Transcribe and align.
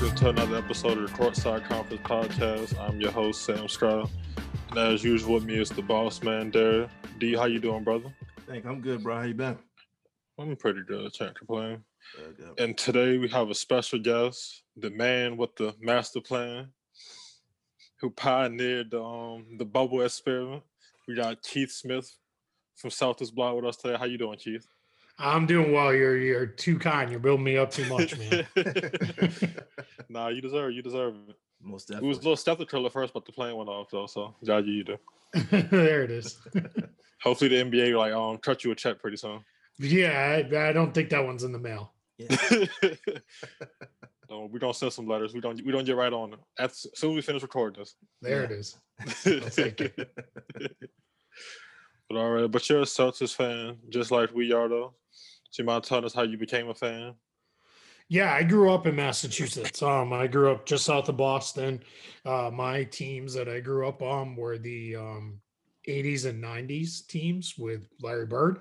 welcome 0.00 0.16
to 0.16 0.28
another 0.28 0.56
episode 0.56 0.96
of 0.96 1.10
the 1.10 1.18
Courtside 1.18 1.64
Conference 1.64 2.02
Podcast. 2.02 2.78
I'm 2.78 3.00
your 3.00 3.10
host, 3.10 3.44
Sam 3.44 3.68
Stroud. 3.68 4.08
And 4.70 4.78
as 4.78 5.02
usual 5.02 5.34
with 5.34 5.44
me 5.44 5.60
is 5.60 5.70
the 5.70 5.82
boss 5.82 6.22
man, 6.22 6.50
Derek. 6.50 6.88
D, 7.18 7.34
how 7.34 7.46
you 7.46 7.58
doing, 7.58 7.82
brother? 7.82 8.14
Think 8.46 8.64
I'm 8.64 8.80
good, 8.80 9.02
bro. 9.02 9.16
How 9.16 9.22
you 9.22 9.34
been? 9.34 9.58
I'm 10.38 10.54
pretty 10.54 10.82
good, 10.86 11.12
can't 11.18 11.36
complain. 11.36 11.82
And 12.58 12.78
today 12.78 13.18
we 13.18 13.28
have 13.30 13.50
a 13.50 13.54
special 13.56 13.98
guest, 13.98 14.62
the 14.76 14.90
man 14.90 15.36
with 15.36 15.56
the 15.56 15.74
master 15.80 16.20
plan, 16.20 16.68
who 18.00 18.10
pioneered 18.10 18.92
the, 18.92 19.02
um, 19.02 19.46
the 19.58 19.64
bubble 19.64 20.02
experiment. 20.02 20.62
We 21.08 21.16
got 21.16 21.42
Keith 21.42 21.72
Smith 21.72 22.08
from 22.76 22.90
South 22.90 23.16
Southwest 23.16 23.34
Block 23.34 23.56
with 23.56 23.64
us 23.64 23.76
today. 23.76 23.96
How 23.98 24.04
you 24.04 24.18
doing, 24.18 24.38
Keith? 24.38 24.66
I'm 25.18 25.46
doing 25.46 25.72
well. 25.72 25.92
You're 25.92 26.16
you're 26.16 26.46
too 26.46 26.78
kind. 26.78 27.10
You're 27.10 27.20
building 27.20 27.44
me 27.44 27.56
up 27.56 27.70
too 27.70 27.84
much, 27.86 28.16
man. 28.18 28.46
nah, 30.08 30.28
you 30.28 30.40
deserve. 30.40 30.72
You 30.72 30.82
deserve 30.82 31.14
it. 31.28 31.36
Most 31.60 31.90
It 31.90 32.02
was 32.02 32.18
a 32.18 32.20
little 32.20 32.36
skeptical 32.36 32.86
at 32.86 32.92
first, 32.92 33.12
but 33.12 33.26
the 33.26 33.32
plane 33.32 33.56
went 33.56 33.68
off 33.68 33.88
though. 33.90 34.06
So 34.06 34.34
yeah, 34.42 34.58
you 34.58 34.84
do. 34.84 34.96
there 35.50 36.04
it 36.04 36.10
is. 36.10 36.38
Hopefully 37.20 37.48
the 37.48 37.56
NBA 37.64 37.96
like 37.96 38.12
um 38.12 38.38
cut 38.38 38.62
you 38.62 38.70
a 38.70 38.76
check 38.76 39.00
pretty 39.00 39.16
soon. 39.16 39.44
Yeah, 39.78 40.42
I, 40.52 40.68
I 40.68 40.72
don't 40.72 40.94
think 40.94 41.10
that 41.10 41.24
one's 41.24 41.42
in 41.42 41.52
the 41.52 41.58
mail. 41.58 41.92
Yeah. 42.16 42.36
no, 44.30 44.48
we 44.50 44.58
don't 44.58 44.74
send 44.74 44.92
some 44.92 45.08
letters. 45.08 45.34
We 45.34 45.40
don't 45.40 45.64
we 45.64 45.72
don't 45.72 45.84
get 45.84 45.96
right 45.96 46.12
on 46.12 46.34
it. 46.34 46.38
As 46.58 46.86
soon 46.94 47.10
as 47.10 47.16
we 47.16 47.22
finish 47.22 47.42
recording 47.42 47.80
this. 47.80 47.96
There 48.22 48.44
it 48.44 48.52
is. 48.52 48.76
But 52.08 52.18
all 52.18 52.30
right, 52.30 52.50
but 52.50 52.68
you're 52.68 52.80
a 52.80 52.84
Celtics 52.84 53.34
fan, 53.34 53.76
just 53.90 54.10
like 54.10 54.34
we 54.34 54.52
are 54.52 54.68
though. 54.68 54.94
So 55.50 55.62
you 55.62 55.66
mind 55.66 55.84
telling 55.84 56.04
us 56.04 56.14
how 56.14 56.22
you 56.22 56.38
became 56.38 56.68
a 56.68 56.74
fan? 56.74 57.14
Yeah, 58.08 58.32
I 58.32 58.42
grew 58.42 58.72
up 58.72 58.86
in 58.86 58.96
Massachusetts. 58.96 59.82
Um, 59.82 60.14
I 60.14 60.26
grew 60.26 60.50
up 60.50 60.64
just 60.64 60.86
south 60.86 61.10
of 61.10 61.18
Boston. 61.18 61.82
Uh, 62.24 62.50
my 62.52 62.84
teams 62.84 63.34
that 63.34 63.48
I 63.48 63.60
grew 63.60 63.86
up 63.86 64.00
on 64.00 64.34
were 64.34 64.56
the 64.56 64.96
um, 64.96 65.40
80s 65.86 66.24
and 66.24 66.42
90s 66.42 67.06
teams 67.06 67.58
with 67.58 67.86
Larry 68.00 68.26
Bird. 68.26 68.60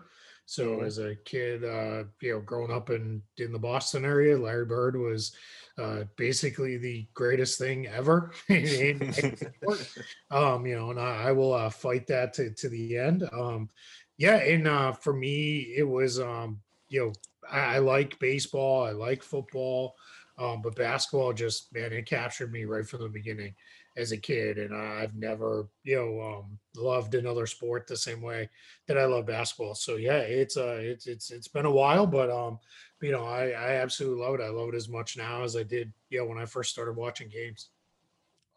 So 0.50 0.80
Mhm. 0.80 0.81
as 0.81 0.98
a 0.98 1.16
kid, 1.16 1.64
uh, 1.66 2.06
you 2.22 2.34
know, 2.34 2.42
growing 2.42 2.72
up 2.72 2.90
in 2.90 3.23
in 3.38 3.52
the 3.52 3.59
Boston 3.59 4.06
area, 4.06 4.38
Larry 4.38 4.66
Bird 4.66 4.95
was 4.98 5.36
uh, 5.78 6.06
basically 6.16 6.78
the 6.78 7.09
greatest 7.14 7.59
thing 7.59 7.88
ever. 7.88 8.34
um, 10.31 10.66
you 10.66 10.75
know, 10.75 10.92
and 10.92 11.00
I, 11.00 11.30
I 11.30 11.31
will 11.34 11.53
uh, 11.53 11.70
fight 11.70 12.08
that 12.08 12.34
to, 12.36 12.53
to 12.53 12.70
the 12.70 12.98
end. 12.98 13.28
Um, 13.31 13.70
yeah, 14.18 14.38
and 14.38 14.68
uh, 14.68 14.94
for 14.94 15.14
me, 15.14 15.73
it 15.75 15.84
was 15.84 16.20
um, 16.20 16.62
you 16.90 17.02
know, 17.06 17.14
I, 17.50 17.75
I 17.75 17.80
like 17.80 18.20
baseball, 18.20 18.86
I 18.86 18.92
like 18.92 19.23
football, 19.23 19.95
um, 20.38 20.62
but 20.62 20.75
basketball 20.75 21.34
just 21.34 21.73
man, 21.73 21.94
it 21.94 22.06
captured 22.06 22.52
me 22.52 22.66
right 22.66 22.88
from 22.88 23.02
the 23.02 23.09
beginning 23.09 23.56
as 23.98 24.12
a 24.12 24.17
kid, 24.17 24.58
and 24.59 24.76
I've 24.76 25.16
never 25.16 25.67
you 25.84 25.98
know 25.98 26.22
um, 26.22 26.59
loved 26.76 27.16
another 27.16 27.48
sport 27.48 27.88
the 27.88 27.98
same 27.98 28.22
way 28.22 28.50
that 28.88 28.98
I 28.98 29.06
love 29.06 29.26
basketball. 29.26 29.76
So 29.76 29.95
yeah, 29.95 30.20
it's 30.20 30.56
uh, 30.56 30.78
it's 30.80 31.08
it's 31.08 31.31
it's 31.31 31.48
been 31.48 31.66
a 31.66 31.72
while, 31.72 32.08
but 32.08 32.30
um, 32.30 32.59
you 33.02 33.12
know, 33.12 33.25
I 33.25 33.50
I 33.50 33.75
absolutely 33.75 34.23
love 34.23 34.36
it. 34.36 34.44
I 34.44 34.50
love 34.50 34.70
it 34.70 34.75
as 34.75 34.88
much 34.88 35.18
now 35.18 35.44
as 35.44 35.56
I 35.56 35.64
did 35.64 35.92
you 36.09 36.20
know 36.20 36.25
when 36.25 36.38
I 36.38 36.45
first 36.45 36.72
started 36.72 36.95
watching 36.95 37.28
games. 37.28 37.70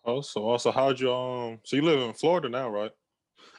Also, 0.05 0.43
also, 0.43 0.71
how'd 0.71 1.01
you 1.01 1.13
um? 1.13 1.59
So 1.65 1.77
you 1.77 1.83
live 1.83 2.01
in 2.01 2.15
Florida 2.15 2.49
now, 2.49 2.71
right? 2.71 2.93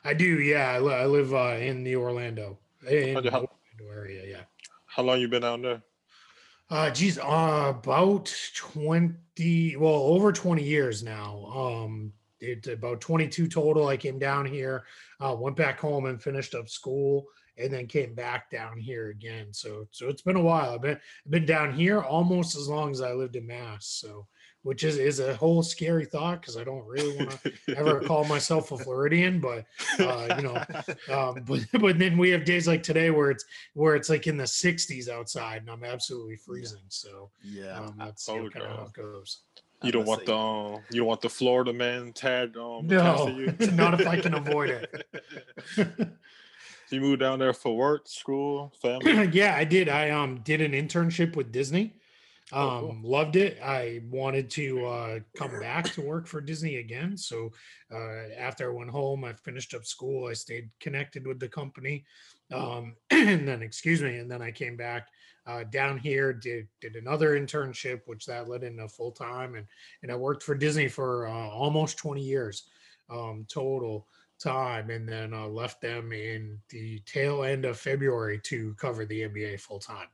I 0.04 0.14
do, 0.14 0.40
yeah. 0.40 0.72
I, 0.72 0.80
li- 0.80 0.94
I 0.94 1.06
live 1.06 1.34
uh, 1.34 1.58
in 1.60 1.84
the 1.84 1.96
Orlando, 1.96 2.58
in 2.90 3.16
How'd 3.16 3.24
the 3.24 3.30
Orlando 3.30 3.50
area, 3.92 4.26
yeah. 4.26 4.44
How 4.86 5.04
long 5.04 5.20
you 5.20 5.28
been 5.28 5.44
down 5.44 5.62
there? 5.62 5.82
Uh, 6.72 6.90
geez, 6.90 7.20
uh, 7.20 7.74
about 7.76 8.34
twenty, 8.56 9.76
well, 9.76 9.94
over 9.94 10.32
twenty 10.32 10.64
years 10.64 11.04
now. 11.04 11.46
Um, 11.54 12.14
it's 12.40 12.70
about 12.70 13.02
twenty-two 13.02 13.50
total. 13.50 13.90
I 13.90 13.98
came 13.98 14.18
down 14.18 14.46
here, 14.46 14.86
uh, 15.20 15.36
went 15.38 15.58
back 15.58 15.82
home 15.82 16.06
and 16.06 16.24
finished 16.24 16.56
up 16.56 16.70
school, 16.70 17.26
and 17.58 17.74
then 17.74 17.88
came 17.88 18.16
back 18.16 18.50
down 18.50 18.78
here 18.78 19.10
again. 19.10 19.48
So, 19.52 19.90
so 19.92 20.08
it's 20.08 20.22
been 20.22 20.38
a 20.38 20.42
while. 20.42 20.74
I've 20.74 20.82
been 20.82 20.98
I've 21.26 21.32
been 21.32 21.46
down 21.46 21.74
here 21.74 22.00
almost 22.02 22.56
as 22.56 22.70
long 22.70 22.92
as 22.92 23.02
I 23.02 23.12
lived 23.12 23.36
in 23.36 23.46
Mass. 23.46 23.88
So, 23.88 24.28
which 24.64 24.84
is 24.84 24.98
is 24.98 25.20
a 25.20 25.36
whole 25.36 25.64
scary 25.64 26.06
thought 26.06 26.42
because 26.42 26.58
I 26.58 26.64
don't 26.64 26.86
really 26.86 27.18
want 27.18 27.32
to 27.44 27.54
ever 27.76 28.00
call 28.06 28.24
myself 28.26 28.72
a 28.72 28.78
Floridian, 28.78 29.40
but 29.40 29.66
uh, 30.00 30.36
you 30.38 30.44
know, 30.44 31.16
um, 31.16 31.44
but 31.48 31.66
but 31.82 31.98
then 32.00 32.18
we 32.18 32.30
have 32.30 32.46
days 32.46 32.68
like 32.68 32.84
today 32.84 33.10
where 33.10 33.32
it's 33.32 33.46
where 33.74 33.96
it's 33.96 34.10
like 34.10 34.28
in 34.28 34.38
the 34.38 34.44
60s 34.44 35.10
outside 35.10 35.62
and 35.62 35.70
I'm 35.70 35.84
absolutely 35.84 36.36
freezing. 36.36 36.80
So 36.90 37.32
yeah. 37.44 37.80
um, 37.80 37.96
that's 37.98 38.28
you 38.28 38.44
know, 38.44 38.50
kind 38.50 38.66
of 38.66 38.72
how 38.72 38.78
y'all. 38.78 38.88
it 38.88 38.94
goes. 38.94 39.40
You 39.84 39.92
don't 39.92 40.06
must 40.06 40.10
want 40.10 40.26
the 40.28 40.36
um, 40.36 40.84
you 40.92 41.00
don't 41.00 41.08
want 41.08 41.22
the 41.22 41.30
Florida 41.30 41.74
man 41.74 42.14
tag 42.14 42.56
um 42.56 42.86
No, 42.86 43.28
to 43.28 43.34
you? 43.34 43.72
not 43.72 44.00
if 44.00 44.08
I 44.08 44.20
can 44.20 44.36
avoid 44.36 44.70
it. 44.70 45.08
you 46.92 47.02
moved 47.02 47.22
down 47.22 47.40
there 47.40 47.54
for 47.54 47.76
work, 47.76 48.08
school, 48.08 48.72
family. 48.80 49.30
yeah, 49.34 49.56
I 49.56 49.64
did. 49.64 49.90
I 49.90 50.12
um 50.12 50.42
did 50.44 50.62
an 50.62 50.74
internship 50.74 51.36
with 51.36 51.52
Disney. 51.52 51.96
Um, 52.54 52.62
Oh, 52.62 52.80
cool. 52.82 52.98
loved 53.04 53.36
it. 53.38 53.60
I 53.64 54.02
wanted 54.10 54.50
to 54.52 54.86
uh, 54.86 55.20
come 55.38 55.60
back 55.60 55.86
to 55.94 56.02
work 56.02 56.28
for 56.28 56.42
Disney 56.42 56.78
again. 56.78 57.18
So 57.18 57.52
uh, 57.94 58.30
after 58.38 58.70
I 58.70 58.76
went 58.76 58.90
home, 58.90 59.24
I 59.24 59.34
finished 59.34 59.74
up 59.74 59.86
school. 59.86 60.28
I 60.28 60.34
stayed 60.34 60.70
connected 60.80 61.26
with 61.26 61.40
the 61.40 61.48
company, 61.48 62.04
um, 62.54 62.96
and 63.12 63.48
then 63.48 63.62
excuse 63.62 64.02
me, 64.02 64.18
and 64.18 64.30
then 64.30 64.42
I 64.42 64.52
came 64.52 64.76
back 64.76 65.08
uh, 65.48 65.64
down 65.64 65.98
here. 65.98 66.34
Did 66.34 66.68
did 66.82 66.96
another 66.96 67.40
internship, 67.40 68.02
which 68.06 68.26
that 68.26 68.50
led 68.50 68.64
into 68.64 68.88
full 68.90 69.12
time, 69.12 69.56
and 69.56 69.66
and 70.04 70.12
I 70.12 70.16
worked 70.16 70.44
for 70.44 70.56
Disney 70.56 70.90
for 70.90 71.28
uh, 71.28 71.50
almost 71.50 71.98
twenty 71.98 72.22
years 72.24 72.70
um, 73.10 73.46
total 73.50 74.08
time, 74.40 74.90
and 74.90 75.08
then 75.08 75.34
uh, 75.34 75.48
left 75.48 75.82
them 75.82 76.12
in 76.12 76.60
the 76.70 77.00
tail 77.06 77.44
end 77.44 77.64
of 77.66 77.78
February 77.80 78.40
to 78.44 78.74
cover 78.76 79.06
the 79.06 79.22
NBA 79.22 79.60
full 79.62 79.80
time. 79.80 80.08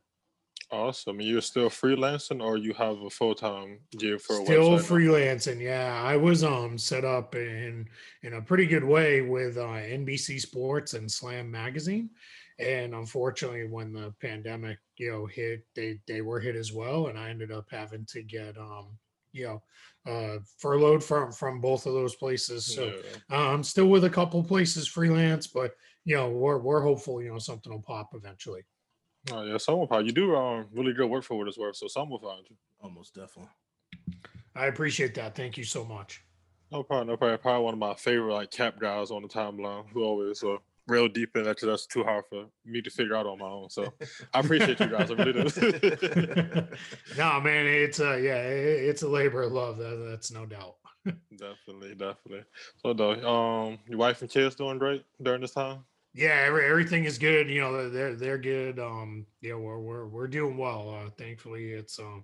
Awesome. 0.72 1.22
You're 1.22 1.41
still 1.41 1.69
freelancing, 1.69 2.41
or 2.41 2.57
you 2.57 2.73
have 2.73 3.01
a 3.01 3.09
full 3.09 3.35
time 3.35 3.79
gig 3.97 4.22
for 4.22 4.39
a 4.41 4.45
Still 4.45 4.72
freelancing, 4.79 5.61
yeah. 5.61 6.01
I 6.03 6.17
was 6.17 6.44
um 6.44 6.78
set 6.78 7.05
up 7.05 7.35
in 7.35 7.88
in 8.23 8.33
a 8.33 8.41
pretty 8.41 8.66
good 8.66 8.83
way 8.83 9.22
with 9.22 9.57
uh, 9.57 9.61
NBC 9.79 10.39
Sports 10.39 10.94
and 10.94 11.11
Slam 11.11 11.50
Magazine, 11.50 12.09
and 12.59 12.94
unfortunately, 12.94 13.67
when 13.67 13.94
the 13.94 14.13
pandemic 14.22 14.79
you 14.97 15.11
know 15.11 15.25
hit, 15.25 15.66
they 15.75 16.00
they 16.07 16.22
were 16.22 16.39
hit 16.39 16.55
as 16.55 16.73
well, 16.73 17.07
and 17.07 17.17
I 17.17 17.29
ended 17.29 17.51
up 17.51 17.67
having 17.69 18.05
to 18.07 18.23
get 18.23 18.57
um 18.57 18.97
you 19.34 19.45
know 19.45 19.63
uh 20.11 20.39
furloughed 20.57 21.03
from 21.03 21.31
from 21.31 21.61
both 21.61 21.85
of 21.85 21.94
those 21.94 22.16
places. 22.16 22.66
So 22.66 22.85
Yeah. 22.88 23.19
uh, 23.31 23.49
I'm 23.53 23.63
still 23.63 23.88
with 23.88 24.03
a 24.05 24.09
couple 24.09 24.44
places 24.44 24.88
freelance, 24.88 25.47
but 25.47 25.75
you 26.05 26.16
know 26.16 26.29
we're 26.29 26.57
we're 26.59 26.81
hopeful 26.81 27.22
you 27.22 27.29
know 27.29 27.39
something 27.39 27.72
will 27.72 27.81
pop 27.81 28.11
eventually. 28.13 28.61
Oh 29.31 29.43
yeah, 29.43 29.57
someone 29.57 29.88
probably 29.88 30.07
you 30.07 30.11
do 30.13 30.35
um 30.35 30.67
really 30.73 30.93
good 30.93 31.07
work 31.09 31.23
for 31.23 31.38
what 31.38 31.47
it's 31.47 31.57
worth, 31.57 31.75
so 31.75 31.88
someone 31.88 32.21
will 32.21 32.29
find 32.29 32.45
you. 32.49 32.55
Almost 32.81 33.13
definitely. 33.15 33.51
I 34.55 34.67
appreciate 34.67 35.13
that. 35.15 35.35
Thank 35.35 35.57
you 35.57 35.63
so 35.63 35.83
much. 35.85 36.23
No 36.71 36.83
problem, 36.83 37.07
no 37.07 37.17
problem. 37.17 37.39
Probably 37.39 37.63
one 37.63 37.73
of 37.73 37.79
my 37.79 37.93
favorite 37.95 38.33
like 38.33 38.51
cap 38.51 38.79
guys 38.79 39.11
on 39.11 39.21
the 39.21 39.27
timeline 39.27 39.85
who 39.93 40.03
always 40.03 40.43
uh, 40.43 40.57
real 40.87 41.07
deep 41.07 41.35
in 41.35 41.43
that. 41.43 41.57
'cause 41.59 41.67
That's 41.67 41.85
too 41.85 42.03
hard 42.03 42.25
for 42.29 42.45
me 42.66 42.81
to 42.81 42.89
figure 42.89 43.16
out 43.16 43.25
on 43.25 43.39
my 43.39 43.45
own. 43.45 43.69
So 43.69 43.93
I 44.33 44.39
appreciate 44.39 44.79
you 44.79 44.87
guys. 44.89 45.09
I 45.11 45.13
really 45.16 45.33
do. 45.33 45.43
no, 47.17 47.39
man, 47.41 47.66
it's 47.67 47.99
a 47.99 48.19
yeah, 48.21 48.41
it's 48.43 49.01
a 49.03 49.07
labor 49.07 49.43
of 49.43 49.51
love. 49.51 49.77
That, 49.77 50.05
that's 50.09 50.31
no 50.31 50.45
doubt. 50.45 50.75
definitely, 51.37 51.95
definitely. 51.95 52.43
So 52.77 52.93
though, 52.93 53.11
um, 53.27 53.79
your 53.87 53.97
wife 53.99 54.21
and 54.21 54.29
kids 54.29 54.55
doing 54.55 54.78
great 54.78 55.05
during 55.22 55.41
this 55.41 55.53
time. 55.53 55.85
Yeah, 56.17 56.46
every, 56.47 56.66
everything 56.66 57.03
is 57.05 57.19
good. 57.19 57.47
You 57.47 57.61
know, 57.61 57.90
they're 57.91 58.16
they're 58.16 58.40
good. 58.40 58.79
Um, 58.79 59.28
yeah, 59.40 59.53
we're 59.53 59.78
we're 59.78 60.08
we're 60.08 60.28
doing 60.28 60.58
well. 60.58 60.90
Uh, 60.90 61.11
thankfully, 61.11 61.73
it's 61.73 61.99
um, 61.99 62.23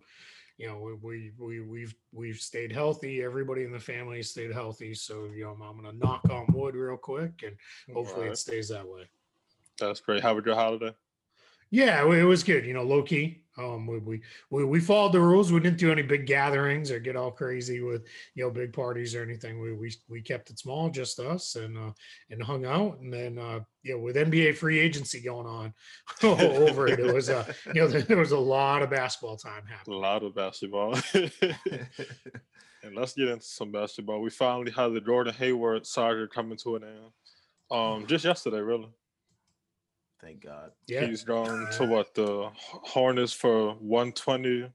you 0.57 0.65
know, 0.67 0.79
we 0.79 0.93
we 0.95 1.31
we 1.37 1.59
we've 1.61 1.95
we've 2.11 2.37
stayed 2.37 2.71
healthy. 2.71 3.21
Everybody 3.21 3.63
in 3.63 3.71
the 3.71 3.79
family 3.79 4.23
stayed 4.23 4.51
healthy. 4.51 4.95
So 4.95 5.25
you 5.25 5.43
know, 5.43 5.51
I'm 5.63 5.75
gonna 5.75 5.93
knock 5.93 6.27
on 6.31 6.47
wood 6.53 6.73
real 6.73 6.97
quick, 6.97 7.43
and 7.45 7.55
hopefully 7.95 8.21
Alright, 8.21 8.31
it 8.31 8.37
stays 8.37 8.69
that 8.69 8.87
way. 8.87 9.03
That's 9.79 9.99
great. 9.99 10.23
How 10.23 10.33
was 10.33 10.43
your 10.43 10.55
holiday? 10.55 10.95
Yeah, 11.69 12.03
it 12.03 12.23
was 12.23 12.41
good. 12.41 12.65
You 12.65 12.73
know, 12.73 12.83
low 12.83 13.03
key. 13.03 13.42
Um, 13.57 13.85
we, 13.85 13.99
we 13.99 14.21
we 14.49 14.65
we 14.65 14.79
followed 14.79 15.11
the 15.11 15.19
rules. 15.19 15.51
We 15.51 15.59
didn't 15.59 15.77
do 15.77 15.91
any 15.91 16.01
big 16.01 16.25
gatherings 16.25 16.89
or 16.89 16.99
get 16.99 17.15
all 17.15 17.31
crazy 17.31 17.81
with 17.81 18.03
you 18.35 18.43
know 18.43 18.49
big 18.49 18.73
parties 18.73 19.13
or 19.13 19.21
anything. 19.21 19.61
We 19.61 19.73
we 19.73 19.93
we 20.09 20.21
kept 20.21 20.49
it 20.49 20.59
small, 20.59 20.89
just 20.89 21.19
us, 21.19 21.55
and 21.55 21.77
uh, 21.77 21.91
and 22.29 22.41
hung 22.41 22.65
out. 22.65 22.99
And 22.99 23.13
then 23.13 23.37
uh, 23.37 23.59
you 23.83 23.93
know, 23.93 23.99
with 23.99 24.15
NBA 24.15 24.57
free 24.57 24.79
agency 24.79 25.21
going 25.21 25.45
on 25.45 25.73
over 26.23 26.87
it, 26.87 26.99
it 26.99 27.13
was 27.13 27.29
uh, 27.29 27.51
you 27.67 27.81
know 27.81 27.87
there 27.87 28.17
was 28.17 28.31
a 28.31 28.39
lot 28.39 28.81
of 28.81 28.89
basketball 28.89 29.37
time 29.37 29.63
happening. 29.67 29.97
A 29.97 29.99
lot 29.99 30.23
of 30.23 30.33
basketball. 30.33 30.97
and 31.13 32.95
let's 32.95 33.13
get 33.13 33.29
into 33.29 33.45
some 33.45 33.71
basketball. 33.71 34.21
We 34.21 34.29
finally 34.31 34.71
had 34.71 34.93
the 34.93 35.01
Gordon 35.01 35.33
Hayward 35.35 35.85
saga 35.85 36.27
coming 36.27 36.57
to 36.63 36.75
an 36.77 36.83
end. 36.83 37.11
Um, 37.71 38.07
just 38.07 38.25
yesterday, 38.25 38.59
really. 38.59 38.89
Thank 40.23 40.41
God. 40.41 40.71
Yeah, 40.87 41.05
He's 41.05 41.23
gone 41.23 41.69
to 41.71 41.85
what 41.85 42.13
the 42.13 42.49
Hornets 42.55 43.33
for 43.33 43.73
120 43.73 44.71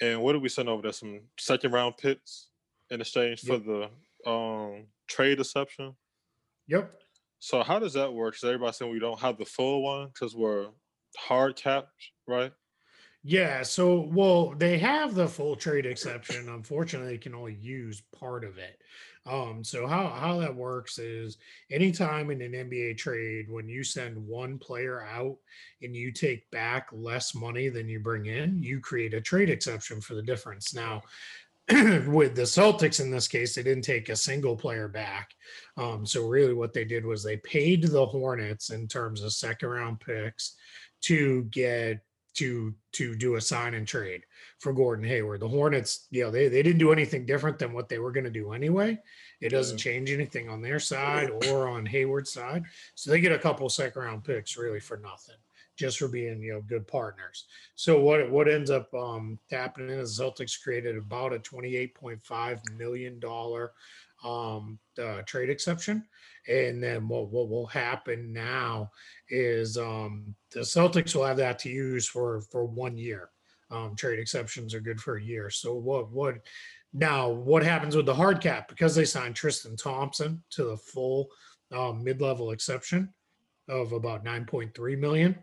And 0.00 0.22
what 0.22 0.34
did 0.34 0.42
we 0.42 0.48
send 0.48 0.68
over 0.68 0.82
there? 0.82 0.92
Some 0.92 1.20
second 1.38 1.72
round 1.72 1.96
picks 1.96 2.48
in 2.90 3.00
exchange 3.00 3.40
for 3.40 3.58
the 3.58 3.90
um 4.24 4.86
trade 5.08 5.40
exception. 5.40 5.94
Yep. 6.68 6.92
So 7.40 7.64
how 7.64 7.80
does 7.80 7.94
that 7.94 8.12
work? 8.12 8.34
Because 8.34 8.44
everybody's 8.44 8.76
saying 8.76 8.92
we 8.92 9.00
don't 9.00 9.18
have 9.18 9.36
the 9.36 9.44
full 9.44 9.82
one 9.82 10.08
because 10.08 10.36
we're 10.36 10.68
hard 11.18 11.56
capped, 11.56 11.90
right? 12.28 12.52
Yeah, 13.24 13.62
so 13.62 14.08
well, 14.12 14.50
they 14.56 14.78
have 14.78 15.14
the 15.14 15.28
full 15.28 15.54
trade 15.54 15.86
exception. 15.86 16.48
Unfortunately, 16.48 17.12
they 17.12 17.18
can 17.18 17.34
only 17.34 17.54
use 17.54 18.02
part 18.18 18.44
of 18.44 18.58
it. 18.58 18.80
Um, 19.24 19.62
so 19.62 19.86
how 19.86 20.08
how 20.08 20.38
that 20.40 20.54
works 20.54 20.98
is 20.98 21.38
anytime 21.70 22.32
in 22.32 22.42
an 22.42 22.52
NBA 22.52 22.96
trade, 22.98 23.48
when 23.48 23.68
you 23.68 23.84
send 23.84 24.16
one 24.26 24.58
player 24.58 25.04
out 25.04 25.36
and 25.82 25.94
you 25.94 26.10
take 26.10 26.50
back 26.50 26.88
less 26.92 27.32
money 27.32 27.68
than 27.68 27.88
you 27.88 28.00
bring 28.00 28.26
in, 28.26 28.60
you 28.60 28.80
create 28.80 29.14
a 29.14 29.20
trade 29.20 29.50
exception 29.50 30.00
for 30.00 30.14
the 30.16 30.22
difference. 30.22 30.74
Now, 30.74 31.02
with 31.70 32.34
the 32.34 32.42
Celtics 32.42 32.98
in 32.98 33.12
this 33.12 33.28
case, 33.28 33.54
they 33.54 33.62
didn't 33.62 33.84
take 33.84 34.08
a 34.08 34.16
single 34.16 34.56
player 34.56 34.88
back. 34.88 35.30
Um, 35.76 36.04
so 36.04 36.26
really 36.26 36.54
what 36.54 36.72
they 36.72 36.84
did 36.84 37.06
was 37.06 37.22
they 37.22 37.36
paid 37.36 37.84
the 37.84 38.04
Hornets 38.04 38.70
in 38.70 38.88
terms 38.88 39.22
of 39.22 39.32
second 39.32 39.68
round 39.68 40.00
picks 40.00 40.56
to 41.02 41.44
get 41.44 42.00
to 42.34 42.74
to 42.92 43.14
do 43.14 43.36
a 43.36 43.40
sign 43.40 43.74
and 43.74 43.86
trade 43.86 44.22
for 44.58 44.72
Gordon 44.72 45.04
Hayward. 45.04 45.40
The 45.40 45.48
Hornets, 45.48 46.06
you 46.10 46.22
know, 46.22 46.30
they, 46.30 46.48
they 46.48 46.62
didn't 46.62 46.78
do 46.78 46.92
anything 46.92 47.26
different 47.26 47.58
than 47.58 47.72
what 47.72 47.88
they 47.88 47.98
were 47.98 48.12
going 48.12 48.24
to 48.24 48.30
do 48.30 48.52
anyway. 48.52 48.98
It 49.40 49.48
doesn't 49.48 49.78
change 49.78 50.10
anything 50.10 50.48
on 50.48 50.62
their 50.62 50.78
side 50.78 51.30
or 51.48 51.68
on 51.68 51.84
Hayward's 51.84 52.32
side. 52.32 52.62
So 52.94 53.10
they 53.10 53.20
get 53.20 53.32
a 53.32 53.38
couple 53.38 53.68
second 53.68 54.00
round 54.00 54.24
picks 54.24 54.56
really 54.56 54.78
for 54.78 54.98
nothing, 54.98 55.36
just 55.76 55.98
for 55.98 56.06
being, 56.08 56.40
you 56.40 56.52
know, 56.52 56.62
good 56.62 56.86
partners. 56.86 57.46
So 57.74 58.00
what 58.00 58.30
what 58.30 58.48
ends 58.48 58.70
up 58.70 58.92
um 58.94 59.38
happening 59.50 59.90
is 59.90 60.18
Celtics 60.18 60.62
created 60.62 60.96
about 60.96 61.32
a 61.32 61.38
$28.5 61.38 62.60
million 62.76 63.20
um 64.24 64.78
uh, 65.00 65.22
trade 65.26 65.50
exception. 65.50 66.04
And 66.48 66.82
then 66.82 67.06
what, 67.08 67.30
what 67.30 67.48
will 67.48 67.66
happen 67.66 68.32
now 68.32 68.90
is 69.28 69.78
um, 69.78 70.34
the 70.50 70.60
Celtics 70.60 71.14
will 71.14 71.24
have 71.24 71.36
that 71.36 71.58
to 71.60 71.68
use 71.68 72.06
for 72.08 72.40
for 72.42 72.64
one 72.64 72.96
year. 72.96 73.30
Um, 73.70 73.96
trade 73.96 74.18
exceptions 74.18 74.74
are 74.74 74.80
good 74.80 75.00
for 75.00 75.16
a 75.16 75.22
year. 75.22 75.50
So 75.50 75.74
what 75.74 76.10
what 76.10 76.36
now 76.92 77.30
what 77.30 77.62
happens 77.62 77.96
with 77.96 78.06
the 78.06 78.14
hard 78.14 78.40
cap 78.40 78.68
because 78.68 78.94
they 78.94 79.04
signed 79.04 79.34
Tristan 79.34 79.76
Thompson 79.76 80.42
to 80.50 80.64
the 80.64 80.76
full 80.76 81.28
um, 81.72 82.04
mid 82.04 82.20
level 82.20 82.50
exception 82.50 83.12
of 83.68 83.92
about 83.92 84.24
9.3 84.24 84.98
million. 84.98 85.38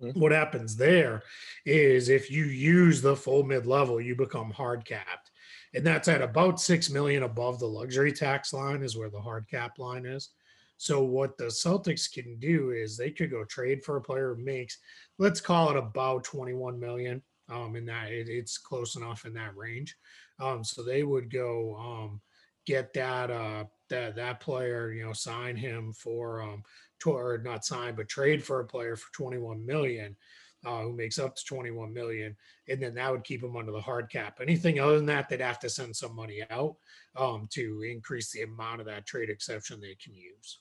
Mhm. 0.00 0.16
What 0.16 0.32
happens 0.32 0.76
there 0.76 1.22
is 1.64 2.08
if 2.08 2.30
you 2.30 2.44
use 2.44 3.02
the 3.02 3.16
full 3.16 3.42
mid 3.42 3.66
level, 3.66 4.00
you 4.00 4.14
become 4.14 4.50
hard 4.50 4.84
capped. 4.84 5.29
And 5.74 5.86
that's 5.86 6.08
at 6.08 6.22
about 6.22 6.60
6 6.60 6.90
million 6.90 7.22
above 7.22 7.58
the 7.58 7.66
luxury 7.66 8.12
tax 8.12 8.52
line, 8.52 8.82
is 8.82 8.96
where 8.96 9.10
the 9.10 9.20
hard 9.20 9.48
cap 9.48 9.78
line 9.78 10.04
is. 10.04 10.30
So 10.76 11.02
what 11.02 11.36
the 11.36 11.44
Celtics 11.44 12.10
can 12.10 12.38
do 12.38 12.70
is 12.70 12.96
they 12.96 13.10
could 13.10 13.30
go 13.30 13.44
trade 13.44 13.84
for 13.84 13.96
a 13.96 14.00
player 14.00 14.34
who 14.34 14.42
makes, 14.42 14.78
let's 15.18 15.40
call 15.40 15.70
it 15.70 15.76
about 15.76 16.24
21 16.24 16.80
million. 16.80 17.22
Um, 17.50 17.74
in 17.74 17.84
that 17.86 18.12
it, 18.12 18.28
it's 18.28 18.58
close 18.58 18.94
enough 18.94 19.24
in 19.24 19.34
that 19.34 19.56
range. 19.56 19.96
Um, 20.38 20.62
so 20.62 20.82
they 20.82 21.02
would 21.02 21.32
go 21.32 21.76
um, 21.76 22.20
get 22.64 22.92
that 22.94 23.30
uh, 23.30 23.64
that 23.88 24.16
that 24.16 24.40
player, 24.40 24.92
you 24.92 25.04
know, 25.04 25.12
sign 25.12 25.56
him 25.56 25.92
for 25.92 26.42
um, 26.42 26.62
to, 27.00 27.10
or 27.10 27.38
not 27.38 27.64
sign, 27.64 27.94
but 27.94 28.08
trade 28.08 28.42
for 28.44 28.60
a 28.60 28.66
player 28.66 28.96
for 28.96 29.12
21 29.12 29.64
million, 29.66 30.16
uh, 30.64 30.82
who 30.82 30.92
makes 30.92 31.18
up 31.18 31.34
to 31.36 31.44
21 31.44 31.92
million, 31.92 32.36
and 32.68 32.82
then 32.82 32.94
that 32.94 33.10
would 33.10 33.24
keep 33.24 33.40
them 33.40 33.56
under 33.56 33.72
the 33.72 33.80
hard 33.80 34.10
cap. 34.10 34.38
Anything 34.40 34.78
other 34.78 34.96
than 34.96 35.06
that, 35.06 35.28
they'd 35.28 35.40
have 35.40 35.58
to 35.60 35.70
send 35.70 35.94
some 35.96 36.14
money 36.14 36.42
out 36.50 36.76
um, 37.16 37.48
to 37.52 37.82
increase 37.82 38.30
the 38.32 38.42
amount 38.42 38.80
of 38.80 38.86
that 38.86 39.06
trade 39.06 39.30
exception 39.30 39.80
they 39.80 39.94
can 39.94 40.14
use. 40.14 40.60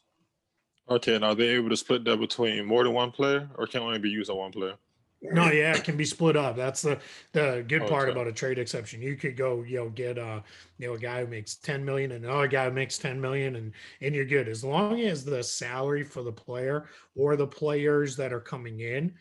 Okay, 0.89 1.15
and 1.15 1.23
are 1.23 1.35
they 1.35 1.49
able 1.49 1.69
to 1.69 1.77
split 1.77 2.03
that 2.03 2.17
between 2.17 2.65
more 2.65 2.83
than 2.83 2.93
one 2.93 3.11
player, 3.11 3.49
or 3.55 3.65
can 3.67 3.81
only 3.81 3.99
be 3.99 4.09
used 4.09 4.29
on 4.29 4.37
one 4.37 4.51
player? 4.51 4.77
No, 5.21 5.49
yeah, 5.51 5.75
it 5.75 5.83
can 5.83 5.97
be 5.97 6.05
split 6.05 6.37
up. 6.37 6.55
That's 6.55 6.81
the 6.81 7.01
the 7.33 7.65
good 7.67 7.85
part 7.85 8.07
Okay. 8.07 8.11
about 8.11 8.27
a 8.27 8.31
trade 8.31 8.57
exception. 8.57 9.01
You 9.01 9.17
could 9.17 9.35
go, 9.35 9.63
you 9.63 9.75
know, 9.75 9.89
get 9.89 10.17
a 10.17 10.41
you 10.77 10.87
know, 10.87 10.93
a 10.93 10.97
guy 10.99 11.19
who 11.19 11.27
makes 11.27 11.55
10 11.55 11.83
million 11.83 12.13
and 12.13 12.23
another 12.23 12.47
guy 12.47 12.65
who 12.65 12.71
makes 12.71 12.97
10 12.97 13.19
million 13.19 13.57
and 13.57 13.73
and 13.99 14.15
you're 14.15 14.23
good. 14.23 14.47
As 14.47 14.63
long 14.63 15.01
as 15.01 15.25
the 15.25 15.43
salary 15.43 16.05
for 16.05 16.23
the 16.23 16.31
player 16.31 16.87
or 17.17 17.35
the 17.35 17.47
players 17.47 18.15
that 18.15 18.31
are 18.31 18.39
coming 18.39 18.79
in 18.79 19.13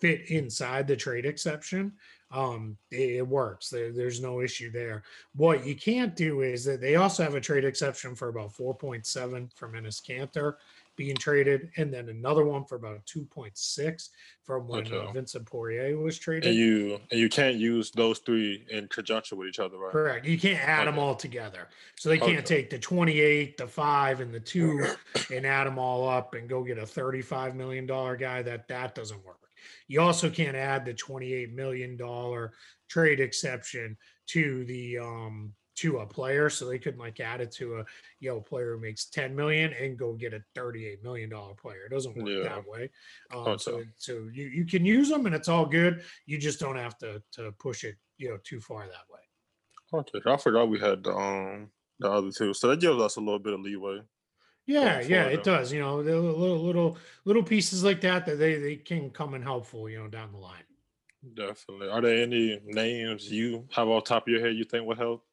fit 0.00 0.30
inside 0.30 0.86
the 0.86 0.96
trade 0.96 1.26
exception, 1.26 1.92
um, 2.30 2.76
it, 2.90 3.16
it 3.16 3.26
works. 3.28 3.70
There, 3.70 3.92
there's 3.92 4.20
no 4.20 4.40
issue 4.40 4.70
there. 4.70 5.04
What 5.34 5.66
you 5.66 5.76
can't 5.76 6.16
do 6.16 6.42
is 6.42 6.64
that 6.64 6.80
they 6.80 6.96
also 6.96 7.22
have 7.22 7.34
a 7.34 7.40
trade 7.40 7.64
exception 7.64 8.14
for 8.14 8.28
about 8.28 8.52
4.7 8.52 9.52
for 9.54 9.68
Enes 9.70 10.02
Kanter 10.02 10.54
being 10.96 11.16
traded, 11.16 11.70
and 11.76 11.92
then 11.92 12.08
another 12.08 12.44
one 12.44 12.64
for 12.64 12.76
about 12.76 13.04
2.6 13.06 14.08
from 14.44 14.68
when 14.68 14.86
uh, 14.92 14.96
Okay. 14.96 15.12
Vincent 15.12 15.44
Poirier 15.44 15.96
was 15.98 16.18
traded. 16.18 16.50
And 16.50 16.56
you 16.56 17.00
and 17.10 17.18
you 17.18 17.28
can't 17.28 17.56
use 17.56 17.90
those 17.90 18.20
three 18.20 18.64
in 18.70 18.86
conjunction 18.88 19.36
with 19.38 19.48
each 19.48 19.58
other, 19.58 19.76
right? 19.76 19.90
Correct. 19.90 20.24
You 20.26 20.38
can't 20.38 20.60
add 20.60 20.86
them 20.86 20.98
all 20.98 21.16
together. 21.16 21.68
So 21.96 22.08
they 22.10 22.18
can't 22.18 22.38
Okay. 22.38 22.60
take 22.62 22.70
the 22.70 22.78
28, 22.78 23.56
the 23.56 23.66
five, 23.66 24.20
and 24.20 24.32
the 24.32 24.38
two 24.38 24.86
and 25.32 25.44
add 25.44 25.66
them 25.66 25.78
all 25.80 26.08
up 26.08 26.34
and 26.34 26.48
go 26.48 26.62
get 26.62 26.78
a 26.78 26.82
$35 26.82 27.54
million 27.56 27.86
guy. 27.86 28.42
That 28.42 28.68
that 28.68 28.94
doesn't 28.94 29.24
work. 29.24 29.38
You 29.88 30.00
also 30.00 30.30
can't 30.30 30.56
add 30.56 30.84
the 30.84 30.94
$28 30.94 31.52
million 31.52 31.98
trade 32.88 33.20
exception 33.20 33.96
to 34.28 34.64
the 34.64 34.98
um 34.98 35.54
to 35.76 35.98
a 35.98 36.06
player. 36.06 36.48
So 36.48 36.66
they 36.66 36.78
couldn't 36.78 37.00
like 37.00 37.18
add 37.20 37.40
it 37.40 37.50
to 37.52 37.78
a 37.78 37.84
you 38.20 38.30
know 38.30 38.40
player 38.40 38.74
who 38.74 38.80
makes 38.80 39.06
10 39.06 39.34
million 39.34 39.72
and 39.72 39.98
go 39.98 40.12
get 40.14 40.32
a 40.32 40.42
38 40.54 41.02
million 41.02 41.30
dollar 41.30 41.54
player. 41.54 41.86
It 41.86 41.92
doesn't 41.92 42.16
work 42.16 42.28
Yeah. 42.28 42.44
that 42.44 42.66
way. 42.66 42.90
Um, 43.34 43.58
so 43.58 43.82
so 43.96 44.28
you, 44.32 44.46
you 44.46 44.64
can 44.66 44.84
use 44.84 45.08
them 45.08 45.26
and 45.26 45.34
it's 45.34 45.48
all 45.48 45.66
good. 45.66 46.04
You 46.26 46.38
just 46.38 46.60
don't 46.60 46.76
have 46.76 46.96
to 46.98 47.22
to 47.32 47.52
push 47.52 47.84
it, 47.84 47.96
you 48.18 48.28
know, 48.30 48.38
too 48.44 48.60
far 48.60 48.86
that 48.86 49.10
way. 49.10 49.20
Okay, 49.92 50.20
I 50.26 50.36
forgot 50.36 50.68
we 50.68 50.78
had 50.78 51.06
um 51.06 51.70
the 51.98 52.10
other 52.10 52.30
two, 52.30 52.54
so 52.54 52.68
that 52.68 52.80
gives 52.80 53.00
us 53.00 53.16
a 53.16 53.20
little 53.20 53.38
bit 53.38 53.52
of 53.52 53.60
leeway. 53.60 54.00
Yeah, 54.66 55.00
yeah, 55.00 55.24
it 55.24 55.44
does. 55.44 55.72
You 55.72 55.80
know, 55.80 56.02
the 56.02 56.18
little 56.18 56.58
little 56.58 56.96
little 57.24 57.42
pieces 57.42 57.84
like 57.84 58.00
that 58.00 58.24
that 58.26 58.38
they 58.38 58.56
they 58.56 58.76
can 58.76 59.10
come 59.10 59.34
in 59.34 59.42
helpful. 59.42 59.88
You 59.88 59.98
know, 59.98 60.08
down 60.08 60.32
the 60.32 60.38
line. 60.38 60.62
Definitely. 61.34 61.88
Are 61.88 62.00
there 62.00 62.22
any 62.22 62.60
names 62.64 63.30
you 63.30 63.66
have 63.72 63.88
off 63.88 64.04
top 64.04 64.26
of 64.26 64.28
your 64.28 64.40
head 64.40 64.56
you 64.56 64.64
think 64.64 64.86
would 64.86 64.98
help? 64.98 65.24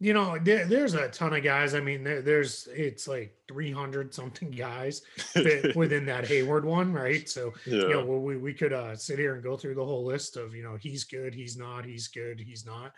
You 0.00 0.12
know, 0.12 0.38
there, 0.38 0.64
there's 0.64 0.94
a 0.94 1.08
ton 1.08 1.34
of 1.34 1.42
guys. 1.42 1.74
I 1.74 1.80
mean, 1.80 2.04
there, 2.04 2.22
there's 2.22 2.68
it's 2.72 3.08
like 3.08 3.36
300 3.48 4.14
something 4.14 4.50
guys 4.50 5.02
within 5.74 6.06
that 6.06 6.26
Hayward 6.28 6.64
one, 6.64 6.92
right? 6.92 7.28
So 7.28 7.52
yeah. 7.66 7.80
you 7.80 7.88
know, 7.88 8.04
we 8.04 8.36
we 8.36 8.54
could 8.54 8.72
uh, 8.72 8.94
sit 8.94 9.18
here 9.18 9.34
and 9.34 9.42
go 9.42 9.56
through 9.56 9.74
the 9.74 9.84
whole 9.84 10.04
list 10.04 10.36
of 10.36 10.54
you 10.54 10.62
know 10.62 10.76
he's 10.76 11.04
good, 11.04 11.34
he's 11.34 11.56
not, 11.56 11.84
he's 11.84 12.06
good, 12.06 12.38
he's 12.38 12.64
not. 12.64 12.92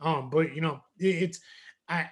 Um, 0.00 0.30
but 0.30 0.54
you 0.54 0.60
know, 0.60 0.82
it, 0.98 1.16
it's 1.22 1.40
I 1.88 2.10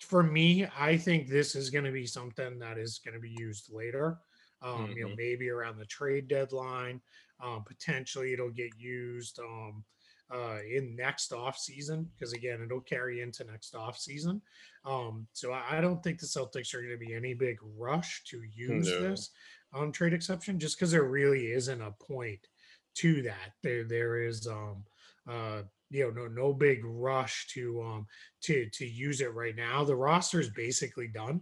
for 0.00 0.22
me, 0.22 0.66
I 0.76 0.96
think 0.96 1.28
this 1.28 1.54
is 1.54 1.70
going 1.70 1.84
to 1.84 1.92
be 1.92 2.06
something 2.06 2.58
that 2.58 2.78
is 2.78 3.00
going 3.04 3.14
to 3.14 3.20
be 3.20 3.30
used 3.30 3.70
later. 3.72 4.18
Um, 4.62 4.94
you 4.96 5.04
know, 5.04 5.10
Mhm. 5.10 5.16
maybe 5.16 5.48
around 5.48 5.78
the 5.78 5.86
trade 5.86 6.28
deadline. 6.28 7.00
Um, 7.42 7.64
potentially, 7.64 8.32
it'll 8.34 8.50
get 8.50 8.72
used 8.76 9.38
um, 9.38 9.84
uh, 10.30 10.58
in 10.70 10.94
next 10.94 11.32
off 11.32 11.56
season 11.58 12.04
because 12.14 12.32
again, 12.34 12.60
it'll 12.62 12.80
carry 12.82 13.20
into 13.20 13.44
next 13.44 13.74
off 13.74 13.98
season. 13.98 14.42
Um, 14.84 15.26
so 15.32 15.52
I, 15.52 15.78
I 15.78 15.80
don't 15.80 16.02
think 16.02 16.20
the 16.20 16.26
Celtics 16.26 16.74
are 16.74 16.82
going 16.82 16.92
to 16.98 16.98
be 17.04 17.14
any 17.14 17.34
big 17.34 17.58
rush 17.62 18.22
to 18.24 18.42
use 18.42 18.96
No. 18.96 18.96
this 18.96 19.30
um, 19.72 19.92
trade 19.92 20.12
exception 20.12 20.58
just 20.58 20.76
because 20.76 20.90
there 20.90 21.04
really 21.04 21.52
isn't 21.52 21.80
a 21.80 21.92
point 21.92 22.48
to 22.96 23.22
that. 23.22 23.52
There 23.62 23.84
there 23.84 24.22
is 24.22 24.46
um 24.46 24.84
uh 25.28 25.62
you 25.90 26.04
know 26.04 26.22
no 26.22 26.28
no 26.28 26.52
big 26.52 26.84
rush 26.84 27.46
to 27.48 27.82
um 27.82 28.06
to 28.42 28.68
to 28.70 28.86
use 28.86 29.20
it 29.20 29.34
right 29.34 29.56
now. 29.56 29.84
The 29.84 29.96
roster 29.96 30.40
is 30.40 30.50
basically 30.50 31.08
done. 31.08 31.40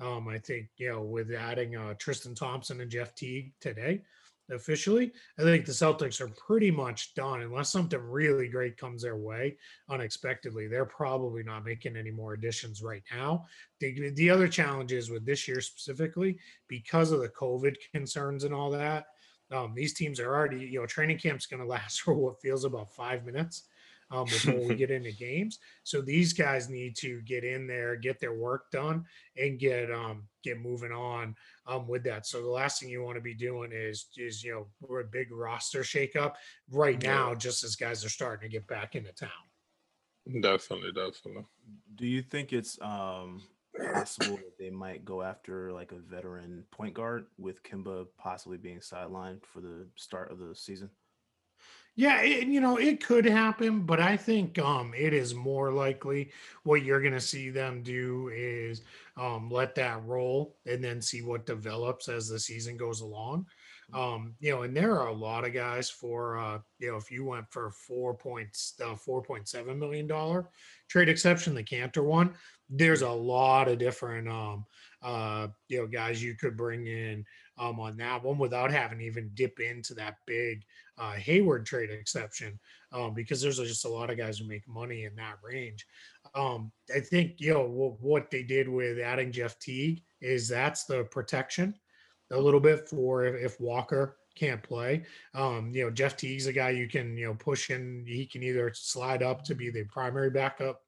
Um, 0.00 0.28
I 0.28 0.38
think 0.38 0.68
you 0.76 0.90
know 0.90 1.02
with 1.02 1.32
adding 1.32 1.76
uh, 1.76 1.94
Tristan 1.98 2.34
Thompson 2.34 2.80
and 2.80 2.90
Jeff 2.90 3.14
Teague 3.14 3.52
today 3.60 4.02
officially, 4.50 5.12
I 5.38 5.42
think 5.42 5.64
the 5.64 5.72
Celtics 5.72 6.20
are 6.20 6.28
pretty 6.28 6.70
much 6.70 7.14
done 7.14 7.42
unless 7.42 7.70
something 7.70 7.98
really 7.98 8.48
great 8.48 8.76
comes 8.76 9.02
their 9.02 9.16
way 9.16 9.56
unexpectedly. 9.88 10.66
They're 10.66 10.84
probably 10.84 11.42
not 11.42 11.64
making 11.64 11.96
any 11.96 12.10
more 12.10 12.34
additions 12.34 12.82
right 12.82 13.02
now. 13.12 13.46
The, 13.80 14.10
the 14.10 14.30
other 14.30 14.48
challenge 14.48 14.92
is 14.92 15.10
with 15.10 15.24
this 15.24 15.48
year 15.48 15.60
specifically 15.60 16.38
because 16.68 17.10
of 17.10 17.20
the 17.20 17.30
COVID 17.30 17.74
concerns 17.94 18.44
and 18.44 18.54
all 18.54 18.70
that. 18.72 19.06
Um, 19.50 19.72
these 19.74 19.94
teams 19.94 20.20
are 20.20 20.34
already, 20.34 20.58
you 20.58 20.80
know, 20.80 20.86
training 20.86 21.18
camp's 21.18 21.46
going 21.46 21.60
to 21.62 21.68
last 21.68 22.00
for 22.00 22.14
what 22.14 22.40
feels 22.40 22.64
about 22.64 22.94
five 22.94 23.24
minutes. 23.24 23.64
Um, 24.14 24.26
before 24.26 24.64
we 24.64 24.76
get 24.76 24.92
into 24.92 25.10
games. 25.10 25.58
So 25.82 26.00
these 26.00 26.32
guys 26.32 26.68
need 26.68 26.94
to 26.98 27.20
get 27.22 27.42
in 27.42 27.66
there, 27.66 27.96
get 27.96 28.20
their 28.20 28.34
work 28.34 28.70
done, 28.70 29.04
and 29.36 29.58
get 29.58 29.90
um 29.90 30.28
get 30.44 30.60
moving 30.60 30.92
on 30.92 31.34
um 31.66 31.88
with 31.88 32.04
that. 32.04 32.24
So 32.26 32.40
the 32.40 32.48
last 32.48 32.78
thing 32.78 32.90
you 32.90 33.02
want 33.02 33.16
to 33.16 33.20
be 33.22 33.34
doing 33.34 33.72
is 33.72 34.06
is 34.16 34.44
you 34.44 34.52
know 34.52 34.66
we're 34.80 35.00
a 35.00 35.04
big 35.18 35.32
roster 35.32 35.80
shakeup 35.80 36.34
right 36.70 37.02
Yeah. 37.02 37.10
now, 37.10 37.34
just 37.34 37.64
as 37.64 37.74
guys 37.74 38.04
are 38.04 38.08
starting 38.08 38.48
to 38.48 38.52
get 38.52 38.68
back 38.68 38.94
into 38.94 39.12
town. 39.12 39.30
Definitely, 40.40 40.92
definitely. 40.92 41.44
Do 41.96 42.06
you 42.06 42.22
think 42.22 42.52
it's 42.52 42.80
um 42.80 43.42
possible 43.92 44.36
that 44.36 44.56
they 44.58 44.70
might 44.70 45.04
go 45.04 45.22
after 45.22 45.72
like 45.72 45.92
a 45.92 45.98
veteran 45.98 46.64
point 46.70 46.94
guard 46.94 47.26
with 47.36 47.62
Kemba 47.62 48.06
possibly 48.16 48.58
being 48.58 48.78
sidelined 48.78 49.44
for 49.44 49.60
the 49.60 49.86
start 49.96 50.30
of 50.30 50.38
the 50.38 50.54
season? 50.54 50.90
Yeah, 51.96 52.22
it, 52.22 52.48
you 52.48 52.60
know, 52.60 52.76
it 52.76 53.04
could 53.04 53.24
happen, 53.24 53.86
but 53.86 54.00
I 54.00 54.16
think 54.16 54.58
um 54.58 54.92
it 54.96 55.12
is 55.12 55.32
more 55.34 55.70
likely 55.72 56.32
what 56.64 56.82
you're 56.82 57.00
going 57.00 57.12
to 57.14 57.20
see 57.20 57.50
them 57.50 57.82
do 57.82 58.28
is 58.34 58.82
um 59.16 59.48
let 59.48 59.74
that 59.76 60.02
roll 60.04 60.56
and 60.66 60.82
then 60.82 61.00
see 61.00 61.22
what 61.22 61.46
develops 61.46 62.08
as 62.08 62.28
the 62.28 62.38
season 62.40 62.76
goes 62.76 63.00
along. 63.00 63.46
Um, 63.92 64.34
you 64.40 64.50
know, 64.50 64.62
and 64.62 64.76
there 64.76 64.98
are 64.98 65.06
a 65.08 65.12
lot 65.12 65.44
of 65.46 65.52
guys 65.52 65.88
for 65.88 66.36
uh, 66.38 66.58
you 66.80 66.90
know, 66.90 66.96
if 66.96 67.10
you 67.12 67.24
went 67.24 67.46
for 67.52 67.70
four 67.70 68.16
points, 68.16 68.74
uh, 68.84 68.96
four 68.96 69.22
point 69.22 69.46
seven 69.48 69.78
million 69.78 70.08
dollar 70.08 70.48
trade 70.88 71.08
exception, 71.08 71.54
the 71.54 71.62
Kanter 71.62 72.04
one, 72.04 72.34
there's 72.68 73.02
a 73.02 73.10
lot 73.10 73.68
of 73.68 73.78
different 73.78 74.28
um 74.28 74.66
uh 75.02 75.48
you 75.68 75.78
know 75.78 75.86
guys 75.86 76.22
you 76.22 76.34
could 76.34 76.56
bring 76.56 76.86
in 76.86 77.24
um 77.58 77.78
on 77.78 77.96
that 77.96 78.22
one 78.22 78.38
without 78.38 78.70
having 78.70 78.98
to 78.98 79.04
even 79.04 79.30
dip 79.34 79.60
into 79.60 79.94
that 79.94 80.16
big 80.26 80.64
uh, 80.98 81.12
Hayward 81.12 81.66
trade 81.66 81.90
exception 81.90 82.58
um, 82.92 83.14
because 83.14 83.42
there's 83.42 83.58
just 83.58 83.84
a 83.84 83.88
lot 83.88 84.10
of 84.10 84.16
guys 84.16 84.38
who 84.38 84.46
make 84.46 84.66
money 84.68 85.04
in 85.04 85.14
that 85.16 85.38
range. 85.42 85.86
Um, 86.34 86.70
I 86.94 87.00
think 87.00 87.34
you 87.38 87.52
know 87.52 87.66
what, 87.66 88.00
what 88.00 88.30
they 88.30 88.42
did 88.42 88.68
with 88.68 88.98
adding 88.98 89.32
Jeff 89.32 89.58
Teague 89.58 90.02
is 90.20 90.48
that's 90.48 90.84
the 90.84 91.04
protection 91.04 91.74
a 92.32 92.40
little 92.40 92.60
bit 92.60 92.88
for 92.88 93.24
if, 93.24 93.34
if 93.34 93.60
Walker 93.60 94.16
can't 94.34 94.62
play. 94.62 95.04
Um, 95.34 95.70
you 95.72 95.84
know, 95.84 95.90
Jeff 95.90 96.16
Teague's 96.16 96.46
a 96.46 96.52
guy 96.52 96.70
you 96.70 96.88
can 96.88 97.16
you 97.16 97.26
know 97.26 97.34
push 97.34 97.70
in. 97.70 98.04
He 98.06 98.26
can 98.26 98.42
either 98.42 98.72
slide 98.74 99.22
up 99.22 99.44
to 99.44 99.54
be 99.54 99.70
the 99.70 99.84
primary 99.84 100.30
backup 100.30 100.80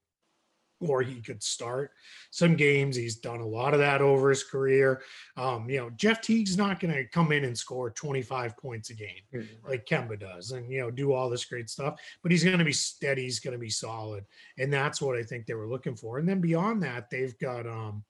or 0.81 1.03
he 1.03 1.21
could 1.21 1.43
start 1.43 1.93
some 2.31 2.55
games. 2.55 2.97
He's 2.97 3.17
done 3.17 3.41
a 3.41 3.47
lot 3.47 3.73
of 3.73 3.81
that 3.81 4.03
over 4.03 4.31
his 4.31 4.45
career. 4.45 5.03
Um, 5.37 5.69
you 5.71 5.79
know, 5.79 5.91
Jeff 5.91 6.21
Teague's 6.21 6.57
not 6.57 6.81
going 6.81 6.95
to 6.95 7.07
come 7.07 7.33
in 7.33 7.45
and 7.45 7.57
score 7.57 7.91
25 7.91 8.57
points 8.57 8.91
a 8.91 8.95
game 8.95 9.49
like 9.69 9.87
Kemba 9.87 10.19
does 10.19 10.51
and, 10.51 10.71
you 10.71 10.81
know, 10.81 10.91
do 10.91 11.13
all 11.13 11.31
this 11.31 11.45
great 11.45 11.71
stuff, 11.71 11.99
but 12.23 12.31
he's 12.31 12.45
going 12.45 12.59
to 12.59 12.65
be 12.65 12.73
steady. 12.73 13.23
He's 13.23 13.41
going 13.41 13.53
to 13.53 13.59
be 13.59 13.71
solid. 13.71 14.25
And 14.59 14.73
that's 14.73 15.01
what 15.01 15.17
I 15.17 15.23
think 15.23 15.47
they 15.47 15.55
were 15.55 15.69
looking 15.69 15.97
for. 15.97 16.19
And 16.19 16.29
then 16.29 16.41
beyond 16.41 16.83
that, 16.83 17.11
they've 17.11 17.37
got, 17.39 17.67
um, 17.67 18.05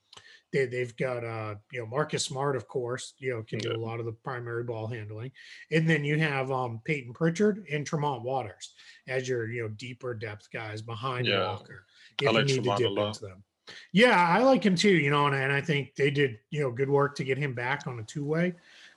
they, 0.53 0.67
they've 0.67 0.97
got 0.97 1.25
uh 1.25 1.57
you 1.73 1.81
know 1.81 1.87
Marcus 1.87 2.25
Smart 2.25 2.57
of 2.57 2.69
course 2.69 3.15
you 3.19 3.31
know 3.31 3.43
can 3.43 3.59
do 3.59 3.73
a 3.73 3.77
lot 3.77 3.99
of 3.99 4.07
the 4.07 4.13
primary 4.13 4.63
ball 4.63 4.87
handling 4.87 5.33
and 5.71 5.91
then 5.91 6.05
you 6.05 6.19
have 6.19 6.51
um 6.51 6.81
Payton 6.85 7.13
Pritchard 7.15 7.67
and 7.71 7.87
Tremont 7.87 8.23
Waters 8.23 8.75
as 9.09 9.29
your 9.29 9.51
you 9.51 9.63
know 9.63 9.69
deeper 9.69 10.15
depth 10.15 10.49
guys 10.53 10.83
behind 10.83 11.27
Yeah. 11.27 11.47
Walker 11.49 11.85
if 12.23 12.33
like 12.33 12.49
you 12.49 12.61
need 12.61 12.65
to 12.65 12.77
dip 12.77 12.99
into 12.99 13.21
them. 13.21 13.43
Yeah, 13.93 14.17
I 14.29 14.43
like 14.43 14.65
him 14.65 14.77
too. 14.77 14.91
You 14.91 15.11
know, 15.11 15.27
and, 15.27 15.35
and 15.35 15.53
I 15.53 15.61
think 15.61 15.95
they 15.97 16.11
did 16.11 16.39
you 16.51 16.61
know 16.61 16.71
good 16.71 16.91
work 16.91 17.15
to 17.17 17.25
get 17.25 17.39
him 17.39 17.55
back 17.55 17.87
on 17.87 17.99
a 17.99 18.03
two 18.03 18.25
way 18.25 18.55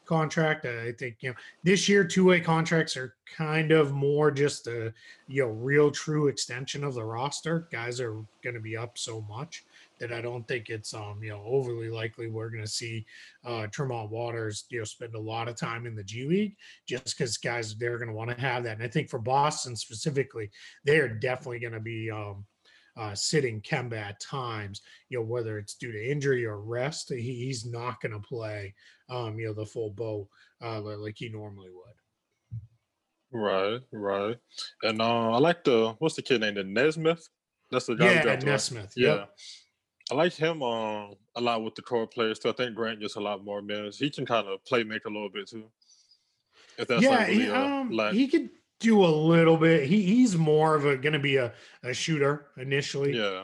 contract. 0.09 0.65
I 0.65 0.91
think 0.93 1.17
you 1.21 1.29
know 1.29 1.35
this 1.63 1.88
year 1.88 2.03
two 2.03 2.25
way 2.25 2.39
contracts 2.39 2.97
are 2.97 3.15
kind 3.38 3.71
of 3.71 3.91
more 3.91 4.31
just 4.31 4.65
a 4.65 4.91
you 5.27 5.43
know 5.43 5.49
real 5.49 5.91
true 5.91 6.27
extension 6.27 6.83
of 6.83 6.95
the 6.95 7.03
roster. 7.03 7.67
Guys 7.71 7.99
are 8.01 8.13
going 8.43 8.55
to 8.55 8.59
be 8.59 8.75
up 8.75 8.97
so 8.97 9.21
much 9.29 9.65
that 9.99 10.11
I 10.11 10.19
don't 10.19 10.47
think 10.47 10.69
it's 10.69 10.95
um 10.95 11.19
you 11.21 11.29
know 11.29 11.43
overly 11.45 11.89
likely 11.89 12.27
we're 12.27 12.49
going 12.49 12.63
to 12.63 12.69
see 12.69 13.05
uh 13.45 13.67
Tremont 13.67 14.09
Waters 14.09 14.65
you 14.69 14.79
know 14.79 14.83
spend 14.85 15.13
a 15.13 15.19
lot 15.19 15.47
of 15.47 15.55
time 15.55 15.85
in 15.85 15.95
the 15.95 16.03
G 16.03 16.25
League 16.25 16.55
just 16.88 17.15
because 17.15 17.38
guys 17.38 17.75
they're 17.75 17.99
going 17.99 18.09
to 18.09 18.15
want 18.15 18.31
to 18.31 18.41
have 18.41 18.63
that. 18.63 18.77
And 18.77 18.83
I 18.83 18.88
think 18.88 19.09
for 19.09 19.19
Boston 19.19 19.75
specifically, 19.75 20.49
they 20.85 20.97
are 20.97 21.07
definitely 21.07 21.59
going 21.59 21.73
to 21.73 21.79
be 21.79 22.09
um 22.09 22.45
uh, 22.99 23.15
sitting 23.15 23.61
Kemba 23.61 23.97
at 23.97 24.19
times, 24.19 24.81
you 25.09 25.17
know, 25.17 25.23
whether 25.23 25.57
it's 25.57 25.75
due 25.75 25.91
to 25.91 26.11
injury 26.11 26.45
or 26.45 26.59
rest, 26.59 27.11
he, 27.11 27.21
he's 27.21 27.65
not 27.65 28.01
going 28.01 28.11
to 28.11 28.19
play, 28.19 28.73
um, 29.09 29.39
you 29.39 29.47
know, 29.47 29.53
the 29.53 29.65
full 29.65 29.91
boat 29.91 30.27
uh, 30.61 30.81
like 30.81 31.15
he 31.17 31.29
normally 31.29 31.69
would. 31.69 32.61
Right, 33.31 33.79
right. 33.91 34.37
And 34.83 35.01
uh, 35.01 35.31
I 35.31 35.37
like 35.37 35.63
the 35.63 35.95
what's 35.99 36.15
the 36.15 36.21
kid 36.21 36.41
name? 36.41 36.55
The 36.55 36.63
Nesmith. 36.63 37.27
That's 37.71 37.85
the 37.85 37.95
guy. 37.95 38.23
Yeah? 38.23 38.35
Nesmith. 38.35 38.93
Yeah. 38.95 39.15
Yep. 39.15 39.29
I 40.11 40.15
like 40.15 40.33
him 40.33 40.63
um 40.63 41.13
a 41.35 41.41
lot 41.41 41.63
with 41.63 41.75
the 41.75 41.83
core 41.83 42.07
players 42.07 42.39
too. 42.39 42.49
I 42.49 42.53
think 42.53 42.75
Grant 42.75 42.99
gets 42.99 43.15
a 43.15 43.19
lot 43.19 43.45
more 43.45 43.61
minutes. 43.61 43.99
He 43.99 44.09
can 44.09 44.25
kind 44.25 44.47
of 44.47 44.63
play 44.65 44.83
make 44.83 45.05
a 45.05 45.09
little 45.09 45.29
bit 45.29 45.47
too. 45.47 45.65
If 46.79 46.87
that's 46.87 47.03
yeah, 47.03 47.09
like 47.09 47.27
really, 47.27 47.41
he, 47.43 47.49
um, 47.49 48.13
he 48.13 48.27
could 48.27 48.49
do 48.79 49.03
a 49.03 49.07
little 49.07 49.57
bit. 49.57 49.88
He, 49.88 50.01
he's 50.03 50.38
more 50.38 50.75
of 50.75 50.86
a 50.86 50.95
going 50.95 51.13
to 51.13 51.19
be 51.19 51.36
a, 51.36 51.51
a 51.83 51.93
shooter 51.93 52.48
initially. 52.57 53.15
yeah, 53.15 53.43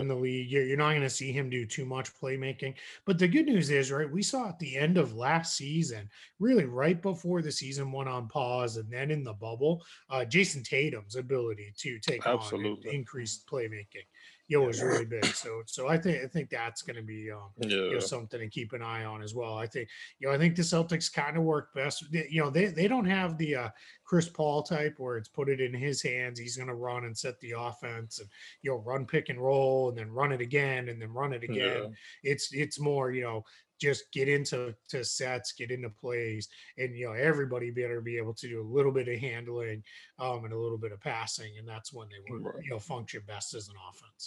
in 0.00 0.08
the 0.08 0.14
league. 0.14 0.50
You're, 0.50 0.64
you're 0.64 0.76
not 0.76 0.90
going 0.90 1.02
to 1.02 1.10
see 1.10 1.32
him 1.32 1.48
do 1.48 1.64
too 1.64 1.86
much 1.86 2.14
playmaking. 2.14 2.74
But 3.06 3.18
the 3.18 3.26
good 3.26 3.46
news 3.46 3.70
is, 3.70 3.90
right, 3.90 4.10
we 4.10 4.22
saw 4.22 4.48
at 4.48 4.58
the 4.58 4.76
end 4.76 4.98
of 4.98 5.14
last 5.14 5.56
season, 5.56 6.08
really 6.38 6.66
right 6.66 7.00
before 7.00 7.40
the 7.40 7.52
season 7.52 7.92
went 7.92 8.10
on 8.10 8.28
pause 8.28 8.76
and 8.76 8.90
then 8.90 9.10
in 9.10 9.24
the 9.24 9.32
bubble, 9.32 9.84
uh, 10.10 10.24
Jayson 10.24 10.62
Tatum's 10.62 11.16
ability 11.16 11.72
to 11.78 11.98
take 11.98 12.26
on 12.26 12.34
Absolutely. 12.34 12.90
and 12.90 12.98
increased 12.98 13.46
playmaking, 13.46 14.06
you 14.48 14.58
know, 14.60 14.66
was 14.66 14.82
really 14.82 15.04
big. 15.06 15.24
So, 15.26 15.62
so 15.66 15.88
I 15.88 15.96
think, 15.96 16.22
I 16.22 16.26
think 16.26 16.50
that's 16.50 16.82
going 16.82 16.96
to 16.96 17.02
be, 17.02 17.30
um, 17.30 17.48
you 17.70 17.92
know, 17.94 17.98
something 18.00 18.38
to 18.40 18.48
keep 18.48 18.72
an 18.74 18.82
eye 18.82 19.04
on 19.04 19.22
as 19.22 19.34
well. 19.34 19.56
I 19.56 19.66
think, 19.66 19.88
you 20.18 20.28
know, 20.28 20.34
I 20.34 20.38
think 20.38 20.54
the 20.54 20.62
Celtics 20.62 21.12
kind 21.12 21.36
of 21.36 21.42
work 21.44 21.72
best. 21.74 22.04
they- 22.12 22.28
You 22.30 22.42
know, 22.42 22.50
they, 22.50 22.66
they 22.66 22.86
don't 22.88 23.06
have 23.06 23.38
the 23.38 23.56
uh, 23.56 23.68
Chris 24.04 24.28
Paul 24.28 24.62
type 24.62 24.94
where 24.98 25.16
it's 25.16 25.28
put 25.28 25.48
it 25.48 25.60
in 25.60 25.72
his 25.72 26.02
hands. 26.02 26.38
He's 26.38 26.56
going 26.56 26.68
to 26.68 26.74
run 26.74 27.04
and 27.04 27.16
set 27.16 27.40
the 27.40 27.52
offense 27.56 28.18
and, 28.18 28.28
you 28.62 28.70
know, 28.70 28.78
run 28.78 29.06
pick 29.06 29.28
and 29.30 29.40
roll 29.40 29.88
and 29.88 29.96
then 29.96 30.10
run 30.10 30.30
it 30.32 30.40
again 30.40 30.88
and 30.90 31.00
then 31.00 31.10
run 31.12 31.32
it 31.32 31.42
again. 31.42 31.56
yeah, 31.84 31.88
It's, 32.22 32.52
it's 32.52 32.78
more, 32.78 33.12
you 33.12 33.22
know, 33.22 33.44
just 33.84 34.10
get 34.12 34.28
into 34.28 34.74
to 34.88 35.04
sets, 35.04 35.52
get 35.52 35.70
into 35.70 35.90
plays, 35.90 36.48
and 36.78 36.96
you 36.96 37.06
know 37.06 37.12
everybody 37.12 37.70
better 37.70 38.00
be 38.00 38.16
able 38.16 38.34
to 38.34 38.48
do 38.48 38.60
a 38.62 38.70
little 38.76 38.92
bit 38.92 39.08
of 39.08 39.18
handling 39.18 39.82
um, 40.18 40.44
and 40.44 40.52
a 40.52 40.58
little 40.58 40.78
bit 40.78 40.92
of 40.92 41.00
passing, 41.00 41.52
and 41.58 41.68
that's 41.68 41.92
when 41.92 42.08
they 42.08 42.32
work, 42.32 42.54
Right. 42.54 42.64
you 42.64 42.70
know, 42.70 42.78
function 42.78 43.22
best 43.26 43.54
as 43.54 43.68
an 43.68 43.74
offense. 43.90 44.26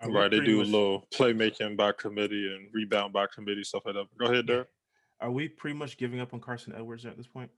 Are 0.00 0.08
we 0.08 0.14
right. 0.16 0.30
They 0.30 0.40
do 0.40 0.58
much- 0.58 0.68
a 0.68 0.70
little 0.70 1.06
playmaking 1.14 1.76
by 1.76 1.92
committee 1.92 2.54
and 2.54 2.68
rebound 2.72 3.12
by 3.12 3.26
committee 3.34 3.64
stuff 3.64 3.82
like 3.86 3.94
that. 3.94 4.06
Go 4.18 4.26
ahead, 4.26 4.46
Derek. 4.46 4.68
Are 5.20 5.30
we 5.30 5.48
pretty 5.48 5.76
much 5.76 5.96
giving 5.98 6.20
up 6.20 6.34
on 6.34 6.40
Carson 6.40 6.74
Edwards 6.74 7.04
at 7.06 7.16
this 7.16 7.28
point? 7.28 7.50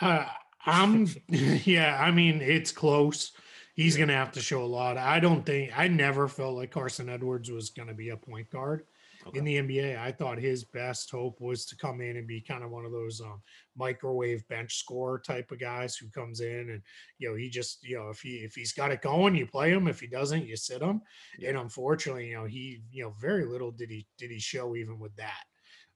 Uh, 0.00 0.26
I'm, 0.66 1.06
yeah, 1.28 1.98
I 2.00 2.10
mean, 2.10 2.40
it's 2.40 2.72
close. 2.72 3.32
He's 3.74 3.96
going 3.96 4.08
to 4.08 4.14
have 4.14 4.32
to 4.32 4.40
show 4.40 4.62
a 4.62 4.66
lot. 4.66 4.96
I 4.96 5.20
don't 5.20 5.44
think, 5.44 5.76
I 5.76 5.88
never 5.88 6.28
felt 6.28 6.54
like 6.56 6.70
Carson 6.70 7.08
Edwards 7.08 7.50
was 7.50 7.70
going 7.70 7.88
to 7.88 7.94
be 7.94 8.10
a 8.10 8.16
point 8.16 8.48
guard 8.50 8.84
Okay. 9.26 9.38
in 9.38 9.44
the 9.44 9.56
NBA. 9.56 9.98
I 9.98 10.12
thought 10.12 10.38
his 10.38 10.64
best 10.64 11.10
hope 11.10 11.40
was 11.40 11.64
to 11.66 11.76
come 11.76 12.00
in 12.00 12.16
and 12.16 12.26
be 12.26 12.40
kind 12.40 12.62
of 12.62 12.70
one 12.70 12.84
of 12.84 12.92
those 12.92 13.20
um, 13.20 13.40
microwave 13.76 14.46
bench 14.48 14.76
scorer 14.76 15.18
type 15.18 15.50
of 15.50 15.58
guys 15.60 15.96
who 15.96 16.08
comes 16.10 16.40
in 16.40 16.70
and, 16.70 16.82
you 17.18 17.28
know, 17.30 17.34
he 17.34 17.48
just, 17.48 17.82
you 17.82 17.96
know, 17.96 18.08
if 18.10 18.20
he, 18.20 18.36
if 18.38 18.54
he's 18.54 18.72
got 18.72 18.90
it 18.92 19.02
going, 19.02 19.34
you 19.34 19.46
play 19.46 19.70
him. 19.70 19.88
If 19.88 20.00
he 20.00 20.06
doesn't, 20.06 20.46
you 20.46 20.56
sit 20.56 20.82
him. 20.82 21.00
Yeah. 21.38 21.50
And 21.50 21.58
unfortunately, 21.58 22.28
you 22.28 22.36
know, 22.36 22.44
he, 22.44 22.82
you 22.90 23.04
know, 23.04 23.14
very 23.20 23.44
little 23.46 23.70
did 23.70 23.90
he, 23.90 24.06
did 24.18 24.30
he 24.30 24.38
show 24.38 24.76
even 24.76 24.98
with 24.98 25.14
that 25.16 25.42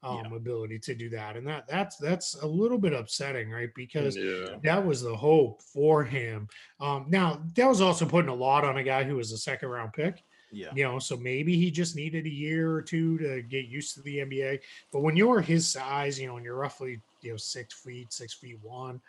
Yeah. 0.03 0.11
um, 0.23 0.33
ability 0.33 0.79
to 0.81 0.95
do 0.95 1.09
that. 1.11 1.37
And 1.37 1.47
that, 1.47 1.67
that's, 1.69 1.97
that's 1.97 2.35
a 2.43 2.47
little 2.47 2.79
bit 2.79 2.93
upsetting, 2.93 3.51
right? 3.51 3.71
Because 3.75 4.17
Yeah, 4.17 4.57
that 4.63 4.85
was 4.87 5.03
the 5.03 5.17
hope 5.17 5.61
for 5.63 6.03
him. 6.05 6.49
Um, 6.81 7.07
now 7.09 7.43
that 7.57 7.69
was 7.69 7.81
also 7.81 8.07
putting 8.07 8.31
a 8.31 8.35
lot 8.35 8.65
on 8.65 8.79
a 8.79 8.83
guy 8.85 9.05
who 9.05 9.17
was 9.17 9.33
a 9.33 9.39
second 9.39 9.69
round 9.69 9.93
pick, 9.93 10.23
Yeah. 10.50 10.73
you 10.75 10.83
know, 10.85 10.99
so 10.99 11.17
maybe 11.17 11.57
he 11.57 11.71
just 11.71 11.97
needed 11.97 12.26
a 12.26 12.31
year 12.31 12.73
or 12.73 12.83
two 12.83 13.19
to 13.19 13.43
get 13.43 13.67
used 13.67 13.95
to 13.95 14.02
the 14.02 14.19
NBA. 14.21 14.61
But 14.93 15.00
when 15.00 15.17
you're 15.17 15.40
his 15.40 15.69
size, 15.69 16.19
you 16.19 16.26
know, 16.26 16.37
and 16.37 16.45
you're 16.45 16.57
roughly, 16.57 17.00
you 17.23 17.31
know, 17.33 17.37
six 17.37 17.75
feet, 17.81 18.12
six 18.12 18.35
feet 18.35 18.59
one, 18.62 19.00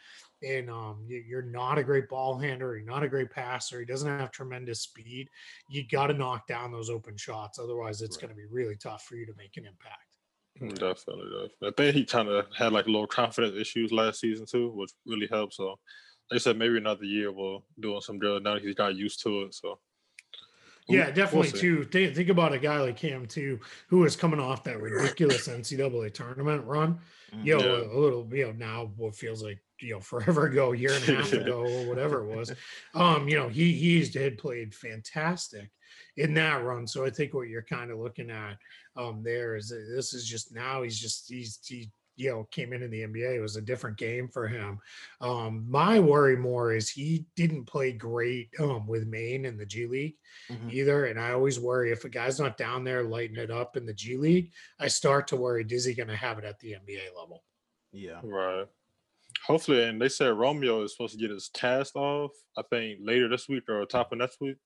and 0.43 0.69
um, 0.69 1.05
you- 1.07 1.23
you're 1.27 1.41
not 1.41 1.77
a 1.77 1.83
great 1.83 2.09
ball 2.09 2.37
handler, 2.37 2.75
you're 2.77 2.85
not 2.85 3.03
a 3.03 3.09
great 3.09 3.29
passer, 3.31 3.79
he 3.79 3.85
doesn't 3.85 4.07
have 4.07 4.31
tremendous 4.31 4.81
speed. 4.81 5.29
You 5.69 5.85
got 5.87 6.07
to 6.07 6.13
knock 6.13 6.47
down 6.47 6.71
those 6.71 6.89
open 6.89 7.17
shots. 7.17 7.59
Otherwise, 7.59 8.01
it's 8.01 8.17
Right. 8.17 8.21
going 8.21 8.35
to 8.35 8.35
be 8.41 8.45
really 8.47 8.75
tough 8.75 9.03
for 9.05 9.15
you 9.15 9.25
to 9.25 9.33
make 9.35 9.57
an 9.57 9.65
impact. 9.65 10.17
definitely, 10.59 11.25
definitely. 11.29 11.67
I 11.67 11.71
think 11.71 11.95
he 11.95 12.05
kind 12.05 12.27
of 12.27 12.45
had 12.55 12.73
like 12.73 12.87
a 12.87 12.91
little 12.91 13.07
confidence 13.07 13.55
issues 13.55 13.91
last 13.91 14.19
season 14.19 14.45
too, 14.45 14.71
which 14.71 14.91
really 15.05 15.27
helped. 15.27 15.53
So 15.53 15.67
like 16.31 16.35
I 16.35 16.37
said 16.37 16.57
maybe 16.57 16.77
another 16.77 17.05
year 17.05 17.31
we'll 17.31 17.65
doing 17.79 18.01
some 18.01 18.19
drill. 18.19 18.39
Now 18.39 18.59
he's 18.59 18.75
got 18.75 18.95
used 18.95 19.21
to 19.23 19.43
it. 19.43 19.53
So 19.53 19.79
Yeah, 20.89 21.05
We'll 21.05 21.13
definitely 21.15 21.51
too. 21.51 21.83
Think, 21.85 22.15
think 22.15 22.29
about 22.29 22.53
a 22.53 22.59
guy 22.59 22.79
like 22.81 22.97
Cam 22.97 23.25
too, 23.27 23.59
who 23.87 24.03
is 24.05 24.15
coming 24.15 24.39
off 24.39 24.63
that 24.65 24.81
ridiculous 24.81 25.47
NCAA 25.47 26.13
tournament 26.13 26.65
run. 26.65 26.99
Mhm. 27.33 27.45
You 27.45 27.57
know, 27.57 27.65
Yeah. 27.65 27.83
a, 27.93 27.97
a 27.97 27.99
little, 27.99 28.29
you 28.33 28.45
know, 28.45 28.51
now 28.53 28.91
what 28.97 29.15
feels 29.15 29.43
like 29.43 29.59
you 29.79 29.93
know 29.93 29.99
forever 30.11 30.47
ago, 30.47 30.71
year 30.73 30.91
and 30.93 31.07
a 31.09 31.15
half 31.15 31.31
ago, 31.33 31.61
or 31.61 31.87
whatever 31.87 32.23
it 32.23 32.35
was. 32.35 32.51
Um, 32.95 33.29
you 33.29 33.37
know, 33.37 33.47
he 33.49 33.71
he's 33.73 34.13
had 34.13 34.37
played 34.37 34.73
fantastic 34.75 35.69
in 36.17 36.33
that 36.33 36.63
run. 36.63 36.85
So 36.87 37.05
I 37.05 37.09
think 37.09 37.33
what 37.33 37.47
you're 37.47 37.61
kind 37.63 37.91
of 37.91 37.99
looking 37.99 38.29
at 38.29 38.57
um 38.95 39.21
there 39.23 39.55
is 39.55 39.69
that 39.69 39.85
this 39.95 40.13
is 40.13 40.25
just 40.27 40.53
now 40.53 40.81
he's 40.81 40.99
just 40.99 41.29
he's 41.29 41.59
he 41.65 41.89
you 42.19 42.29
know 42.29 42.43
came 42.51 42.73
into 42.73 42.87
the 42.89 43.01
NBA. 43.03 43.35
It 43.37 43.41
was 43.41 43.55
a 43.55 43.61
different 43.61 43.97
game 43.97 44.27
for 44.27 44.47
him. 44.47 44.79
Um, 45.21 45.65
my 45.69 45.99
worry 45.99 46.35
more 46.35 46.73
is 46.73 46.89
he 46.89 47.25
didn't 47.35 47.65
play 47.65 47.93
great 47.93 48.49
um 48.59 48.85
with 48.87 49.07
Maine 49.07 49.45
in 49.45 49.57
the 49.57 49.65
G 49.65 49.87
League 49.87 50.17
Mhm. 50.51 50.71
either. 50.71 51.05
And 51.05 51.19
I 51.19 51.31
always 51.31 51.59
worry 51.59 51.91
if 51.91 52.03
a 52.05 52.09
guy's 52.09 52.39
not 52.39 52.57
down 52.57 52.83
there 52.83 53.03
lighting 53.03 53.37
it 53.37 53.51
up 53.51 53.77
in 53.77 53.85
the 53.85 53.93
G 53.93 54.17
League, 54.17 54.51
I 54.79 54.87
start 54.89 55.27
to 55.29 55.35
worry, 55.37 55.65
is 55.69 55.85
he 55.85 55.93
going 55.93 56.09
to 56.09 56.15
have 56.15 56.37
it 56.37 56.45
at 56.45 56.59
the 56.59 56.73
NBA 56.73 57.15
level? 57.17 57.45
Yeah. 57.91 58.19
Right. 58.23 58.67
Hopefully, 59.45 59.83
and 59.83 60.01
they 60.01 60.09
said 60.09 60.29
Romeo 60.37 60.83
is 60.83 60.91
supposed 60.91 61.13
to 61.13 61.19
get 61.19 61.31
his 61.31 61.49
cast 61.53 61.95
off. 61.95 62.31
I 62.57 62.63
think 62.63 62.99
later 63.01 63.29
this 63.29 63.47
week 63.47 63.69
or 63.69 63.85
top 63.85 64.11
of 64.11 64.17
next 64.17 64.41
week. 64.41 64.57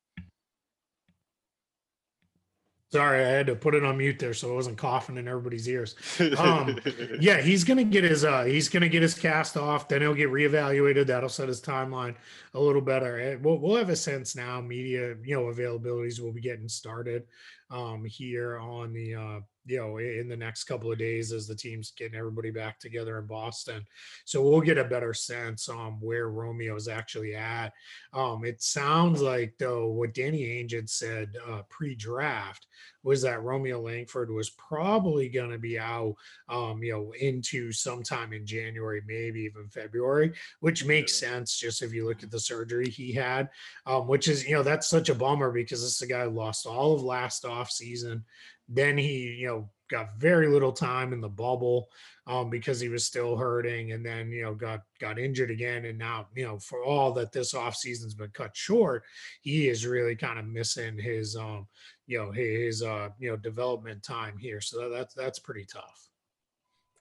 Sorry, 2.94 3.26
I 3.26 3.28
had 3.28 3.48
to 3.48 3.56
put 3.56 3.74
it 3.74 3.84
on 3.84 3.98
mute 3.98 4.20
there 4.20 4.36
so 4.36 4.52
I 4.52 4.54
wasn't 4.54 4.78
coughing 4.78 5.18
in 5.18 5.28
everybody's 5.28 5.68
ears. 5.68 5.96
Um, 6.38 6.78
Yeah, 7.20 7.42
he's 7.42 7.64
gonna 7.64 7.84
get 7.84 8.04
his 8.04 8.24
uh 8.24 8.44
he's 8.44 8.70
gonna 8.70 8.88
get 8.88 9.02
his 9.02 9.16
cast 9.16 9.58
off, 9.58 9.88
then 9.88 10.02
he'll 10.02 10.14
get 10.14 10.30
reevaluated. 10.30 11.08
That'll 11.08 11.28
set 11.28 11.48
his 11.48 11.60
timeline 11.60 12.14
a 12.54 12.60
little 12.60 12.84
better. 12.84 13.40
We'll, 13.42 13.58
we'll 13.58 13.78
have 13.78 13.90
a 13.90 13.96
sense 13.96 14.36
now, 14.36 14.62
media, 14.62 15.16
you 15.24 15.36
know, 15.36 15.46
availabilities 15.52 16.20
will 16.20 16.34
be 16.34 16.42
getting 16.42 16.70
started 16.70 17.24
um 17.72 18.06
here 18.06 18.60
on 18.60 18.94
the 18.94 19.16
uh 19.16 19.40
you 19.66 19.78
know 19.78 19.98
in 19.98 20.28
the 20.28 20.38
next 20.38 20.66
couple 20.66 20.92
of 20.92 20.98
days 20.98 21.32
as 21.32 21.48
the 21.48 21.56
team's 21.56 21.92
getting 21.92 22.18
everybody 22.18 22.52
back 22.52 22.80
together 22.80 23.18
in 23.20 23.26
Boston. 23.26 23.86
So 24.26 24.42
we'll 24.42 24.62
get 24.62 24.78
a 24.78 24.84
better 24.84 25.14
sense 25.14 25.70
on 25.70 25.94
where 26.00 26.30
Romeo's 26.30 26.88
actually 26.88 27.36
at. 27.36 27.74
Um 28.14 28.46
it 28.46 28.62
sounds 28.62 29.22
like 29.22 29.56
though 29.60 29.88
what 29.88 30.14
Danny 30.14 30.44
Ainge 30.44 30.74
had 30.74 30.90
said 30.90 31.36
uh 31.48 31.62
pre-draft 31.70 32.68
was 33.04 33.22
that 33.22 33.44
Romeo 33.44 33.82
Langford 33.82 34.32
was 34.32 34.50
probably 34.52 35.30
gonna 35.30 35.58
be 35.58 35.78
out 35.78 36.16
um, 36.50 36.84
you 36.84 36.94
know, 36.94 37.14
into 37.20 37.72
sometime 37.72 38.34
in 38.34 38.46
January, 38.46 39.02
maybe 39.08 39.42
even 39.42 39.68
February, 39.70 40.34
which 40.60 40.86
makes 40.86 41.16
sense 41.16 41.58
just 41.58 41.82
if 41.82 41.94
you 41.94 42.08
look 42.08 42.24
at 42.24 42.32
the 42.32 42.40
surgery 42.40 42.90
he 42.90 43.12
had, 43.12 43.50
um, 43.86 44.08
which 44.08 44.28
is, 44.28 44.48
you 44.48 44.56
know, 44.56 44.64
that's 44.64 44.88
such 44.88 45.10
a 45.10 45.16
bummer 45.16 45.52
because 45.52 45.82
this 45.82 45.96
is 45.96 46.02
a 46.02 46.08
guy 46.08 46.24
who 46.24 46.30
lost 46.32 46.66
all 46.66 46.94
of 46.94 47.04
last 47.04 47.46
off 47.46 47.72
season. 47.72 48.24
Then 48.68 48.98
he, 48.98 49.34
you 49.34 49.48
know, 49.48 49.72
got 49.90 50.18
very 50.18 50.48
little 50.48 50.72
time 50.72 51.14
in 51.14 51.22
the 51.22 51.30
bubble 51.30 51.90
um, 52.26 52.50
because 52.50 52.80
he 52.80 52.90
was 52.90 53.06
still 53.06 53.38
hurting 53.38 53.92
and 53.92 54.06
then, 54.06 54.32
you 54.32 54.42
know, 54.44 54.56
got 54.56 54.82
got 55.00 55.20
injured 55.20 55.52
again. 55.52 55.86
And 55.86 55.98
now, 55.98 56.30
you 56.36 56.46
know, 56.46 56.60
for 56.60 56.84
all 56.84 57.12
that 57.14 57.32
this 57.32 57.54
off 57.54 57.76
season's 57.76 58.16
been 58.16 58.32
cut 58.32 58.56
short, 58.56 59.04
he 59.42 59.68
is 59.68 59.86
really 59.86 60.16
kind 60.16 60.40
of 60.40 60.46
missing 60.46 60.98
his 60.98 61.36
um, 61.36 61.68
you 62.08 62.18
know, 62.18 62.32
his 62.32 62.82
uh, 62.82 63.10
you 63.20 63.30
know, 63.30 63.38
development 63.38 64.04
time 64.04 64.38
here. 64.38 64.62
So 64.62 64.80
that, 64.82 64.90
that's 64.96 65.14
that's 65.14 65.40
pretty 65.40 65.66
tough. 65.66 66.10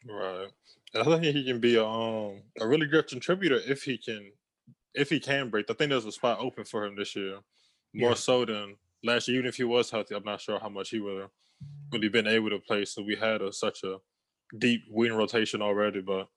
Right. 0.05 0.51
I 0.95 1.05
think 1.05 1.25
he 1.25 1.45
can 1.45 1.61
be 1.61 1.77
a, 1.77 1.85
um 1.85 2.43
a 2.61 2.67
really 2.67 2.87
good 2.87 3.07
contributor 3.07 3.57
if 3.57 3.85
he 3.85 3.97
can 3.99 4.33
if 4.95 5.11
he 5.11 5.21
can 5.21 5.51
break. 5.51 5.71
I 5.71 5.75
think 5.75 5.91
there's 5.91 6.07
a 6.07 6.13
spot 6.13 6.41
open 6.41 6.65
for 6.65 6.85
him 6.87 6.97
this 6.97 7.17
year, 7.17 7.41
more 7.95 8.15
Yeah. 8.15 8.17
so 8.17 8.45
than 8.45 8.79
last 9.05 9.29
year. 9.29 9.39
Even 9.39 9.49
if 9.49 9.57
he 9.57 9.65
was 9.65 9.91
healthy, 9.91 10.15
I'm 10.17 10.25
not 10.25 10.41
sure 10.43 10.61
how 10.61 10.69
much 10.71 10.91
he 10.91 11.01
would 11.01 11.23
have 11.23 11.31
really 11.93 12.09
been 12.09 12.27
able 12.27 12.51
to 12.51 12.59
play. 12.59 12.85
So 12.85 13.03
we 13.03 13.17
had 13.17 13.43
a, 13.43 13.53
such 13.53 13.83
a 13.85 13.97
deep 14.59 14.83
wing 14.91 15.13
rotation 15.13 15.63
already, 15.63 16.01
but 16.01 16.29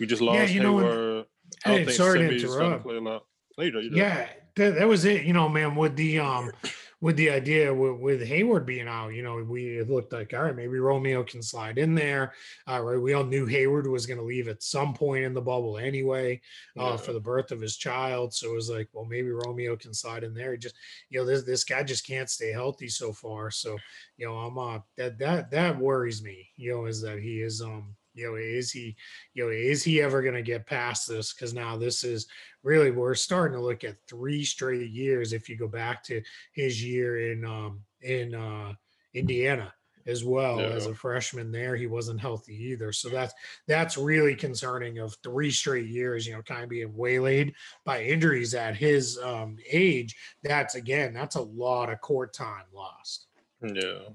we 0.00 0.06
just 0.06 0.22
lost 0.22 0.38
yeah, 0.38 0.44
you 0.46 0.60
know, 0.62 0.78
Hayward. 0.78 1.26
I 1.64 1.68
don't 1.68 1.78
Hey, 1.78 1.84
think 1.86 1.96
sorry 1.96 2.18
to 2.20 2.26
Simi's 2.28 2.44
gonna 2.44 2.64
interrupt. 2.64 2.84
play 2.84 2.96
a 2.96 3.00
lot 3.00 3.24
later. 3.56 3.80
you 3.80 3.90
know? 3.90 3.96
Yeah, 3.96 4.28
that, 4.56 4.74
that 4.76 4.88
was 4.88 5.04
it. 5.04 5.24
You 5.24 5.32
know, 5.32 5.48
man, 5.48 5.74
with 5.74 5.96
the 5.96 6.18
um 6.20 6.52
with 7.00 7.16
the 7.16 7.30
idea 7.30 7.72
with, 7.72 8.00
with 8.00 8.26
Hayward 8.26 8.66
being 8.66 8.88
out, 8.88 9.14
you 9.14 9.22
know, 9.22 9.36
we 9.36 9.78
it 9.78 9.88
looked 9.88 10.12
like 10.12 10.34
all 10.34 10.42
right, 10.42 10.56
maybe 10.56 10.78
Romeo 10.80 11.22
can 11.22 11.42
slide 11.42 11.78
in 11.78 11.94
there. 11.94 12.32
All 12.66 12.82
right, 12.82 13.00
we 13.00 13.12
all 13.12 13.24
knew 13.24 13.46
Hayward 13.46 13.86
was 13.86 14.06
going 14.06 14.18
to 14.18 14.24
leave 14.24 14.48
at 14.48 14.62
some 14.62 14.94
point 14.94 15.24
in 15.24 15.32
the 15.34 15.40
bubble 15.40 15.78
anyway, 15.78 16.40
uh, 16.78 16.82
Yeah. 16.82 16.96
for 16.96 17.12
the 17.12 17.20
birth 17.20 17.52
of 17.52 17.60
his 17.60 17.76
child. 17.76 18.34
So 18.34 18.50
it 18.50 18.54
was 18.54 18.68
like, 18.70 18.88
well, 18.92 19.04
maybe 19.04 19.30
Romeo 19.30 19.76
can 19.76 19.94
slide 19.94 20.24
in 20.24 20.34
there. 20.34 20.52
He 20.52 20.58
just, 20.58 20.74
you 21.10 21.20
know, 21.20 21.26
this 21.26 21.44
this 21.44 21.64
guy 21.64 21.82
just 21.84 22.06
can't 22.06 22.30
stay 22.30 22.50
healthy 22.50 22.88
so 22.88 23.12
far. 23.12 23.50
So, 23.52 23.76
you 24.16 24.26
know, 24.26 24.36
I'm 24.36 24.58
uh 24.58 24.80
that 24.96 25.18
that 25.18 25.50
that 25.52 25.78
worries 25.78 26.22
me. 26.22 26.48
You 26.56 26.72
know, 26.72 26.86
is 26.86 27.00
that 27.02 27.20
he 27.20 27.42
is 27.42 27.62
um. 27.62 27.94
You 28.18 28.30
know, 28.30 28.36
is 28.36 28.70
he, 28.70 28.96
you 29.34 29.44
know, 29.44 29.50
is 29.50 29.82
he 29.82 30.02
ever 30.02 30.22
going 30.22 30.34
to 30.34 30.42
get 30.42 30.66
past 30.66 31.08
this? 31.08 31.32
Because 31.32 31.54
now 31.54 31.76
this 31.76 32.04
is 32.04 32.26
really 32.62 32.90
we're 32.90 33.14
starting 33.14 33.56
to 33.56 33.64
look 33.64 33.84
at 33.84 33.96
three 34.08 34.44
straight 34.44 34.90
years 34.90 35.32
if 35.32 35.48
you 35.48 35.56
go 35.56 35.68
back 35.68 36.02
to 36.04 36.20
his 36.52 36.84
year 36.84 37.32
in 37.32 37.44
um 37.44 37.80
in 38.02 38.34
uh 38.34 38.72
Indiana 39.14 39.72
as 40.06 40.24
well 40.24 40.60
as 40.60 40.86
a 40.86 40.94
freshman 40.94 41.52
there 41.52 41.76
he 41.76 41.86
wasn't 41.86 42.18
healthy 42.18 42.54
either 42.54 42.92
so 42.92 43.10
that's 43.10 43.34
that's 43.66 43.98
really 43.98 44.34
concerning 44.34 44.98
of 44.98 45.14
three 45.22 45.50
straight 45.50 45.86
years 45.86 46.26
you 46.26 46.32
know 46.32 46.40
kind 46.42 46.62
of 46.62 46.70
being 46.70 46.96
waylaid 46.96 47.52
by 47.84 48.02
injuries 48.02 48.54
at 48.54 48.74
his 48.74 49.18
um 49.18 49.56
age 49.70 50.16
that's 50.42 50.76
again 50.76 51.12
that's 51.12 51.36
a 51.36 51.42
lot 51.42 51.90
of 51.90 52.00
court 52.00 52.32
time 52.32 52.64
lost 52.72 53.26
Yeah. 53.60 54.08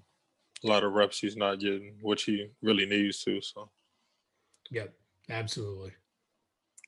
A 0.64 0.68
lot 0.68 0.84
of 0.84 0.94
reps 0.94 1.20
he's 1.20 1.36
not 1.36 1.60
getting, 1.60 1.96
which 2.02 2.24
he 2.24 2.48
really 2.62 2.86
needs 2.86 3.22
to. 3.26 3.42
So 3.42 3.70
yep 4.72 4.94
absolutely 5.30 5.92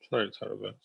sorry, 0.10 0.30
Tyler 0.40 0.56
Banks. 0.56 0.78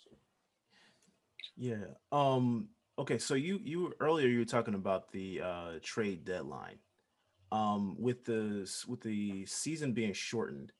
Yeah. 1.56 1.84
Um. 2.10 2.68
Okay. 2.98 3.18
So 3.18 3.34
you 3.34 3.60
you 3.62 3.92
earlier 4.00 4.28
you 4.28 4.38
were 4.38 4.44
talking 4.46 4.74
about 4.74 5.12
the 5.12 5.40
uh, 5.42 5.70
trade 5.82 6.24
deadline. 6.24 6.78
Um. 7.52 7.96
With 7.98 8.24
the 8.24 8.70
with 8.88 9.00
the 9.02 9.44
season 9.46 9.92
being 9.92 10.12
shortened, 10.14 10.72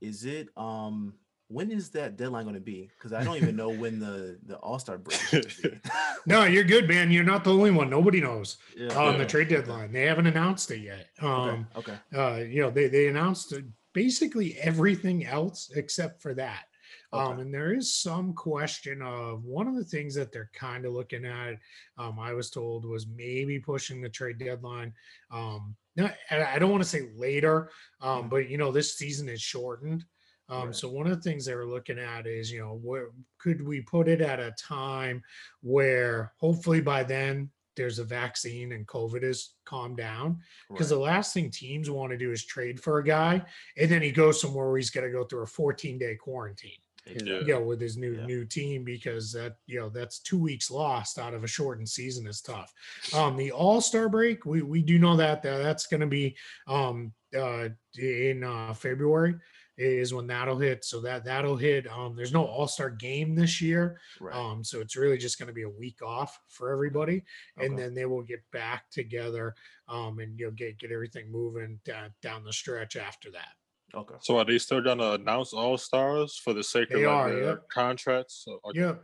is 0.00 0.24
it 0.24 0.48
um 0.56 1.14
when 1.48 1.70
is 1.70 1.90
that 1.90 2.16
deadline 2.16 2.44
going 2.44 2.54
to 2.54 2.60
be? 2.60 2.90
Because 2.96 3.12
I 3.12 3.22
don't 3.22 3.36
even 3.36 3.54
know 3.54 3.68
when 3.82 4.00
the 4.00 4.38
the 4.44 4.56
All 4.56 4.78
Star 4.78 4.98
break. 4.98 5.20
Is 5.32 5.60
no 6.26 6.44
you're 6.44 6.64
good 6.64 6.88
man 6.88 7.10
you're 7.10 7.22
not 7.22 7.44
the 7.44 7.52
only 7.52 7.70
one 7.70 7.88
nobody 7.90 8.20
knows 8.20 8.56
yeah. 8.76 8.88
on 8.98 9.12
Yeah. 9.12 9.18
the 9.18 9.26
trade 9.26 9.48
deadline 9.48 9.92
they 9.92 10.06
haven't 10.06 10.26
announced 10.26 10.70
it 10.70 10.80
yet 10.80 11.08
um 11.20 11.68
Okay. 11.76 11.92
Okay. 12.16 12.18
uh, 12.18 12.36
you 12.44 12.62
know, 12.62 12.70
they 12.70 12.88
they 12.88 13.08
announced 13.08 13.52
uh, 13.52 13.58
basically 13.94 14.58
everything 14.58 15.24
else 15.24 15.70
except 15.74 16.20
for 16.20 16.34
that. 16.34 16.64
Um, 17.12 17.38
and 17.38 17.54
there 17.54 17.72
is 17.72 17.96
some 17.96 18.34
question 18.34 19.00
of 19.00 19.44
one 19.44 19.68
of 19.68 19.76
the 19.76 19.84
things 19.84 20.14
that 20.16 20.32
they're 20.32 20.50
kind 20.52 20.84
of 20.84 20.92
looking 20.92 21.24
at. 21.24 21.54
Um, 21.96 22.18
I 22.18 22.34
was 22.34 22.50
told 22.50 22.84
was 22.84 23.06
maybe 23.06 23.58
pushing 23.60 24.00
the 24.00 24.08
trade 24.08 24.38
deadline. 24.38 24.92
Um, 25.30 25.76
not, 25.96 26.16
I 26.30 26.58
don't 26.58 26.72
want 26.72 26.82
to 26.82 26.88
say 26.88 27.10
later, 27.14 27.70
um, 28.00 28.24
Mhm. 28.24 28.30
but 28.30 28.48
you 28.48 28.58
know, 28.58 28.72
this 28.72 28.98
season 28.98 29.28
is 29.28 29.40
shortened. 29.40 30.04
Um, 30.48 30.66
Right. 30.66 30.74
So 30.74 30.90
one 30.90 31.06
of 31.06 31.16
the 31.16 31.22
things 31.22 31.44
they 31.46 31.54
were 31.54 31.66
looking 31.66 32.00
at 32.00 32.26
is, 32.26 32.50
you 32.50 32.58
know, 32.60 32.74
where 32.74 33.10
could 33.38 33.62
we 33.62 33.80
put 33.80 34.08
it 34.08 34.20
at 34.20 34.40
a 34.40 34.50
time 34.58 35.22
where 35.62 36.32
hopefully 36.36 36.80
by 36.80 37.04
then 37.04 37.50
there's 37.76 37.98
a 37.98 38.04
vaccine 38.04 38.72
and 38.72 38.86
COVID 38.86 39.22
is 39.22 39.54
calmed 39.64 39.96
down 39.96 40.38
because 40.68 40.90
Right. 40.90 40.96
the 40.96 41.02
last 41.02 41.34
thing 41.34 41.50
teams 41.50 41.90
want 41.90 42.10
to 42.12 42.18
do 42.18 42.30
is 42.32 42.44
trade 42.44 42.80
for 42.80 42.98
a 42.98 43.04
guy 43.04 43.42
and 43.76 43.90
then 43.90 44.02
he 44.02 44.10
goes 44.12 44.40
somewhere 44.40 44.68
where 44.68 44.76
he's 44.76 44.90
got 44.90 45.02
to 45.02 45.10
go 45.10 45.24
through 45.24 45.42
a 45.42 45.46
14 45.46 45.98
day 45.98 46.14
quarantine 46.16 46.78
Yeah. 47.06 47.40
you 47.40 47.46
know 47.54 47.62
with 47.62 47.80
his 47.80 47.96
new 47.96 48.14
Yeah. 48.14 48.26
new 48.26 48.44
team 48.44 48.84
because 48.84 49.32
that 49.32 49.56
you 49.66 49.78
know 49.80 49.88
that's 49.88 50.20
two 50.20 50.38
weeks 50.38 50.70
lost 50.70 51.18
out 51.18 51.34
of 51.34 51.44
a 51.44 51.46
shortened 51.48 51.88
season 51.88 52.26
is 52.26 52.40
tough 52.40 52.72
um 53.12 53.36
the 53.36 53.50
all-star 53.52 54.08
break 54.08 54.44
we 54.46 54.62
we 54.62 54.82
do 54.82 54.98
know 54.98 55.16
that, 55.16 55.42
that 55.42 55.58
that's 55.62 55.86
going 55.86 56.00
to 56.00 56.06
be 56.06 56.36
um 56.66 57.12
uh 57.36 57.68
in 57.98 58.44
uh 58.44 58.72
february 58.74 59.34
is 59.76 60.14
when 60.14 60.26
that'll 60.26 60.58
hit 60.58 60.84
so 60.84 61.00
that 61.00 61.24
that'll 61.24 61.56
hit 61.56 61.90
um 61.90 62.14
there's 62.14 62.32
no 62.32 62.44
all-star 62.44 62.90
game 62.90 63.34
this 63.34 63.60
year 63.60 63.98
Right. 64.20 64.34
um, 64.34 64.62
so 64.62 64.80
it's 64.80 64.96
really 64.96 65.18
just 65.18 65.38
going 65.38 65.48
to 65.48 65.52
be 65.52 65.62
a 65.62 65.68
week 65.68 66.00
off 66.02 66.38
for 66.48 66.70
everybody, 66.72 67.24
and 67.58 67.76
then 67.78 67.94
they 67.94 68.04
will 68.06 68.22
get 68.22 68.40
back 68.52 68.88
together 68.90 69.54
um, 69.88 70.18
and 70.20 70.38
you'll 70.38 70.52
get 70.52 70.78
get 70.78 70.92
everything 70.92 71.30
moving 71.30 71.80
down, 71.84 72.10
down 72.22 72.44
the 72.44 72.52
stretch 72.52 72.96
after 72.96 73.30
that. 73.32 73.48
Okay. 73.94 74.14
So 74.20 74.38
are 74.38 74.44
they 74.44 74.58
still 74.58 74.80
gonna 74.80 75.12
announce 75.12 75.52
all 75.52 75.76
stars 75.76 76.36
for 76.36 76.52
the 76.52 76.62
sake 76.62 76.90
of 76.90 77.00
They 77.00 77.06
like, 77.06 77.14
are, 77.14 77.30
their 77.34 77.44
yep. 77.44 77.68
contracts? 77.68 78.42
So, 78.44 78.60
okay. 78.64 78.80
Yep. 78.80 79.02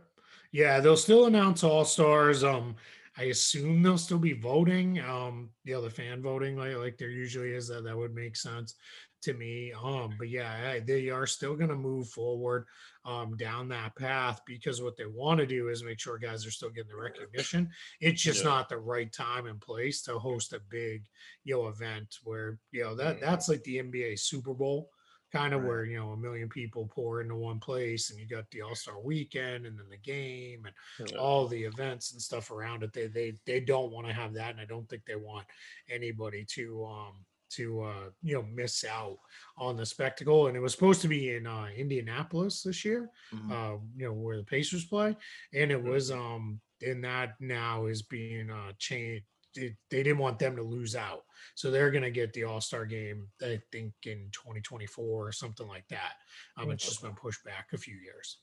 Yeah, 0.53 0.79
they'll 0.79 0.97
still 0.97 1.25
announce 1.25 1.63
all 1.63 1.85
stars. 1.85 2.43
Um, 2.43 2.75
I 3.17 3.23
assume 3.25 3.83
they'll 3.83 3.97
still 3.97 4.19
be 4.19 4.33
voting. 4.33 4.99
Um, 4.99 5.49
you 5.63 5.73
know, 5.73 5.81
the 5.81 5.89
fan 5.89 6.21
voting 6.21 6.57
like 6.57 6.75
like 6.75 6.97
there 6.97 7.09
usually 7.09 7.51
is. 7.53 7.67
That 7.67 7.83
that 7.83 7.97
would 7.97 8.13
make 8.15 8.35
sense 8.35 8.75
to 9.21 9.33
me. 9.33 9.71
Um, 9.73 10.15
but 10.17 10.29
yeah, 10.29 10.79
they 10.79 11.09
are 11.09 11.27
still 11.27 11.55
going 11.55 11.69
to 11.69 11.75
move 11.75 12.09
forward 12.09 12.65
um, 13.05 13.35
down 13.37 13.67
that 13.69 13.95
path 13.95 14.41
because 14.45 14.81
what 14.81 14.95
they 14.97 15.05
want 15.05 15.39
to 15.39 15.45
do 15.45 15.69
is 15.69 15.83
make 15.83 15.99
sure 15.99 16.17
guys 16.17 16.45
are 16.45 16.51
still 16.51 16.69
getting 16.69 16.89
the 16.89 16.97
recognition. 16.97 17.69
It's 17.99 18.21
just 18.21 18.43
Yeah. 18.43 18.49
not 18.51 18.69
the 18.69 18.77
right 18.77 19.11
time 19.11 19.45
and 19.47 19.59
place 19.59 20.01
to 20.03 20.19
host 20.19 20.53
a 20.53 20.59
big, 20.69 21.05
you 21.43 21.55
know, 21.55 21.67
event 21.67 22.17
where 22.23 22.59
you 22.71 22.83
know 22.83 22.95
that 22.95 23.17
Mhm. 23.17 23.21
that's 23.21 23.49
like 23.49 23.63
the 23.63 23.79
NBA 23.79 24.15
Super 24.15 24.53
Bowl. 24.53 24.89
Kind 25.31 25.53
of 25.53 25.61
Right. 25.61 25.67
where 25.67 25.85
you 25.85 25.97
know 25.97 26.11
a 26.11 26.17
million 26.17 26.49
people 26.49 26.87
pour 26.87 27.21
into 27.21 27.35
one 27.35 27.59
place, 27.59 28.09
and 28.09 28.19
you 28.19 28.27
got 28.27 28.49
the 28.51 28.61
All 28.63 28.75
Star 28.75 28.99
Weekend, 28.99 29.65
and 29.65 29.79
then 29.79 29.87
the 29.89 29.97
game, 29.97 30.65
and 30.65 30.75
Yeah. 30.99 31.17
all 31.17 31.47
the 31.47 31.63
events 31.63 32.11
and 32.11 32.21
stuff 32.21 32.51
around 32.51 32.83
it. 32.83 32.91
They 32.91 33.07
they 33.07 33.33
they 33.45 33.61
don't 33.61 33.91
want 33.91 34.07
to 34.07 34.13
have 34.13 34.33
that, 34.33 34.51
and 34.51 34.59
I 34.59 34.65
don't 34.65 34.89
think 34.89 35.05
they 35.05 35.15
want 35.15 35.47
anybody 35.89 36.43
to 36.55 36.85
um 36.85 37.25
to 37.55 37.81
uh 37.81 38.09
you 38.21 38.35
know 38.35 38.43
miss 38.43 38.83
out 38.83 39.17
on 39.57 39.75
the 39.77 39.85
spectacle. 39.85 40.47
And 40.47 40.55
it 40.57 40.59
was 40.61 40.73
supposed 40.73 41.01
to 41.01 41.07
be 41.07 41.35
in 41.35 41.47
uh 41.47 41.67
Indianapolis 41.75 42.63
this 42.63 42.83
year, 42.85 43.09
Mhm. 43.33 43.51
uh 43.51 43.79
you 43.97 44.05
know 44.05 44.13
where 44.13 44.37
the 44.37 44.43
Pacers 44.43 44.85
play, 44.85 45.15
and 45.53 45.71
it 45.71 45.81
was 45.81 46.11
um 46.11 46.59
and 46.85 47.03
that 47.03 47.39
now 47.39 47.85
is 47.85 48.01
being 48.01 48.49
uh 48.49 48.71
changed. 48.77 49.25
They 49.53 49.75
they 49.89 50.01
didn't 50.03 50.19
want 50.19 50.39
them 50.39 50.55
to 50.55 50.63
lose 50.63 50.95
out, 50.95 51.25
so 51.55 51.69
they're 51.71 51.91
going 51.91 52.03
to 52.05 52.09
get 52.11 52.31
the 52.31 52.45
All 52.45 52.61
Star 52.61 52.85
game. 52.85 53.27
I 53.41 53.61
think 53.73 53.93
in 54.05 54.29
2024 54.31 55.27
or 55.27 55.31
something 55.33 55.67
like 55.67 55.85
that. 55.89 56.13
Um, 56.55 56.71
it's 56.71 56.85
just 56.85 57.01
been 57.01 57.15
pushed 57.15 57.43
back 57.43 57.67
a 57.73 57.77
few 57.77 57.97
years. 57.97 58.37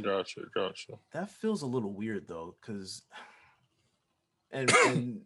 Gotcha, 0.00 0.42
gotcha. 0.54 0.98
That 1.12 1.30
feels 1.30 1.60
a 1.60 1.66
little 1.66 1.92
weird 1.92 2.26
though, 2.28 2.56
because 2.60 3.02
and, 4.50 4.70
and 4.86 5.20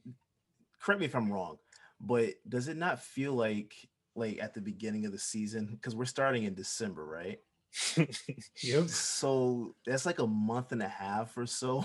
correct 0.81 1.01
me 1.01 1.07
if 1.07 1.15
I'm 1.15 1.31
wrong, 1.33 1.59
but 2.03 2.35
does 2.49 2.69
it 2.69 2.77
not 2.77 3.01
feel 3.01 3.33
like 3.33 3.75
like 4.15 4.39
at 4.43 4.53
the 4.55 4.61
beginning 4.61 5.07
of 5.07 5.13
the 5.13 5.19
season? 5.19 5.67
Because 5.73 5.95
we're 5.95 6.05
starting 6.05 6.45
in 6.45 6.55
December, 6.55 7.05
right? 7.05 7.39
Yep. 8.63 8.89
So 8.89 9.75
that's 9.87 10.05
like 10.05 10.19
a 10.19 10.27
month 10.27 10.73
and 10.73 10.83
a 10.83 10.89
half 10.89 11.37
or 11.39 11.47
so. 11.47 11.85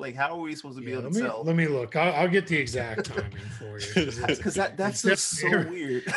Like, 0.00 0.14
how 0.16 0.34
are 0.36 0.40
we 0.40 0.54
supposed 0.54 0.78
to 0.78 0.84
be 0.84 0.90
Yeah, 0.90 0.98
able 0.98 1.04
let 1.10 1.12
to 1.14 1.20
me 1.22 1.26
tell? 1.26 1.44
let 1.44 1.56
me 1.56 1.66
look. 1.66 1.94
I'll, 1.96 2.12
I'll 2.14 2.28
get 2.28 2.46
the 2.46 2.56
exact 2.56 3.04
timing 3.06 3.30
for 3.58 3.78
you. 3.78 3.86
'cause 4.12 4.36
Because 4.38 4.54
that 4.54 4.76
that 4.76 4.90
it's 4.90 5.02
feels 5.02 5.22
so 5.22 5.48
definitely- 5.48 5.84
weird. 5.84 6.02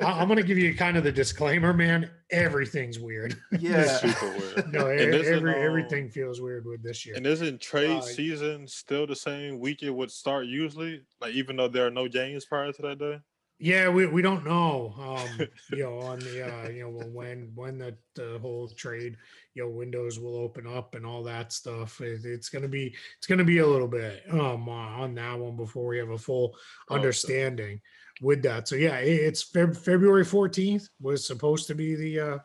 I- 0.00 0.20
I'm 0.20 0.28
gonna 0.28 0.42
give 0.42 0.58
you 0.58 0.74
kind 0.74 0.96
of 0.96 1.04
the 1.04 1.12
disclaimer, 1.12 1.72
man. 1.72 2.10
Everything's 2.30 2.98
weird. 2.98 3.36
yeah. 3.58 3.84
Super 3.98 4.30
weird. 4.38 4.72
No, 4.72 4.86
And 4.88 5.14
every, 5.14 5.54
um, 5.54 5.60
everything 5.62 6.08
feels 6.08 6.40
weird 6.40 6.64
with 6.64 6.82
this 6.82 7.04
year. 7.04 7.14
And 7.16 7.26
isn't 7.26 7.60
trade 7.60 7.90
Uh, 7.98 8.00
season 8.00 8.66
still 8.66 9.06
the 9.06 9.16
same 9.16 9.58
week 9.60 9.82
it 9.82 9.90
would 9.90 10.10
start 10.10 10.46
usually? 10.46 11.02
Like 11.20 11.34
even 11.34 11.56
though 11.56 11.68
there 11.68 11.86
are 11.86 11.90
no 11.90 12.08
games 12.08 12.46
prior 12.46 12.72
to 12.72 12.82
that 12.82 12.98
day? 12.98 13.18
Yeah, 13.62 13.90
we, 13.90 14.06
we 14.06 14.22
don't 14.22 14.44
know. 14.44 14.92
Um, 14.98 15.46
you 15.70 15.84
know, 15.84 16.00
on 16.00 16.18
the 16.18 16.42
uh, 16.42 16.68
you 16.68 16.82
know 16.82 17.06
when 17.12 17.52
when 17.54 17.78
the, 17.78 17.96
the 18.16 18.40
whole 18.40 18.68
trade 18.68 19.16
you 19.54 19.62
know 19.62 19.70
windows 19.70 20.18
will 20.18 20.36
open 20.36 20.66
up 20.66 20.96
and 20.96 21.06
all 21.06 21.22
that 21.22 21.52
stuff. 21.52 22.00
It, 22.00 22.24
it's 22.24 22.48
gonna 22.48 22.66
be 22.66 22.92
it's 23.18 23.28
gonna 23.28 23.44
be 23.44 23.58
a 23.58 23.66
little 23.66 23.86
bit 23.86 24.24
um 24.30 24.68
on 24.68 25.14
that 25.14 25.38
one 25.38 25.56
before 25.56 25.86
we 25.86 25.98
have 25.98 26.10
a 26.10 26.18
full 26.18 26.56
Okay. 26.90 26.96
understanding 26.96 27.80
with 28.20 28.42
that. 28.42 28.66
So 28.66 28.74
yeah, 28.74 28.96
it, 28.98 29.12
it's 29.12 29.48
Feb- 29.48 29.76
February 29.76 30.24
fourteenth 30.24 30.88
was 31.00 31.24
supposed 31.24 31.68
to 31.68 31.76
be 31.76 31.94
the 31.94 32.18
uh 32.18 32.38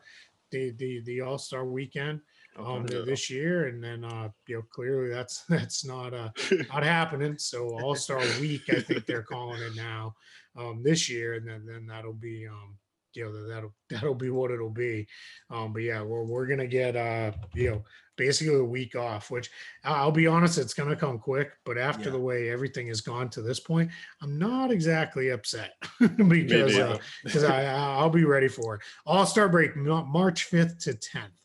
the 0.52 0.70
the 0.78 1.02
the 1.04 1.20
All 1.22 1.38
Star 1.38 1.64
weekend 1.64 2.20
um 2.58 2.86
this 2.86 3.30
year, 3.30 3.66
and 3.68 3.82
then 3.82 4.04
uh 4.04 4.28
you 4.46 4.56
know 4.56 4.62
clearly 4.70 5.08
that's 5.10 5.42
that's 5.48 5.84
not 5.84 6.14
uh 6.14 6.30
not 6.68 6.84
happening. 6.84 7.38
So 7.38 7.68
All 7.70 7.94
Star 7.94 8.20
Week, 8.40 8.62
I 8.70 8.80
think 8.80 9.06
they're 9.06 9.22
calling 9.22 9.62
it 9.62 9.76
now, 9.76 10.14
um, 10.56 10.82
this 10.82 11.08
year, 11.08 11.34
and 11.34 11.46
then 11.46 11.64
then 11.66 11.86
that'll 11.86 12.12
be 12.12 12.46
um, 12.46 12.76
you 13.14 13.24
know, 13.24 13.48
that'll 13.48 13.74
that'll 13.90 14.14
be 14.14 14.30
what 14.30 14.50
it'll 14.50 14.70
be. 14.70 15.06
Um, 15.50 15.72
but 15.72 15.82
yeah, 15.82 16.02
we're 16.02 16.24
we're 16.24 16.46
gonna 16.46 16.66
get 16.66 16.96
uh, 16.96 17.32
you 17.54 17.70
know, 17.70 17.84
basically 18.16 18.56
a 18.56 18.64
week 18.64 18.94
off, 18.96 19.30
which 19.30 19.50
I'll 19.84 20.12
be 20.12 20.26
honest, 20.26 20.58
it's 20.58 20.74
gonna 20.74 20.96
come 20.96 21.18
quick. 21.18 21.52
But 21.64 21.78
after 21.78 22.06
Yeah. 22.06 22.12
the 22.12 22.20
way 22.20 22.50
everything 22.50 22.88
has 22.88 23.00
gone 23.00 23.30
to 23.30 23.42
this 23.42 23.60
point, 23.60 23.90
I'm 24.22 24.38
not 24.38 24.70
exactly 24.70 25.30
upset 25.30 25.74
because 25.98 26.78
uh, 26.78 26.98
because 27.24 27.44
I 27.44 27.64
I'll 27.64 28.10
be 28.10 28.24
ready 28.24 28.48
for 28.48 28.76
it. 28.76 28.82
All 29.06 29.26
Star 29.26 29.48
break 29.48 29.76
March 29.76 30.50
5th 30.50 30.78
to 30.84 30.92
10th 30.92 31.37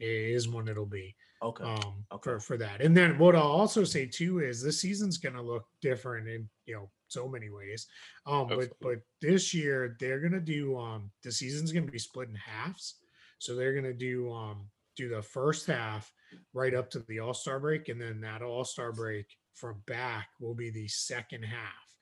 is 0.00 0.48
when 0.48 0.68
it'll 0.68 0.86
be 0.86 1.14
Okay. 1.42 1.64
um 1.64 2.04
Okay. 2.12 2.22
for 2.22 2.40
for 2.40 2.56
that 2.56 2.80
and 2.80 2.96
then 2.96 3.18
what 3.18 3.36
i'll 3.36 3.42
also 3.42 3.84
say 3.84 4.06
too 4.06 4.40
is 4.40 4.62
this 4.62 4.80
season's 4.80 5.18
going 5.18 5.34
to 5.34 5.42
look 5.42 5.66
different 5.80 6.28
in 6.28 6.48
you 6.66 6.74
know 6.74 6.90
so 7.08 7.28
many 7.28 7.48
ways 7.50 7.86
um 8.26 8.46
but 8.48 8.54
Absolutely. 8.54 8.76
but 8.80 8.98
this 9.20 9.52
year 9.54 9.96
they're 10.00 10.20
going 10.20 10.32
to 10.32 10.40
do 10.40 10.76
um 10.76 11.10
the 11.22 11.30
season's 11.30 11.70
going 11.72 11.86
to 11.86 11.92
be 11.92 11.98
split 11.98 12.28
in 12.28 12.34
halves 12.34 12.96
so 13.38 13.54
they're 13.54 13.72
going 13.72 13.84
to 13.84 13.92
do 13.92 14.32
um 14.32 14.66
do 14.96 15.08
the 15.08 15.22
first 15.22 15.66
half 15.66 16.12
right 16.54 16.74
up 16.74 16.90
to 16.90 17.00
the 17.00 17.20
all-star 17.20 17.60
break 17.60 17.88
and 17.88 18.00
then 18.00 18.20
that 18.20 18.42
all-star 18.42 18.92
break 18.92 19.26
from 19.54 19.76
back 19.86 20.28
will 20.40 20.54
be 20.54 20.70
the 20.70 20.88
second 20.88 21.42
half 21.44 21.94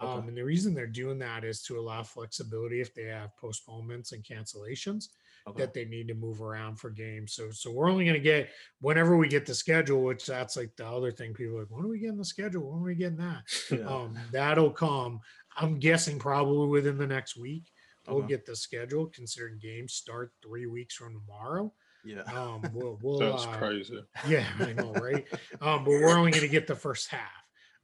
um 0.00 0.28
and 0.28 0.36
the 0.36 0.44
reason 0.44 0.72
they're 0.72 0.86
doing 0.86 1.18
that 1.18 1.44
is 1.44 1.62
to 1.62 1.78
allow 1.78 2.02
flexibility 2.02 2.80
if 2.80 2.94
they 2.94 3.04
have 3.04 3.36
postponements 3.36 4.12
and 4.12 4.24
cancellations 4.24 5.08
okay. 5.46 5.62
that 5.62 5.74
they 5.74 5.84
need 5.84 6.08
to 6.08 6.14
move 6.14 6.40
around 6.42 6.76
for 6.76 6.90
games. 6.90 7.34
So 7.34 7.50
so 7.50 7.70
we're 7.70 7.90
only 7.90 8.04
going 8.04 8.14
to 8.14 8.20
get 8.20 8.50
whenever 8.80 9.16
we 9.16 9.28
get 9.28 9.46
the 9.46 9.54
schedule, 9.54 10.02
which 10.02 10.26
that's 10.26 10.56
like 10.56 10.74
the 10.76 10.86
other 10.86 11.10
thing. 11.12 11.34
People 11.34 11.56
are 11.56 11.60
like, 11.60 11.70
when 11.70 11.84
are 11.84 11.88
we 11.88 11.98
getting 12.00 12.16
the 12.18 12.24
schedule? 12.24 12.70
When 12.70 12.80
are 12.80 12.84
we 12.84 12.94
getting 12.94 13.18
that? 13.18 13.42
Yeah. 13.70 13.86
Um, 13.86 14.16
that'll 14.30 14.70
come. 14.70 15.20
I'm 15.56 15.78
guessing 15.78 16.18
probably 16.18 16.68
within 16.68 16.98
the 16.98 17.06
next 17.06 17.36
week. 17.36 17.70
We'll 18.06 18.18
Okay. 18.18 18.28
get 18.28 18.46
the 18.46 18.54
schedule, 18.56 19.06
considering 19.06 19.58
games 19.58 19.94
start 19.94 20.32
three 20.42 20.66
weeks 20.66 20.94
from 20.94 21.14
tomorrow. 21.14 21.72
yeah. 22.04 22.22
Um, 22.22 22.60
we'll, 22.74 22.98
we'll 23.02 23.18
That's 23.32 23.46
uh, 23.46 23.58
crazy. 23.58 24.04
yeah, 24.28 24.46
I 24.60 24.72
know, 24.74 24.92
right? 24.92 25.26
um, 25.62 25.84
but 25.84 25.90
we're 25.92 26.16
only 26.18 26.30
going 26.32 26.42
to 26.42 26.48
get 26.48 26.66
the 26.66 26.74
first 26.76 27.08
half. 27.08 27.30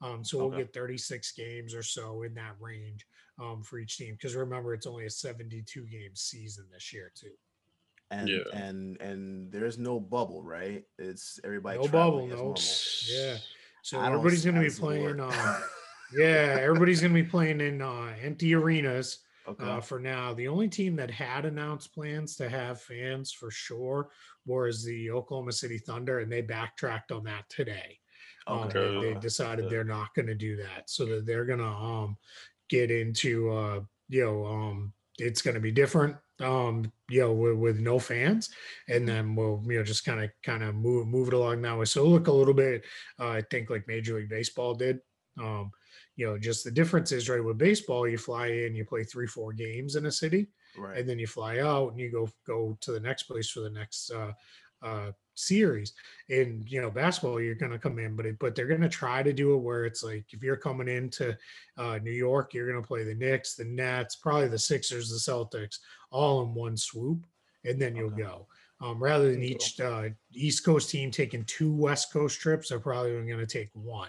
Um, 0.03 0.25
so 0.25 0.38
we'll 0.38 0.49
Okay. 0.49 0.59
get 0.59 0.73
36 0.75 1.33
games 1.33 1.75
or 1.75 1.83
so 1.83 2.23
in 2.23 2.35
that 2.35 2.55
range 2.61 3.07
um, 3.38 3.62
for 3.62 3.79
each 3.79 3.96
team. 3.96 4.14
Because 4.14 4.35
remember, 4.35 4.75
it's 4.75 4.87
only 4.87 5.07
a 5.07 5.11
72 5.11 5.87
game 5.87 6.14
season 6.14 6.66
this 6.73 6.92
year, 6.92 7.12
too. 7.14 7.33
And 8.11 8.29
Yeah. 8.29 8.42
and 8.53 9.01
and 9.01 9.53
there's 9.53 9.79
no 9.79 10.01
bubble, 10.01 10.42
right? 10.42 10.85
It's 10.99 11.38
everybody. 11.44 11.79
No 11.79 11.88
bubble, 11.88 12.27
no. 12.27 12.37
normal. 12.37 12.61
Yeah. 13.09 13.37
So 13.83 13.99
I 13.99 14.07
everybody's 14.07 14.44
going 14.44 14.57
to 14.57 14.61
be 14.61 14.70
playing. 14.70 15.20
Uh, 15.20 15.61
yeah, 16.12 16.59
everybody's 16.61 17.01
going 17.01 17.14
to 17.14 17.23
be 17.23 17.29
playing 17.29 17.61
in 17.61 17.81
uh, 17.81 18.14
empty 18.20 18.55
arenas 18.55 19.20
okay. 19.46 19.64
uh, 19.64 19.81
for 19.81 19.99
now. 19.99 20.35
The 20.35 20.49
only 20.49 20.68
team 20.68 20.96
that 20.96 21.11
had 21.11 21.44
announced 21.44 21.94
plans 21.94 22.37
to 22.37 22.49
have 22.49 22.81
fans 22.81 23.33
for 23.33 23.51
sure 23.51 24.11
was 24.44 24.85
the 24.85 25.11
Oklahoma 25.11 25.53
City 25.53 25.79
Thunder, 25.79 26.20
and 26.20 26.31
they 26.31 26.42
backtracked 26.42 27.12
on 27.12 27.25
that 27.25 27.49
today. 27.49 27.99
Um, 28.46 28.68
they, 28.73 29.01
they 29.01 29.14
decided 29.20 29.64
Good. 29.64 29.70
they're 29.70 29.85
not 29.85 30.14
going 30.14 30.27
to 30.27 30.35
do 30.35 30.57
that, 30.57 30.88
so 30.90 31.05
that 31.07 31.27
they're 31.27 31.44
going 31.44 31.59
to 31.61 31.64
um, 31.64 32.16
get 32.68 32.90
into 32.90 33.51
uh, 33.51 33.81
you 34.09 34.25
know 34.25 34.44
um, 34.46 34.92
it's 35.18 35.42
going 35.42 35.55
to 35.55 35.61
be 35.61 35.73
different 35.73 36.16
um 36.40 36.90
you 37.09 37.20
know 37.20 37.33
with, 37.33 37.57
with 37.57 37.81
no 37.81 37.98
fans 37.98 38.50
and 38.88 39.07
then 39.07 39.35
we'll 39.35 39.62
you 39.66 39.79
know 39.79 39.85
just 39.85 40.05
kind 40.05 40.22
of 40.22 40.31
kind 40.42 40.62
of 40.62 40.74
move 40.74 41.07
move 41.07 41.29
it 41.29 41.35
along 41.35 41.61
that 41.61 41.79
way 41.79 41.85
so 41.85 42.05
look 42.05 42.29
a 42.29 42.33
little 42.33 42.55
bit 42.55 42.85
uh, 43.18 43.29
i 43.29 43.42
think 43.50 43.70
like 43.70 43.87
major 43.87 44.16
league 44.16 44.29
baseball 44.29 44.74
did 44.74 45.00
um 45.40 45.70
you 46.16 46.26
know 46.26 46.38
just 46.38 46.64
the 46.64 46.70
difference 46.70 47.12
is 47.12 47.29
right 47.29 47.44
with 47.44 47.59
baseball 47.59 48.09
you 48.09 48.18
fly 48.18 48.46
in 48.46 48.74
you 48.74 48.85
play 48.85 49.05
three 49.05 49.26
four 49.26 49.53
games 49.53 49.96
in 49.96 50.07
a 50.07 50.12
city 50.12 50.48
right. 50.76 50.98
and 50.98 51.09
then 51.09 51.18
you 51.18 51.26
fly 51.26 51.59
out 51.59 51.90
and 51.90 52.00
you 52.00 52.11
go 52.11 52.29
go 52.46 52.76
to 52.81 52.92
the 52.92 53.00
next 53.00 53.24
place 53.24 53.50
for 53.50 53.61
the 53.61 53.70
next 53.70 54.11
uh, 54.11 54.33
uh, 54.83 55.12
series. 55.35 55.95
In 56.29 56.64
you 56.66 56.81
know 56.81 56.90
basketball, 56.90 57.40
you're 57.40 57.55
going 57.55 57.73
to 57.73 57.79
come 57.79 57.99
in, 57.99 58.16
but 58.16 58.27
it, 58.27 58.38
but 58.38 58.55
they're 58.55 58.66
going 58.66 58.81
to 58.81 58.88
try 58.88 59.23
to 59.23 59.33
do 59.33 59.55
it 59.55 59.59
where 59.59 59.85
it's 59.85 60.03
like 60.03 60.27
if 60.31 60.43
you're 60.43 60.57
coming 60.57 60.88
into 60.88 61.37
uh, 61.77 61.99
New 62.03 62.12
York, 62.12 62.55
you're 62.55 62.71
going 62.71 62.83
to 62.83 62.87
play 62.87 63.05
the 63.05 63.14
Knicks, 63.14 63.55
the 63.55 63.64
Nets, 63.64 64.16
probably 64.16 64.49
the 64.49 64.59
Sixers, 64.59 65.09
the 65.11 65.33
Celtics, 65.33 65.79
all 66.11 66.43
in 66.43 66.55
one 66.55 66.77
swoop, 66.77 67.25
and 67.64 67.81
then 67.81 67.97
you'll 67.97 68.12
Okay. 68.12 68.23
go. 68.23 68.47
Um, 68.83 69.03
rather 69.03 69.31
than 69.31 69.43
each 69.43 69.79
uh, 69.79 70.09
East 70.33 70.64
Coast 70.64 70.88
team 70.88 71.11
taking 71.11 71.45
two 71.45 71.71
West 71.73 72.12
Coast 72.12 72.40
trips, 72.40 72.71
they're 72.71 72.81
probably 72.81 73.12
going 73.12 73.38
to 73.38 73.47
take 73.47 73.69
one. 73.75 74.09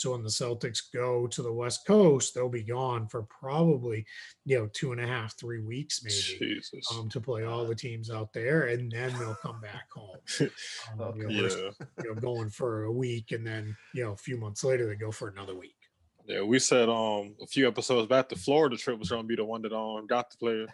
So 0.00 0.12
when 0.12 0.22
the 0.22 0.30
Celtics 0.30 0.80
go 0.94 1.26
to 1.26 1.42
the 1.42 1.52
West 1.52 1.86
Coast, 1.86 2.34
they'll 2.34 2.48
be 2.48 2.62
gone 2.62 3.06
for 3.06 3.24
probably 3.24 4.06
you 4.46 4.58
know 4.58 4.68
two 4.72 4.92
and 4.92 5.00
a 5.00 5.06
half, 5.06 5.38
three 5.38 5.60
weeks 5.60 6.02
maybe 6.02 6.38
Jesus. 6.38 6.86
um, 6.92 7.10
to 7.10 7.20
play 7.20 7.44
all 7.44 7.66
the 7.66 7.74
teams 7.74 8.10
out 8.10 8.32
there, 8.32 8.68
and 8.68 8.90
then 8.90 9.12
they'll 9.18 9.36
come 9.42 9.60
back 9.60 9.88
home. 9.92 10.16
Um, 10.98 11.10
Okay. 11.10 11.18
you, 11.20 11.28
know, 11.28 11.46
yeah. 11.46 11.86
you 12.02 12.14
know, 12.14 12.20
going 12.20 12.48
for 12.48 12.84
a 12.84 12.92
week, 12.92 13.32
and 13.32 13.46
then 13.46 13.76
you 13.94 14.04
know 14.04 14.12
a 14.12 14.16
few 14.16 14.38
months 14.38 14.64
later 14.64 14.86
they 14.86 14.94
go 14.94 15.10
for 15.10 15.28
another 15.28 15.56
week. 15.56 15.76
Yeah, 16.30 16.42
we 16.42 16.60
said 16.60 16.88
um 16.88 17.34
a 17.42 17.46
few 17.46 17.66
episodes 17.66 18.06
back 18.06 18.28
the 18.28 18.36
Florida 18.36 18.76
trip 18.76 19.00
was 19.00 19.08
gonna 19.10 19.24
be 19.24 19.34
the 19.34 19.44
one 19.44 19.62
that 19.62 19.72
um 19.72 20.06
got 20.06 20.30
the 20.30 20.36
player. 20.36 20.66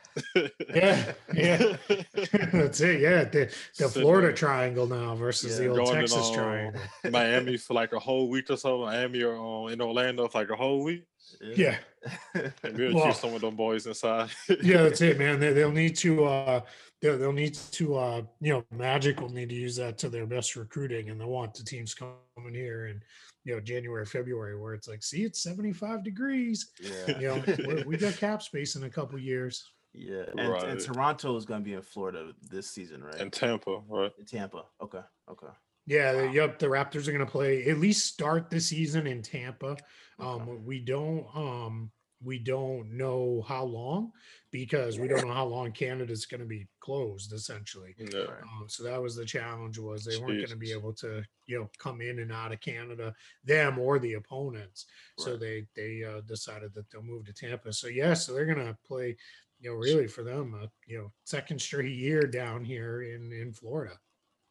Yeah, 0.75 1.13
yeah. 1.33 1.77
That's 2.53 2.81
it. 2.83 3.01
Yeah, 3.01 3.25
the, 3.25 3.51
the 3.79 3.89
Florida 3.89 4.27
there. 4.29 4.37
triangle 4.37 4.87
now 4.87 5.15
versus 5.15 5.53
Yeah. 5.59 5.65
the 5.65 5.71
old 5.71 5.79
Going 5.79 5.95
to, 5.95 6.01
Texas 6.01 6.29
um, 6.29 6.35
triangle. 6.35 6.81
Miami 7.11 7.57
for 7.57 7.73
like 7.73 7.95
a 7.95 7.99
whole 7.99 8.29
week 8.29 8.51
or 8.51 8.57
so. 8.59 8.81
Miami 8.85 9.23
or 9.23 9.37
um, 9.37 9.73
in 9.73 9.81
Orlando 9.81 10.29
for 10.29 10.41
like 10.41 10.51
a 10.51 10.57
whole 10.57 10.85
week. 10.85 11.05
Yeah, 11.43 11.79
And 12.35 12.53
we'll 12.77 12.95
Well- 12.95 13.07
keep 13.07 13.15
some 13.17 13.33
of 13.35 13.41
them 13.41 13.57
boys 13.57 13.87
inside. 13.87 14.29
yeah, 14.63 14.83
that's 14.83 15.01
it, 15.01 15.19
man. 15.19 15.41
They, 15.41 15.55
they'll 15.55 15.73
need 15.73 15.97
to. 15.97 16.25
uh 16.27 16.61
They'll, 17.03 17.19
they'll 17.19 17.33
need 17.33 17.55
to. 17.73 17.97
uh 17.97 18.23
You 18.41 18.53
know, 18.55 18.65
Magic 18.71 19.21
will 19.21 19.29
need 19.29 19.49
to 19.51 19.55
use 19.55 19.77
that 19.77 19.97
to 19.99 20.09
their 20.09 20.27
best 20.27 20.55
recruiting, 20.57 21.11
and 21.11 21.21
they 21.21 21.25
want 21.25 21.55
the 21.55 21.63
teams 21.65 21.95
coming 21.95 22.15
here 22.53 22.87
in 22.87 23.03
you 23.47 23.55
know 23.55 23.61
January, 23.61 24.05
February, 24.05 24.59
where 24.59 24.75
it's 24.75 24.89
like, 24.89 25.03
see, 25.05 25.23
it's 25.23 25.41
seventy 25.41 25.73
five 25.73 26.03
degrees. 26.03 26.73
Yeah. 26.81 27.19
You 27.19 27.29
know, 27.29 27.45
we 27.69 27.83
we 27.85 27.97
got 27.97 28.15
cap 28.17 28.43
space 28.43 28.75
in 28.75 28.83
a 28.83 28.91
couple 28.91 29.19
years. 29.21 29.65
Yeah. 29.95 30.25
And, 30.37 30.41
and 30.41 30.81
Toronto 30.81 31.37
is 31.37 31.47
going 31.47 31.61
to 31.61 31.65
be 31.65 31.73
in 31.75 31.81
Florida 31.81 32.33
this 32.51 32.69
season, 32.69 33.03
right? 33.03 33.19
in 33.21 33.31
Tampa, 33.31 33.81
right? 33.89 34.11
In 34.19 34.27
Tampa. 34.27 34.65
Okay. 34.83 35.01
Okay. 35.31 35.47
Yeah, 35.87 36.13
the- 36.13 36.27
Wow. 36.27 36.33
yep. 36.33 36.59
The 36.59 36.67
Raptors 36.67 37.07
are 37.07 37.13
going 37.13 37.25
to 37.25 37.31
play 37.31 37.65
at 37.67 37.79
least 37.79 38.13
start 38.13 38.51
the 38.51 38.61
season 38.61 39.07
in 39.07 39.23
Tampa. 39.23 39.77
Um, 40.19 40.27
Okay. 40.43 40.53
we 40.65 40.81
don't 40.81 41.25
um 41.35 41.91
we 42.27 42.41
don't 42.41 42.91
know 42.91 43.45
how 43.47 43.63
long 43.63 44.11
because 44.51 44.99
we 44.99 45.07
don't 45.07 45.27
know 45.27 45.33
how 45.33 45.45
long 45.45 45.71
Canada's 45.71 46.27
going 46.27 46.41
to 46.41 46.47
be 46.47 46.67
closed 46.81 47.33
essentially. 47.33 47.95
Yeah. 47.99 48.21
Right. 48.21 48.43
Um, 48.43 48.65
so 48.67 48.83
that 48.83 49.01
was 49.01 49.15
the 49.15 49.25
challenge 49.25 49.79
was 49.79 50.05
they 50.05 50.17
weren't 50.17 50.39
going 50.39 50.49
to 50.49 50.57
be 50.57 50.73
able 50.73 50.93
to 50.95 51.23
you 51.47 51.59
know 51.59 51.71
come 51.79 52.01
in 52.01 52.19
and 52.19 52.33
out 52.33 52.53
of 52.53 52.61
Canada 52.61 53.15
them 53.45 53.79
or 53.79 54.01
the 54.01 54.15
opponents. 54.15 54.87
So 55.19 55.37
they 55.37 55.67
they 55.77 56.03
uh, 56.03 56.23
decided 56.23 56.75
that 56.75 56.91
they'll 56.91 57.03
move 57.03 57.27
to 57.27 57.33
Tampa. 57.33 57.73
So 57.73 57.87
yeah, 57.87 58.15
so 58.15 58.33
they're 58.33 58.45
going 58.45 58.67
to 58.67 58.77
play 58.85 59.17
you 59.61 59.71
know 59.71 59.77
really 59.77 60.09
for 60.09 60.25
them 60.25 60.55
a 60.61 60.69
you 60.87 60.99
know 60.99 61.13
second 61.25 61.61
straight 61.61 61.95
year 61.95 62.23
down 62.23 62.65
here 62.65 63.03
in 63.03 63.33
in 63.33 63.53
Florida. 63.53 63.95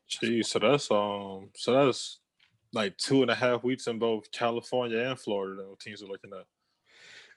Geez, 0.07 0.49
so 0.49 0.59
that's 0.59 0.89
um 0.91 1.49
so 1.55 1.73
that's 1.73 2.19
like 2.71 2.97
two 2.97 3.21
and 3.21 3.31
a 3.31 3.35
half 3.35 3.63
weeks 3.63 3.88
in 3.88 3.99
both 3.99 4.31
California 4.31 4.99
and 4.99 5.19
Florida 5.19 5.63
that 5.63 5.79
teams 5.79 6.01
are 6.01 6.07
looking 6.07 6.31
at. 6.33 6.45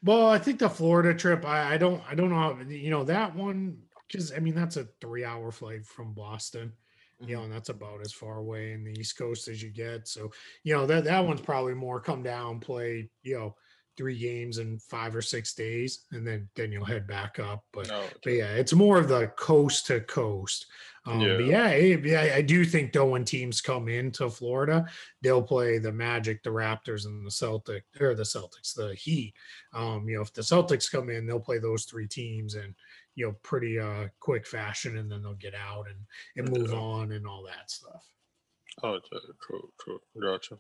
Well, 0.02 0.28
I 0.28 0.38
think 0.38 0.58
the 0.58 0.70
Florida 0.70 1.12
trip, 1.14 1.44
I, 1.44 1.74
I 1.74 1.76
don't, 1.76 2.02
I 2.08 2.14
don't 2.14 2.30
know, 2.30 2.37
how, 2.37 2.58
you 2.68 2.90
know, 2.90 3.04
that 3.04 3.34
one, 3.34 3.78
because 4.06 4.32
I 4.32 4.38
mean, 4.38 4.54
that's 4.54 4.76
a 4.76 4.87
three 5.00 5.24
hour 5.24 5.50
flight 5.50 5.84
from 5.84 6.14
Boston, 6.14 6.72
you 7.20 7.26
mm-hmm. 7.26 7.34
know, 7.34 7.42
and 7.44 7.52
that's 7.52 7.68
about 7.68 8.00
as 8.00 8.12
far 8.12 8.38
away 8.38 8.72
in 8.72 8.84
the 8.84 8.92
East 8.92 9.18
Coast 9.18 9.48
as 9.48 9.62
you 9.62 9.70
get. 9.70 10.06
So, 10.06 10.30
you 10.62 10.74
know, 10.74 10.87
that, 10.87 11.04
that 11.04 11.24
one's 11.24 11.40
probably 11.40 11.74
more 11.74 12.00
come 12.00 12.22
down, 12.22 12.61
play, 12.61 13.11
you 13.22 13.38
know, 13.38 13.56
three 13.98 14.16
games 14.18 14.56
in 14.58 14.78
five 14.78 15.14
or 15.14 15.20
six 15.20 15.52
days, 15.54 16.06
and 16.12 16.26
then, 16.26 16.48
then 16.54 16.72
you'll 16.72 16.84
head 16.84 17.06
back 17.06 17.38
up. 17.38 17.64
But, 17.72 17.88
No, 17.88 18.06
but 18.24 18.32
yeah, 18.32 18.52
it's 18.54 18.72
more 18.72 18.96
of 18.96 19.08
the 19.08 19.26
coast 19.37 19.87
to 19.88 20.00
coast. 20.00 20.66
Um, 21.04 21.18
But 21.20 21.44
yeah, 21.46 21.70
it- 21.70 22.04
yeah, 22.04 22.32
I 22.34 22.40
do 22.42 22.64
think 22.64 22.92
though 22.92 23.08
when 23.11 23.24
teams 23.24 23.61
come 23.61 23.88
into 23.88 24.30
Florida, 24.30 24.87
they'll 25.20 25.42
play 25.42 25.78
the 25.78 25.92
Magic, 25.92 26.42
the 26.42 26.50
Raptors, 26.50 27.06
and 27.06 27.26
the 27.26 27.30
Celtic 27.30 27.84
or 28.00 28.14
the 28.14 28.22
Celtics, 28.22 28.72
the 28.74 28.94
Heat. 28.94 29.34
Um, 29.74 30.08
you 30.08 30.16
know, 30.16 30.22
if 30.22 30.32
the 30.32 30.42
Celtics 30.42 30.90
come 30.90 31.11
in, 31.11 31.26
they'll 31.26 31.40
play 31.40 31.58
those 31.58 31.84
three 31.84 32.06
teams 32.08 32.54
in 32.54 32.74
you 33.16 33.26
know 33.26 33.32
pretty 33.42 33.78
uh 33.80 34.06
quick 34.20 34.46
fashion, 34.46 34.96
and 34.98 35.11
then 35.11 35.22
they'll 35.22 35.34
get 35.34 35.54
out 35.54 35.87
and 35.88 35.98
and 36.37 36.56
move 36.56 36.70
Yeah. 36.70 36.78
on 36.78 37.12
and 37.12 37.26
all 37.26 37.42
that 37.44 37.68
stuff. 37.70 38.06
oh, 38.84 39.00
true, 39.42 39.72
true, 39.80 40.00
gotcha. 40.22 40.56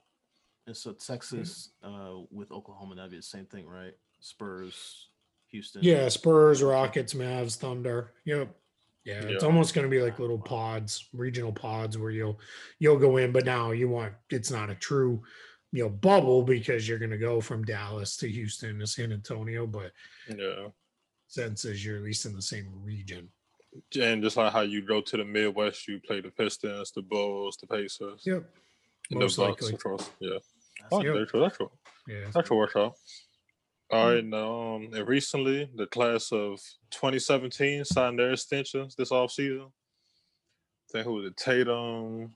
And 0.68 0.76
so 0.76 0.92
Texas 0.92 1.70
uh, 1.82 2.18
with 2.30 2.52
Oklahoma, 2.52 2.94
that'd 2.94 3.10
be 3.10 3.16
the 3.16 3.22
same 3.22 3.46
thing, 3.46 3.66
right? 3.66 3.94
Spurs, 4.20 5.08
Houston. 5.46 5.82
Yeah, 5.82 6.10
Spurs, 6.10 6.62
Rockets, 6.62 7.14
Mavs, 7.14 7.56
Thunder. 7.56 8.12
Yep. 8.26 8.54
Yeah, 9.04 9.22
it's 9.22 9.44
almost 9.44 9.72
going 9.74 9.86
to 9.86 9.90
be 9.90 10.02
like 10.02 10.18
little 10.18 10.38
pods, 10.38 11.06
regional 11.14 11.52
pods 11.52 11.96
where 11.96 12.10
you'll 12.10 12.38
you'll 12.80 12.98
go 12.98 13.16
in, 13.16 13.32
but 13.32 13.46
now 13.46 13.70
you 13.70 13.88
want 13.88 14.12
it's 14.28 14.50
not 14.50 14.68
a 14.68 14.74
true 14.74 15.22
you 15.72 15.84
know 15.84 15.88
bubble 15.88 16.42
because 16.42 16.86
you're 16.86 16.98
going 16.98 17.10
to 17.12 17.16
go 17.16 17.40
from 17.40 17.64
Dallas 17.64 18.18
to 18.18 18.28
Houston 18.28 18.78
to 18.78 18.86
San 18.86 19.10
Antonio, 19.10 19.66
but 19.66 19.92
Yeah. 20.28 20.66
sense 21.28 21.64
is 21.64 21.82
you're 21.82 21.96
at 21.96 22.02
least 22.02 22.26
in 22.26 22.34
the 22.34 22.42
same 22.42 22.68
region. 22.84 23.30
And 23.98 24.22
just 24.22 24.36
like 24.36 24.52
how 24.52 24.60
you 24.60 24.82
go 24.82 25.00
to 25.00 25.16
the 25.16 25.24
Midwest, 25.24 25.88
you 25.88 25.98
play 26.00 26.20
the 26.20 26.30
Pistons, 26.30 26.90
the 26.90 27.00
Bulls, 27.00 27.56
the 27.56 27.66
Pacers, 27.66 28.20
Yep. 28.26 28.44
and 29.10 29.20
Most 29.20 29.36
the 29.36 29.46
Bucks 29.46 29.62
likely. 29.62 29.74
across. 29.76 30.10
Yeah. 30.20 30.36
That's 30.80 30.92
Oh, 30.92 31.02
that's 31.02 31.30
true. 31.30 31.40
That's 31.40 31.56
true. 31.56 31.70
Yeah. 32.06 32.30
That 32.32 32.46
could 32.46 32.56
work 32.56 32.72
out. 32.76 32.94
All 33.90 34.12
right, 34.12 34.24
now, 34.24 34.74
um, 34.74 34.90
and 34.92 35.08
recently 35.08 35.70
the 35.74 35.86
class 35.86 36.30
of 36.30 36.60
2017 36.90 37.84
signed 37.86 38.18
their 38.18 38.32
extensions 38.32 38.94
this 38.94 39.10
offseason. 39.10 39.64
I 39.66 40.92
think 40.92 41.04
who 41.06 41.14
was 41.14 41.24
it? 41.26 41.36
Tatum, 41.38 42.34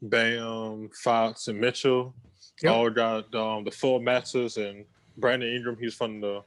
Bam, 0.00 0.88
Fox, 1.02 1.48
and 1.48 1.60
Mitchell 1.60 2.14
Yep. 2.62 2.72
all 2.72 2.90
got 2.90 3.34
um, 3.34 3.64
the 3.64 3.70
full 3.72 3.98
matches, 4.00 4.56
and 4.56 4.84
Brandon 5.16 5.48
Ingram, 5.52 5.76
he's 5.80 5.94
from 5.94 6.20
the 6.20 6.42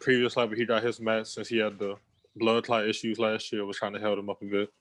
previous 0.00 0.36
level. 0.36 0.56
He 0.56 0.64
got 0.64 0.82
his 0.82 1.00
match 1.00 1.28
since 1.28 1.48
he 1.48 1.58
had 1.58 1.78
the 1.78 1.94
blood 2.36 2.64
clot 2.64 2.88
issues 2.88 3.18
last 3.20 3.52
year, 3.52 3.64
was 3.64 3.76
trying 3.76 3.92
to 3.92 4.00
hold 4.00 4.18
him 4.18 4.30
up 4.30 4.42
a 4.42 4.46
bit. 4.46 4.72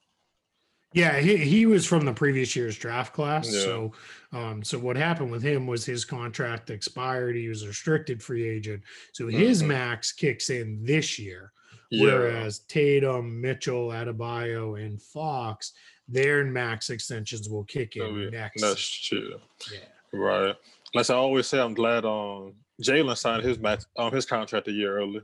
Yeah, 0.94 1.20
he, 1.20 1.38
he 1.38 1.66
was 1.68 1.86
from 1.86 2.04
the 2.06 2.14
previous 2.14 2.56
year's 2.56 2.78
draft 2.78 3.14
class. 3.14 3.52
Yeah. 3.54 3.60
So 3.62 3.92
um 4.34 4.64
so 4.64 4.78
what 4.80 4.96
happened 4.96 5.32
with 5.32 5.44
him 5.44 5.68
was 5.68 5.86
his 5.86 6.04
contract 6.06 6.70
expired. 6.70 7.36
He 7.36 7.48
was 7.48 7.64
a 7.64 7.68
restricted 7.68 8.24
free 8.24 8.48
agent. 8.48 8.82
So 9.14 9.28
his 9.28 9.62
Mhm. 9.62 9.68
max 9.68 10.12
kicks 10.12 10.50
in 10.50 10.84
this 10.84 11.20
year. 11.20 11.52
Yeah, 11.92 12.04
Whereas 12.04 12.60
Tatum, 12.68 13.40
Mitchell, 13.42 13.88
Adebayo, 13.90 14.80
and 14.84 15.02
Fox, 15.02 15.74
their 16.08 16.44
max 16.46 16.90
extensions 16.92 17.50
will 17.50 17.64
kick 17.66 17.96
in 17.96 18.02
Oh, 18.04 18.16
yeah. 18.18 18.30
next. 18.30 18.62
next 18.62 19.12
year. 19.12 19.30
Yeah. 19.72 19.80
Right. 20.12 20.56
Like 20.96 21.10
I 21.10 21.14
always 21.16 21.46
say, 21.48 21.60
I'm 21.60 21.76
glad 21.76 22.04
um 22.06 22.54
Jalen 22.82 23.16
signed 23.18 23.44
his 23.44 23.60
max 23.60 23.86
um 23.96 24.12
his 24.12 24.26
contract 24.26 24.68
a 24.68 24.72
year 24.72 24.98
early. 24.98 25.22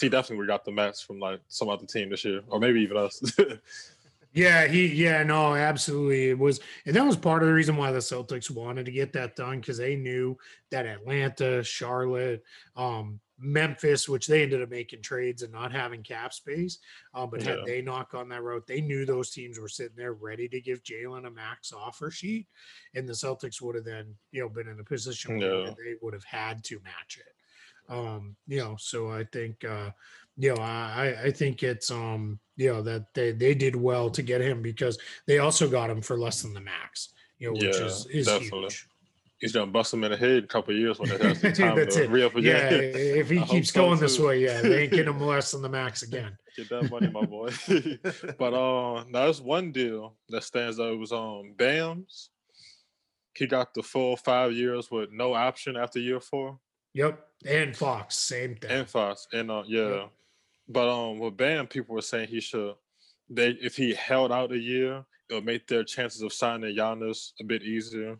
He 0.00 0.08
definitely 0.08 0.46
got 0.46 0.64
the 0.64 0.70
max 0.70 1.00
from 1.00 1.18
like 1.18 1.40
some 1.48 1.68
other 1.68 1.86
team 1.86 2.10
this 2.10 2.24
year, 2.24 2.42
or 2.46 2.60
maybe 2.60 2.80
even 2.82 2.96
us. 2.96 3.20
Yeah, 4.32 4.66
he 4.66 4.86
yeah, 4.86 5.22
no, 5.22 5.54
absolutely. 5.54 6.30
It 6.30 6.38
was 6.38 6.60
and 6.86 6.94
that 6.94 7.04
was 7.04 7.16
part 7.16 7.42
of 7.42 7.48
the 7.48 7.54
reason 7.54 7.76
why 7.76 7.92
the 7.92 7.98
Celtics 7.98 8.50
wanted 8.50 8.84
to 8.86 8.92
get 8.92 9.12
that 9.14 9.36
done 9.36 9.60
because 9.60 9.78
they 9.78 9.96
knew 9.96 10.36
that 10.70 10.86
Atlanta, 10.86 11.64
Charlotte, 11.64 12.44
um, 12.76 13.20
Memphis, 13.38 14.08
which 14.08 14.26
they 14.26 14.42
ended 14.42 14.62
up 14.62 14.68
making 14.68 15.00
trades 15.00 15.42
and 15.42 15.52
not 15.52 15.72
having 15.72 16.02
cap 16.02 16.32
space. 16.34 16.78
Um, 17.14 17.30
but 17.30 17.40
had 17.42 17.60
they 17.64 17.80
not 17.80 18.10
gone 18.10 18.28
that 18.28 18.42
route, 18.42 18.66
they 18.66 18.80
knew 18.80 19.06
those 19.06 19.30
teams 19.30 19.58
were 19.58 19.68
sitting 19.68 19.96
there 19.96 20.12
ready 20.12 20.48
to 20.48 20.60
give 20.60 20.82
Jalen 20.82 21.26
a 21.26 21.30
max 21.30 21.72
offer 21.72 22.10
sheet. 22.10 22.48
And 22.94 23.08
the 23.08 23.12
Celtics 23.12 23.62
would 23.62 23.76
have 23.76 23.84
then, 23.84 24.14
you 24.32 24.42
know, 24.42 24.48
been 24.48 24.68
in 24.68 24.80
a 24.80 24.84
position 24.84 25.38
where 25.38 25.70
they 25.70 25.94
would 26.02 26.14
have 26.14 26.24
had 26.24 26.64
to 26.64 26.80
match 26.80 27.18
it. 27.18 27.92
Um, 27.92 28.36
you 28.46 28.58
know, 28.58 28.76
so 28.78 29.10
I 29.10 29.24
think 29.24 29.64
uh 29.64 29.90
you 30.38 30.54
know, 30.54 30.62
I 30.62 31.16
I 31.24 31.30
think 31.32 31.62
it's 31.62 31.90
um, 31.90 32.38
you 32.56 32.72
know, 32.72 32.82
that 32.82 33.12
they 33.14 33.32
they 33.32 33.54
did 33.54 33.74
well 33.76 34.08
to 34.10 34.22
get 34.22 34.40
him 34.40 34.62
because 34.62 34.98
they 35.26 35.38
also 35.40 35.68
got 35.68 35.90
him 35.90 36.00
for 36.00 36.16
less 36.16 36.42
than 36.42 36.54
the 36.54 36.60
max, 36.60 37.12
you 37.38 37.48
know, 37.48 37.58
which 37.58 37.76
Yeah, 37.78 37.86
is 37.86 38.06
is 38.06 38.26
definitely. 38.26 38.60
huge. 38.62 38.86
He's 39.40 39.52
gonna 39.52 39.70
bust 39.70 39.94
him 39.94 40.02
in 40.04 40.10
the 40.10 40.16
head 40.16 40.44
a 40.44 40.46
couple 40.46 40.74
of 40.74 40.80
years 40.80 40.98
when 40.98 41.10
it 41.10 41.20
has 41.20 41.40
the 41.40 41.52
time 41.52 41.76
That's 41.76 41.96
to 41.96 42.04
it. 42.04 42.10
re 42.10 42.24
up 42.24 42.34
again. 42.36 42.72
Yeah, 42.72 42.78
if 42.78 43.30
he 43.30 43.42
keeps 43.44 43.72
so, 43.72 43.82
going 43.82 44.00
this 44.00 44.18
way, 44.18 44.40
yeah, 44.42 44.60
they 44.62 44.82
ain't 44.82 44.92
getting 44.92 45.12
him 45.12 45.20
less 45.26 45.52
than 45.52 45.62
the 45.62 45.68
max 45.68 46.02
again. 46.02 46.36
Get 46.56 46.68
that 46.70 46.90
money, 46.90 47.08
my 47.08 47.24
boy. 47.24 47.50
but 48.38 48.52
uh, 48.54 49.04
now 49.08 49.24
there's 49.24 49.40
one 49.40 49.70
deal 49.70 50.16
that 50.28 50.42
stands 50.42 50.80
out. 50.80 50.92
It 50.92 50.98
was 50.98 51.12
um 51.12 51.54
Bam's. 51.56 52.30
He 53.34 53.46
got 53.46 53.72
the 53.74 53.82
full 53.84 54.16
five 54.16 54.52
years 54.52 54.90
with 54.90 55.10
no 55.12 55.34
option 55.34 55.76
after 55.76 56.00
year 56.00 56.18
four. 56.18 56.58
Yep, 56.94 57.24
and 57.46 57.76
Fox, 57.76 58.16
same 58.18 58.56
thing. 58.56 58.70
and 58.72 58.88
Fox, 58.88 59.28
and 59.32 59.50
uh, 59.52 59.62
yeah, 59.68 60.06
but 60.68 60.88
um, 60.88 61.18
with 61.18 61.36
Bam, 61.36 61.66
people 61.66 61.94
were 61.94 62.02
saying 62.02 62.28
he 62.28 62.40
should. 62.40 62.74
They 63.30 63.50
if 63.60 63.76
he 63.76 63.94
held 63.94 64.32
out 64.32 64.52
a 64.52 64.58
year, 64.58 65.04
it 65.28 65.34
would 65.34 65.44
make 65.44 65.66
their 65.66 65.84
chances 65.84 66.22
of 66.22 66.32
signing 66.32 66.74
Giannis 66.76 67.32
a 67.40 67.44
bit 67.44 67.62
easier, 67.62 68.18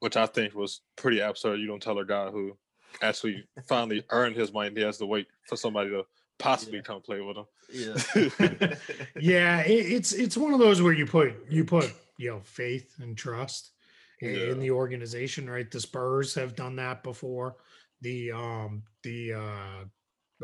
which 0.00 0.16
I 0.16 0.26
think 0.26 0.54
was 0.54 0.82
pretty 0.96 1.20
absurd. 1.20 1.60
You 1.60 1.66
don't 1.66 1.82
tell 1.82 1.98
a 1.98 2.04
guy 2.04 2.30
who 2.30 2.56
actually 3.02 3.44
finally 3.68 4.04
earned 4.10 4.36
his 4.36 4.52
money, 4.52 4.72
he 4.74 4.82
has 4.82 4.98
to 4.98 5.06
wait 5.06 5.26
for 5.48 5.56
somebody 5.56 5.90
to 5.90 6.04
possibly 6.38 6.78
Yeah. 6.78 6.82
come 6.82 7.02
play 7.02 7.20
with 7.20 7.36
him. 7.36 7.46
Yeah. 7.72 8.74
yeah, 9.20 9.60
it, 9.62 9.92
it's 9.92 10.12
it's 10.12 10.36
one 10.36 10.52
of 10.52 10.58
those 10.58 10.82
where 10.82 10.92
you 10.92 11.06
put 11.06 11.34
you 11.48 11.64
put 11.64 11.92
you 12.18 12.30
know 12.30 12.40
faith 12.40 12.94
and 13.00 13.16
trust 13.16 13.72
in, 14.20 14.34
Yeah. 14.34 14.54
the 14.54 14.70
organization, 14.70 15.48
right? 15.48 15.70
The 15.70 15.80
Spurs 15.80 16.34
have 16.34 16.54
done 16.56 16.76
that 16.76 17.02
before. 17.02 17.56
The 18.00 18.32
um 18.32 18.82
the 19.02 19.34
uh 19.34 19.84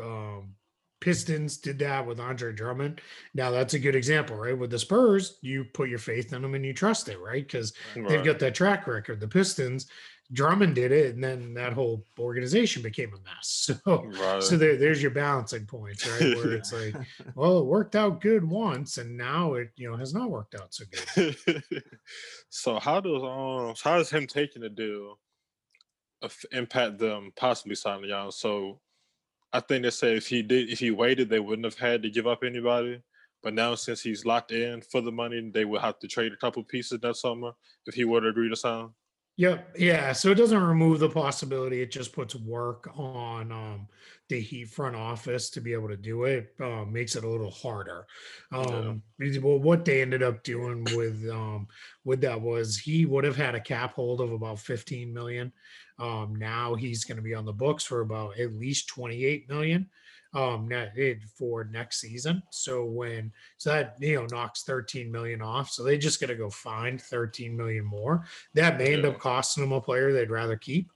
um 0.03 0.55
Pistons 0.99 1.57
did 1.57 1.77
that 1.79 2.05
with 2.05 2.19
Andre 2.19 2.53
Drummond. 2.53 3.01
Now 3.33 3.51
that's 3.51 3.73
a 3.75 3.79
good 3.79 3.95
example, 3.95 4.35
right? 4.35 4.57
With 4.57 4.71
the 4.71 4.79
Spurs, 4.79 5.37
you 5.41 5.63
put 5.63 5.89
your 5.89 5.99
faith 5.99 6.33
in 6.33 6.41
them 6.41 6.55
and 6.55 6.65
you 6.65 6.73
trust 6.73 7.07
it, 7.09 7.19
right? 7.19 7.45
Because 7.45 7.73
they've 7.95 8.25
got 8.25 8.39
that 8.39 8.55
track 8.55 8.87
record. 8.87 9.19
The 9.19 9.27
Pistons, 9.27 9.87
Drummond 10.33 10.75
did 10.75 10.91
it, 10.91 11.15
and 11.15 11.23
then 11.23 11.53
that 11.53 11.71
whole 11.73 12.03
organization 12.19 12.81
became 12.81 13.13
a 13.13 13.19
mess. 13.19 13.69
So, 13.85 14.03
Right. 14.03 14.43
so 14.43 14.57
there, 14.57 14.75
there's 14.75 15.01
your 15.01 15.11
balancing 15.11 15.65
points, 15.65 16.05
right? 16.05 16.35
Where 16.35 16.51
it's 16.53 16.73
like, 16.73 16.95
well, 17.35 17.59
it 17.59 17.65
worked 17.65 17.95
out 17.95 18.19
good 18.21 18.43
once, 18.43 18.97
and 18.97 19.15
now 19.15 19.53
it, 19.53 19.69
you 19.77 19.89
know, 19.89 19.95
has 19.95 20.13
not 20.13 20.29
worked 20.29 20.55
out 20.55 20.73
so 20.73 20.83
good. 21.15 21.63
so 22.49 22.79
how 22.79 22.99
does 22.99 23.23
um 23.23 23.75
how 23.81 23.97
does 23.97 24.09
him 24.09 24.27
taking 24.27 24.63
the 24.63 24.69
deal 24.69 25.19
impact 26.51 26.97
them 26.97 27.31
possibly 27.35 27.75
signing 27.75 28.09
Giannis? 28.09 28.33
So 28.33 28.81
I 29.53 29.59
think 29.61 29.83
they 29.83 29.89
say 29.89 30.15
if 30.17 30.27
he 30.27 30.41
did 30.41 30.69
if 30.69 30.79
he 30.79 30.91
waited, 30.91 31.29
they 31.29 31.39
wouldn't 31.39 31.65
have 31.65 31.77
had 31.77 32.03
to 32.03 32.09
give 32.09 32.27
up 32.27 32.43
anybody. 32.43 33.01
But 33.43 33.53
now 33.53 33.75
since 33.75 34.01
he's 34.01 34.25
locked 34.25 34.51
in 34.51 34.81
for 34.81 34.99
the 35.01 35.11
money, 35.11 35.49
they 35.53 35.63
would 35.65 35.81
have 35.81 35.99
to 35.99 36.07
trade 36.07 36.33
a 36.33 36.37
couple 36.37 36.63
pieces 36.63 36.99
that 36.99 37.15
summer 37.15 37.51
if 37.85 37.93
he 37.95 38.03
were 38.03 38.19
to 38.21 38.27
agree 38.27 38.49
to 38.49 38.55
sign. 38.55 38.89
Yep. 39.37 39.75
Yeah. 39.77 40.13
So 40.13 40.31
it 40.31 40.35
doesn't 40.35 40.63
remove 40.63 40.99
the 40.99 41.09
possibility. 41.09 41.83
It 41.83 41.91
just 41.91 42.11
puts 42.11 42.33
work 42.33 42.89
on 42.97 43.51
um, 43.51 43.87
the 44.29 44.39
Heat 44.39 44.69
front 44.69 44.95
office 44.95 45.51
to 45.51 45.61
be 45.61 45.73
able 45.73 45.89
to 45.89 45.95
do 45.95 46.23
it. 46.23 46.55
Uh, 46.59 46.85
makes 46.85 47.15
it 47.15 47.23
a 47.23 47.29
little 47.29 47.51
harder. 47.51 48.07
Um, 48.51 49.03
because- 49.19 49.39
Well, 49.39 49.59
what 49.59 49.85
they 49.85 50.01
ended 50.01 50.23
up 50.23 50.41
doing 50.43 50.83
with 50.95 51.23
um, 51.31 51.67
with 52.03 52.19
that 52.21 52.41
was 52.41 52.79
he 52.79 53.05
would 53.05 53.23
have 53.25 53.35
had 53.37 53.53
a 53.53 53.61
cap 53.61 53.93
hold 53.93 54.21
of 54.21 54.31
about 54.31 54.57
15 54.59 55.13
million. 55.13 55.53
Um, 55.99 56.35
now 56.35 56.75
he's 56.75 57.03
going 57.03 57.17
to 57.17 57.23
be 57.23 57.33
on 57.33 57.45
the 57.45 57.53
books 57.53 57.83
for 57.83 58.01
about 58.01 58.39
at 58.39 58.53
least 58.53 58.87
28 58.89 59.49
million 59.49 59.89
um 60.33 60.67
net 60.67 60.93
for 61.37 61.63
next 61.71 62.01
season. 62.01 62.43
So 62.51 62.83
when 62.83 63.31
so 63.57 63.71
that 63.71 63.95
you 63.99 64.15
know 64.15 64.27
knocks 64.29 64.63
13 64.63 65.11
million 65.11 65.41
off 65.41 65.71
so 65.71 65.83
they 65.83 65.97
just 65.97 66.19
got 66.19 66.27
to 66.27 66.35
go 66.35 66.49
find 66.49 67.01
13 67.01 67.55
million 67.55 67.85
more. 67.85 68.25
That 68.53 68.77
may 68.77 68.93
end 68.93 69.05
up 69.05 69.19
costing 69.19 69.63
them 69.63 69.71
a 69.71 69.81
player 69.81 70.11
they'd 70.11 70.29
rather 70.29 70.57
keep 70.57 70.91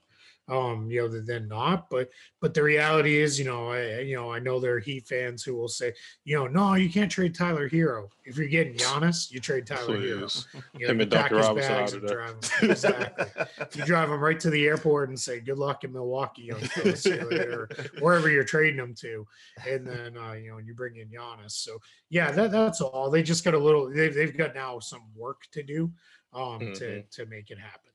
um 0.48 0.90
you 0.90 1.00
know 1.00 1.08
than- 1.08 1.46
not 1.46 1.88
but 1.88 2.08
but 2.40 2.52
the 2.52 2.62
reality 2.62 3.16
is 3.20 3.38
you 3.38 3.44
know 3.44 3.70
i 3.70 4.00
you 4.00 4.16
know 4.16 4.32
i 4.32 4.40
know 4.40 4.58
there 4.58 4.74
are 4.74 4.80
heat 4.80 5.06
fans 5.06 5.44
who 5.44 5.54
will 5.54 5.68
say 5.68 5.92
you 6.24 6.34
know 6.36 6.48
no 6.48 6.74
you 6.74 6.90
can't 6.90 7.10
trade 7.12 7.32
tyler 7.32 7.68
herro 7.68 8.08
if 8.24 8.36
you're 8.36 8.48
getting 8.48 8.74
Giannis, 8.74 9.30
you 9.30 9.38
trade 9.38 9.66
tyler 9.68 9.98
herro 9.98 10.20
Please. 10.22 10.46
you 10.76 10.86
Him 10.88 11.00
and 11.00 11.12
his 11.12 11.30
Robinson 11.32 11.72
out 11.72 11.88
of 11.88 11.94
and 12.00 12.08
there. 12.08 12.16
drive 12.16 12.34
him. 12.34 12.40
Exactly. 12.70 13.44
you 13.76 13.84
drive 13.84 14.08
them 14.08 14.20
right 14.20 14.38
to 14.40 14.50
the 14.50 14.66
airport 14.66 15.10
and 15.10 15.18
say 15.18 15.38
good 15.40 15.58
luck 15.58 15.84
in 15.84 15.92
milwaukee 15.92 16.42
young 16.42 16.60
fella, 16.60 16.96
see 16.96 17.10
you 17.14 17.28
later," 17.30 17.62
or 17.62 17.68
wherever 18.00 18.28
you're 18.28 18.42
trading 18.44 18.76
them 18.78 18.94
to 18.96 19.24
and 19.68 19.86
then 19.86 20.16
uh, 20.16 20.32
you 20.32 20.50
know 20.50 20.58
you 20.58 20.74
bring 20.74 20.96
in 20.96 21.08
Giannis. 21.08 21.52
So 21.52 21.78
yeah, 22.10 22.32
that, 22.32 22.50
that's 22.50 22.80
all. 22.80 23.10
They 23.10 23.22
just 23.22 23.44
got 23.44 23.54
a 23.54 23.58
little. 23.58 23.90
They've, 23.92 24.12
they've 24.14 24.36
got 24.36 24.54
now 24.54 24.78
some 24.80 25.02
work 25.14 25.42
to 25.52 25.62
do 25.62 25.92
um, 26.32 26.58
to 26.58 26.84
Mhm. 26.84 27.10
to 27.10 27.26
make 27.26 27.50
it 27.50 27.58
happen. 27.58 27.90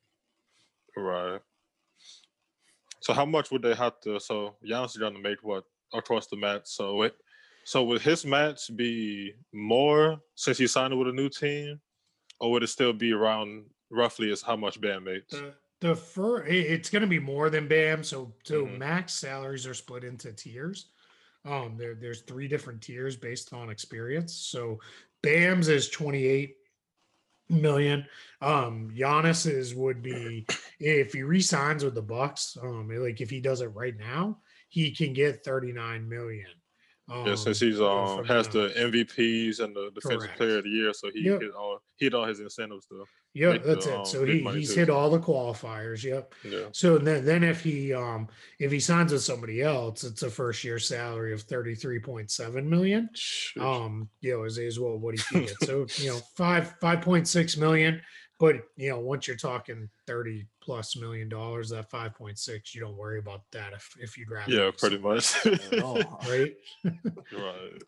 Right. 0.95 1.41
So 3.07 3.13
how 3.13 3.25
much 3.25 3.51
would 3.51 3.61
they 3.61 3.73
have 3.73 4.01
to? 4.01 4.19
So 4.19 4.57
Giannis 4.61 4.87
is 4.87 4.97
gonna 4.97 5.17
make 5.17 5.41
what 5.41 5.63
across 5.93 6.27
the 6.27 6.35
match. 6.35 6.63
So 6.65 7.03
it, 7.03 7.15
so 7.63 7.85
would 7.85 8.01
his 8.01 8.25
match 8.25 8.75
be 8.75 9.31
more 9.53 10.19
since 10.35 10.57
he 10.57 10.67
signed 10.67 10.97
with 10.99 11.07
a 11.07 11.13
new 11.13 11.29
team, 11.29 11.79
or 12.41 12.51
would 12.51 12.63
it 12.63 12.67
still 12.67 12.91
be 12.91 13.13
around 13.13 13.67
roughly 13.89 14.29
as 14.29 14.41
how 14.41 14.57
much 14.57 14.81
Bam 14.81 15.05
makes? 15.05 15.31
The 15.31 15.55
the 15.79 16.43
it- 16.49 16.71
it's 16.73 16.89
going 16.89 17.03
to 17.03 17.07
be 17.07 17.17
more 17.17 17.49
than 17.49 17.69
Bam. 17.69 18.03
So 18.03 18.35
so 18.43 18.65
Mhm. 18.65 18.77
max 18.77 19.13
salaries 19.13 19.65
are 19.65 19.73
split 19.73 20.03
into 20.03 20.33
tiers. 20.33 20.89
Um, 21.45 21.77
there 21.77 21.95
there's 21.95 22.23
three 22.23 22.49
different 22.49 22.81
tiers 22.81 23.15
based 23.15 23.53
on 23.53 23.69
experience. 23.69 24.33
So 24.33 24.81
Bam's 25.21 25.69
is 25.69 25.89
28 25.89 26.56
million. 27.49 28.05
Um, 28.41 28.91
Giannis's 28.95 29.73
would 29.75 30.01
be 30.01 30.45
if 30.79 31.13
he 31.13 31.23
resigns 31.23 31.83
with 31.83 31.95
the 31.95 32.01
Bucks. 32.01 32.57
Um, 32.61 32.89
like 32.89 33.21
if 33.21 33.29
he 33.29 33.39
does 33.39 33.61
it 33.61 33.67
right 33.67 33.97
now, 33.97 34.37
he 34.69 34.91
can 34.91 35.13
get 35.13 35.43
39 35.43 36.07
million. 36.07 36.47
Um, 37.09 37.25
yeah, 37.25 37.35
since 37.35 37.59
he's 37.59 37.79
um 37.79 38.25
has 38.25 38.49
the 38.49 38.69
MVPs 38.77 39.61
and 39.61 39.73
the 39.75 39.91
defensive 39.95 40.29
player 40.35 40.57
of 40.57 40.65
the 40.65 40.69
year, 40.69 40.91
so 40.93 41.09
he 41.13 41.21
Yep. 41.21 41.41
hit 41.41 41.51
all 41.53 41.79
hit 41.97 42.13
all 42.13 42.25
his 42.25 42.39
incentives 42.41 42.85
though. 42.91 43.05
Yeah, 43.33 43.57
that's 43.59 43.85
the, 43.85 43.93
it. 43.93 43.97
um, 43.99 44.05
So 44.05 44.25
he, 44.25 44.39
he's 44.41 44.73
too. 44.73 44.79
hit 44.81 44.89
all 44.89 45.09
the 45.09 45.19
qualifiers. 45.19 46.03
Yep. 46.03 46.33
Yeah. 46.43 46.65
So 46.73 46.97
then, 46.97 47.23
then 47.23 47.43
if 47.43 47.61
he 47.63 47.93
um 47.93 48.27
if 48.59 48.71
he 48.71 48.79
signs 48.79 49.13
with 49.13 49.21
somebody 49.23 49.61
else, 49.61 50.03
it's 50.03 50.23
a 50.23 50.29
first 50.29 50.63
year 50.63 50.79
salary 50.79 51.33
of 51.33 51.41
thirty 51.43 51.75
three 51.75 51.99
point 51.99 52.29
seven 52.29 52.69
million. 52.69 53.09
Um, 53.59 54.09
you 54.21 54.33
know, 54.33 54.43
is 54.43 54.57
is 54.57 54.79
well 54.79 54.97
what 54.97 55.15
he 55.15 55.21
can 55.31 55.45
get. 55.45 55.61
So 55.63 55.85
you 55.99 56.09
know, 56.09 56.19
five 56.35 56.75
five 56.81 57.01
point 57.01 57.27
six 57.27 57.55
million. 57.55 58.01
But 58.39 58.57
you 58.75 58.89
know, 58.89 58.99
once 58.99 59.27
you're 59.27 59.37
talking 59.37 59.89
thirty 60.05 60.47
plus 60.67 60.97
million 60.97 61.29
dollars, 61.29 61.69
that 61.69 61.89
five 61.89 62.13
point 62.13 62.37
six, 62.37 62.75
you 62.75 62.81
don't 62.81 62.97
worry 62.97 63.19
about 63.19 63.43
that 63.53 63.71
if 63.71 63.95
if 64.01 64.17
you'd 64.17 64.29
rather. 64.29 64.51
yeah, 64.51 64.65
have 64.65 64.77
pretty 64.77 64.97
much. 64.97 65.33
At 65.45 65.79
all. 65.81 65.97
Right. 66.29 66.53
Right. 67.33 67.81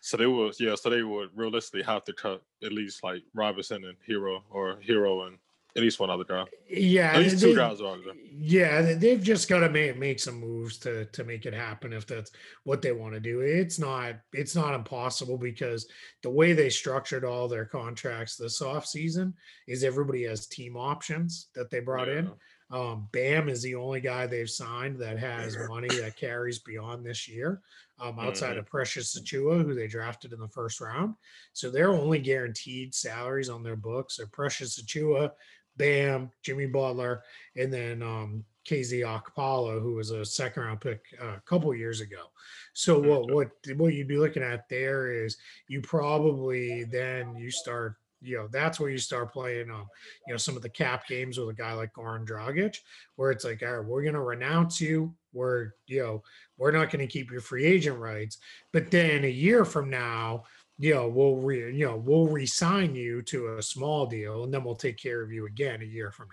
So 0.00 0.16
they 0.16 0.26
would, 0.26 0.54
yeah. 0.58 0.74
So 0.74 0.90
they 0.90 1.02
would 1.02 1.30
realistically 1.34 1.82
have 1.84 2.04
to 2.04 2.12
cut 2.12 2.42
at 2.62 2.72
least 2.72 3.04
like 3.04 3.22
Robinson 3.34 3.84
and 3.84 3.96
Herro, 4.06 4.42
or 4.50 4.80
Herro 4.86 5.28
and 5.28 5.38
at 5.76 5.82
least 5.82 5.98
one 5.98 6.08
other 6.10 6.24
guy. 6.24 6.44
Yeah. 6.68 7.12
At 7.14 7.18
least 7.20 7.40
two 7.40 7.48
they- 7.48 7.54
guys 7.56 7.80
are 7.80 7.96
there. 7.98 8.14
Yeah, 8.36 8.82
they- 8.82 8.94
they've 8.94 9.22
just 9.22 9.48
got 9.48 9.60
to 9.60 9.68
make 9.70 9.96
make 9.98 10.20
some 10.20 10.36
moves 10.40 10.78
to 10.78 11.06
to 11.06 11.24
make 11.24 11.46
it 11.46 11.54
happen 11.54 11.92
if 11.92 12.06
that's 12.06 12.30
what 12.64 12.80
they 12.82 12.92
want 12.92 13.14
to 13.14 13.20
do. 13.20 13.40
It's 13.40 13.78
not 13.78 14.16
it's 14.32 14.54
not 14.54 14.74
impossible 14.74 15.36
because 15.38 15.88
the 16.22 16.30
way 16.30 16.52
they 16.52 16.70
structured 16.70 17.24
all 17.24 17.48
their 17.48 17.64
contracts 17.64 18.36
this 18.36 18.62
off 18.62 18.86
season 18.86 19.34
is 19.66 19.82
everybody 19.84 20.22
has 20.24 20.46
team 20.46 20.76
options 20.76 21.48
that 21.54 21.70
they 21.70 21.80
brought 21.80 22.08
in. 22.08 22.30
Um, 22.70 23.08
Bam 23.12 23.48
is 23.48 23.62
the 23.62 23.74
only 23.74 24.00
guy 24.00 24.26
they've 24.26 24.48
signed 24.50 24.98
that 25.00 25.18
has 25.18 25.56
money 25.68 25.88
that 26.00 26.16
carries 26.16 26.58
beyond 26.60 27.04
this 27.04 27.28
year, 27.28 27.60
um, 28.00 28.18
outside 28.18 28.56
Mhm. 28.56 28.60
of 28.60 28.66
Precious 28.66 29.20
Achiuwa, 29.20 29.62
who 29.62 29.74
they 29.74 29.86
drafted 29.86 30.32
in 30.32 30.40
the 30.40 30.48
first 30.48 30.80
round. 30.80 31.14
So 31.52 31.70
their 31.70 31.90
only 31.90 32.18
guaranteed 32.18 32.94
salaries 32.94 33.50
on 33.50 33.62
their 33.62 33.76
books 33.76 34.18
are 34.18 34.26
Precious 34.26 34.82
Achiuwa, 34.82 35.30
Bam, 35.76 36.30
Jimmy 36.42 36.66
Butler, 36.66 37.22
and 37.56 37.72
then 37.72 38.02
um, 38.02 38.44
KZ 38.68 39.00
Okpala, 39.00 39.80
who 39.80 39.94
was 39.94 40.10
a 40.10 40.24
second 40.24 40.62
round 40.62 40.80
pick 40.80 41.02
uh, 41.22 41.36
a 41.36 41.42
couple 41.44 41.74
years 41.74 42.00
ago. 42.00 42.24
So 42.72 42.98
what 42.98 43.30
what 43.30 43.50
what 43.76 43.94
you'd 43.94 44.08
be 44.08 44.18
looking 44.18 44.42
at 44.42 44.68
there 44.68 45.10
is 45.10 45.36
you 45.68 45.80
probably 45.80 46.84
then 46.84 47.36
you 47.36 47.50
start 47.50 47.96
you 48.20 48.38
know 48.38 48.48
that's 48.50 48.80
where 48.80 48.88
you 48.88 48.96
start 48.98 49.32
playing 49.32 49.70
um 49.70 49.86
you 50.26 50.32
know 50.32 50.38
some 50.38 50.56
of 50.56 50.62
the 50.62 50.68
cap 50.68 51.06
games 51.06 51.38
with 51.38 51.50
a 51.50 51.54
guy 51.54 51.74
like 51.74 51.92
Goran 51.92 52.26
Dragic 52.26 52.78
where 53.16 53.30
it's 53.30 53.44
like 53.44 53.62
all 53.62 53.76
right 53.76 53.86
we're 53.86 54.04
gonna 54.04 54.22
renounce 54.22 54.80
you. 54.80 55.14
We're 55.32 55.72
you 55.86 56.02
know 56.02 56.22
we're 56.56 56.70
not 56.70 56.90
gonna 56.90 57.06
keep 57.06 57.30
your 57.30 57.40
free 57.40 57.64
agent 57.64 57.98
rights. 57.98 58.38
But 58.72 58.90
then 58.90 59.24
a 59.24 59.28
year 59.28 59.64
from 59.64 59.90
now 59.90 60.44
you 60.78 60.92
know 60.94 61.08
we'll 61.08 61.36
re 61.36 61.72
you 61.74 61.86
know 61.86 61.96
we'll 61.96 62.26
resign 62.26 62.94
you 62.94 63.22
to 63.22 63.56
a 63.58 63.62
small 63.62 64.06
deal 64.06 64.44
and 64.44 64.52
then 64.52 64.64
we'll 64.64 64.74
take 64.74 64.96
care 64.96 65.22
of 65.22 65.30
you 65.32 65.46
again 65.46 65.80
a 65.82 65.84
year 65.84 66.10
from 66.10 66.28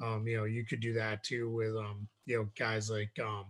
now. 0.00 0.06
Um 0.06 0.26
you 0.26 0.36
know 0.36 0.44
you 0.44 0.64
could 0.64 0.80
do 0.80 0.92
that 0.94 1.22
too 1.22 1.50
with 1.50 1.76
um 1.76 2.08
you 2.26 2.36
know 2.38 2.48
guys 2.58 2.88
like 2.90 3.10
um 3.20 3.46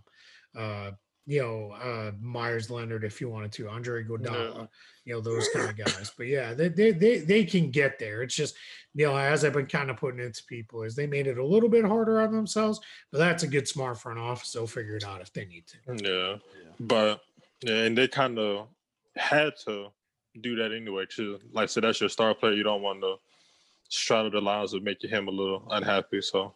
uh 0.58 0.90
you 1.26 1.40
know 1.42 1.70
uh 1.72 2.10
Meyers 2.20 2.70
Leonard 2.70 3.04
if 3.04 3.20
you 3.20 3.28
wanted 3.28 3.52
to 3.52 3.68
Andre 3.68 4.02
Iguodala 4.02 4.68
you 5.04 5.14
know 5.14 5.20
those 5.20 5.48
kind 5.54 5.70
of 5.70 5.76
guys. 5.84 6.10
But 6.16 6.26
yeah 6.26 6.52
they, 6.52 6.68
they 6.68 6.90
they 6.90 7.18
they 7.18 7.44
can 7.44 7.70
get 7.70 7.98
there. 8.00 8.22
It's 8.22 8.34
just 8.34 8.56
you 8.94 9.06
know 9.06 9.16
as 9.16 9.44
i've 9.44 9.52
been 9.52 9.66
kind 9.66 9.90
of 9.90 9.98
putting 9.98 10.18
it 10.20 10.34
to 10.34 10.44
people 10.46 10.82
is 10.82 10.96
they 10.96 11.06
made 11.06 11.26
it 11.28 11.38
a 11.38 11.44
little 11.46 11.68
bit 11.68 11.84
harder 11.84 12.20
on 12.22 12.32
themselves 12.32 12.80
but 13.12 13.18
that's 13.18 13.42
a 13.44 13.46
good 13.46 13.68
smart 13.68 14.00
front 14.00 14.18
office. 14.18 14.50
They'll 14.50 14.66
figure 14.66 14.96
it 14.96 15.04
out 15.04 15.20
if 15.20 15.32
they 15.32 15.44
need 15.44 15.66
to. 15.68 15.76
Yeah, 16.02 16.38
Yeah. 16.64 16.72
but 16.80 17.20
yeah, 17.62 17.84
and 17.84 17.96
they 17.96 18.08
kind 18.08 18.38
of 18.38 18.68
had 19.14 19.52
to 19.66 19.90
do 20.42 20.56
that 20.56 20.72
anyway. 20.72 21.06
Too, 21.08 21.38
like 21.52 21.64
I 21.64 21.66
said, 21.66 21.84
that's 21.84 22.00
your 22.00 22.08
star 22.08 22.34
player. 22.34 22.52
You 22.52 22.62
don't 22.62 22.82
want 22.82 23.00
to 23.02 23.16
straddle 23.88 24.30
the 24.30 24.40
lines 24.40 24.74
of 24.74 24.82
making 24.82 25.10
him 25.10 25.28
a 25.28 25.30
little 25.30 25.66
unhappy. 25.70 26.20
So 26.20 26.54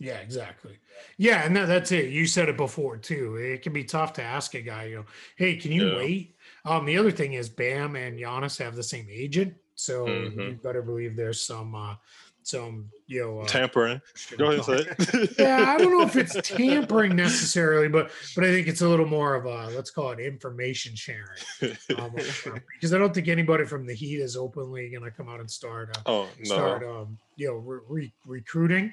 yeah 0.00 0.18
exactly 0.18 0.78
yeah 1.16 1.44
and 1.44 1.56
that, 1.56 1.66
that's 1.66 1.90
it 1.90 2.10
you 2.10 2.24
said 2.24 2.48
it 2.48 2.56
before 2.56 2.96
too 2.96 3.34
it 3.36 3.62
can 3.62 3.72
be 3.72 3.82
tough 3.82 4.12
to 4.12 4.22
ask 4.22 4.54
a 4.54 4.60
guy 4.60 4.84
you 4.84 4.96
know 4.96 5.04
hey 5.36 5.56
can 5.56 5.72
you 5.72 5.88
Yeah. 5.88 5.96
wait 5.96 6.36
um 6.64 6.84
the 6.86 6.96
other 6.96 7.10
thing 7.10 7.32
is 7.32 7.48
bam 7.48 7.96
and 7.96 8.16
Giannis 8.18 8.62
have 8.62 8.76
the 8.76 8.82
same 8.82 9.08
agent 9.10 9.54
so 9.74 10.06
you 10.06 10.30
Mhm. 10.30 10.62
better 10.62 10.82
believe 10.82 11.16
there's 11.16 11.40
some 11.40 11.74
uh 11.74 11.96
some 12.44 12.88
you 13.08 13.22
know 13.22 13.40
uh, 13.40 13.46
tampering. 13.46 14.00
Go 14.36 14.52
ahead 14.52 14.56
and 14.56 14.64
say 14.64 15.18
it. 15.18 15.30
yeah, 15.38 15.64
I 15.66 15.78
don't 15.78 15.90
know 15.90 16.02
if 16.02 16.14
it's 16.14 16.36
tampering 16.46 17.16
necessarily, 17.16 17.88
but 17.88 18.10
but 18.36 18.44
I 18.44 18.48
think 18.48 18.68
it's 18.68 18.82
a 18.82 18.88
little 18.88 19.06
more 19.06 19.34
of 19.34 19.46
a 19.46 19.74
let's 19.74 19.90
call 19.90 20.12
it 20.12 20.20
information 20.20 20.94
sharing. 20.94 21.38
Um, 21.98 22.12
because 22.14 22.92
I 22.92 22.98
don't 22.98 23.14
think 23.14 23.28
anybody 23.28 23.64
from 23.64 23.86
the 23.86 23.94
Heat 23.94 24.20
is 24.20 24.36
openly 24.36 24.90
going 24.90 25.02
to 25.02 25.10
come 25.10 25.28
out 25.28 25.40
and 25.40 25.50
start 25.50 25.96
uh, 25.96 26.00
oh 26.06 26.28
no. 26.38 26.44
start 26.44 26.84
um, 26.84 27.18
you 27.36 27.48
know 27.48 27.54
re- 27.54 27.80
re- 27.88 28.12
recruiting 28.26 28.92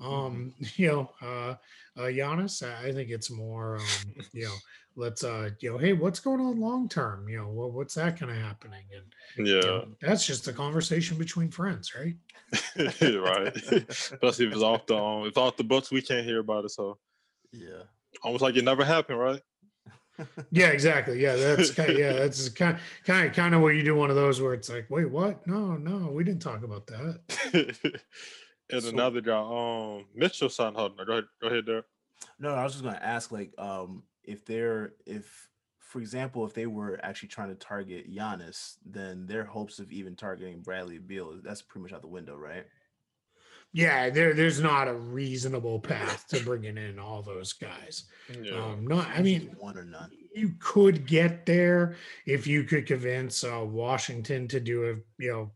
Um, 0.00 0.54
you 0.76 0.88
know, 0.88 1.10
uh, 1.22 1.56
uh, 1.96 2.08
Giannis, 2.10 2.66
I 2.66 2.88
I 2.88 2.92
think 2.92 3.10
it's 3.10 3.30
more, 3.30 3.76
um, 3.78 4.14
you 4.32 4.44
know, 4.46 4.62
let's, 4.96 5.24
uh, 5.24 5.50
you 5.60 5.72
know, 5.72 5.78
hey, 5.78 5.92
what's 5.92 6.20
going 6.20 6.40
on 6.40 6.60
long 6.60 6.88
term? 6.88 7.28
You 7.28 7.38
know, 7.38 7.50
what, 7.50 7.72
what's 7.72 7.94
that 7.94 8.18
kind 8.18 8.30
of 8.30 8.38
happening? 8.38 8.86
And 8.94 9.14
you 9.60 9.68
Yeah, 9.68 9.84
know, 9.84 9.96
that's 10.00 10.26
just 10.26 10.48
a 10.48 10.52
conversation 10.52 11.18
between 11.18 11.50
friends, 11.50 11.94
right? 11.94 12.16
right. 13.02 13.54
Especially 13.56 14.46
if 14.46 14.52
it's 14.52 14.62
off 14.62 14.86
the 14.86 14.96
um, 14.96 15.26
if 15.26 15.36
off 15.38 15.56
the 15.56 15.64
books, 15.64 15.90
we 15.90 16.02
can't 16.02 16.24
hear 16.26 16.40
about 16.40 16.64
it. 16.64 16.70
So 16.70 16.98
Yeah. 17.52 17.84
almost 18.22 18.42
like 18.42 18.56
it 18.56 18.64
never 18.64 18.84
happened, 18.84 19.18
right? 19.18 19.42
Yeah, 20.50 20.68
exactly. 20.68 21.20
Yeah, 21.20 21.36
that's 21.36 21.70
kind 21.70 21.90
of, 21.90 21.96
yeah, 21.96 22.12
that's 22.12 22.48
kind 22.50 22.78
kind 23.04 23.32
kind 23.34 23.54
of 23.54 23.60
where 23.60 23.72
you 23.72 23.82
do 23.82 23.94
one 23.96 24.10
of 24.10 24.16
those 24.16 24.40
where 24.40 24.54
it's 24.54 24.68
like, 24.68 24.88
wait, 24.88 25.10
what? 25.10 25.46
No, 25.46 25.76
no, 25.76 26.10
we 26.12 26.22
didn't 26.24 26.42
talk 26.42 26.62
about 26.62 26.86
that. 26.86 28.00
And 28.70 28.82
So- 28.82 28.88
another 28.90 29.20
guy, 29.20 29.38
um, 29.38 30.06
Mitchell 30.14 30.48
signed 30.48 30.76
Hudner. 30.76 31.06
Go 31.06 31.12
ahead, 31.12 31.24
go 31.40 31.48
ahead 31.48 31.66
there. 31.66 31.84
No, 32.38 32.50
I 32.54 32.64
was 32.64 32.72
just 32.72 32.84
gonna 32.84 32.98
ask, 33.02 33.30
like, 33.32 33.52
um, 33.58 34.02
if 34.22 34.44
they're 34.44 34.94
if, 35.06 35.48
for 35.78 36.00
example, 36.00 36.44
if 36.46 36.54
they 36.54 36.66
were 36.66 36.98
actually 37.04 37.28
trying 37.28 37.50
to 37.50 37.54
target 37.54 38.10
Giannis, 38.10 38.78
then 38.84 39.26
their 39.26 39.44
hopes 39.44 39.78
of 39.78 39.92
even 39.92 40.16
targeting 40.16 40.60
Bradley 40.62 40.98
Beal 40.98 41.40
that's 41.42 41.62
pretty 41.62 41.82
much 41.82 41.92
out 41.92 42.00
the 42.02 42.08
window, 42.08 42.36
right? 42.36 42.66
Yeah, 43.72 44.08
there 44.10 44.34
there's 44.34 44.60
not 44.60 44.86
a 44.88 44.94
reasonable 44.94 45.80
path 45.80 46.26
to 46.28 46.42
bringing 46.44 46.78
in 46.78 46.98
all 46.98 47.22
those 47.22 47.52
guys. 47.52 48.04
Yeah, 48.40 48.52
Um, 48.64 48.86
no, 48.86 49.00
I 49.00 49.20
mean, 49.20 49.54
one 49.58 49.76
or 49.76 49.84
none. 49.84 50.10
you 50.34 50.54
could 50.60 51.06
get 51.06 51.44
there 51.44 51.96
if 52.24 52.46
you 52.46 52.64
could 52.64 52.86
convince 52.86 53.42
uh, 53.44 53.64
Washington 53.66 54.46
to 54.48 54.60
do 54.60 54.84
a 54.90 55.22
you 55.22 55.30
know 55.32 55.52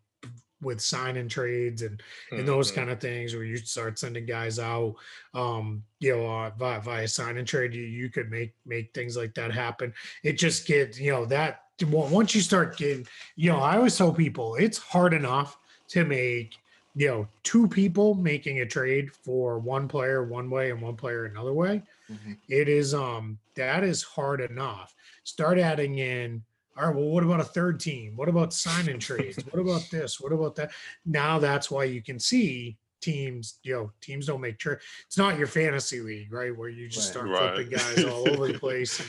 with 0.60 0.80
sign 0.80 1.16
and 1.16 1.30
trades 1.30 1.82
and 1.82 2.02
and 2.32 2.46
those 2.46 2.70
Mhm. 2.72 2.74
kind 2.74 2.90
of 2.90 3.00
things 3.00 3.34
where 3.34 3.44
you 3.44 3.56
start 3.56 3.98
sending 3.98 4.26
guys 4.26 4.58
out 4.58 4.94
um 5.34 5.82
you 6.00 6.16
know 6.16 6.26
uh, 6.26 6.50
via, 6.58 6.80
via 6.80 7.08
sign 7.08 7.36
and 7.36 7.46
trade 7.46 7.74
you, 7.74 7.82
you 7.82 8.08
could 8.10 8.30
make 8.30 8.54
make 8.66 8.92
things 8.92 9.16
like 9.16 9.34
that 9.34 9.52
happen 9.52 9.92
it 10.22 10.34
just 10.34 10.66
gets 10.66 10.98
you 10.98 11.12
know 11.12 11.24
that 11.24 11.62
once 11.90 12.34
you 12.34 12.40
start 12.40 12.76
getting 12.76 13.06
you 13.36 13.50
know 13.50 13.58
i 13.58 13.76
always 13.76 13.96
tell 13.96 14.12
people 14.12 14.56
it's 14.56 14.78
hard 14.78 15.14
enough 15.14 15.58
to 15.86 16.04
make 16.04 16.56
you 16.94 17.06
know 17.06 17.28
two 17.44 17.68
people 17.68 18.14
making 18.14 18.60
a 18.60 18.66
trade 18.66 19.12
for 19.12 19.58
one 19.60 19.86
player 19.86 20.24
one 20.24 20.50
way 20.50 20.70
and 20.72 20.82
one 20.82 20.96
player 20.96 21.26
another 21.26 21.52
way 21.52 21.82
Mhm. 22.10 22.36
it 22.48 22.68
is 22.68 22.94
um 22.94 23.38
that 23.54 23.84
is 23.84 24.02
hard 24.02 24.40
enough 24.40 24.94
start 25.24 25.58
adding 25.58 25.98
in 25.98 26.42
all 26.78 26.86
right 26.86 26.94
well 26.96 27.06
what 27.08 27.24
about 27.24 27.40
a 27.40 27.44
third 27.44 27.80
team? 27.80 28.12
What 28.16 28.28
about 28.28 28.52
sign 28.54 28.88
and 28.88 29.00
trades? 29.00 29.38
What 29.50 29.60
about 29.60 29.82
this? 29.90 30.20
What 30.20 30.32
about 30.32 30.54
that? 30.56 30.70
Now 31.04 31.38
that's 31.38 31.70
why 31.70 31.84
you 31.84 32.02
can 32.02 32.18
see 32.18 32.78
teams 33.00 33.60
you 33.62 33.72
know 33.72 33.92
teams 34.00 34.26
don't 34.26 34.40
make 34.40 34.58
trade 34.58 34.76
it's 35.06 35.16
not 35.16 35.38
your 35.38 35.46
fantasy 35.46 36.00
league 36.00 36.32
right 36.32 36.56
where 36.58 36.68
you 36.68 36.88
just 36.88 37.14
Right. 37.14 37.28
start 37.28 37.28
Right. 37.30 37.54
flipping 37.54 37.70
guys 37.70 38.04
all 38.04 38.28
over 38.28 38.48
the 38.52 38.58
place 38.58 39.00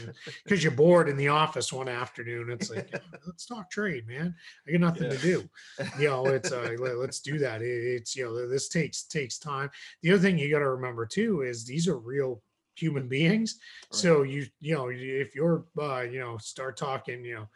because 0.44 0.64
you're 0.64 0.72
bored 0.72 1.10
in 1.10 1.18
the 1.18 1.30
office 1.30 1.74
one 1.74 1.90
afternoon 1.90 2.52
it's 2.52 2.70
like 2.70 2.88
"Yeah, 2.94 3.00
let's 3.26 3.48
talk 3.48 3.72
trade 3.72 4.08
man. 4.08 4.36
I 4.68 4.74
got 4.74 4.82
nothing 4.82 5.10
to 5.10 5.18
do. 5.18 5.50
You 6.00 6.08
know 6.08 6.28
it's 6.36 6.52
uh 6.52 6.76
let, 6.78 7.10
us 7.10 7.20
do 7.20 7.40
that. 7.40 7.64
It- 7.64 7.96
it's 7.96 8.16
you 8.16 8.26
know 8.26 8.48
this 8.48 8.70
takes 8.70 9.04
takes 9.06 9.40
time. 9.40 9.72
The 10.04 10.12
other 10.12 10.22
thing 10.22 10.38
you 10.38 10.52
got 10.52 10.60
to 10.60 10.70
remember 10.70 11.08
too 11.08 11.42
is 11.42 11.66
these 11.66 11.88
are 11.88 11.98
real 11.98 12.44
human 12.80 13.08
beings. 13.08 13.60
So 13.92 14.24
you 14.24 14.46
you 14.60 14.76
know 14.76 14.90
if 14.92 15.36
you're 15.36 15.66
uh 15.80 16.02
you 16.02 16.20
know 16.20 16.38
start 16.38 16.78
talking 16.78 17.24
you 17.24 17.36
know 17.36 17.48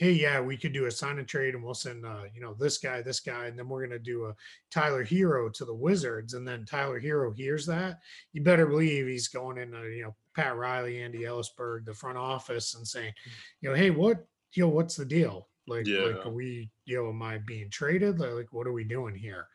hey 0.00 0.12
yeah 0.12 0.40
we 0.40 0.56
could 0.56 0.72
do 0.72 0.86
a 0.86 0.90
sign 0.90 1.18
and 1.18 1.28
trade 1.28 1.54
and 1.54 1.62
we'll 1.62 1.74
send 1.74 2.06
uh 2.06 2.22
you 2.34 2.40
know 2.40 2.54
this 2.54 2.78
guy 2.78 3.02
this 3.02 3.20
guy 3.20 3.46
and 3.46 3.58
then 3.58 3.68
we're 3.68 3.86
going 3.86 3.90
to 3.90 3.98
do 3.98 4.24
a 4.24 4.34
tyler 4.70 5.04
herro 5.04 5.52
to 5.52 5.66
the 5.66 5.74
wizards 5.74 6.32
and 6.32 6.48
then 6.48 6.64
tyler 6.64 6.98
herro 6.98 7.36
hears 7.36 7.66
that 7.66 7.98
you 8.32 8.42
better 8.42 8.66
believe 8.66 9.06
he's 9.06 9.28
going 9.28 9.58
into 9.58 9.78
you 9.90 10.02
know 10.02 10.14
pat 10.34 10.56
riley 10.56 11.02
andy 11.02 11.20
elisburg 11.24 11.84
the 11.84 11.92
front 11.92 12.16
office 12.16 12.74
and 12.76 12.88
saying 12.88 13.12
you 13.60 13.68
know 13.68 13.74
hey 13.74 13.90
what 13.90 14.24
you 14.54 14.62
know 14.62 14.70
what's 14.70 14.96
the 14.96 15.04
deal 15.04 15.48
like, 15.66 15.86
like 15.86 15.86
Yeah. 15.86 16.22
are 16.24 16.30
we 16.30 16.70
you 16.86 16.96
know 17.02 17.08
am 17.10 17.22
i 17.22 17.38
being 17.38 17.70
traded 17.70 18.18
like, 18.18 18.32
like 18.32 18.52
what 18.52 18.66
are 18.66 18.72
we 18.72 18.84
doing 18.84 19.14
here 19.14 19.46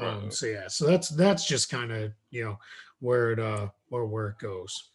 um 0.00 0.22
Right. 0.24 0.32
so 0.32 0.46
yeah 0.46 0.68
so 0.68 0.86
that's 0.86 1.08
that's 1.10 1.46
just 1.46 1.70
kind 1.70 1.90
of 1.92 2.12
you 2.30 2.44
know 2.44 2.58
where 3.00 3.32
it 3.32 3.38
uh 3.40 3.68
where 3.88 4.04
where 4.04 4.28
it 4.28 4.38
goes 4.38 4.90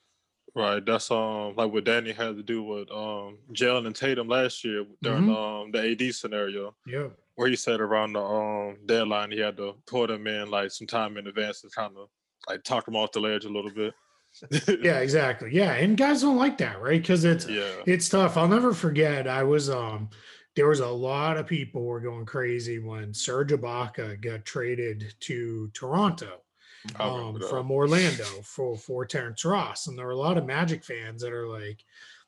Right. 0.56 0.84
That's 0.84 1.12
um 1.12 1.54
like 1.56 1.72
what 1.72 1.84
Danny 1.86 2.12
had 2.12 2.36
to 2.36 2.42
do 2.44 2.64
with 2.64 2.90
um 2.92 3.38
Jalen 3.54 3.86
and 3.86 3.96
Tatum 3.96 4.28
last 4.28 4.64
year 4.66 4.84
during 5.02 5.26
Mhm. 5.26 5.36
um 5.66 5.72
the 5.72 5.80
AD 5.92 6.12
scenario, 6.16 6.76
yeah 6.88 7.10
where 7.36 7.48
he 7.48 7.56
said 7.56 7.80
around 7.80 8.14
the 8.14 8.20
um 8.22 8.78
deadline 8.88 9.30
he 9.32 9.40
had 9.40 9.56
to 9.58 9.76
put 9.86 10.08
them 10.10 10.26
in 10.26 10.50
like 10.50 10.72
some 10.72 10.88
time 10.88 11.18
in 11.18 11.28
advance 11.28 11.62
to 11.62 11.70
kind 11.70 11.94
of 11.96 12.10
like 12.50 12.64
talk 12.64 12.84
them 12.86 12.96
off 12.96 13.12
the 13.12 13.20
ledge 13.20 13.46
a 13.46 13.50
little 13.50 13.72
bit. 13.72 13.94
yeah 14.82 14.98
exactly 15.08 15.50
yeah 15.54 15.74
and 15.74 15.98
guys 15.98 16.22
don't 16.22 16.36
like 16.38 16.58
that 16.58 16.82
right 16.82 17.02
because 17.02 17.26
it's 17.26 17.48
yeah. 17.48 17.82
it's 17.86 18.10
tough 18.10 18.36
i'll 18.38 18.48
never 18.48 18.74
forget 18.74 19.28
i 19.28 19.44
was 19.44 19.70
um 19.70 20.10
there 20.56 20.68
was 20.68 20.80
a 20.80 20.88
lot 20.88 21.38
of 21.38 21.48
people 21.48 21.84
were 21.84 22.00
going 22.00 22.26
crazy 22.26 22.80
when 22.80 23.14
serge 23.14 23.52
ibaka 23.52 24.20
got 24.22 24.46
traded 24.46 25.14
to 25.20 25.70
toronto 25.74 26.42
um, 27.00 27.40
from 27.50 27.72
orlando 27.72 28.24
for 28.44 28.78
for 28.78 29.06
terrence 29.06 29.44
ross 29.46 29.88
and 29.88 29.98
there 29.98 30.06
were 30.06 30.12
a 30.12 30.18
lot 30.18 30.38
of 30.38 30.46
magic 30.46 30.84
fans 30.84 31.22
that 31.22 31.34
are 31.34 31.48
like 31.48 31.84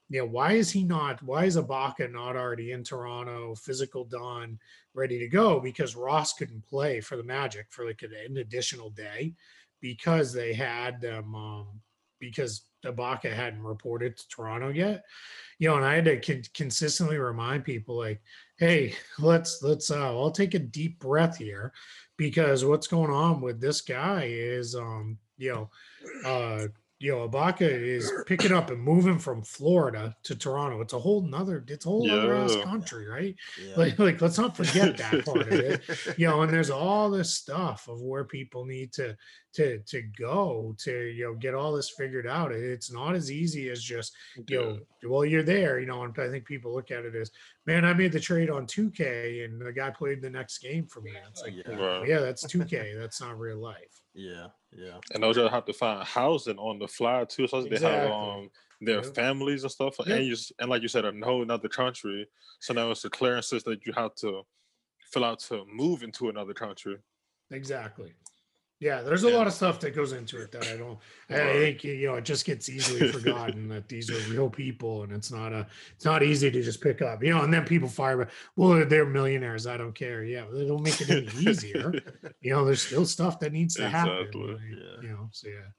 you 0.10 0.20
know 0.20 0.28
why 0.28 0.54
is 0.54 0.70
he 0.70 0.84
not 0.84 1.22
why 1.24 1.46
is 1.46 1.58
ibaka 1.58 2.12
not 2.12 2.36
already 2.36 2.72
in 2.72 2.84
toronto 2.84 3.56
physical 3.56 4.04
done 4.04 4.60
ready 4.94 5.20
to 5.20 5.28
go? 5.28 5.60
Because 5.60 5.96
ross 5.96 6.34
couldn't 6.34 6.66
play 6.66 7.02
for 7.02 7.18
the 7.18 7.24
magic 7.24 7.68
for 7.70 7.86
like 7.86 8.02
an, 8.04 8.12
an 8.26 8.38
additional 8.38 8.90
day 8.90 9.34
because 9.80 10.34
they 10.34 10.54
had 10.54 11.02
them 11.02 11.34
um 11.36 11.68
because 12.20 12.62
Ibaka 12.86 13.34
hadn't 13.34 13.64
reported 13.64 14.18
to 14.18 14.28
Toronto 14.28 14.70
yet. 14.70 15.04
You 15.60 15.70
know, 15.70 15.76
and 15.78 15.86
I 15.86 15.96
had 15.96 16.06
to 16.06 16.20
con- 16.20 16.44
consistently 16.54 17.18
remind 17.18 17.64
people 17.64 17.98
like, 17.98 18.22
hey, 18.58 18.96
let's 19.20 19.62
let's 19.62 19.92
uh 19.92 20.18
I'll 20.18 20.32
take 20.32 20.54
a 20.54 20.60
deep 20.60 21.00
breath 21.00 21.38
here 21.38 21.74
because 22.18 22.66
what's 22.66 22.88
going 22.88 23.12
on 23.12 23.42
with 23.42 23.62
this 23.62 23.82
guy 23.82 24.28
is 24.32 24.76
um, 24.76 25.18
you 25.38 25.52
know, 25.52 25.70
uh 26.26 26.68
you 27.02 27.12
know, 27.12 27.28
Ibaka 27.28 27.62
is 27.62 28.12
picking 28.28 28.52
up 28.52 28.70
and 28.70 28.80
moving 28.80 29.18
from 29.18 29.42
Florida 29.42 30.16
to 30.24 30.36
Toronto. 30.36 30.82
It's 30.82 30.94
a 30.94 31.00
whole 31.00 31.22
nother, 31.24 31.64
it's 31.68 31.86
a 31.86 31.90
whole 31.90 32.10
other 32.10 32.36
ass 32.36 32.56
country, 32.64 33.08
right? 33.08 33.36
Yeah. 33.62 33.76
Like, 33.76 33.98
like 34.00 34.22
let's 34.22 34.38
not 34.38 34.56
forget 34.56 34.98
that 34.98 35.26
part 35.26 35.42
of 35.42 35.52
it 35.52 35.82
you 36.18 36.28
know 36.28 36.42
and 36.42 36.54
there's 36.54 36.70
all 36.70 37.10
this 37.10 37.34
stuff 37.34 37.88
of 37.88 38.02
where 38.02 38.24
people 38.24 38.66
need 38.66 38.94
to 38.94 39.18
to 39.54 39.80
to 39.80 40.02
go 40.18 40.76
to 40.78 40.92
you 41.08 41.26
know 41.26 41.34
get 41.36 41.54
all 41.54 41.74
this 41.74 41.90
figured 41.90 42.28
out 42.28 42.52
it's 42.52 42.92
not 42.92 43.16
as 43.16 43.32
easy 43.32 43.70
as 43.70 43.84
just 43.84 44.14
you 44.48 44.58
know 44.60 44.80
well 45.10 45.26
you're 45.26 45.44
there 45.44 45.80
you 45.80 45.86
know 45.86 46.04
and 46.04 46.18
i 46.20 46.30
think 46.30 46.46
people 46.46 46.74
look 46.74 46.92
at 46.92 47.04
it 47.04 47.16
as 47.16 47.32
man 47.66 47.84
i 47.84 47.94
made 47.94 48.12
the 48.12 48.20
trade 48.20 48.50
on 48.50 48.66
2k 48.66 49.44
and 49.44 49.60
the 49.60 49.74
guy 49.74 49.90
played 49.90 50.22
the 50.22 50.30
next 50.30 50.60
game 50.60 50.86
for 50.86 51.02
me 51.02 51.12
it's 51.30 51.42
like 51.42 51.54
yeah. 51.68 52.04
Yeah 52.06 52.20
that's 52.20 52.46
2k 52.46 52.98
that's 52.98 53.20
not 53.20 53.38
real 53.40 53.60
life 53.60 54.02
Yeah. 54.14 54.48
Yeah. 54.74 55.00
And 55.14 55.22
those 55.24 55.36
that 55.36 55.52
have 55.52 55.66
to 55.66 55.74
find 55.74 56.08
housing 56.08 56.58
on 56.58 56.80
the 56.80 56.88
fly 56.88 57.26
too. 57.26 57.48
So 57.48 57.62
they 57.64 57.80
have 57.80 58.12
um 58.12 58.50
their 58.80 59.04
Yep. 59.04 59.16
families 59.16 59.64
and 59.64 59.72
stuff. 59.72 59.98
Yep. 60.06 60.18
And 60.18 60.26
you 60.26 60.36
and 60.60 60.70
like 60.70 60.82
you 60.82 60.88
said, 60.88 61.06
a 61.06 61.14
whole 61.24 61.42
another 61.44 61.70
country. 61.70 62.28
So 62.60 62.74
now 62.74 62.92
it's 62.92 63.02
the 63.02 63.10
clearances 63.10 63.64
that 63.64 63.86
you 63.86 63.94
have 63.94 64.16
to 64.16 64.44
fill 65.12 65.26
out 65.26 65.40
to 65.40 65.66
move 65.66 66.04
into 66.04 66.30
another 66.30 66.54
country. 66.54 66.98
exactly 67.52 68.14
yeah 68.82 69.02
there's 69.02 69.24
a 69.24 69.30
Yeah. 69.30 69.38
lot 69.38 69.48
of 69.48 69.54
stuff 69.54 69.80
that 69.80 69.92
goes 69.96 70.12
into 70.12 70.42
it 70.42 70.52
that 70.52 70.68
i 70.68 70.76
don't 70.76 70.98
i 71.30 71.36
think 71.36 71.84
you 71.86 72.08
know 72.08 72.16
it 72.16 72.26
just 72.26 72.44
gets 72.46 72.68
easily 72.68 73.10
forgotten 73.18 73.70
that 73.70 73.88
these 73.88 74.10
are 74.10 74.18
real 74.34 74.50
people 74.50 75.04
and 75.04 75.14
it's 75.14 75.32
not 75.32 75.54
a 75.54 75.66
it's 75.96 76.04
not 76.04 76.22
easy 76.24 76.52
to 76.52 76.62
just 76.62 76.82
pick 76.82 77.02
up 77.02 77.24
you 77.24 77.30
know 77.34 77.42
and 77.44 77.54
then 77.54 77.64
people 77.64 77.88
fire 77.88 78.28
well 78.58 78.84
they're 78.86 79.06
millionaires 79.06 79.66
i 79.68 79.78
don't 79.78 79.94
care 79.96 80.24
yeah 80.26 80.46
they 80.52 80.66
don't 80.68 80.82
make 80.84 81.00
it 81.00 81.10
any 81.10 81.28
easier 81.50 81.94
you 82.42 82.52
know 82.52 82.66
there's 82.66 82.82
still 82.82 83.06
stuff 83.06 83.40
that 83.40 83.54
needs 83.54 83.76
to 83.76 83.88
happen 83.88 84.18
Exactly. 84.26 84.52
like, 84.54 84.62
Yeah. 84.72 85.02
you 85.04 85.10
know 85.10 85.30
so 85.32 85.48
yeah 85.48 85.70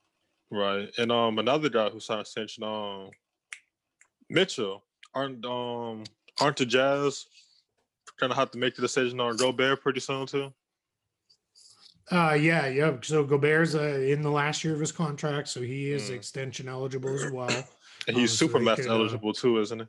Right. 0.55 0.91
And 0.99 1.11
um 1.11 1.39
another 1.39 1.71
guy 1.71 1.89
who 1.89 1.99
signed 1.99 2.21
extension, 2.21 2.63
um 2.63 3.09
Mitchell. 4.29 4.85
Aren't 5.15 5.45
um 5.47 6.05
aren't 6.41 6.59
the 6.59 6.67
Jazz 6.67 7.25
gonna 8.21 8.35
have 8.35 8.51
to 8.51 8.59
make 8.59 8.75
the 8.77 8.83
decision 8.83 9.19
on 9.21 9.37
Gobert 9.39 9.81
pretty 9.83 10.01
soon 10.01 10.27
too? 10.27 10.53
Uh 12.11 12.37
yeah 12.39 12.67
yeah 12.67 12.97
so 13.03 13.23
gobert's 13.25 13.75
uh, 13.75 13.83
in 13.83 14.23
the 14.23 14.31
last 14.31 14.65
year 14.65 14.75
of 14.75 14.81
his 14.81 14.91
contract 14.93 15.49
so 15.49 15.61
he 15.61 15.91
is 15.91 16.11
Mm. 16.11 16.15
extension 16.17 16.69
eligible 16.69 17.15
as 17.15 17.31
well 17.31 17.49
And 18.09 18.17
Um, 18.17 18.21
he's 18.23 18.33
so 18.33 18.47
super 18.47 18.59
they 18.59 18.65
max 18.65 18.81
could, 18.83 18.91
uh, 18.91 18.95
eligible 18.95 19.33
too, 19.33 19.61
isn't 19.61 19.79
he? 19.79 19.87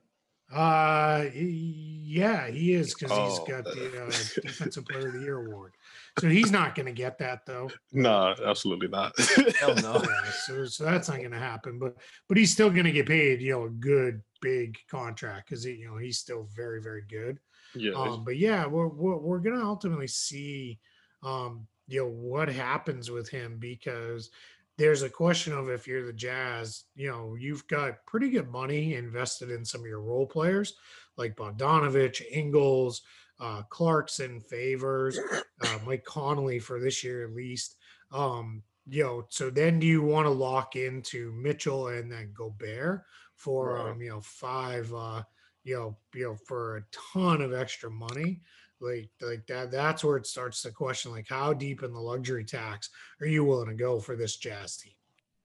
Uh, 0.53 1.22
he- 1.32 2.03
yeah, 2.05 2.47
he 2.47 2.74
is 2.74 2.93
because 2.93 3.09
he's 3.18 3.39
got 3.49 3.64
the 3.64 4.03
uh, 4.03 4.41
defensive 4.41 4.86
player 4.86 5.07
of 5.07 5.14
the 5.14 5.22
year 5.22 5.39
award. 5.47 5.72
So 6.20 6.30
he's 6.30 6.51
not 6.51 6.76
going 6.76 6.86
to 6.86 6.91
get 6.91 7.18
that 7.18 7.43
though. 7.47 7.72
No, 7.91 8.36
absolutely 8.45 8.88
not. 8.89 9.18
Hell 9.59 9.74
no. 9.82 9.93
Yeah, 10.03 10.32
so, 10.45 10.66
so 10.66 10.84
that's 10.84 11.09
not 11.09 11.18
going 11.18 11.32
to 11.32 11.39
happen. 11.39 11.80
But 11.80 11.97
but 12.28 12.38
he's 12.38 12.51
still 12.51 12.70
going 12.70 12.86
to 12.86 12.91
get 12.91 13.07
paid, 13.07 13.41
you 13.41 13.53
know, 13.53 13.64
a 13.64 13.70
good 13.72 14.22
big 14.41 14.78
contract 14.91 15.49
because 15.49 15.64
he 15.64 15.72
you 15.74 15.88
know 15.88 15.97
he's 15.97 16.20
still 16.20 16.47
very 16.55 16.84
very 16.84 17.01
good. 17.09 17.39
yeah. 17.74 17.93
Um, 17.93 18.24
but 18.24 18.38
yeah, 18.38 18.68
we're 18.68 18.89
we're, 18.89 19.18
we're 19.18 19.39
going 19.39 19.57
to 19.57 19.66
ultimately 19.66 20.07
see. 20.07 20.78
Um, 21.24 21.66
you 21.88 22.02
know, 22.02 22.10
what 22.10 22.50
happens 22.50 23.12
with 23.12 23.30
him 23.30 23.58
because 23.60 24.30
there's 24.78 25.04
a 25.04 25.10
question 25.10 25.54
of 25.54 25.70
if 25.70 25.88
you're 25.88 26.06
the 26.06 26.14
Jazz, 26.14 26.86
you 26.96 27.10
know, 27.10 27.36
you've 27.40 27.68
got 27.68 28.06
pretty 28.06 28.30
good 28.30 28.50
money 28.50 28.96
invested 28.96 29.52
in 29.52 29.64
some 29.64 29.82
of 29.82 29.88
your 29.88 30.02
role 30.02 30.26
players 30.26 30.76
like 31.18 31.36
Bogdanovich, 31.36 32.22
Ingles, 32.32 33.02
uh, 33.40 33.62
Clarkson, 33.70 34.40
Favors, 34.40 35.20
uh, 35.62 35.80
Mike 35.86 36.06
Conley 36.06 36.60
for 36.60 36.80
this 36.80 37.04
year 37.04 37.26
at 37.26 37.36
least. 37.36 37.76
Um, 38.12 38.64
you 38.88 39.04
know, 39.04 39.26
so 39.30 39.50
then 39.50 39.80
do 39.80 39.88
you 39.88 40.02
want 40.02 40.26
to 40.26 40.32
lock 40.32 40.76
into 40.76 41.32
Mitchell 41.34 41.88
and 41.90 42.12
then 42.12 42.34
Gobert 42.34 43.04
for 43.36 43.78
um, 43.78 44.02
you 44.02 44.10
know, 44.10 44.22
five 44.22 44.94
uh, 44.94 45.24
you 45.64 45.76
know, 45.76 45.98
you 46.14 46.24
know, 46.26 46.36
for 46.46 46.78
a 46.78 46.84
ton 47.14 47.42
of 47.42 47.54
extra 47.54 47.90
money? 47.90 48.42
Like 48.82 49.09
like 49.21 49.47
that 49.47 49.71
that's 49.71 50.03
where 50.03 50.17
it 50.17 50.28
starts 50.28 50.61
to 50.63 50.71
question 50.71 51.11
like 51.11 51.28
how 51.30 51.53
deep 51.53 51.84
in 51.84 51.93
the 51.93 51.99
luxury 51.99 52.43
tax 52.43 52.89
are 53.21 53.28
you 53.28 53.43
willing 53.45 53.69
to 53.69 53.76
go 53.76 53.99
for 53.99 54.15
this 54.15 54.36
jazz 54.36 54.78
team? 54.78 54.93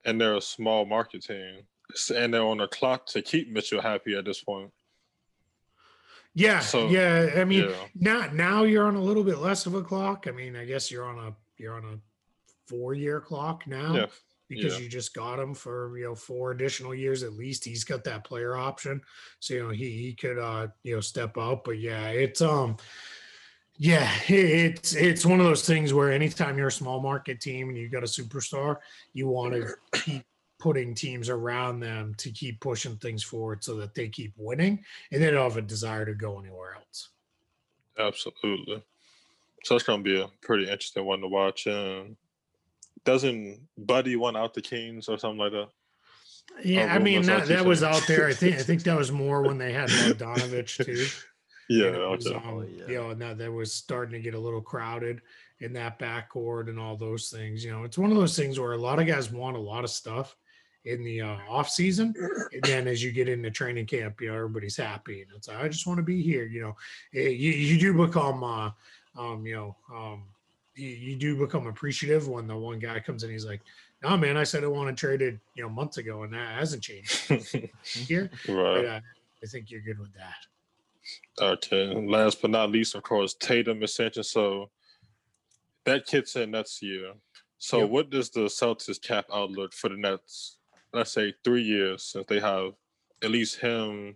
And 0.05 0.19
they're 0.19 0.35
a 0.35 0.41
small 0.41 0.85
market 0.85 1.23
team. 1.23 1.61
And 2.15 2.33
they're 2.33 2.43
on 2.43 2.57
the 2.57 2.67
clock 2.67 3.05
to 3.07 3.21
keep 3.21 3.49
Mitchell 3.49 3.81
happy 3.81 4.15
at 4.15 4.25
this 4.25 4.43
point. 4.43 4.71
Yeah, 6.35 6.59
So, 6.59 6.87
yeah. 6.87 7.31
I 7.37 7.43
mean, 7.43 7.69
yeah. 7.69 7.75
now 7.95 8.29
now 8.31 8.63
you're 8.63 8.85
on 8.87 8.95
a 8.95 9.01
little 9.01 9.23
bit 9.23 9.39
less 9.39 9.65
of 9.65 9.73
a 9.73 9.81
clock. 9.81 10.25
I 10.27 10.31
mean, 10.31 10.55
I 10.55 10.65
guess 10.65 10.91
you're 10.91 11.05
on 11.05 11.17
a 11.19 11.35
you're 11.57 11.75
on 11.75 11.85
a 11.85 11.97
four 12.67 12.93
year 12.93 13.19
clock 13.19 13.65
now 13.65 13.95
Yeah. 13.95 14.05
because 14.47 14.75
yeah. 14.75 14.83
you 14.83 14.89
just 14.89 15.13
got 15.13 15.39
him 15.39 15.53
for 15.55 15.97
you 15.97 16.05
know 16.05 16.15
four 16.15 16.51
additional 16.51 16.93
years 16.93 17.23
at 17.23 17.33
least. 17.33 17.65
He's 17.65 17.83
got 17.83 18.03
that 18.03 18.23
player 18.23 18.55
option, 18.55 19.01
so 19.39 19.53
you 19.55 19.63
know 19.63 19.69
he 19.69 19.89
he 19.89 20.13
could 20.13 20.37
uh 20.37 20.67
you 20.83 20.95
know 20.95 21.01
step 21.01 21.37
up. 21.37 21.63
But 21.65 21.79
yeah, 21.79 22.09
it's 22.09 22.41
um 22.41 22.77
yeah 23.79 24.11
it's 24.27 24.93
it's 24.93 25.25
one 25.25 25.39
of 25.39 25.45
those 25.45 25.65
things 25.65 25.93
where 25.93 26.11
anytime 26.11 26.57
you're 26.57 26.67
a 26.67 26.71
small 26.71 26.99
market 26.99 27.39
team 27.39 27.69
and 27.69 27.77
you've 27.77 27.91
got 27.91 28.03
a 28.03 28.07
superstar, 28.07 28.77
you 29.13 29.27
want 29.27 29.53
to 29.53 29.59
mm-hmm. 29.61 30.11
keep 30.11 30.25
putting 30.59 30.93
teams 30.93 31.29
around 31.29 31.79
them 31.79 32.13
to 32.17 32.29
keep 32.29 32.59
pushing 32.59 32.97
things 32.97 33.23
forward 33.23 33.63
so 33.63 33.75
that 33.77 33.95
they 33.95 34.09
keep 34.09 34.33
winning 34.35 34.83
and 35.11 35.23
they 35.23 35.31
don't 35.31 35.49
have 35.49 35.57
a 35.57 35.61
desire 35.61 36.05
to 36.05 36.13
go 36.13 36.37
anywhere 36.37 36.75
else. 36.75 37.09
Absolutely. 37.97 38.83
So 39.63 39.75
it's 39.75 39.85
gonna 39.85 40.03
be 40.03 40.19
a 40.19 40.27
pretty 40.41 40.63
interesting 40.63 41.05
one 41.05 41.21
to 41.21 41.27
watch. 41.27 41.65
And 41.65 42.17
doesn't 43.05 43.61
Buddy 43.77 44.17
want 44.17 44.37
out 44.37 44.53
the 44.53 44.61
Kings 44.61 45.07
or 45.07 45.17
something 45.17 45.39
like 45.39 45.53
that? 45.53 45.69
Yeah, 46.63 46.93
I 46.93 46.99
mean 46.99 47.21
that, 47.23 47.47
that 47.47 47.65
was 47.65 47.83
out 47.83 48.03
there. 48.07 48.27
I 48.27 48.33
think 48.33 48.57
I 48.57 48.63
think 48.63 48.83
that 48.83 48.97
was 48.97 49.11
more 49.13 49.43
when 49.43 49.57
they 49.57 49.71
had 49.71 49.89
Bogdanovich 49.89 50.83
too. 50.83 51.07
Yeah, 51.69 51.87
and 51.87 51.95
it 51.97 52.09
was, 52.09 52.27
okay. 52.27 52.47
um, 52.47 52.67
yeah. 52.75 52.87
you 52.87 52.95
know, 52.95 53.09
and 53.11 53.21
that, 53.21 53.37
that 53.37 53.51
was 53.51 53.71
starting 53.71 54.13
to 54.13 54.19
get 54.19 54.33
a 54.33 54.39
little 54.39 54.61
crowded 54.61 55.21
in 55.59 55.71
that 55.73 55.99
backcourt 55.99 56.67
and 56.67 56.79
all 56.79 56.97
those 56.97 57.29
things. 57.29 57.63
You 57.63 57.71
know, 57.71 57.83
it's 57.83 57.97
one 57.97 58.11
of 58.11 58.17
those 58.17 58.35
things 58.35 58.59
where 58.59 58.73
a 58.73 58.77
lot 58.77 58.99
of 58.99 59.05
guys 59.05 59.31
want 59.31 59.55
a 59.55 59.59
lot 59.59 59.83
of 59.83 59.91
stuff 59.91 60.35
in 60.85 61.03
the 61.03 61.21
uh, 61.21 61.37
off 61.47 61.69
season, 61.69 62.15
and 62.53 62.63
then 62.63 62.87
as 62.87 63.03
you 63.03 63.11
get 63.11 63.29
into 63.29 63.51
training 63.51 63.85
camp, 63.85 64.19
you 64.19 64.29
know, 64.29 64.35
everybody's 64.35 64.77
happy, 64.77 65.21
and 65.21 65.29
it's 65.35 65.47
like, 65.47 65.57
I 65.57 65.67
just 65.67 65.85
want 65.85 65.97
to 65.97 66.03
be 66.03 66.23
here. 66.23 66.45
You 66.45 66.61
know, 66.61 66.75
Eh, 67.13 67.29
you 67.29 67.51
you 67.51 67.79
do 67.79 68.05
become, 68.05 68.43
uh, 68.43 68.71
um, 69.15 69.45
you 69.45 69.55
know, 69.55 69.75
um, 69.93 70.23
you, 70.75 70.87
you 70.87 71.15
do 71.17 71.37
become 71.37 71.67
appreciative 71.67 72.27
when 72.27 72.47
the 72.47 72.57
one 72.57 72.79
guy 72.79 72.99
comes 72.99 73.23
in, 73.23 73.29
he's 73.29 73.45
like. 73.45 73.61
No 74.01 74.15
man, 74.15 74.37
I 74.37 74.45
said 74.45 74.63
I 74.63 74.67
wanted 74.67 74.95
traded, 74.95 75.41
you 75.55 75.63
know, 75.63 75.67
months 75.67 75.97
ago, 75.97 76.23
and 76.23 76.31
that 76.31 76.57
hasn't 76.57 76.81
changed 76.81 77.29
here. 77.83 78.31
But 78.47 78.85
uh, 78.85 79.01
I 79.43 79.45
think 79.45 79.69
you're 79.69 79.81
good 79.81 79.99
with 79.99 80.13
that. 80.13 80.37
Okay. 81.41 81.87
Last 81.93 82.41
but 82.41 82.51
not 82.51 82.71
least, 82.71 82.95
of 82.95 83.03
course, 83.03 83.33
Tatum 83.35 83.81
ascension. 83.83 84.23
So 84.23 84.69
that 85.85 86.05
kicks 86.05 86.35
in 86.35 86.51
next 86.51 86.81
year. 86.81 87.13
So 87.57 87.79
Yep. 87.81 87.89
what 87.89 88.09
does 88.09 88.29
the 88.29 88.41
Celtics 88.45 89.01
cap 89.01 89.25
outlook 89.33 89.73
for 89.73 89.89
the 89.89 89.97
next, 89.97 90.57
let's 90.93 91.11
say, 91.11 91.33
three 91.43 91.63
years 91.63 92.03
since 92.03 92.25
they 92.27 92.39
have 92.39 92.73
at 93.21 93.31
least 93.31 93.59
him, 93.59 94.15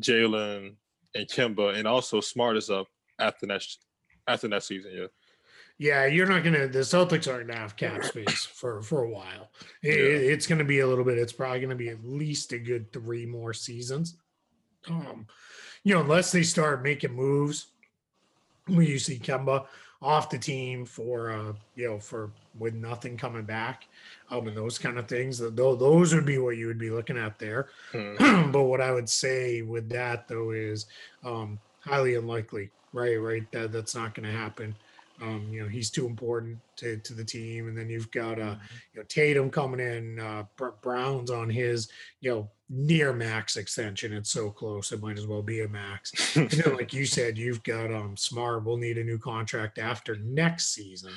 Jalen, 0.00 0.76
and 1.14 1.28
Kemba, 1.28 1.74
and 1.76 1.88
also 1.88 2.20
Smart 2.20 2.56
is 2.56 2.70
up 2.70 2.86
after 3.18 3.46
next 3.46 3.84
after 4.26 4.46
next 4.48 4.66
season. 4.66 4.92
Yeah. 4.94 5.06
Yeah, 5.80 6.06
you're 6.06 6.26
not 6.26 6.42
gonna. 6.44 6.66
The 6.68 6.80
Celtics 6.80 7.32
aren't 7.32 7.46
gonna 7.48 7.58
have 7.58 7.76
cap 7.76 8.04
space 8.04 8.44
for 8.44 8.82
for 8.82 9.04
a 9.04 9.08
while. 9.10 9.50
It- 9.82 9.96
Yeah. 9.96 10.32
it's 10.32 10.46
gonna 10.46 10.64
be 10.64 10.80
a 10.80 10.86
little 10.86 11.04
bit. 11.04 11.18
It's 11.18 11.32
probably 11.32 11.60
gonna 11.60 11.74
be 11.76 11.88
at 11.88 12.04
least 12.04 12.52
a 12.52 12.58
good 12.58 12.92
three 12.92 13.26
more 13.26 13.54
seasons. 13.54 14.16
Um, 14.86 15.26
you 15.88 15.94
know, 15.94 16.02
unless 16.02 16.30
they 16.30 16.42
start 16.42 16.82
making 16.82 17.14
moves, 17.14 17.68
where 18.66 18.82
you 18.82 18.98
see 18.98 19.18
Kemba 19.18 19.64
off 20.02 20.28
the 20.28 20.36
team 20.38 20.84
for 20.84 21.30
uh, 21.32 21.54
you 21.76 21.88
know, 21.88 21.98
for 21.98 22.30
with 22.58 22.74
nothing 22.74 23.16
coming 23.16 23.44
back, 23.44 23.86
um, 24.30 24.46
and 24.46 24.54
those 24.54 24.78
kind 24.78 24.98
of 24.98 25.08
things. 25.08 25.38
Th- 25.38 25.54
tho- 25.54 25.76
Those 25.76 26.14
would 26.14 26.26
be 26.26 26.36
what 26.36 26.58
you 26.58 26.66
would 26.66 26.78
be 26.78 26.90
looking 26.90 27.16
at 27.16 27.38
there. 27.38 27.68
Hmm. 27.92 28.50
but 28.52 28.64
what 28.64 28.82
I 28.82 28.92
would 28.92 29.08
say 29.08 29.62
with 29.62 29.88
that 29.88 30.28
though 30.28 30.50
is 30.50 30.84
um, 31.24 31.58
highly 31.80 32.16
unlikely, 32.16 32.68
right? 32.92 33.16
Right, 33.16 33.50
that 33.52 33.72
that's 33.72 33.94
not 33.94 34.14
going 34.14 34.30
to 34.30 34.38
happen. 34.38 34.74
Um, 35.22 35.48
you 35.50 35.62
know, 35.62 35.68
he's 35.68 35.88
too 35.88 36.06
important 36.06 36.58
to, 36.76 36.98
to 36.98 37.14
the 37.14 37.24
team, 37.24 37.66
and 37.66 37.78
then 37.78 37.88
you've 37.88 38.10
got 38.10 38.38
uh, 38.38 38.56
you 38.92 39.00
know 39.00 39.06
Tatum 39.08 39.48
coming 39.48 39.80
in, 39.80 40.20
uh, 40.20 40.44
Br- 40.56 40.76
Brown's 40.82 41.30
on 41.30 41.48
his 41.48 41.88
you 42.20 42.30
know 42.30 42.48
near 42.70 43.12
max 43.12 43.56
extension. 43.56 44.12
It's 44.12 44.30
so 44.30 44.50
close, 44.50 44.92
it 44.92 45.02
might 45.02 45.18
as 45.18 45.26
well 45.26 45.42
be 45.42 45.62
a 45.62 45.68
max. 45.68 46.12
And 46.36 46.50
then, 46.50 46.74
like 46.76 46.92
you 46.92 47.06
said, 47.06 47.38
you've 47.38 47.62
got 47.62 47.92
um 47.92 48.16
Smart 48.16 48.64
We'll 48.64 48.76
need 48.76 48.98
a 48.98 49.04
new 49.04 49.18
contract 49.18 49.78
after 49.78 50.16
next 50.16 50.74
season, 50.74 51.12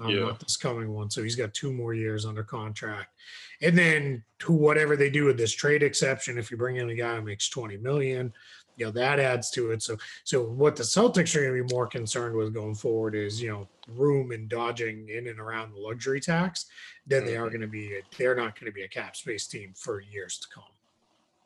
um, 0.00 0.10
Yeah. 0.10 0.20
not 0.20 0.40
this 0.40 0.56
coming 0.56 0.92
one. 0.92 1.10
So 1.10 1.22
he's 1.22 1.36
got 1.36 1.54
two 1.54 1.72
more 1.72 1.94
years 1.94 2.24
under 2.24 2.44
contract. 2.44 3.14
And 3.60 3.76
then 3.76 4.24
to 4.40 4.52
whatever 4.52 4.96
they 4.96 5.10
do 5.10 5.24
with 5.24 5.36
this 5.36 5.52
trade 5.52 5.82
exception, 5.82 6.38
if 6.38 6.50
you 6.50 6.56
bring 6.56 6.76
in 6.76 6.90
a 6.90 6.94
guy 6.94 7.16
who 7.16 7.22
makes 7.22 7.48
20 7.48 7.76
million, 7.78 8.32
you 8.76 8.86
know, 8.86 8.92
that 8.92 9.20
adds 9.20 9.50
to 9.50 9.70
it. 9.72 9.82
So 9.82 9.96
so 10.24 10.42
what 10.44 10.76
the 10.76 10.82
Celtics 10.82 11.34
are 11.34 11.40
going 11.40 11.56
to 11.56 11.64
be 11.64 11.74
more 11.74 11.86
concerned 11.86 12.36
with 12.36 12.54
going 12.54 12.74
forward 12.74 13.14
is, 13.14 13.42
you 13.42 13.50
know, 13.50 13.68
room 13.88 14.30
and 14.30 14.48
dodging 14.48 15.08
in 15.08 15.26
and 15.26 15.40
around 15.40 15.72
the 15.74 15.80
luxury 15.80 16.20
tax 16.20 16.66
than 17.06 17.24
they 17.24 17.36
are 17.36 17.48
going 17.48 17.60
to 17.60 17.66
be 17.66 18.00
they're 18.16 18.36
not 18.36 18.58
going 18.58 18.70
to 18.70 18.74
be 18.74 18.82
a 18.82 18.88
cap 18.88 19.16
space 19.16 19.46
team 19.48 19.72
for 19.76 20.00
years 20.00 20.38
to 20.38 20.46
come. 20.54 20.71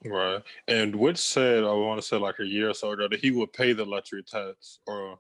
Right. 0.05 0.43
And 0.69 0.95
Which 0.95 1.19
said, 1.19 1.65
I 1.65 1.73
want 1.73 2.01
to 2.01 2.07
say 2.07 2.17
like 2.17 2.39
a 2.39 2.47
year 2.47 2.71
or 2.71 2.75
so 2.75 2.93
ago, 2.93 3.09
that 3.09 3.21
he 3.21 3.31
would 3.31 3.53
pay 3.53 3.73
the 3.73 3.85
luxury 3.85 4.23
tax 4.23 4.81
or 4.87 5.19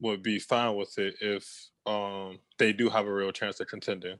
would 0.00 0.22
be 0.22 0.38
fine 0.38 0.76
with 0.76 0.98
it 0.98 1.14
if 1.20 1.68
um 1.86 2.38
they 2.58 2.72
do 2.72 2.88
have 2.88 3.06
a 3.06 3.12
real 3.12 3.32
chance 3.32 3.60
of 3.60 3.68
contending. 3.68 4.18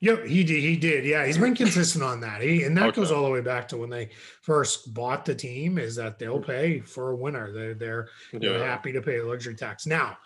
Yep, 0.00 0.26
he 0.26 0.44
did. 0.44 0.62
He 0.62 0.76
did. 0.76 1.06
Yeah, 1.06 1.24
he's 1.24 1.38
been 1.38 1.54
consistent 1.54 2.04
on 2.04 2.20
that. 2.20 2.42
He 2.42 2.64
and 2.64 2.76
that 2.76 2.94
goes 2.94 3.10
all 3.10 3.24
the 3.24 3.30
way 3.30 3.40
back 3.40 3.66
to 3.68 3.78
when 3.78 3.88
they 3.88 4.10
first 4.42 4.92
bought 4.92 5.24
the 5.24 5.34
team. 5.34 5.78
Is 5.78 5.96
that 5.96 6.18
they'll 6.18 6.40
pay 6.40 6.80
for 6.80 7.12
a 7.12 7.16
winner? 7.16 7.50
They're 7.50 7.74
they're, 7.74 8.08
they're 8.32 8.64
happy 8.64 8.92
to 8.92 9.00
pay 9.00 9.18
the 9.18 9.24
luxury 9.24 9.54
tax. 9.54 9.86
Now, 9.86 10.18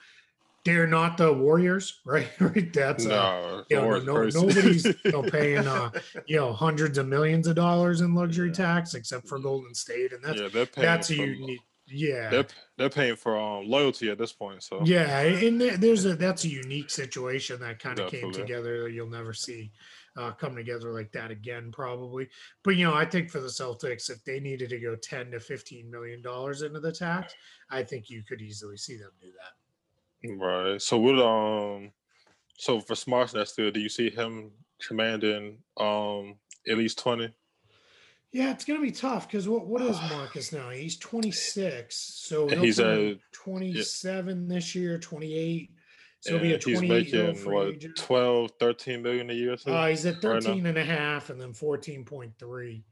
they're 0.65 0.87
not 0.87 1.17
the 1.17 1.33
Warriors, 1.33 2.01
right? 2.07 2.29
right. 2.41 2.73
That's 2.73 3.07
uh, 3.07 3.09
No, 3.09 3.65
you 3.71 3.77
know, 3.77 3.99
no, 3.99 4.29
nobody's 4.29 4.85
you 4.85 5.13
know, 5.13 5.23
paying 5.31 5.67
uh, 5.67 5.91
you 6.27 6.37
know 6.37 6.53
hundreds 6.53 6.99
of 6.99 7.09
millions 7.09 7.47
of 7.47 7.57
dollars 7.57 8.01
in 8.01 8.15
luxury 8.15 8.49
Yeah. 8.49 8.55
tax 8.55 8.95
except 8.95 9.29
for 9.29 9.39
Golden 9.39 9.75
State, 9.75 10.13
and 10.13 10.23
that's 10.23 10.41
yeah, 10.41 10.49
they're 10.49 10.67
paying. 10.67 10.87
that's 10.87 11.11
a 11.11 11.17
for, 11.17 11.25
unique. 11.25 11.61
Yeah, 11.93 12.31
They're 12.31 12.47
they're 12.79 12.91
paying 12.91 13.17
for 13.17 13.37
um 13.37 13.67
loyalty 13.67 14.11
at 14.11 14.19
this 14.19 14.33
point. 14.33 14.63
So 14.63 14.83
yeah, 14.85 15.21
and 15.21 15.61
there's 15.61 16.05
a 16.05 16.15
that's 16.15 16.45
a 16.45 16.49
unique 16.49 16.89
situation 16.89 17.61
that 17.61 17.81
kind 17.81 17.99
of 17.99 18.11
came 18.11 18.33
together. 18.33 18.85
that 18.85 18.93
You'll 18.93 19.11
never 19.11 19.33
see 19.33 19.73
uh, 20.17 20.31
come 20.33 20.55
together 20.55 20.93
like 20.93 21.11
that 21.13 21.33
again, 21.33 21.73
probably. 21.73 22.29
But 22.63 22.77
you 22.77 22.85
know, 22.85 22.95
I 22.95 23.05
think 23.05 23.29
for 23.29 23.41
the 23.41 23.49
Celtics, 23.49 24.09
if 24.09 24.23
they 24.25 24.39
needed 24.39 24.71
to 24.71 24.79
go 24.79 24.95
ten 24.95 25.33
to 25.33 25.41
fifteen 25.41 25.91
million 25.91 26.23
dollars 26.23 26.63
into 26.63 26.79
the 26.79 26.93
tax, 26.93 27.35
I 27.71 27.83
think 27.83 28.09
you 28.09 28.23
could 28.23 28.41
easily 28.41 28.77
see 28.77 28.97
them 28.97 29.11
do 29.21 29.29
that. 29.29 29.53
Right. 30.25 30.81
So 30.81 30.99
what 30.99 31.19
um 31.19 31.93
so 32.59 32.81
for 32.81 32.95
Smarts 32.95 33.35
next 33.35 33.57
year, 33.59 33.71
do 33.71 33.81
you 33.81 33.89
see 33.89 34.11
him 34.11 34.51
commanding 34.87 35.59
um 35.77 36.37
at 36.69 36.79
least 36.79 36.99
twenty? 36.99 37.33
Yeah, 38.33 38.53
it's 38.53 38.65
gonna 38.65 38.81
be 38.81 38.93
tough 38.93 39.27
because 39.27 39.49
what 39.49 39.67
what 39.67 39.83
is 39.83 39.99
Marcus 40.11 40.53
now? 40.53 40.71
He's 40.71 40.97
26, 40.99 41.97
so 41.97 42.49
he'll 42.49 42.63
he's 42.63 42.79
a- 42.79 43.17
27 43.33 44.49
this 44.49 44.75
year, 44.75 44.99
28. 44.99 45.71
So 46.23 46.33
he'll 46.33 46.41
be 46.43 46.51
a 46.51 46.55
And 46.55 46.63
he's 46.65 46.79
28 46.79 47.13
year 47.13 47.27
old 47.27 47.37
making 47.37 47.53
what 47.53 47.69
agent. 47.69 47.97
12, 47.97 48.51
13 48.61 49.03
million 49.03 49.31
a 49.31 49.33
year. 49.33 49.57
so? 49.57 49.73
Uh, 49.73 49.89
he's 49.89 50.05
at 50.05 50.23
right 50.23 50.43
13 50.43 50.67
and 50.67 50.77
a 50.77 50.85
half 50.85 51.31
and 51.31 51.41
then 51.41 51.55
14.3 51.55 52.83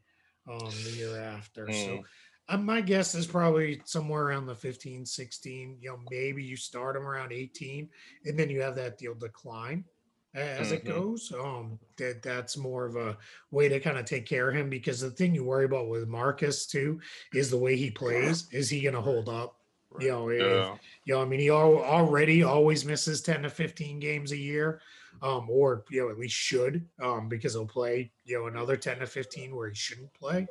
um, 0.49 0.57
the 0.83 0.91
year 0.97 1.19
after. 1.21 1.71
So 1.71 2.03
Uh, 2.49 2.57
my 2.57 2.81
guess 2.81 3.13
is 3.13 3.27
probably 3.27 3.79
somewhere 3.85 4.23
around 4.23 4.47
the 4.47 4.55
15, 4.55 5.05
16. 5.05 5.77
You 5.79 5.89
know, 5.89 5.99
maybe 6.09 6.43
you 6.43 6.55
start 6.57 6.95
him 6.95 7.07
around 7.07 7.31
18 7.31 7.87
and 8.25 8.37
then 8.37 8.49
you 8.49 8.61
have 8.61 8.75
that 8.75 8.97
deal 8.97 9.13
decline 9.13 9.85
as 10.33 10.71
it 10.71 10.83
Mhm. 10.83 10.87
goes. 10.87 11.31
Um, 11.31 11.79
that 11.97 12.21
that's 12.23 12.57
more 12.57 12.85
of 12.85 12.95
a 12.95 13.17
way 13.51 13.69
to 13.69 13.79
kind 13.79 13.97
of 13.97 14.05
take 14.05 14.25
care 14.25 14.49
of 14.49 14.55
him 14.55 14.69
because 14.69 14.99
the 14.99 15.11
thing 15.11 15.33
you 15.35 15.43
worry 15.43 15.65
about 15.65 15.89
with 15.89 16.07
Marcus 16.07 16.65
too 16.65 16.99
is 17.33 17.49
the 17.51 17.57
way 17.57 17.75
he 17.75 17.91
plays. 17.91 18.47
Is 18.51 18.69
he 18.69 18.81
going 18.81 18.95
to 18.95 19.01
hold 19.01 19.29
up? 19.29 19.55
You 19.99 20.09
know, 20.09 20.29
if- 20.29 20.39
Yeah. 20.41 20.77
you 21.05 21.13
know, 21.15 21.21
I 21.21 21.25
mean, 21.25 21.39
he 21.39 21.49
al- 21.49 21.79
already 21.83 22.43
always 22.43 22.85
misses 22.85 23.21
10 23.21 23.41
to 23.43 23.49
15 23.49 23.99
games 23.99 24.31
a 24.31 24.37
year, 24.37 24.81
um, 25.21 25.49
or, 25.49 25.83
you 25.89 26.01
know, 26.01 26.09
at 26.09 26.17
least 26.17 26.35
should, 26.35 26.85
um, 27.01 27.27
because 27.29 27.53
he'll 27.53 27.65
play, 27.65 28.11
you 28.25 28.37
know, 28.37 28.47
another 28.47 28.77
10 28.77 28.99
to 28.99 29.07
15 29.07 29.55
where 29.55 29.69
he 29.69 29.75
shouldn't 29.75 30.13
play, 30.13 30.47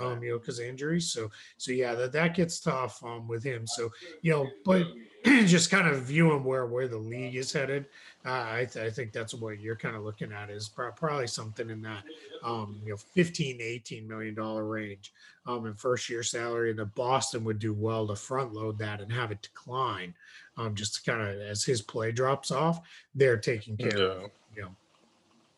um, 0.00 0.22
you 0.22 0.30
know, 0.30 0.38
because 0.38 0.60
injuries. 0.60 1.10
So, 1.10 1.30
so 1.56 1.72
yeah, 1.72 1.94
that, 1.94 2.12
that 2.12 2.34
gets 2.34 2.60
tough, 2.60 3.02
um, 3.04 3.28
with 3.28 3.42
him. 3.42 3.66
So, 3.66 3.90
you 4.22 4.32
know, 4.32 4.48
but 4.64 4.86
just 5.46 5.70
kind 5.70 5.86
of 5.88 6.02
viewing 6.02 6.42
where, 6.44 6.66
where 6.66 6.88
the 6.88 6.96
league 6.98 7.36
is 7.36 7.52
headed. 7.52 7.86
Uh, 8.24 8.44
I, 8.48 8.68
th- 8.70 8.84
I 8.84 8.90
think 8.90 9.12
that's 9.12 9.34
what 9.34 9.60
you're 9.60 9.76
kind 9.76 9.96
of 9.96 10.02
looking 10.04 10.32
at 10.32 10.50
is 10.50 10.68
pro- 10.68 10.92
probably 10.92 11.26
something 11.26 11.70
in 11.70 11.82
that, 11.82 12.04
um, 12.42 12.80
you 12.84 12.90
know, 12.90 12.96
15 12.96 13.58
to 13.58 13.64
18 13.64 14.06
million 14.06 14.34
dollar 14.34 14.64
range 14.64 15.12
um, 15.46 15.66
in 15.66 15.74
first 15.74 16.08
year 16.08 16.22
salary, 16.22 16.70
and 16.70 16.78
that 16.78 16.94
Boston 16.94 17.44
would 17.44 17.58
do 17.58 17.72
well 17.72 18.06
to 18.06 18.16
front 18.16 18.52
load 18.52 18.78
that 18.78 19.00
and 19.00 19.12
have 19.12 19.30
it 19.32 19.42
decline, 19.42 20.14
um, 20.56 20.74
just 20.74 20.96
to 21.04 21.10
kind 21.10 21.22
of 21.22 21.40
as 21.40 21.64
his 21.64 21.82
play 21.82 22.12
drops 22.12 22.50
off, 22.50 22.80
they're 23.14 23.36
taking 23.38 23.76
care 23.76 23.88
of, 23.98 24.30
Yeah. 24.56 24.68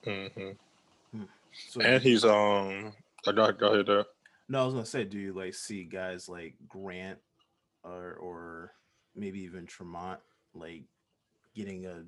you 0.07 0.15
know. 0.15 0.29
hmm 1.13 1.23
So 1.71 1.81
And 1.81 2.03
he's 2.03 2.25
um. 2.25 2.93
I 3.27 3.33
got 3.33 3.59
go 3.59 3.73
ahead 3.73 3.87
there. 3.87 4.05
No, 4.49 4.63
I 4.63 4.65
was 4.67 4.75
gonna 4.75 4.87
say, 4.87 5.05
do 5.05 5.19
you 5.19 5.33
like 5.33 5.55
see 5.55 5.85
guys 5.85 6.29
like 6.29 6.55
Grant 6.69 7.19
or 7.83 8.15
or 8.15 8.54
maybe 9.15 9.41
even 9.41 9.67
Tremont 9.67 10.21
like 10.55 10.83
getting 11.55 11.87
a 11.87 12.03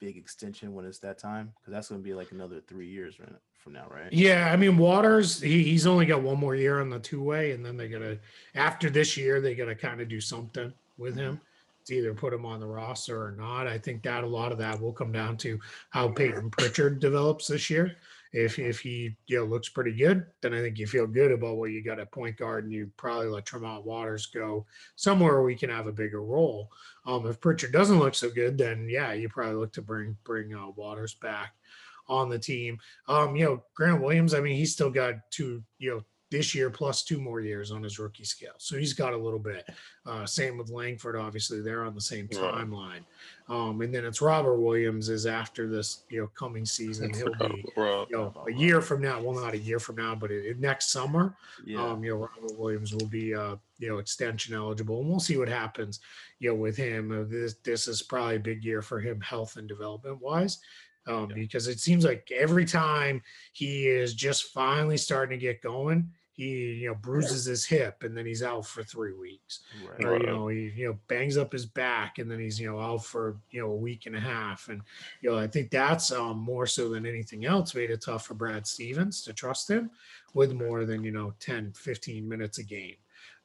big 0.00 0.16
extension 0.16 0.74
when 0.74 0.84
it's 0.84 0.98
that 1.00 1.18
time? 1.18 1.52
Because 1.58 1.72
that's 1.72 1.88
gonna 1.88 2.00
be 2.00 2.14
like 2.14 2.32
another 2.32 2.60
three 2.60 2.88
years 2.88 3.16
from 3.58 3.72
now, 3.72 3.86
right? 3.90 4.12
Yeah, 4.12 4.50
I 4.52 4.56
mean 4.56 4.78
Waters, 4.78 5.40
he, 5.40 5.62
he's 5.62 5.86
only 5.86 6.06
got 6.06 6.22
one 6.22 6.38
more 6.38 6.54
year 6.54 6.80
on 6.80 6.90
the 6.90 6.98
two 6.98 7.22
way, 7.22 7.52
and 7.52 7.64
then 7.64 7.76
they 7.76 7.88
gotta 7.88 8.18
after 8.54 8.90
this 8.90 9.16
year 9.16 9.40
they 9.40 9.54
gotta 9.54 9.74
kind 9.74 10.00
of 10.00 10.08
do 10.08 10.20
something 10.20 10.72
with 10.96 11.16
him 11.16 11.34
mm-hmm. 11.34 11.44
to 11.86 11.94
either 11.94 12.14
put 12.14 12.32
him 12.32 12.46
on 12.46 12.60
the 12.60 12.66
roster 12.66 13.22
or 13.22 13.32
not. 13.32 13.66
I 13.66 13.78
think 13.78 14.02
that 14.02 14.24
a 14.24 14.26
lot 14.26 14.52
of 14.52 14.58
that 14.58 14.80
will 14.80 14.92
come 14.92 15.12
down 15.12 15.36
to 15.38 15.58
how 15.90 16.08
Payton 16.08 16.50
Pritchard 16.50 17.00
develops 17.00 17.48
this 17.48 17.70
year. 17.70 17.96
If 18.32 18.58
if 18.58 18.80
he 18.80 19.16
you 19.26 19.38
know 19.38 19.44
looks 19.44 19.68
pretty 19.68 19.92
good, 19.92 20.26
then 20.42 20.54
I 20.54 20.60
think 20.60 20.78
you 20.78 20.86
feel 20.86 21.06
good 21.06 21.32
about 21.32 21.56
what 21.56 21.70
you 21.70 21.82
got 21.82 21.98
at 21.98 22.12
point 22.12 22.36
guard, 22.36 22.64
and 22.64 22.72
you 22.72 22.90
probably 22.96 23.28
let 23.28 23.46
Tremont 23.46 23.86
Waters 23.86 24.26
go 24.26 24.66
somewhere 24.96 25.34
where 25.34 25.42
we 25.42 25.56
can 25.56 25.70
have 25.70 25.86
a 25.86 25.92
bigger 25.92 26.22
role. 26.22 26.70
Um, 27.06 27.26
if 27.26 27.40
Pritchard 27.40 27.72
doesn't 27.72 27.98
look 27.98 28.14
so 28.14 28.30
good, 28.30 28.58
then 28.58 28.88
yeah, 28.88 29.12
you 29.12 29.28
probably 29.28 29.54
look 29.54 29.72
to 29.74 29.82
bring 29.82 30.16
bring 30.24 30.54
uh, 30.54 30.68
Waters 30.76 31.14
back 31.14 31.54
on 32.08 32.28
the 32.28 32.38
team. 32.38 32.78
Um, 33.06 33.36
you 33.36 33.44
know, 33.44 33.64
Grant 33.74 34.02
Williams, 34.02 34.34
I 34.34 34.40
mean, 34.40 34.56
he's 34.56 34.72
still 34.72 34.90
got 34.90 35.14
two, 35.30 35.62
you 35.78 35.90
know, 35.90 36.04
this 36.30 36.54
year 36.54 36.68
plus 36.68 37.02
two 37.02 37.20
more 37.20 37.40
years 37.40 37.70
on 37.70 37.82
his 37.82 37.98
rookie 37.98 38.24
scale. 38.24 38.52
So 38.58 38.76
he's 38.76 38.92
got 38.92 39.14
a 39.14 39.16
little 39.16 39.38
bit. 39.38 39.66
Uh, 40.04 40.26
same 40.26 40.58
with 40.58 40.70
Langford, 40.70 41.16
obviously, 41.16 41.62
they're 41.62 41.84
on 41.84 41.94
the 41.94 42.00
same 42.00 42.28
timeline. 42.28 43.00
Um, 43.48 43.80
and 43.80 43.94
then 43.94 44.04
it's 44.04 44.20
Robert 44.20 44.56
Williams 44.58 45.08
is 45.08 45.24
after 45.24 45.66
this, 45.66 46.02
you 46.10 46.20
know, 46.20 46.26
coming 46.28 46.66
season. 46.66 47.14
He'll 47.14 47.32
be, 47.48 47.64
you 47.76 48.06
know, 48.10 48.34
a 48.46 48.52
year 48.52 48.82
from 48.82 49.00
now, 49.00 49.22
well, 49.22 49.40
not 49.40 49.54
a 49.54 49.58
year 49.58 49.78
from 49.78 49.96
now, 49.96 50.14
but 50.14 50.30
it, 50.30 50.44
it- 50.44 50.58
next 50.60 50.90
summer, 50.90 51.34
Yeah. 51.64 51.82
um, 51.92 52.04
you 52.04 52.10
know, 52.10 52.16
Robert 52.18 52.58
Williams 52.58 52.92
will 52.94 53.06
be, 53.08 53.34
uh, 53.34 53.56
you 53.78 53.88
know, 53.88 53.98
extension 53.98 54.54
eligible, 54.54 55.00
and 55.00 55.08
we'll 55.08 55.20
see 55.20 55.38
what 55.38 55.48
happens, 55.48 56.00
you 56.40 56.50
know, 56.50 56.56
with 56.56 56.76
him. 56.76 57.10
Uh, 57.12 57.24
this 57.26 57.54
this 57.64 57.88
is 57.88 58.02
probably 58.02 58.36
a 58.36 58.40
big 58.40 58.64
year 58.64 58.82
for 58.82 59.00
him, 59.00 59.18
health 59.20 59.56
and 59.56 59.66
development 59.68 60.20
wise, 60.20 60.58
um, 61.06 61.30
Yeah. 61.30 61.36
because 61.36 61.68
it 61.68 61.80
seems 61.80 62.04
like 62.04 62.30
every 62.30 62.64
time 62.66 63.22
he 63.52 63.86
is 63.88 64.12
just 64.14 64.52
finally 64.52 64.96
starting 64.98 65.38
to 65.38 65.42
get 65.42 65.62
going, 65.62 66.10
he 66.38 66.74
you 66.74 66.88
know 66.88 66.94
bruises 66.94 67.44
his 67.44 67.66
hip 67.66 68.04
and 68.04 68.16
then 68.16 68.24
he's 68.24 68.44
out 68.44 68.64
for 68.64 68.84
three 68.84 69.12
weeks 69.12 69.64
right. 69.84 70.04
or 70.06 70.16
you 70.16 70.26
know 70.26 70.46
he 70.46 70.72
you 70.76 70.86
know 70.86 70.96
bangs 71.08 71.36
up 71.36 71.50
his 71.52 71.66
back 71.66 72.18
and 72.18 72.30
then 72.30 72.38
he's 72.38 72.60
you 72.60 72.70
know 72.70 72.78
out 72.80 73.04
for 73.04 73.36
you 73.50 73.60
know 73.60 73.72
a 73.72 73.76
week 73.76 74.06
and 74.06 74.14
a 74.14 74.20
half 74.20 74.68
and 74.68 74.80
you 75.20 75.28
know 75.30 75.36
i 75.36 75.48
think 75.48 75.68
that's 75.70 76.12
um, 76.12 76.38
more 76.38 76.64
so 76.64 76.88
than 76.88 77.04
anything 77.04 77.44
else 77.44 77.74
made 77.74 77.90
it 77.90 78.00
tough 78.00 78.24
for 78.24 78.34
brad 78.34 78.64
stevens 78.66 79.20
to 79.22 79.32
trust 79.32 79.68
him 79.68 79.90
with 80.32 80.52
more 80.52 80.84
than 80.84 81.02
you 81.02 81.10
know 81.10 81.34
10 81.40 81.72
15 81.72 82.28
minutes 82.28 82.58
a 82.58 82.62
game 82.62 82.94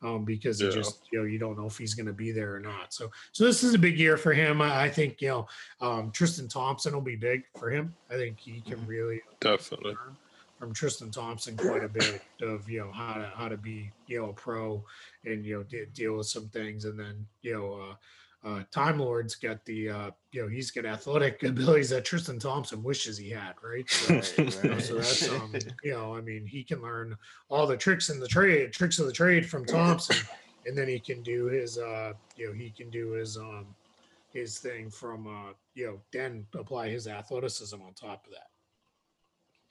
um, 0.03 0.23
because 0.23 0.61
you 0.61 0.67
Yeah. 0.67 0.73
just 0.75 0.99
you 1.11 1.17
know 1.19 1.25
you 1.25 1.39
don't 1.39 1.57
know 1.57 1.65
if 1.65 1.79
he's 1.79 1.95
going 1.95 2.05
to 2.05 2.13
be 2.13 2.31
there 2.31 2.53
or 2.53 2.59
not 2.59 2.93
so 2.93 3.09
so 3.31 3.43
this 3.43 3.63
is 3.63 3.73
a 3.73 3.79
big 3.79 3.97
year 3.97 4.17
for 4.17 4.33
him 4.33 4.61
i, 4.61 4.83
I 4.83 4.89
think 4.89 5.19
you 5.19 5.29
know 5.29 5.47
um, 5.81 6.11
tristan 6.11 6.47
thompson 6.47 6.93
will 6.93 7.01
be 7.01 7.15
big 7.15 7.41
for 7.57 7.71
him 7.71 7.95
i 8.11 8.13
think 8.13 8.37
he 8.39 8.61
can 8.61 8.79
Mhm. 8.81 8.87
really 8.87 9.21
definitely. 9.39 9.93
learn 9.93 10.15
from 10.63 10.73
Tristan 10.73 11.11
Thompson 11.11 11.57
quite 11.57 11.83
a 11.83 11.89
bit 11.89 12.21
of 12.41 12.69
you 12.69 12.79
know 12.79 12.91
how 12.93 13.15
to 13.15 13.29
how 13.35 13.49
to 13.49 13.57
be 13.57 13.91
you 14.07 14.21
know 14.21 14.29
a 14.29 14.33
pro 14.33 14.81
and 15.25 15.45
you 15.45 15.57
know 15.57 15.63
de- 15.63 15.87
deal 15.87 16.15
with 16.15 16.27
some 16.27 16.47
things. 16.47 16.85
And 16.85 16.97
then 16.97 17.27
you 17.41 17.53
know 17.53 17.95
uh, 18.45 18.47
uh, 18.47 18.63
Time 18.71 18.97
Lord's 18.97 19.35
got 19.35 19.65
the 19.65 19.89
uh, 19.89 20.11
you 20.31 20.41
know 20.41 20.47
he's 20.47 20.71
got 20.71 20.85
athletic 20.85 21.43
abilities 21.43 21.89
that 21.89 22.05
Tristan 22.05 22.39
Thompson 22.39 22.81
wishes 22.81 23.17
he 23.17 23.29
had 23.29 23.55
right? 23.61 23.89
So, 23.89 24.13
Right, 24.13 24.63
know, 24.63 24.79
so 24.79 24.95
that's 24.95 25.29
um, 25.29 25.53
you 25.83 25.91
know 25.91 26.15
I 26.15 26.21
mean 26.21 26.45
he 26.45 26.63
can 26.63 26.81
learn 26.81 27.17
all 27.49 27.67
the 27.67 27.75
tricks 27.75 28.07
in 28.07 28.21
the 28.21 28.27
trade 28.27 28.71
tricks 28.71 28.99
of 28.99 29.05
the 29.05 29.11
trade 29.11 29.49
from 29.49 29.65
Thompson. 29.65 30.15
And 30.65 30.77
then 30.77 30.87
he 30.87 30.97
can 30.97 31.21
do 31.23 31.47
his 31.47 31.77
uh 31.77 32.13
you 32.37 32.47
know 32.47 32.53
he 32.53 32.69
can 32.69 32.89
do 32.89 33.11
his 33.11 33.35
um 33.35 33.75
his 34.31 34.59
thing 34.59 34.89
from 34.89 35.27
uh 35.27 35.51
you 35.75 35.87
know 35.87 35.99
then 36.13 36.45
apply 36.55 36.87
his 36.87 37.05
athleticism 37.05 37.81
on 37.81 37.93
top 37.95 38.25
of 38.25 38.31
that 38.31 38.47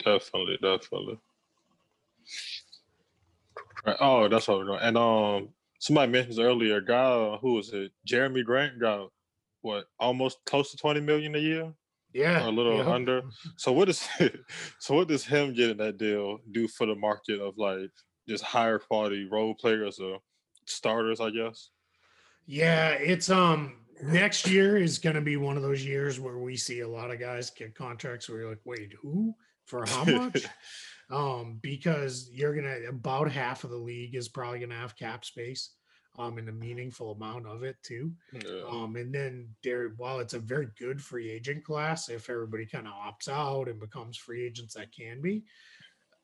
Definitely, 0.04 0.58
definitely. 0.62 1.18
Oh, 4.00 4.28
that's 4.28 4.48
what 4.48 4.58
we're 4.58 4.66
doing. 4.66 4.78
And 4.80 4.96
um, 4.96 5.48
somebody 5.78 6.12
mentions 6.12 6.38
earlier, 6.38 6.80
guy 6.80 7.36
who 7.40 7.54
was 7.54 7.72
it? 7.72 7.92
Jerami 8.08 8.44
Grant 8.44 8.80
got 8.80 9.10
what 9.62 9.86
almost 9.98 10.38
close 10.46 10.70
to 10.70 10.76
twenty 10.76 11.00
million 11.00 11.34
a 11.34 11.38
year, 11.38 11.72
yeah 12.12 12.44
or 12.44 12.48
a 12.48 12.52
little 12.52 12.78
yeah. 12.78 12.90
under. 12.90 13.22
So 13.56 13.72
what 13.72 13.88
is 13.88 14.08
so 14.78 14.94
what 14.94 15.08
does 15.08 15.24
him 15.24 15.54
getting 15.54 15.78
that 15.78 15.98
deal 15.98 16.38
do 16.52 16.68
for 16.68 16.86
the 16.86 16.94
market 16.94 17.40
of 17.40 17.58
like 17.58 17.90
just 18.28 18.44
higher 18.44 18.78
quality 18.78 19.28
role 19.30 19.54
players 19.54 19.98
or 19.98 20.18
starters? 20.66 21.20
I 21.20 21.30
guess. 21.30 21.70
Yeah, 22.46 22.90
it's 22.90 23.30
um 23.30 23.76
next 24.02 24.48
year 24.48 24.76
is 24.76 24.98
going 24.98 25.14
to 25.14 25.22
be 25.22 25.36
one 25.36 25.56
of 25.56 25.62
those 25.62 25.84
years 25.84 26.18
where 26.18 26.38
we 26.38 26.56
see 26.56 26.80
a 26.80 26.88
lot 26.88 27.10
of 27.10 27.20
guys 27.20 27.50
get 27.50 27.74
contracts 27.74 28.28
where 28.28 28.40
you're 28.40 28.50
like, 28.50 28.60
wait, 28.64 28.92
who 29.00 29.34
for 29.72 29.86
how 29.86 30.04
much? 30.04 30.44
um, 31.10 31.58
because 31.62 32.28
you're 32.30 32.54
gonna 32.54 32.76
about 32.88 33.30
half 33.32 33.64
of 33.64 33.70
the 33.70 33.76
league 33.76 34.14
is 34.14 34.28
probably 34.28 34.60
gonna 34.60 34.74
have 34.76 34.96
cap 34.96 35.24
space, 35.24 35.74
um, 36.18 36.36
and 36.36 36.48
a 36.48 36.52
meaningful 36.52 37.12
amount 37.12 37.46
of 37.46 37.62
it 37.62 37.76
too. 37.82 38.12
Yeah. 38.32 38.62
Um, 38.68 38.96
and 38.96 39.14
then 39.14 39.48
there, 39.64 39.88
while 39.96 40.20
it's 40.20 40.34
a 40.34 40.38
very 40.38 40.68
good 40.78 41.00
free 41.00 41.30
agent 41.30 41.64
class, 41.64 42.10
if 42.10 42.28
everybody 42.28 42.66
kind 42.66 42.86
of 42.86 42.92
opts 42.92 43.28
out 43.28 43.68
and 43.68 43.80
becomes 43.80 44.16
free 44.18 44.44
agents, 44.44 44.74
that 44.74 44.92
can 44.92 45.22
be 45.22 45.44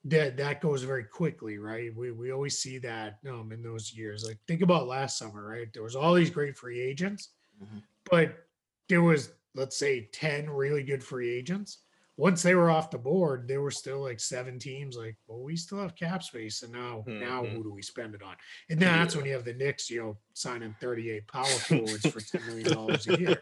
that 0.05 0.36
that 0.36 0.61
goes 0.61 0.82
very 0.82 1.05
quickly, 1.05 1.59
right? 1.59 1.94
We 1.96 2.12
we 2.12 2.30
always 2.32 2.59
see 2.59 2.78
that 2.78 3.18
um 3.26 3.51
in 3.51 3.62
those 3.62 3.92
years. 3.96 4.24
Like 4.26 4.38
think 4.46 4.61
about 4.61 4.86
last 4.86 5.18
summer, 5.18 5.49
right? 5.49 5.72
There 5.72 5.82
was 5.82 5.96
all 5.96 6.14
these 6.14 6.30
great 6.30 6.57
free 6.57 6.80
agents, 6.80 7.30
Mhm. 7.62 7.82
but 8.11 8.46
there 8.88 9.03
was 9.03 9.32
let's 9.55 9.76
say 9.78 10.09
10 10.12 10.49
really 10.51 10.84
good 10.84 11.03
free 11.03 11.30
agents. 11.30 11.78
Once 12.19 12.43
they 12.43 12.55
were 12.55 12.71
off 12.71 12.91
the 12.91 12.99
board, 12.99 13.49
there 13.49 13.62
were 13.62 13.71
still 13.71 14.01
like 14.03 14.21
seven 14.21 14.59
teams 14.59 14.97
like, 14.97 15.16
well, 15.27 15.41
we 15.41 15.57
still 15.57 15.79
have 15.79 15.95
cap 15.97 16.23
space. 16.23 16.62
And 16.62 16.73
now 16.73 17.09
now 17.19 17.47
Mhm. 17.47 17.51
who 17.51 17.62
do 17.64 17.71
we 17.73 17.83
spend 17.83 18.14
it 18.14 18.23
on? 18.23 18.37
And 18.69 18.81
then 18.81 18.93
that's 18.99 19.16
when 19.16 19.25
you 19.25 19.33
have 19.33 19.45
the 19.45 19.55
Knicks, 19.55 19.89
you 19.89 20.03
know, 20.03 20.19
signing 20.35 20.75
38 20.81 21.29
power 21.29 21.61
forwards 21.61 22.07
for 22.07 22.23
$10 22.23 22.45
million 22.45 22.73
a 23.07 23.11
year 23.11 23.41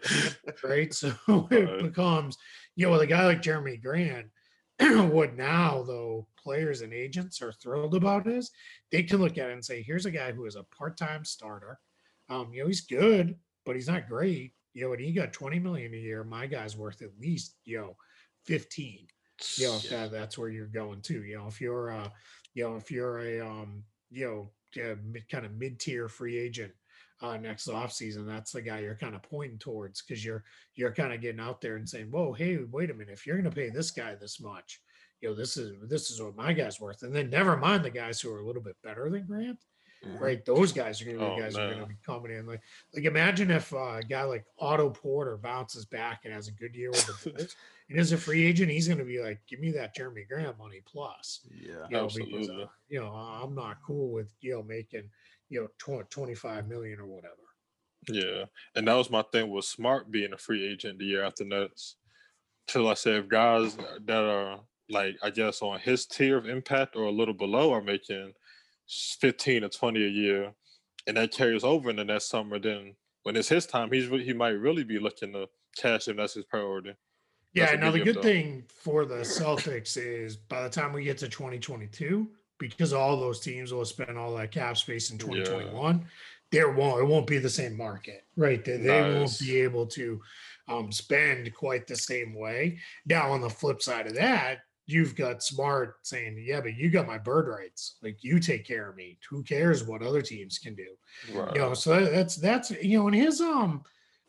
right? 0.62 0.92
So 0.94 1.14
it 1.50 1.78
becomes, 1.78 2.36
you 2.74 2.86
know, 2.86 2.92
with 2.92 3.02
a 3.02 3.06
guy 3.06 3.24
like 3.26 3.42
Jerami 3.42 3.82
Grant, 3.82 4.30
what 4.78 5.34
now 5.34 5.82
though 5.82 6.28
players 6.38 6.82
and 6.82 6.92
agents 6.92 7.40
are 7.40 7.52
thrilled 7.52 7.94
about 7.94 8.26
is 8.26 8.50
they 8.90 9.02
can 9.02 9.18
look 9.20 9.38
at 9.38 9.50
it 9.50 9.54
and 9.54 9.64
say, 9.64 9.82
here's 9.82 10.06
a 10.06 10.10
guy 10.10 10.32
who 10.32 10.44
is 10.46 10.56
a 10.56 10.64
part-time 10.64 11.24
starter. 11.24 11.80
Um, 12.28 12.52
you 12.52 12.60
know, 12.62 12.66
he's 12.66 12.86
good, 12.86 13.38
but 13.64 13.74
he's 13.76 13.88
not 13.88 14.08
great. 14.08 14.54
You 14.74 14.86
know, 14.86 14.92
and 14.92 15.00
he 15.00 15.12
got 15.12 15.32
20 15.32 15.58
million 15.58 15.94
a 15.94 15.96
year. 15.96 16.22
My 16.24 16.46
guy's 16.46 16.76
worth 16.76 17.00
at 17.00 17.18
least, 17.18 17.56
you 17.64 17.78
know, 17.78 17.96
15 18.46 19.06
you 19.58 19.66
know, 19.66 19.76
if 19.76 19.90
that, 19.90 20.10
that's 20.10 20.38
where 20.38 20.48
you're 20.48 20.66
going 20.66 21.00
to, 21.02 21.22
you 21.22 21.36
know, 21.36 21.46
if 21.46 21.60
you're, 21.60 21.90
uh, 21.90 22.08
you 22.54 22.64
know, 22.64 22.76
if 22.76 22.90
you're 22.90 23.18
a, 23.18 23.46
um, 23.46 23.84
you 24.10 24.24
know, 24.26 24.50
yeah, 24.74 24.94
mid, 25.04 25.28
kind 25.28 25.44
of 25.44 25.52
mid-tier 25.52 26.08
free 26.08 26.38
agent, 26.38 26.72
uh, 27.20 27.36
next 27.36 27.68
off 27.68 27.92
season, 27.92 28.26
that's 28.26 28.52
the 28.52 28.62
guy 28.62 28.80
you're 28.80 28.94
kind 28.94 29.14
of 29.14 29.22
pointing 29.22 29.58
towards 29.58 30.02
because 30.02 30.24
you're, 30.24 30.42
you're 30.74 30.92
kind 30.92 31.12
of 31.12 31.20
getting 31.20 31.40
out 31.40 31.60
there 31.60 31.76
and 31.76 31.88
saying, 31.88 32.10
whoa, 32.10 32.32
hey, 32.32 32.58
wait 32.70 32.90
a 32.90 32.94
minute, 32.94 33.12
if 33.12 33.26
you're 33.26 33.36
going 33.36 33.50
to 33.50 33.54
pay 33.54 33.68
this 33.68 33.90
guy 33.90 34.14
this 34.14 34.40
much, 34.40 34.80
you 35.20 35.28
know, 35.28 35.34
this 35.34 35.56
is, 35.56 35.72
this 35.88 36.10
is 36.10 36.20
what 36.20 36.36
my 36.36 36.52
guy's 36.52 36.80
worth. 36.80 37.02
And 37.02 37.14
then 37.14 37.28
never 37.30 37.56
mind 37.56 37.84
the 37.84 37.90
guys 37.90 38.20
who 38.20 38.32
are 38.32 38.40
a 38.40 38.46
little 38.46 38.62
bit 38.62 38.76
better 38.82 39.08
than 39.10 39.26
Grant, 39.26 39.58
Mhm. 40.04 40.20
right? 40.20 40.44
Those 40.44 40.72
guys 40.72 41.00
are 41.00 41.06
going 41.06 41.18
to 41.18 41.24
be 41.24 41.30
Oh, 41.30 41.38
guys 41.38 41.56
are 41.56 41.68
going 41.68 41.80
to 41.80 41.86
be 41.86 41.96
coming 42.04 42.32
in. 42.32 42.46
Like, 42.46 42.60
like 42.94 43.04
imagine 43.04 43.50
if 43.50 43.72
uh, 43.72 43.96
a 43.96 44.02
guy 44.02 44.24
like 44.24 44.44
Otto 44.58 44.90
Porter 44.90 45.36
bounces 45.38 45.84
back 45.86 46.20
and 46.24 46.34
has 46.34 46.48
a 46.48 46.52
good 46.52 46.74
year 46.74 46.90
with 46.90 47.06
the 47.06 47.30
Bulls, 47.30 47.56
and 47.88 48.00
as 48.00 48.12
a 48.12 48.18
free 48.18 48.44
agent, 48.44 48.70
he's 48.70 48.88
going 48.88 48.98
to 48.98 49.04
be 49.04 49.20
like, 49.22 49.40
"Give 49.48 49.60
me 49.60 49.70
that 49.72 49.96
Jerami 49.96 50.26
Grant 50.28 50.58
money 50.58 50.82
plus." 50.86 51.40
Yeah. 51.50 51.86
You 51.90 51.96
know, 51.96 52.08
because 52.08 52.16
Absolutely. 52.16 52.62
uh, 52.64 52.66
you 52.88 53.00
know 53.00 53.08
I'm 53.08 53.54
not 53.54 53.78
cool 53.86 54.10
with 54.10 54.32
you 54.40 54.54
know 54.54 54.62
making 54.62 55.08
you 55.48 55.60
know 55.60 55.68
20, 55.78 56.04
25 56.10 56.68
million 56.68 57.00
or 57.00 57.06
whatever. 57.06 57.34
Yeah, 58.08 58.44
and 58.74 58.86
that 58.86 58.94
was 58.94 59.10
my 59.10 59.22
thing 59.32 59.50
with 59.50 59.64
Smart 59.64 60.10
being 60.10 60.32
a 60.32 60.38
free 60.38 60.66
agent 60.66 60.98
the 60.98 61.04
year 61.04 61.24
after 61.24 61.44
Nets. 61.44 61.96
Till 62.68 62.88
I 62.88 62.94
said, 62.94 63.14
if 63.14 63.28
guys 63.28 63.76
that 63.76 64.24
are 64.24 64.60
like 64.88 65.16
I 65.22 65.30
guess 65.30 65.62
on 65.62 65.78
his 65.78 66.06
tier 66.06 66.36
of 66.36 66.48
impact 66.48 66.96
or 66.96 67.04
a 67.04 67.12
little 67.12 67.34
below 67.34 67.72
are 67.72 67.82
making 67.82 68.32
fifteen 69.20 69.62
or 69.62 69.68
twenty 69.68 70.04
a 70.04 70.08
year, 70.08 70.52
and 71.06 71.16
that 71.16 71.32
carries 71.32 71.62
over 71.62 71.90
in 71.90 71.96
the 71.96 72.04
next 72.04 72.28
summer, 72.28 72.58
then 72.58 72.96
when 73.22 73.36
it's 73.36 73.48
his 73.48 73.66
time, 73.66 73.90
he's 73.92 74.08
re- 74.08 74.24
he 74.24 74.32
might 74.32 74.50
really 74.50 74.84
be 74.84 74.98
looking 74.98 75.32
to 75.32 75.48
cash 75.76 76.08
in. 76.08 76.16
That's 76.16 76.34
his 76.34 76.44
priority. 76.44 76.94
Yeah, 77.56 77.74
now 77.76 77.90
the 77.90 78.00
good 78.00 78.22
thing 78.22 78.64
for 78.68 79.04
the 79.04 79.16
Celtics 79.16 79.96
is 79.96 80.36
by 80.36 80.62
the 80.62 80.68
time 80.68 80.92
we 80.92 81.04
get 81.04 81.18
to 81.18 81.28
2022, 81.28 82.28
because 82.58 82.92
all 82.92 83.18
those 83.18 83.40
teams 83.40 83.72
will 83.72 83.84
spend 83.84 84.18
all 84.18 84.34
that 84.36 84.50
cap 84.50 84.76
space 84.76 85.10
in 85.10 85.16
Yeah. 85.16 85.44
2021, 85.44 86.06
there 86.52 86.70
won't 86.70 87.00
it 87.00 87.04
won't 87.06 87.26
be 87.26 87.38
the 87.38 87.50
same 87.50 87.76
market, 87.76 88.24
right? 88.36 88.64
They, 88.64 88.76
they 88.76 89.02
won't 89.02 89.38
be 89.40 89.56
able 89.60 89.86
to 89.86 90.20
um, 90.68 90.92
spend 90.92 91.52
quite 91.54 91.86
the 91.86 91.96
same 91.96 92.34
way. 92.34 92.78
Now, 93.06 93.32
on 93.32 93.40
the 93.40 93.50
flip 93.50 93.82
side 93.82 94.06
of 94.06 94.14
that, 94.14 94.58
you've 94.86 95.16
got 95.16 95.42
Smart 95.42 95.96
saying, 96.02 96.42
"Yeah, 96.46 96.60
but 96.60 96.76
you 96.76 96.90
got 96.90 97.06
my 97.06 97.18
bird 97.18 97.48
rights. 97.48 97.96
Like 98.02 98.22
you 98.22 98.38
take 98.38 98.64
care 98.64 98.88
of 98.88 98.96
me. 98.96 99.18
Who 99.28 99.42
cares 99.42 99.84
what 99.84 100.02
other 100.02 100.22
teams 100.22 100.58
can 100.58 100.74
do?" 100.74 100.88
Right. 101.32 101.54
you 101.54 101.60
know 101.60 101.74
so 101.74 102.04
that's 102.04 102.36
that's 102.36 102.70
you 102.82 102.98
know 102.98 103.08
in 103.08 103.14
his 103.14 103.40
um 103.40 103.82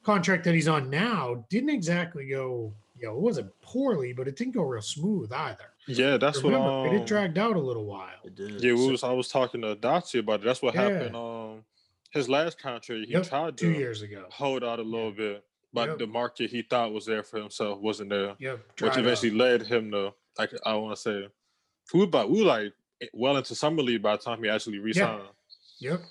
contract 0.04 0.44
that 0.46 0.56
he's 0.56 0.70
on 0.70 0.90
now 0.90 1.46
didn't 1.50 1.70
exactly 1.70 2.30
go 2.30 2.74
you 3.00 3.08
know 3.08 3.14
it 3.16 3.20
wasn't 3.22 3.52
poorly 3.62 4.14
but 4.14 4.28
it 4.28 4.36
didn't 4.36 4.54
go 4.54 4.64
real 4.64 4.82
smooth 4.82 5.32
either 5.32 5.66
yeah, 5.90 6.18
that's 6.18 6.44
what. 6.44 6.52
Remember, 6.52 6.90
Um, 6.90 6.96
it 6.98 7.06
dragged 7.08 7.38
out 7.38 7.56
a 7.56 7.60
little 7.62 7.86
while 7.86 8.10
It 8.26 8.36
did. 8.36 8.62
yeah, 8.62 8.74
we 8.74 8.78
so- 8.86 8.92
was 8.92 9.04
I 9.06 9.12
was 9.14 9.30
talking 9.30 9.62
to 9.62 9.74
Dotsie 9.78 10.20
about 10.20 10.42
it. 10.42 10.44
That's 10.46 10.62
what 10.62 10.74
Yeah. 10.76 10.82
happened. 10.90 11.16
Um, 11.16 11.64
his 12.12 12.28
last 12.28 12.60
contract, 12.60 13.06
he 13.06 13.14
Yep, 13.14 13.24
tried 13.28 13.58
two 13.58 13.72
to 13.72 13.80
years 13.80 14.02
ago 14.02 14.26
hold 14.30 14.64
out 14.66 14.80
a 14.80 14.84
little 14.84 15.12
bit, 15.14 15.46
but 15.72 15.88
Yep. 15.90 16.00
the 16.00 16.08
market 16.08 16.50
he 16.50 16.62
thought 16.62 16.92
was 16.92 17.06
there 17.06 17.24
for 17.24 17.38
himself 17.40 17.80
wasn't 17.80 18.10
there. 18.10 18.36
yep 18.40 18.58
which 18.68 18.76
dried 18.76 18.92
up. 18.92 18.98
eventually 18.98 19.32
led 19.32 19.62
him 19.62 19.92
to 19.92 20.14
like 20.38 20.52
I 20.66 20.76
want 20.76 20.96
to 20.98 21.02
say 21.02 21.28
we 21.94 22.00
were 22.02 22.06
about 22.06 22.30
we 22.30 22.40
were 22.42 22.48
like 22.48 22.74
well 23.14 23.38
into 23.38 23.56
summer 23.56 23.82
league 23.82 24.02
by 24.02 24.18
the 24.18 24.22
time 24.24 24.44
he 24.44 24.50
actually 24.50 24.80
re-signed. 24.80 25.24
yep 25.80 26.02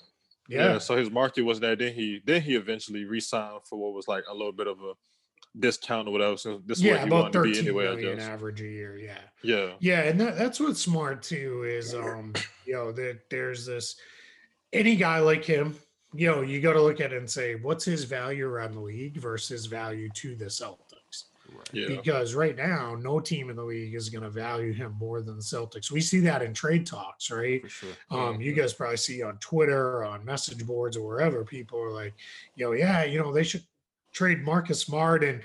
Yeah. 0.49 0.73
yeah, 0.73 0.77
so 0.79 0.95
his 0.97 1.11
market 1.11 1.43
was 1.43 1.59
there. 1.59 1.75
Then 1.75 1.93
he 1.93 2.19
then 2.25 2.41
he 2.41 2.55
eventually 2.55 3.05
re-signed 3.05 3.61
for 3.65 3.77
what 3.77 3.93
was 3.93 4.07
like 4.07 4.23
a 4.27 4.33
little 4.33 4.53
bit 4.53 4.65
of 4.67 4.79
a 4.81 4.93
discount 5.59 6.07
or 6.07 6.11
whatever. 6.11 6.37
So 6.37 6.61
this 6.65 6.77
is 6.79 6.83
yeah 6.83 6.91
where 6.93 6.99
he 7.01 7.07
about 7.07 7.21
wanted 7.21 7.33
to 7.33 7.41
be 7.43 7.53
13 7.53 7.63
anyway. 7.67 7.87
I 7.87 7.95
million 7.95 8.17
guess. 8.17 8.27
average 8.27 8.61
a 8.61 8.65
year 8.67 8.97
yeah 8.97 9.19
Yeah. 9.43 9.73
Yeah, 9.79 10.01
and 10.03 10.19
that, 10.21 10.37
that's 10.37 10.59
what's 10.59 10.81
smart 10.81 11.23
too 11.23 11.63
is 11.63 11.93
um, 11.95 12.33
you 12.65 12.73
know, 12.73 12.91
that 12.91 13.29
there's 13.29 13.65
this 13.65 13.95
any 14.73 14.95
guy 14.95 15.19
like 15.19 15.43
him, 15.45 15.75
you 16.13 16.27
know, 16.29 16.41
you 16.41 16.59
got 16.61 16.73
to 16.73 16.81
look 16.81 16.99
at 17.01 17.13
it 17.13 17.17
and 17.17 17.29
say, 17.29 17.55
what's 17.55 17.85
his 17.85 18.03
value 18.03 18.45
around 18.47 18.73
the 18.73 18.79
league 18.81 19.17
versus 19.17 19.65
value 19.65 20.09
to 20.15 20.35
the 20.35 20.45
Celtics? 20.45 21.25
Right. 21.49 21.69
Yeah. 21.73 21.87
Because 21.87 22.35
right 22.35 22.55
now, 22.57 22.95
no 22.95 23.19
team 23.21 23.49
in 23.49 23.55
the 23.55 23.63
league 23.63 23.95
is 23.95 24.09
going 24.09 24.23
to 24.23 24.29
value 24.29 24.73
him 24.73 24.95
more 24.99 25.21
than 25.21 25.37
the 25.37 25.41
Celtics. 25.41 25.89
We 25.91 26.01
see 26.01 26.19
that 26.21 26.41
in 26.41 26.53
trade 26.53 26.85
talks, 26.85 27.31
right? 27.31 27.61
Sure. 27.71 27.89
Um, 28.11 28.41
you 28.41 28.51
Mhm. 28.51 28.57
guys 28.57 28.73
probably 28.73 28.97
see 28.97 29.21
on 29.23 29.37
Twitter, 29.37 30.03
on 30.03 30.25
message 30.25 30.65
boards, 30.67 30.97
or 30.97 31.07
wherever 31.07 31.45
people 31.45 31.79
are 31.79 31.91
like, 31.91 32.13
you 32.55 32.65
know, 32.65 32.73
yeah, 32.73 33.05
you 33.05 33.17
know, 33.19 33.31
they 33.33 33.43
should 33.43 33.63
trade 34.17 34.43
Marcus 34.43 34.81
Smart 34.81 35.23
and 35.23 35.41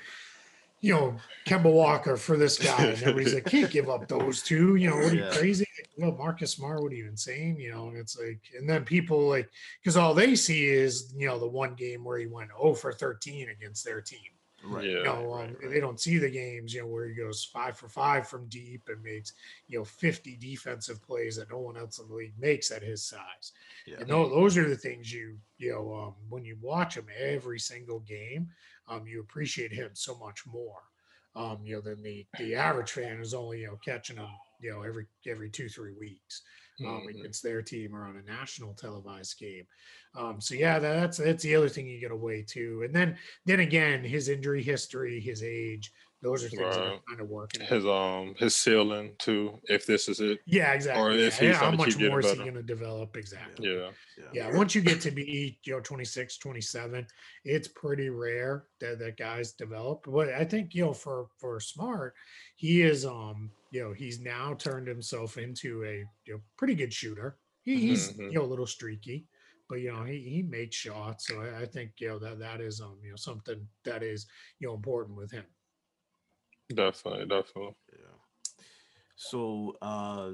you 0.80 0.92
know 0.92 1.16
Kemba 1.46 1.72
Walker 1.72 2.16
for 2.16 2.36
this 2.36 2.58
guy, 2.58 2.84
and 2.86 3.02
everybody's 3.02 3.34
like, 3.34 3.44
can't 3.44 3.70
give 3.70 3.88
up 3.90 4.08
those 4.08 4.42
two. 4.42 4.76
You 4.76 4.90
know, 4.90 4.96
what 4.96 5.12
are 5.12 5.16
you 5.16 5.22
Yeah. 5.22 5.30
crazy? 5.30 5.66
Well, 5.98 6.12
Marcus 6.12 6.52
Smart, 6.52 6.82
what 6.82 6.90
are 6.92 6.94
you 6.96 7.06
insane? 7.06 7.56
You 7.60 7.70
know, 7.72 7.88
and 7.88 7.96
it's 7.98 8.18
like, 8.18 8.40
and 8.56 8.68
then 8.68 8.84
people 8.84 9.28
like, 9.28 9.48
because 9.80 9.96
all 9.96 10.14
they 10.14 10.34
see 10.34 10.66
is 10.66 11.12
you 11.16 11.26
know 11.26 11.38
the 11.38 11.46
one 11.46 11.74
game 11.74 12.02
where 12.02 12.18
he 12.18 12.26
went 12.26 12.50
0 12.60 12.74
for 12.74 12.92
13 12.92 13.50
against 13.50 13.84
their 13.84 14.00
team. 14.00 14.30
Right. 14.64 14.84
Yeah. 14.84 14.90
You 14.98 15.04
know, 15.04 15.24
right, 15.24 15.48
um, 15.48 15.56
right. 15.60 15.70
they 15.70 15.80
don't 15.80 16.00
see 16.00 16.18
the 16.18 16.30
games, 16.30 16.72
you 16.72 16.82
know, 16.82 16.86
where 16.86 17.08
he 17.08 17.14
goes 17.14 17.44
five 17.44 17.76
for 17.76 17.88
five 17.88 18.28
from 18.28 18.48
deep 18.48 18.82
and 18.88 19.02
makes, 19.02 19.32
you 19.66 19.78
know, 19.78 19.84
50 19.84 20.36
defensive 20.36 21.02
plays 21.02 21.36
that 21.36 21.50
no 21.50 21.58
one 21.58 21.76
else 21.76 21.98
in 21.98 22.08
the 22.08 22.14
league 22.14 22.38
makes 22.38 22.70
at 22.70 22.82
his 22.82 23.02
size. 23.04 23.52
Yeah. 23.86 23.96
And 24.00 24.08
tho- 24.08 24.28
those 24.28 24.56
are 24.56 24.68
the 24.68 24.76
things 24.76 25.12
you, 25.12 25.38
you 25.58 25.72
know, 25.72 25.94
um, 25.94 26.14
when 26.28 26.44
you 26.44 26.56
watch 26.60 26.96
him 26.96 27.06
every 27.18 27.58
single 27.58 28.00
game, 28.00 28.48
um, 28.88 29.06
you 29.06 29.20
appreciate 29.20 29.72
him 29.72 29.90
so 29.94 30.16
much 30.16 30.46
more, 30.46 30.82
um, 31.34 31.60
you 31.64 31.74
know, 31.76 31.80
than 31.80 32.02
the 32.02 32.26
the 32.38 32.54
average 32.54 32.92
fan 32.92 33.20
is 33.20 33.34
only, 33.34 33.60
you 33.60 33.66
know, 33.66 33.78
catching 33.84 34.16
him, 34.16 34.28
you 34.60 34.70
know, 34.70 34.82
every 34.82 35.06
every 35.26 35.50
two 35.50 35.68
three 35.68 35.94
weeks 35.98 36.42
um, 36.84 37.06
Mhm. 37.06 37.10
against 37.10 37.42
their 37.42 37.62
team 37.62 37.94
or 37.94 38.04
on 38.04 38.16
a 38.16 38.22
national 38.22 38.74
televised 38.74 39.38
game. 39.38 39.66
Um, 40.14 40.40
so 40.40 40.54
yeah, 40.54 40.78
that, 40.78 40.94
that's 41.00 41.16
that's 41.18 41.42
the 41.42 41.54
other 41.54 41.68
thing 41.68 41.86
you 41.86 42.00
get 42.00 42.10
away 42.10 42.42
too. 42.42 42.82
And 42.84 42.94
then 42.94 43.18
then 43.46 43.60
again, 43.60 44.04
his 44.04 44.28
injury 44.28 44.62
history, 44.62 45.20
his 45.20 45.42
age, 45.42 45.92
those 46.20 46.44
are 46.44 46.48
things 46.48 46.76
that 46.76 46.84
are 46.84 47.00
kind 47.08 47.20
of 47.20 47.28
working. 47.28 47.62
His 47.62 47.86
um 47.86 48.34
his 48.38 48.54
ceiling 48.54 49.14
too, 49.18 49.60
if 49.68 49.86
this 49.86 50.08
is 50.08 50.20
it. 50.20 50.40
yeah, 50.46 50.72
exactly. 50.72 51.02
Or 51.02 51.10
if 51.12 51.40
yeah, 51.40 51.48
he's 51.48 51.56
how 51.56 51.64
gonna 51.66 51.76
much 51.78 51.96
keep 51.96 52.08
more 52.10 52.20
is 52.20 52.30
he 52.30 52.38
going 52.38 52.54
to 52.54 52.62
develop? 52.62 53.16
Exactly. 53.16 53.68
Yeah. 53.68 53.90
Yeah, 54.34 54.56
once 54.56 54.74
you 54.74 54.80
get 54.80 55.00
to 55.02 55.10
be, 55.10 55.58
you 55.64 55.72
know, 55.74 55.80
26, 55.80 56.38
27, 56.38 57.06
it's 57.44 57.68
pretty 57.68 58.08
rare 58.08 58.66
that, 58.80 58.98
that 58.98 59.18
guys 59.18 59.52
develop. 59.52 60.04
But 60.06 60.30
I 60.30 60.44
think, 60.44 60.74
you 60.74 60.84
know, 60.86 60.92
for 60.94 61.28
for 61.38 61.60
smart, 61.60 62.14
he 62.56 62.80
is 62.82 63.04
um, 63.04 63.52
you 63.72 63.82
know, 63.82 63.92
he's 63.94 64.20
now 64.20 64.54
turned 64.54 64.86
himself 64.86 65.38
into 65.38 65.82
a 65.84 66.04
you 66.26 66.34
know 66.34 66.40
pretty 66.56 66.74
good 66.74 66.92
shooter. 66.92 67.38
He, 67.62 67.80
he's 67.80 68.12
Mhm. 68.12 68.30
you 68.30 68.38
know 68.38 68.44
a 68.44 68.52
little 68.52 68.66
streaky, 68.66 69.26
but 69.68 69.80
you 69.80 69.90
know, 69.90 70.04
he 70.04 70.20
he 70.20 70.42
makes 70.42 70.76
shots. 70.76 71.26
So 71.26 71.40
I, 71.40 71.62
I 71.62 71.66
think 71.66 71.92
you 71.98 72.08
know 72.08 72.18
that 72.18 72.38
that 72.38 72.60
is 72.60 72.80
um, 72.82 73.00
you 73.02 73.10
know, 73.10 73.16
something 73.16 73.66
that 73.84 74.02
is, 74.02 74.26
you 74.60 74.68
know, 74.68 74.74
important 74.74 75.16
with 75.16 75.32
him. 75.32 75.46
Definitely, 76.68 77.26
definitely. 77.26 77.74
Yeah. 77.90 78.18
So 79.16 79.76
uh 79.80 80.32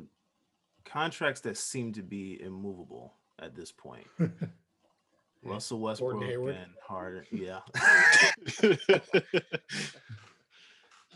contracts 0.84 1.40
that 1.42 1.56
seem 1.56 1.92
to 1.92 2.02
be 2.02 2.40
immovable 2.42 3.14
at 3.38 3.54
this 3.54 3.70
point. 3.70 4.06
Russell 5.44 5.78
Westbrook 5.78 6.24
and 6.46 6.72
Harden. 6.86 7.24
Yeah. 7.30 7.60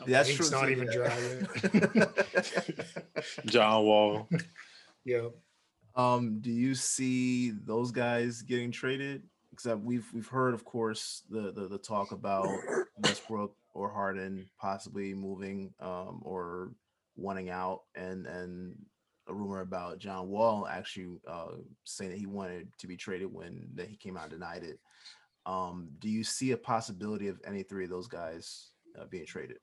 That's 0.06 0.34
true, 0.34 0.50
not 0.50 0.70
even 0.70 0.88
yeah. 0.90 1.08
dry. 1.92 2.06
John 3.46 3.84
Wall. 3.84 4.28
yeah. 5.04 5.28
Um, 5.94 6.40
do 6.40 6.50
you 6.50 6.74
see 6.74 7.50
those 7.50 7.90
guys 7.90 8.42
getting 8.42 8.70
traded? 8.70 9.22
Except 9.52 9.82
we've 9.82 10.06
we've 10.14 10.26
heard, 10.26 10.54
of 10.54 10.64
course, 10.64 11.22
the 11.28 11.52
the, 11.52 11.68
the 11.68 11.78
talk 11.78 12.12
about 12.12 12.48
Westbrook 12.98 13.54
or 13.74 13.90
Harden 13.90 14.48
possibly 14.58 15.14
moving 15.14 15.74
um, 15.80 16.20
or 16.24 16.72
wanting 17.16 17.50
out, 17.50 17.82
and 17.94 18.26
and 18.26 18.74
a 19.28 19.34
rumor 19.34 19.60
about 19.60 19.98
John 19.98 20.28
Wall 20.28 20.66
actually 20.66 21.18
uh, 21.28 21.56
saying 21.84 22.10
that 22.10 22.18
he 22.18 22.26
wanted 22.26 22.68
to 22.78 22.86
be 22.86 22.96
traded 22.96 23.32
when 23.32 23.68
that 23.74 23.88
he 23.88 23.96
came 23.96 24.16
out 24.16 24.24
and 24.24 24.32
denied 24.32 24.64
it. 24.64 24.80
Um, 25.44 25.88
do 25.98 26.08
you 26.08 26.24
see 26.24 26.52
a 26.52 26.56
possibility 26.56 27.28
of 27.28 27.40
any 27.44 27.62
three 27.62 27.84
of 27.84 27.90
those 27.90 28.08
guys 28.08 28.70
uh, 28.98 29.04
being 29.10 29.26
traded? 29.26 29.58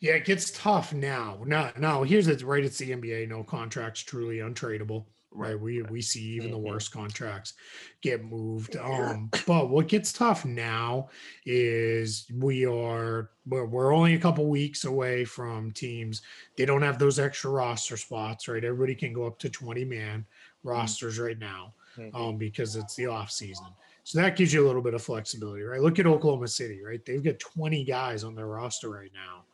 Yeah, 0.00 0.12
it 0.14 0.24
gets 0.24 0.50
tough 0.52 0.92
now. 0.92 1.42
No, 1.44 1.72
no, 1.76 2.02
here's 2.04 2.28
it 2.28 2.42
right. 2.42 2.64
It's 2.64 2.78
the 2.78 2.92
NBA. 2.92 3.26
No 3.28 3.42
contracts 3.42 4.00
truly 4.00 4.36
untradeable. 4.38 5.06
Right. 5.30 5.60
We 5.60 5.82
we 5.82 6.00
see 6.00 6.22
even 6.22 6.50
the 6.52 6.56
Mhm. 6.56 6.62
worst 6.62 6.90
contracts 6.90 7.52
get 8.00 8.24
moved. 8.24 8.76
Um, 8.76 9.28
but 9.46 9.68
what 9.68 9.86
gets 9.88 10.12
tough 10.12 10.44
now 10.44 11.10
is 11.44 12.26
we 12.32 12.64
are 12.64 13.30
we're, 13.46 13.66
we're 13.66 13.92
only 13.94 14.14
a 14.14 14.18
couple 14.18 14.48
weeks 14.48 14.84
away 14.84 15.24
from 15.24 15.70
teams. 15.72 16.22
They 16.56 16.64
don't 16.64 16.82
have 16.82 16.98
those 16.98 17.18
extra 17.18 17.50
roster 17.50 17.96
spots, 17.96 18.48
right? 18.48 18.64
Everybody 18.64 18.94
can 18.94 19.12
go 19.12 19.26
up 19.26 19.38
to 19.40 19.50
20 19.50 19.84
man 19.84 20.24
rosters 20.62 21.18
right 21.18 21.38
now 21.38 21.74
Mhm. 21.96 22.14
um, 22.14 22.36
because 22.38 22.74
it's 22.76 22.94
the 22.96 23.06
off 23.06 23.30
season. 23.30 23.66
So 24.04 24.18
that 24.20 24.36
gives 24.36 24.52
you 24.54 24.64
a 24.64 24.66
little 24.66 24.82
bit 24.82 24.94
of 24.94 25.02
flexibility, 25.02 25.62
right? 25.62 25.80
Look 25.80 25.98
at 25.98 26.06
Oklahoma 26.06 26.48
City, 26.48 26.82
right? 26.82 27.04
They've 27.04 27.22
got 27.22 27.38
20 27.38 27.84
guys 27.84 28.24
on 28.24 28.34
their 28.34 28.46
roster 28.46 28.88
right 28.88 29.12
now. 29.12 29.44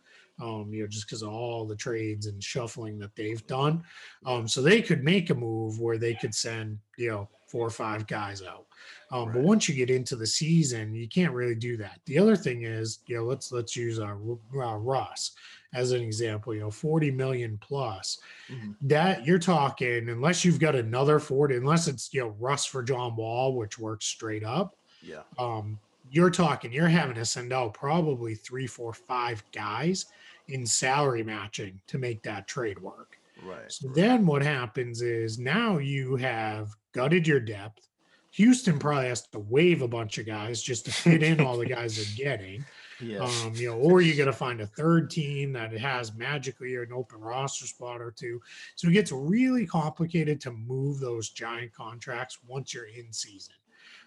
Um, 0.43 0.73
you 0.73 0.83
know, 0.83 0.89
just 0.89 1.07
because 1.07 1.23
of 1.23 1.29
all 1.29 1.65
the 1.65 1.77
trades 1.77 2.27
and 2.27 2.43
shuffling 2.43 2.99
that 2.99 3.15
they've 3.15 3.47
done. 3.47 3.85
Um, 4.27 4.49
so 4.49 4.61
they 4.63 4.83
could 4.83 5.05
make 5.05 5.31
a 5.31 5.35
move 5.35 5.79
where 5.79 5.97
they 5.97 6.15
could 6.15 6.35
send, 6.35 6.79
you 6.97 7.09
know, 7.11 7.29
four 7.47 7.65
or 7.65 7.71
five 7.71 8.09
guys 8.09 8.43
out. 8.43 8.67
Um, 9.13 9.33
but 9.33 9.43
once 9.43 9.69
you 9.69 9.77
get 9.77 9.91
into 9.91 10.17
the 10.17 10.27
season, 10.27 10.93
you 10.93 11.07
can't 11.09 11.33
really 11.33 11.55
do 11.55 11.77
that. 11.77 12.01
The 12.07 12.19
other 12.19 12.35
thing 12.35 12.63
is, 12.65 12.99
you 13.07 13.17
know, 13.17 13.23
let's 13.25 13.53
let's 13.53 13.77
use 13.77 14.01
our, 14.01 14.17
Russ 14.17 15.31
as 15.73 15.93
an 15.93 16.03
example. 16.03 16.53
You 16.53 16.61
know, 16.63 16.71
40 16.71 17.13
million 17.13 17.57
plus 17.59 18.19
Mhm. 18.51 18.75
that 18.83 19.25
you're 19.25 19.39
talking 19.39 20.09
unless 20.09 20.45
you've 20.45 20.59
got 20.59 20.75
another 20.75 21.21
40 21.21 21.55
unless 21.57 21.87
it's 21.87 22.13
you 22.13 22.21
know 22.23 22.35
russ 22.41 22.67
for 22.67 22.83
john 22.83 23.15
wall 23.17 23.57
which 23.57 23.79
works 23.79 24.05
straight 24.05 24.45
up 24.45 24.77
Yeah. 25.01 25.23
um 25.39 25.79
you're 26.11 26.31
talking 26.31 26.73
you're 26.73 26.89
having 26.89 27.15
to 27.15 27.25
send 27.25 27.53
out 27.53 27.75
probably 27.75 28.35
three 28.35 28.67
four 28.67 28.93
five 28.93 29.43
guys 29.53 30.07
in 30.49 30.67
salary 30.67 31.23
matching 31.23 31.81
to 31.87 31.99
make 31.99 32.23
that 32.23 32.47
trade 32.49 32.79
work 32.81 33.19
Right. 33.43 33.71
so 33.71 33.89
then 33.95 34.25
what 34.27 34.43
happens 34.43 35.03
is 35.03 35.39
now 35.39 35.79
you 35.79 36.17
have 36.17 36.71
gutted 36.93 37.27
your 37.27 37.41
depth 37.41 37.89
Houston 38.33 38.81
probably 38.81 39.07
has 39.09 39.29
to 39.29 39.39
waive 39.39 39.81
a 39.83 39.87
bunch 39.87 40.19
of 40.19 40.27
guys 40.27 40.61
just 40.61 40.87
to 40.87 40.91
fit 40.93 41.23
in 41.23 41.41
all 41.41 41.57
the 41.57 41.67
guys 41.67 41.97
they're 41.97 42.17
getting. 42.27 42.65
Yeah. 43.01 43.25
Um, 43.25 43.53
you 43.57 43.71
know, 43.71 43.77
or 43.77 44.01
you're 44.03 44.17
gonna 44.17 44.33
find 44.33 44.61
a 44.61 44.69
third 44.69 45.11
team 45.11 45.53
that 45.55 45.73
has 45.73 46.15
magically 46.15 46.77
an 46.77 46.93
open 46.95 47.21
roster 47.21 47.67
spot 47.67 48.01
or 48.01 48.13
two. 48.13 48.41
So 48.77 48.87
it 48.89 48.93
gets 48.93 49.11
really 49.11 49.67
complicated 49.67 50.41
to 50.43 50.53
move 50.53 51.01
those 51.01 51.31
giant 51.31 51.75
contracts 51.75 52.39
once 52.47 52.73
you're 52.73 52.87
in 52.87 53.13
season. 53.13 53.57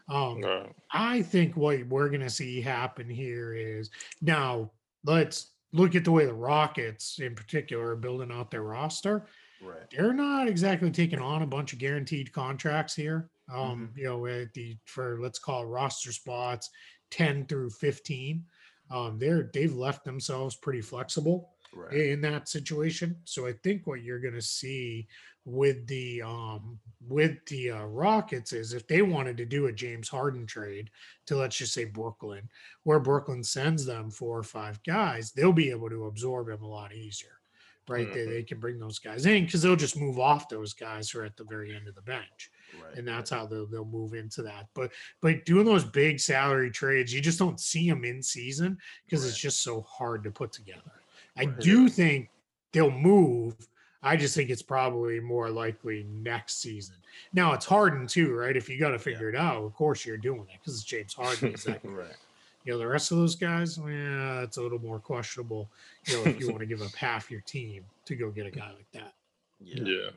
Um, 0.08 0.41
Right. 0.41 0.76
I 0.91 1.22
think 1.22 1.58
what 1.58 1.86
we're 1.88 2.10
going 2.10 2.22
to 2.22 2.30
see 2.30 2.62
happen 2.62 3.10
here 3.10 3.53
is 3.53 3.89
now 4.22 4.72
let's 5.03 5.53
look 5.74 5.95
at 5.95 6.05
the 6.05 6.12
way 6.12 6.26
the 6.26 6.34
Rockets, 6.34 7.20
in 7.20 7.36
particular, 7.36 7.91
are 7.91 7.95
building 7.97 8.32
out 8.32 8.51
their 8.51 8.64
roster. 8.64 9.28
right. 9.60 9.89
They're 9.91 10.14
not 10.14 10.47
exactly 10.47 10.91
taking 10.91 11.20
on 11.20 11.41
a 11.41 11.47
bunch 11.47 11.74
of 11.74 11.80
guaranteed 11.80 12.32
contracts 12.34 12.95
here. 12.95 13.32
Um, 13.49 13.93
Mhm. 13.93 13.97
you 13.97 14.03
know, 14.05 14.26
at 14.28 14.53
the 14.53 14.78
for 14.86 15.20
let's 15.22 15.39
call 15.39 15.64
it 15.64 15.68
roster 15.68 16.12
spots 16.12 16.70
10 17.10 17.45
through 17.47 17.72
15. 17.72 18.45
Um, 18.89 19.18
they're 19.20 19.49
they've 19.53 19.74
left 19.76 20.05
themselves 20.05 20.55
pretty 20.55 20.82
flexible 20.82 21.57
Right. 21.74 21.93
in 21.97 22.22
that 22.22 22.49
situation. 22.49 23.15
So 23.24 23.45
I 23.47 23.53
think 23.63 23.88
what 23.88 24.01
you're 24.01 24.20
going 24.20 24.34
to 24.34 24.41
see 24.41 25.07
with 25.45 25.88
the 25.88 26.22
um 26.22 26.78
with 27.07 27.38
the 27.45 27.72
uh, 27.72 27.86
Rockets 27.86 28.51
is 28.51 28.74
if 28.74 28.86
they 28.88 29.01
wanted 29.01 29.38
to 29.38 29.45
do 29.45 29.68
a 29.68 29.72
James 29.72 30.09
Harden 30.09 30.45
trade 30.45 30.89
to 31.28 31.38
let's 31.38 31.55
just 31.55 31.74
say 31.74 31.86
Brooklyn, 31.86 32.49
where 32.84 32.99
Brooklyn 32.99 33.43
sends 33.43 33.86
them 33.86 34.11
four 34.11 34.38
or 34.38 34.43
five 34.43 34.82
guys, 34.84 35.32
they'll 35.32 35.53
be 35.53 35.70
able 35.70 35.89
to 35.89 36.05
absorb 36.05 36.49
him 36.49 36.61
a 36.61 36.68
lot 36.68 36.93
easier, 36.93 37.39
right? 37.88 38.11
They, 38.11 38.26
Mhm. 38.26 38.30
they 38.30 38.43
can 38.43 38.59
bring 38.59 38.78
those 38.78 38.99
guys 38.99 39.26
in 39.26 39.45
because 39.45 39.61
they'll 39.61 39.78
just 39.78 39.95
move 39.95 40.20
off 40.20 40.49
those 40.49 40.74
guys 40.74 41.09
who 41.09 41.20
are 41.20 41.26
at 41.26 41.38
the 41.38 41.45
very 41.45 41.74
end 41.74 41.88
of 41.88 41.95
the 41.95 42.01
bench 42.01 42.51
Right. 42.74 42.97
and 42.97 43.07
that's 43.07 43.30
how 43.30 43.45
they'll, 43.45 43.68
they'll 43.68 43.86
move 43.86 44.13
into 44.13 44.41
that. 44.41 44.68
But 44.74 44.91
but 45.22 45.45
doing 45.45 45.65
those 45.65 45.86
big 45.86 46.20
salary 46.20 46.72
trades, 46.72 47.13
you 47.13 47.22
just 47.22 47.39
don't 47.39 47.59
see 47.59 47.89
them 47.89 48.03
in 48.03 48.22
season 48.22 48.78
because 49.05 49.26
it's 49.26 49.38
just 49.39 49.61
so 49.61 49.82
hard 49.82 50.26
to 50.26 50.32
put 50.32 50.51
together. 50.51 50.97
I 51.38 51.46
do 51.46 51.90
think 51.90 52.30
they'll 52.72 52.92
move. 52.92 53.56
I 54.04 54.16
just 54.16 54.36
think 54.36 54.50
it's 54.50 54.62
probably 54.62 55.20
more 55.20 55.50
likely 55.50 56.06
next 56.10 56.62
season. 56.62 56.96
Now 57.34 57.54
it's 57.54 57.66
Harden 57.66 58.08
too, 58.08 58.34
right? 58.34 58.56
If 58.56 58.70
you 58.70 58.80
got 58.80 58.92
to 58.92 59.00
figure 59.00 59.30
it 59.30 59.36
out, 59.36 59.64
of 59.64 59.74
course 59.74 60.06
you're 60.06 60.18
doing 60.18 60.42
it 60.54 60.60
because 60.60 60.76
it's 60.76 60.84
James 60.84 61.14
Harden. 61.14 61.50
He's 61.52 61.64
that 61.64 61.82
Right. 61.84 62.16
you 62.64 62.74
know, 62.74 62.80
the 62.80 62.88
rest 62.88 63.12
of 63.12 63.18
those 63.18 63.36
guys, 63.36 63.78
yeah, 63.78 64.42
it's 64.42 64.58
a 64.58 64.62
little 64.62 64.80
more 64.80 65.00
questionable. 65.00 65.70
You 66.06 66.18
know, 66.18 66.24
if 66.32 66.40
you 66.40 66.48
want 66.48 66.60
to 66.60 66.66
give 66.66 66.82
up 66.82 66.94
half 66.96 67.32
your 67.32 67.42
team 67.42 67.84
to 68.06 68.16
go 68.16 68.30
get 68.30 68.46
a 68.46 68.52
guy 68.52 68.72
like 68.72 68.92
that. 68.94 69.14
Yeah. 69.60 69.84
Yeah, 69.84 70.10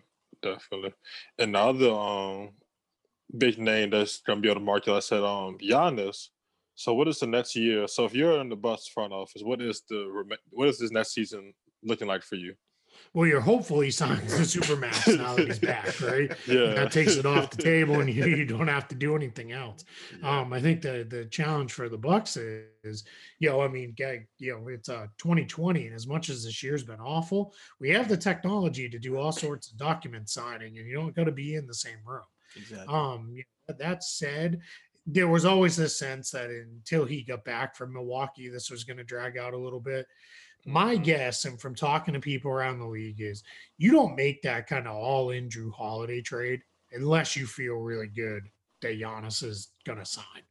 definitely. 0.42 0.92
And 1.38 1.54
the 1.54 1.92
um 1.92 2.50
big 3.36 3.58
name 3.58 3.90
that's 3.90 4.20
gonna 4.20 4.40
be 4.40 4.50
on 4.50 4.56
the 4.56 4.60
market, 4.60 4.92
I 4.94 5.00
said 5.00 5.22
um 5.22 5.58
Giannis. 5.58 6.28
So 6.80 6.94
what 6.94 7.08
is 7.08 7.18
the 7.18 7.26
next 7.26 7.54
year? 7.56 7.86
So 7.86 8.06
if 8.06 8.14
you're 8.14 8.40
in 8.40 8.48
the 8.48 8.56
Bucks 8.56 8.88
front 8.88 9.12
office, 9.12 9.42
what 9.42 9.60
is 9.60 9.82
the 9.90 10.24
what 10.48 10.66
is 10.66 10.78
this 10.78 10.90
next 10.90 11.12
season 11.12 11.52
looking 11.82 12.08
like 12.08 12.22
for 12.22 12.36
you? 12.36 12.54
Well, 13.12 13.26
you're 13.26 13.42
hopefully 13.42 13.86
he 13.86 13.90
signs 13.92 14.32
the 14.34 14.60
supermax 14.60 15.18
now 15.18 15.34
that 15.36 15.46
he's 15.46 15.58
back, 15.74 16.00
right? 16.00 16.32
Yeah, 16.46 16.72
that 16.72 16.90
takes 16.90 17.16
it 17.16 17.26
off 17.26 17.50
the 17.50 17.62
table 17.62 18.00
and 18.00 18.08
you, 18.08 18.24
you 18.24 18.46
don't 18.56 18.66
have 18.68 18.88
to 18.88 18.94
do 18.94 19.14
anything 19.14 19.52
else 19.52 19.84
Yeah. 20.22 20.40
um 20.40 20.52
i 20.54 20.60
think 20.60 20.80
the 20.80 21.06
the 21.08 21.26
challenge 21.26 21.72
for 21.74 21.88
the 21.90 21.98
bucks 21.98 22.36
is 22.38 23.04
you 23.40 23.50
know 23.50 23.60
i 23.60 23.68
mean 23.68 23.92
ga- 23.96 24.26
you 24.38 24.52
know 24.52 24.68
it's 24.68 24.88
uh 24.88 25.06
2020 25.18 25.86
and 25.86 25.94
as 25.94 26.06
much 26.06 26.30
as 26.30 26.44
this 26.44 26.62
year's 26.62 26.82
been 26.82 27.00
awful 27.00 27.52
we 27.78 27.90
have 27.90 28.08
the 28.08 28.16
technology 28.16 28.88
to 28.88 28.98
do 28.98 29.18
all 29.18 29.32
sorts 29.32 29.70
of 29.70 29.76
document 29.76 30.28
signing 30.30 30.78
and 30.78 30.86
you 30.88 30.94
don't 30.94 31.14
got 31.14 31.24
to 31.24 31.32
be 31.32 31.54
in 31.56 31.66
the 31.66 31.74
same 31.74 32.00
room 32.06 32.28
exactly. 32.56 32.94
um 32.94 33.36
that 33.78 34.02
said 34.02 34.60
there 35.12 35.28
was 35.28 35.44
always 35.44 35.76
this 35.76 35.98
sense 35.98 36.30
that 36.30 36.50
until 36.50 37.04
he 37.04 37.22
got 37.22 37.44
back 37.44 37.74
from 37.76 37.92
milwaukee 37.92 38.48
this 38.48 38.70
was 38.70 38.84
going 38.84 38.96
to 38.96 39.04
drag 39.04 39.36
out 39.38 39.54
a 39.54 39.58
little 39.58 39.80
bit 39.80 40.06
my 40.66 40.94
Mhm. 40.96 41.04
guess, 41.04 41.46
and 41.46 41.58
from 41.58 41.74
talking 41.74 42.12
to 42.12 42.20
people 42.20 42.50
around 42.50 42.78
the 42.80 42.86
league, 42.86 43.22
is 43.22 43.42
you 43.78 43.92
don't 43.92 44.14
make 44.14 44.42
that 44.42 44.66
kind 44.66 44.86
of 44.86 44.94
all 44.94 45.30
in 45.30 45.48
Jrue 45.48 45.72
Holiday 45.72 46.20
trade 46.20 46.60
unless 46.92 47.34
you 47.34 47.46
feel 47.46 47.76
really 47.76 48.08
good 48.08 48.42
that 48.82 48.98
Giannis 48.98 49.42
is 49.42 49.72
going 49.84 49.98
to 49.98 50.04
sign. 50.04 50.42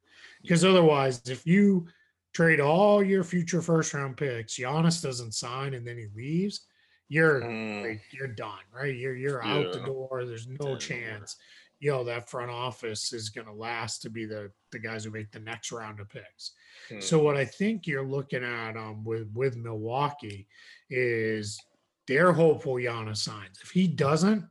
Because 0.42 0.66
otherwise, 0.66 1.22
if 1.30 1.46
you 1.46 1.88
trade 2.34 2.60
all 2.60 3.04
your 3.04 3.24
future 3.24 3.62
first 3.62 3.94
round 3.94 4.18
picks, 4.18 4.58
Giannis 4.58 5.00
doesn't 5.04 5.34
sign 5.34 5.76
and 5.76 5.86
then 5.86 5.98
he 6.00 6.08
leaves, 6.16 6.66
you're 7.08 7.42
Mm, 7.42 7.84
like, 7.84 8.02
you're 8.12 8.28
done, 8.28 8.64
right? 8.72 8.96
You're 8.96 9.16
you're 9.16 9.44
out 9.44 9.72
the 9.74 9.80
door. 9.86 10.26
There's 10.26 10.48
no 10.48 10.76
chance. 10.76 11.38
Know 11.82 12.04
that 12.04 12.30
front 12.30 12.52
office 12.52 13.14
is 13.14 13.30
going 13.30 13.48
to 13.48 13.54
last 13.54 14.02
to 14.02 14.10
be 14.10 14.26
the 14.26 14.52
the 14.72 14.80
guys 14.80 15.04
who 15.04 15.12
make 15.12 15.32
the 15.32 15.40
next 15.40 15.72
round 15.72 16.00
of 16.00 16.10
picks. 16.10 16.52
mm, 16.90 17.02
So 17.02 17.20
what 17.20 17.38
I 17.38 17.46
think 17.46 17.88
you're 17.88 18.06
looking 18.06 18.44
at 18.44 18.76
um, 18.76 19.04
with 19.04 19.30
with 19.34 19.56
Milwaukee 19.56 20.48
is 20.90 21.60
they're 22.08 22.34
hopeful 22.34 22.74
Giannis 22.76 23.18
signs. 23.18 23.60
If 23.64 23.70
he 23.70 23.88
doesn't, 23.88 24.44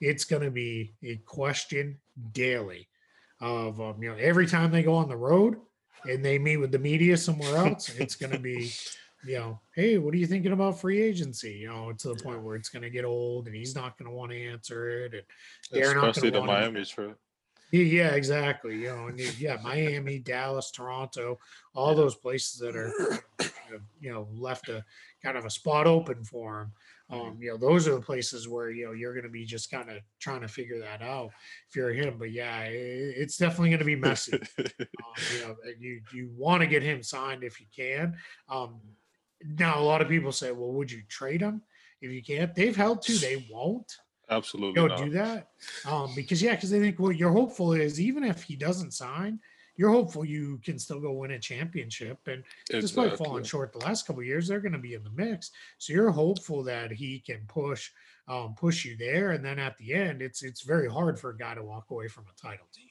it's 0.00 0.24
going 0.24 0.42
to 0.42 0.50
be 0.50 0.94
a 1.02 1.16
question 1.26 1.98
daily 2.32 2.88
of 3.40 3.80
um, 3.80 4.02
you 4.02 4.10
know 4.10 4.16
every 4.16 4.46
time 4.46 4.70
they 4.70 4.82
go 4.82 4.94
on 4.94 5.08
the 5.08 5.16
road 5.16 5.56
and 6.08 6.24
they 6.24 6.38
meet 6.38 6.58
with 6.58 6.70
the 6.70 6.78
media 6.78 7.16
somewhere 7.16 7.56
else, 7.56 7.88
it's 7.98 8.14
going 8.14 8.32
to 8.32 8.38
be 8.38 8.70
you 9.24 9.36
know, 9.38 9.60
hey, 9.74 9.98
what 9.98 10.14
are 10.14 10.16
you 10.16 10.26
thinking 10.26 10.52
about 10.52 10.80
free 10.80 11.00
agency? 11.02 11.52
You 11.54 11.68
know, 11.68 11.92
to 11.92 12.08
the 12.08 12.14
Yeah. 12.14 12.22
point 12.24 12.42
where 12.42 12.56
it's 12.56 12.68
going 12.68 12.82
to 12.82 12.90
get 12.90 13.04
old 13.04 13.46
and 13.46 13.54
he's 13.56 13.74
not 13.74 13.98
going 13.98 14.08
to 14.10 14.14
want 14.16 14.30
to 14.32 14.40
answer 14.46 14.88
it. 15.04 15.14
And 15.14 15.22
they're 15.70 15.94
not 15.94 16.14
the 16.14 16.30
gonna 16.30 16.40
wanna- 16.40 16.52
Miami 16.60 16.84
trip. 16.84 17.18
yeah, 17.72 17.82
yeah, 17.82 18.08
exactly. 18.14 18.76
You 18.76 18.88
know, 18.94 19.06
and 19.08 19.18
yeah, 19.40 19.58
Miami, 19.62 20.18
Dallas, 20.20 20.70
Toronto, 20.70 21.38
all 21.74 21.94
those 21.94 22.14
places 22.14 22.58
that 22.60 22.76
are, 22.76 22.92
you 24.00 24.10
know, 24.12 24.28
left 24.32 24.68
a 24.68 24.84
kind 25.22 25.36
of 25.36 25.44
a 25.44 25.50
spot 25.50 25.86
open 25.86 26.22
for 26.24 26.62
him. 26.62 26.72
Um, 27.10 27.38
you 27.40 27.48
know, 27.50 27.56
those 27.56 27.88
are 27.88 27.94
the 27.94 28.02
places 28.02 28.48
where 28.48 28.68
you 28.70 28.84
know 28.84 28.92
you're 28.92 29.14
going 29.14 29.24
to 29.24 29.30
be 29.30 29.46
just 29.46 29.70
kind 29.70 29.88
of 29.88 29.96
trying 30.18 30.42
to 30.42 30.48
figure 30.48 30.78
that 30.80 31.00
out 31.00 31.30
if 31.66 31.74
you're 31.74 31.90
him. 31.90 32.16
But 32.18 32.32
yeah, 32.32 32.54
i- 32.58 32.68
it's 32.68 33.38
definitely 33.38 33.70
going 33.70 33.78
to 33.78 33.86
be 33.86 33.96
messy. 33.96 34.34
um, 34.58 34.74
you 35.34 35.40
know, 35.40 35.56
and 35.64 35.80
you 35.80 36.02
you 36.12 36.28
want 36.36 36.60
to 36.60 36.66
get 36.66 36.82
him 36.82 37.02
signed 37.02 37.44
if 37.44 37.60
you 37.60 37.66
can. 37.74 38.14
Um, 38.50 38.78
now, 39.44 39.78
a 39.78 39.82
lot 39.82 40.00
of 40.00 40.08
people 40.08 40.32
say, 40.32 40.52
well, 40.52 40.72
would 40.72 40.90
you 40.90 41.02
trade 41.08 41.40
him 41.40 41.62
if 42.00 42.10
you 42.10 42.22
can't? 42.22 42.54
They've 42.54 42.76
held 42.76 43.02
to, 43.02 43.12
they 43.18 43.46
won't. 43.50 43.92
Absolutely 44.30 44.74
Don't 44.74 45.04
do 45.04 45.10
that. 45.10 45.48
Um 45.86 46.12
because 46.14 46.42
yeah 46.42 46.54
because 46.54 46.70
they 46.70 46.80
think 46.80 46.98
well 46.98 47.12
you're 47.12 47.32
hopeful 47.32 47.72
is 47.72 47.98
even 47.98 48.24
if 48.24 48.42
he 48.42 48.56
doesn't 48.56 48.92
sign 48.92 49.40
you're 49.76 49.90
hopeful 49.90 50.24
you 50.24 50.60
can 50.62 50.78
still 50.78 51.00
go 51.00 51.12
win 51.12 51.30
a 51.30 51.38
championship. 51.38 52.18
And 52.26 52.44
despite 52.68 53.16
falling 53.16 53.44
short 53.44 53.72
the 53.72 53.78
last 53.78 54.06
couple 54.06 54.20
of 54.20 54.26
years 54.26 54.48
they're 54.48 54.60
going 54.60 54.72
to 54.72 54.78
be 54.78 54.94
in 54.94 55.02
the 55.02 55.10
mix. 55.10 55.50
So 55.78 55.94
you're 55.94 56.10
hopeful 56.10 56.62
that 56.64 56.90
he 56.90 57.20
can 57.20 57.40
push 57.48 57.90
um 58.28 58.54
push 58.54 58.84
you 58.84 58.98
there. 58.98 59.30
And 59.30 59.42
then 59.42 59.58
at 59.58 59.78
the 59.78 59.94
end 59.94 60.20
it's 60.20 60.42
it's 60.42 60.60
very 60.60 60.90
hard 60.90 61.18
for 61.18 61.30
a 61.30 61.36
guy 61.38 61.54
to 61.54 61.62
walk 61.62 61.86
away 61.90 62.08
from 62.08 62.24
a 62.24 62.38
title 62.38 62.66
team 62.74 62.90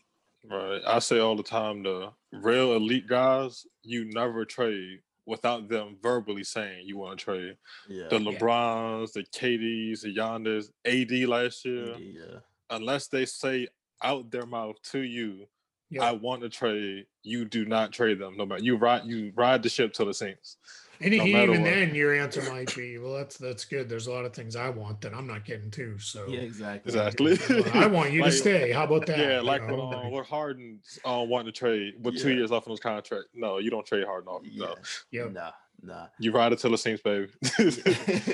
Right. 0.49 0.81
I 0.87 0.99
say 0.99 1.19
all 1.19 1.35
the 1.35 1.43
time 1.43 1.83
the 1.83 2.11
real 2.31 2.73
elite 2.73 3.07
guys, 3.07 3.65
you 3.83 4.05
never 4.05 4.45
trade 4.45 5.01
without 5.27 5.67
them 5.67 5.97
verbally 6.01 6.43
saying 6.43 6.87
you 6.87 6.97
want 6.97 7.19
to 7.19 7.23
trade. 7.25 7.57
yeah. 7.87 8.07
The 8.09 8.17
LeBrons, 8.17 9.11
the 9.11 9.23
KDs, 9.23 10.01
the 10.01 10.15
Giannis, 10.15 10.69
AD 10.85 11.29
last 11.29 11.65
year, 11.65 11.91
Indeed, 11.91 12.15
yeah. 12.17 12.39
unless 12.71 13.07
they 13.07 13.25
say 13.25 13.67
out 14.01 14.31
their 14.31 14.45
mouth 14.45 14.81
to 14.91 14.99
you, 14.99 15.45
yeah 15.89 16.03
I 16.03 16.13
want 16.13 16.41
to 16.41 16.49
trade, 16.49 17.05
you 17.23 17.45
do 17.45 17.65
not 17.65 17.91
trade 17.91 18.19
them. 18.19 18.37
No 18.37 18.45
matter 18.45 18.63
you 18.63 18.77
ride 18.77 19.05
you 19.05 19.31
ride 19.35 19.61
the 19.61 19.69
ship 19.69 19.93
till 19.93 20.09
it 20.09 20.15
sinks. 20.15 20.57
And 21.01 21.15
no 21.15 21.23
even 21.25 21.49
what. 21.49 21.63
then 21.63 21.93
your 21.95 22.13
answer 22.15 22.41
might 22.51 22.75
be 22.75 22.97
well 22.97 23.13
that's 23.13 23.37
that's 23.37 23.65
good 23.65 23.87
there's 23.87 24.07
a 24.07 24.11
lot 24.11 24.25
of 24.25 24.33
things 24.33 24.55
i 24.55 24.69
want 24.69 24.99
that 25.01 25.13
i'm 25.13 25.27
not 25.27 25.45
getting 25.45 25.69
to 25.71 25.97
so 25.99 26.25
Yeah, 26.27 26.39
exactly. 26.41 26.91
Exactly. 26.93 27.63
I 27.73 27.85
want 27.87 28.11
you 28.11 28.21
Like- 28.21 28.31
to 28.31 28.37
stay. 28.37 28.71
How 28.71 28.83
about 28.85 29.05
that? 29.07 29.17
Yeah, 29.17 29.37
You 29.37 29.43
like 29.43 29.67
know, 29.67 29.75
when, 29.87 29.93
uh, 29.93 30.09
like- 30.09 30.25
Harden 30.25 30.79
uh, 31.05 31.23
wanted 31.27 31.53
to 31.53 31.59
trade 31.59 31.93
with 32.01 32.19
two 32.19 32.33
years 32.33 32.51
left 32.51 32.67
on 32.67 32.71
his 32.71 32.79
contract. 32.79 33.25
No, 33.33 33.57
you 33.59 33.69
don't 33.69 33.85
trade 33.85 34.05
Harden 34.05 34.27
off. 34.27 34.41
Yeah. 34.43 34.65
No. 34.65 34.75
Yep. 35.11 35.31
Nah, 35.33 35.51
nah. 35.83 36.07
You 36.19 36.31
ride 36.31 36.53
it 36.53 36.59
till 36.59 36.73
it 36.73 36.77
sinks, 36.77 37.01
baby. 37.01 37.27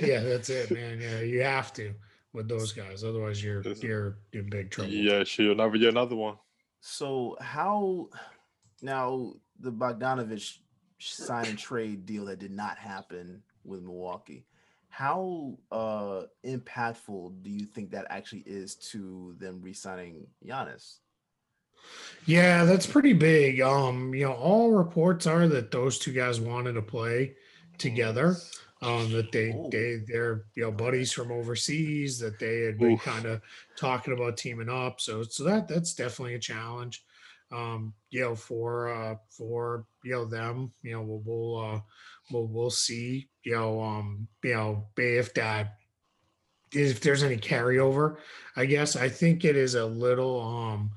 yeah, 0.01 0.21
that's 0.21 0.49
it, 0.49 0.71
man. 0.71 0.99
Yeah, 1.01 1.19
you 1.21 1.41
have 1.41 1.73
to 1.73 1.93
with 2.33 2.47
those 2.47 2.71
guys, 2.73 3.03
otherwise 3.03 3.43
you're 3.43 3.61
Listen. 3.63 3.85
you're 3.87 4.17
in 4.33 4.49
big 4.49 4.71
trouble. 4.71 4.91
yeah, 4.91 5.23
she'll 5.23 5.55
never 5.55 5.77
get 5.77 5.89
another 5.89 6.15
one. 6.15 6.35
So 6.81 7.37
how 7.39 8.09
now 8.81 9.33
the 9.59 9.71
Bogdanovich 9.71 10.57
sign 11.11 11.45
and 11.45 11.57
trade 11.57 12.05
deal 12.05 12.25
that 12.25 12.39
did 12.39 12.51
not 12.51 12.77
happen 12.77 13.41
with 13.63 13.81
Milwaukee? 13.81 14.45
How 14.89 15.57
uh 15.71 16.23
impactful 16.45 17.41
do 17.41 17.49
you 17.49 17.65
think 17.65 17.91
that 17.91 18.05
actually 18.09 18.43
is 18.45 18.75
to 18.91 19.35
them 19.39 19.59
re-signing 19.61 20.27
Giannis? 20.45 20.97
Yeah, 22.25 22.63
that's 22.63 22.85
pretty 22.87 23.13
big. 23.13 23.59
Um, 23.61 24.13
you 24.13 24.25
know, 24.25 24.33
all 24.33 24.71
reports 24.71 25.27
are 25.27 25.47
that 25.47 25.71
those 25.71 25.99
two 25.99 26.13
guys 26.13 26.39
wanted 26.39 26.73
to 26.73 26.81
play 26.81 27.35
together. 27.77 28.37
Um, 28.81 29.11
that 29.13 29.31
they 29.31 29.53
Oh. 29.53 29.69
they 29.71 30.01
they're 30.05 30.43
you 30.55 30.63
know 30.63 30.71
buddies 30.71 31.13
from 31.13 31.31
overseas 31.31 32.19
that 32.19 32.37
they 32.37 32.61
had 32.61 32.77
been 32.77 32.97
kind 32.97 33.25
of 33.25 33.41
talking 33.77 34.13
about 34.13 34.35
teaming 34.37 34.69
up. 34.69 34.99
So 34.99 35.23
so 35.23 35.43
that 35.45 35.67
that's 35.69 35.93
definitely 35.93 36.35
a 36.35 36.39
challenge. 36.39 37.05
Um, 37.53 37.93
you 38.09 38.21
know, 38.21 38.35
for 38.35 38.89
uh, 38.89 39.15
for 39.29 39.85
you 40.03 40.13
know 40.13 40.25
them, 40.25 40.73
you 40.81 40.93
know, 40.93 41.01
we'll 41.01 41.21
we'll 41.25 41.57
uh, 41.63 41.79
we'll, 42.31 42.47
we'll 42.47 42.69
see, 42.69 43.29
you 43.43 43.53
know, 43.53 43.81
um, 43.81 44.27
you 44.43 44.53
know, 44.53 44.87
if 44.97 45.33
that 45.35 45.77
if 46.71 46.99
there's 47.01 47.23
any 47.23 47.37
carryover. 47.37 48.17
I 48.55 48.65
guess 48.65 48.95
I 48.95 49.09
think 49.09 49.45
it 49.45 49.55
is 49.55 49.75
a 49.75 49.85
little 49.85 50.41
um, 50.41 50.91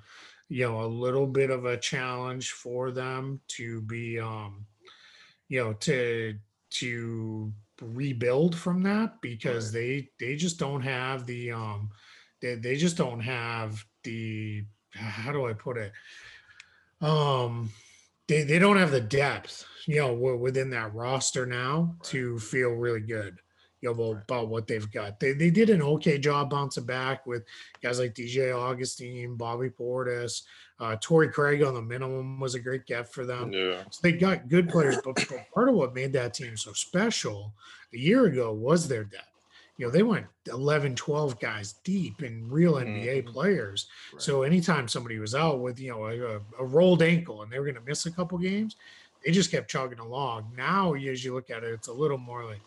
you 0.49 0.67
know, 0.67 0.83
a 0.83 0.87
little 0.87 1.27
bit 1.27 1.51
of 1.51 1.65
a 1.65 1.77
challenge 1.77 2.53
for 2.53 2.91
them 2.91 3.41
to 3.49 3.83
be 3.83 4.19
um, 4.19 4.67
you 5.49 5.63
know, 5.63 5.73
to 5.75 6.35
to 6.71 7.53
rebuild 7.83 8.57
from 8.57 8.83
that 8.83 9.21
because 9.21 9.71
they 9.71 10.09
they 10.19 10.35
just 10.35 10.59
don't 10.59 10.81
have 10.81 11.27
the 11.27 11.53
um 11.53 11.91
they, 12.41 12.55
they 12.55 12.77
just 12.77 12.97
don't 12.97 13.21
have 13.21 13.85
the 14.05 14.65
how 14.93 15.33
do 15.33 15.47
I 15.47 15.53
put 15.53 15.77
it? 15.77 15.93
Um, 17.01 17.71
they, 18.29 18.43
they 18.43 18.59
don't 18.59 18.77
have 18.77 18.91
the 18.91 19.01
depth, 19.01 19.65
you 19.87 19.97
know, 19.97 20.13
within 20.15 20.71
that 20.71 20.95
roster 20.95 21.47
now 21.47 21.95
right. 21.95 22.05
to 22.05 22.39
feel 22.39 22.71
really 22.71 23.01
good, 23.01 23.39
you 23.81 23.95
know, 23.95 24.13
right. 24.13 24.23
about 24.23 24.49
what 24.49 24.67
they've 24.67 24.91
got. 24.91 25.21
They, 25.21 25.33
they 25.33 25.51
did 25.51 25.71
an 25.71 25.83
okay 25.83 26.19
job 26.19 26.51
bouncing 26.51 26.85
back 26.85 27.27
with 27.27 27.45
guys 27.83 27.99
like 27.99 28.15
DJ 28.15 28.57
Augustin, 28.57 29.37
Bobby 29.37 29.71
Portis, 29.71 30.43
uh, 30.81 30.97
Torrey 31.01 31.29
Craig 31.29 31.63
on 31.63 31.75
the 31.75 31.83
minimum 31.83 32.41
was 32.41 32.55
a 32.55 32.61
great 32.61 32.87
get 32.87 33.13
for 33.13 33.25
them. 33.25 33.53
Yeah. 33.53 33.83
So 33.91 34.01
they 34.03 34.13
got 34.13 34.49
good 34.49 34.69
players, 34.69 34.99
but, 35.05 35.15
but 35.15 35.51
part 35.55 35.69
of 35.69 35.75
what 35.75 35.95
made 35.95 36.13
that 36.15 36.35
team 36.35 36.57
so 36.57 36.73
special 36.73 37.55
a 37.95 37.99
year 37.99 38.27
ago 38.27 38.53
was 38.53 38.89
their 38.89 39.05
depth 39.05 39.36
you 39.77 39.87
know, 39.87 39.93
they 39.93 40.03
went 40.03 40.27
11, 40.47 40.95
12 40.95 41.39
guys 41.39 41.75
deep 41.85 42.23
in 42.23 42.49
real 42.51 42.75
NBA 42.75 43.25
mm-hmm. 43.25 43.31
players. 43.31 43.87
Right. 44.13 44.23
So 44.23 44.43
anytime 44.43 44.89
somebody 44.89 45.19
was 45.19 45.35
out 45.35 45.61
with, 45.61 45.79
you 45.79 45.91
know, 45.91 46.07
a, 46.07 46.41
a 46.59 46.65
rolled 46.65 47.03
ankle 47.03 47.43
and 47.43 47.53
they 47.53 47.59
were 47.59 47.67
going 47.67 47.77
to 47.77 47.83
miss 47.83 48.07
a 48.07 48.11
couple 48.11 48.39
games, 48.39 48.77
they 49.25 49.33
just 49.33 49.51
kept 49.51 49.71
chugging 49.71 49.99
along. 49.99 50.51
Now, 50.57 50.95
as 50.95 51.25
you 51.25 51.35
look 51.35 51.51
at 51.51 51.63
it, 51.63 51.73
it's 51.73 51.89
a 51.89 51.93
little 51.93 52.19
more 52.19 52.45
like, 52.45 52.61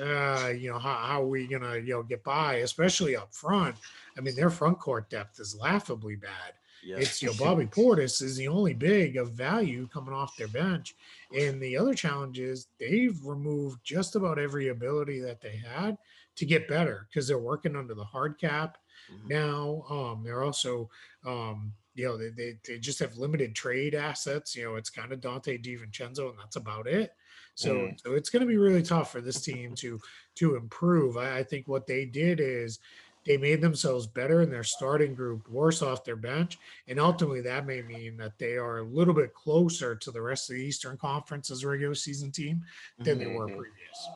uh, 0.00 0.48
you 0.48 0.70
know, 0.70 0.78
how, 0.78 0.94
how 0.94 1.22
are 1.22 1.26
we 1.26 1.46
going 1.46 1.62
to, 1.62 1.80
you 1.80 1.94
know, 1.94 2.02
get 2.02 2.24
by, 2.24 2.56
especially 2.56 3.16
up 3.16 3.32
front? 3.32 3.76
I 4.16 4.20
mean, 4.20 4.34
their 4.34 4.50
front 4.50 4.78
court 4.78 5.08
depth 5.08 5.38
is 5.38 5.56
laughably 5.56 6.16
bad. 6.16 6.54
Yeah. 6.82 6.96
It's 6.96 7.20
you 7.22 7.28
know 7.28 7.34
Bobby 7.38 7.66
Portis 7.66 8.22
is 8.22 8.36
the 8.36 8.48
only 8.48 8.74
big 8.74 9.16
of 9.16 9.32
value 9.32 9.86
coming 9.92 10.14
off 10.14 10.36
their 10.36 10.48
bench, 10.48 10.94
and 11.36 11.60
the 11.60 11.76
other 11.76 11.92
challenge 11.92 12.38
is 12.38 12.68
they've 12.78 13.18
removed 13.22 13.80
just 13.84 14.16
about 14.16 14.38
every 14.38 14.68
ability 14.68 15.20
that 15.20 15.42
they 15.42 15.56
had 15.56 15.98
to 16.40 16.46
get 16.46 16.66
better 16.66 17.06
because 17.08 17.28
they're 17.28 17.38
working 17.38 17.76
under 17.76 17.94
the 17.94 18.02
hard 18.02 18.40
cap 18.40 18.78
mm-hmm. 19.12 19.28
now. 19.28 19.84
Um, 19.90 20.22
they're 20.24 20.42
also, 20.42 20.88
um, 21.26 21.74
you 21.94 22.06
know, 22.06 22.16
they, 22.16 22.30
they, 22.30 22.58
they 22.66 22.78
just 22.78 22.98
have 22.98 23.18
limited 23.18 23.54
trade 23.54 23.94
assets. 23.94 24.56
You 24.56 24.64
know, 24.64 24.76
it's 24.76 24.88
kind 24.88 25.12
of 25.12 25.20
Donte 25.20 25.62
DiVincenzo, 25.62 26.30
and 26.30 26.38
that's 26.38 26.56
about 26.56 26.86
it. 26.86 27.12
So, 27.54 27.74
mm. 27.74 28.00
so 28.02 28.14
it's 28.14 28.30
going 28.30 28.40
to 28.40 28.46
be 28.46 28.56
really 28.56 28.82
tough 28.82 29.12
for 29.12 29.20
this 29.20 29.42
team 29.42 29.74
to 29.76 30.00
to 30.36 30.56
improve. 30.56 31.18
I, 31.18 31.40
I 31.40 31.42
think 31.42 31.68
what 31.68 31.86
they 31.86 32.06
did 32.06 32.40
is 32.40 32.78
they 33.26 33.36
made 33.36 33.60
themselves 33.60 34.06
better 34.06 34.40
in 34.40 34.48
their 34.48 34.64
starting 34.64 35.14
group, 35.14 35.46
worse 35.46 35.82
off 35.82 36.04
their 36.04 36.16
bench, 36.16 36.58
and 36.88 36.98
ultimately 36.98 37.42
that 37.42 37.66
may 37.66 37.82
mean 37.82 38.16
that 38.16 38.38
they 38.38 38.56
are 38.56 38.78
a 38.78 38.84
little 38.84 39.12
bit 39.12 39.34
closer 39.34 39.94
to 39.94 40.10
the 40.10 40.22
rest 40.22 40.48
of 40.48 40.56
the 40.56 40.62
Eastern 40.62 40.96
Conference 40.96 41.50
as 41.50 41.64
a 41.64 41.68
regular 41.68 41.94
season 41.94 42.30
team 42.30 42.64
than 42.98 43.18
mm-hmm. 43.18 43.28
they 43.28 43.36
were 43.36 43.46
mm-hmm. 43.46 43.58
previous. 43.58 44.08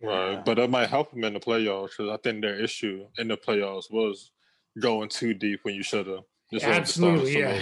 Right, 0.00 0.44
but 0.44 0.54
that 0.56 0.70
might 0.70 0.88
help 0.88 1.10
them 1.10 1.24
in 1.24 1.34
the 1.34 1.40
playoffs 1.40 1.90
because 1.96 2.10
I 2.10 2.16
think 2.18 2.42
their 2.42 2.58
issue 2.58 3.06
in 3.18 3.28
the 3.28 3.36
playoffs 3.36 3.90
was 3.90 4.30
going 4.78 5.08
too 5.08 5.34
deep 5.34 5.60
when 5.62 5.74
you 5.74 5.82
should 5.82 6.06
have. 6.06 6.24
Absolutely, 6.62 7.38
yeah. 7.38 7.58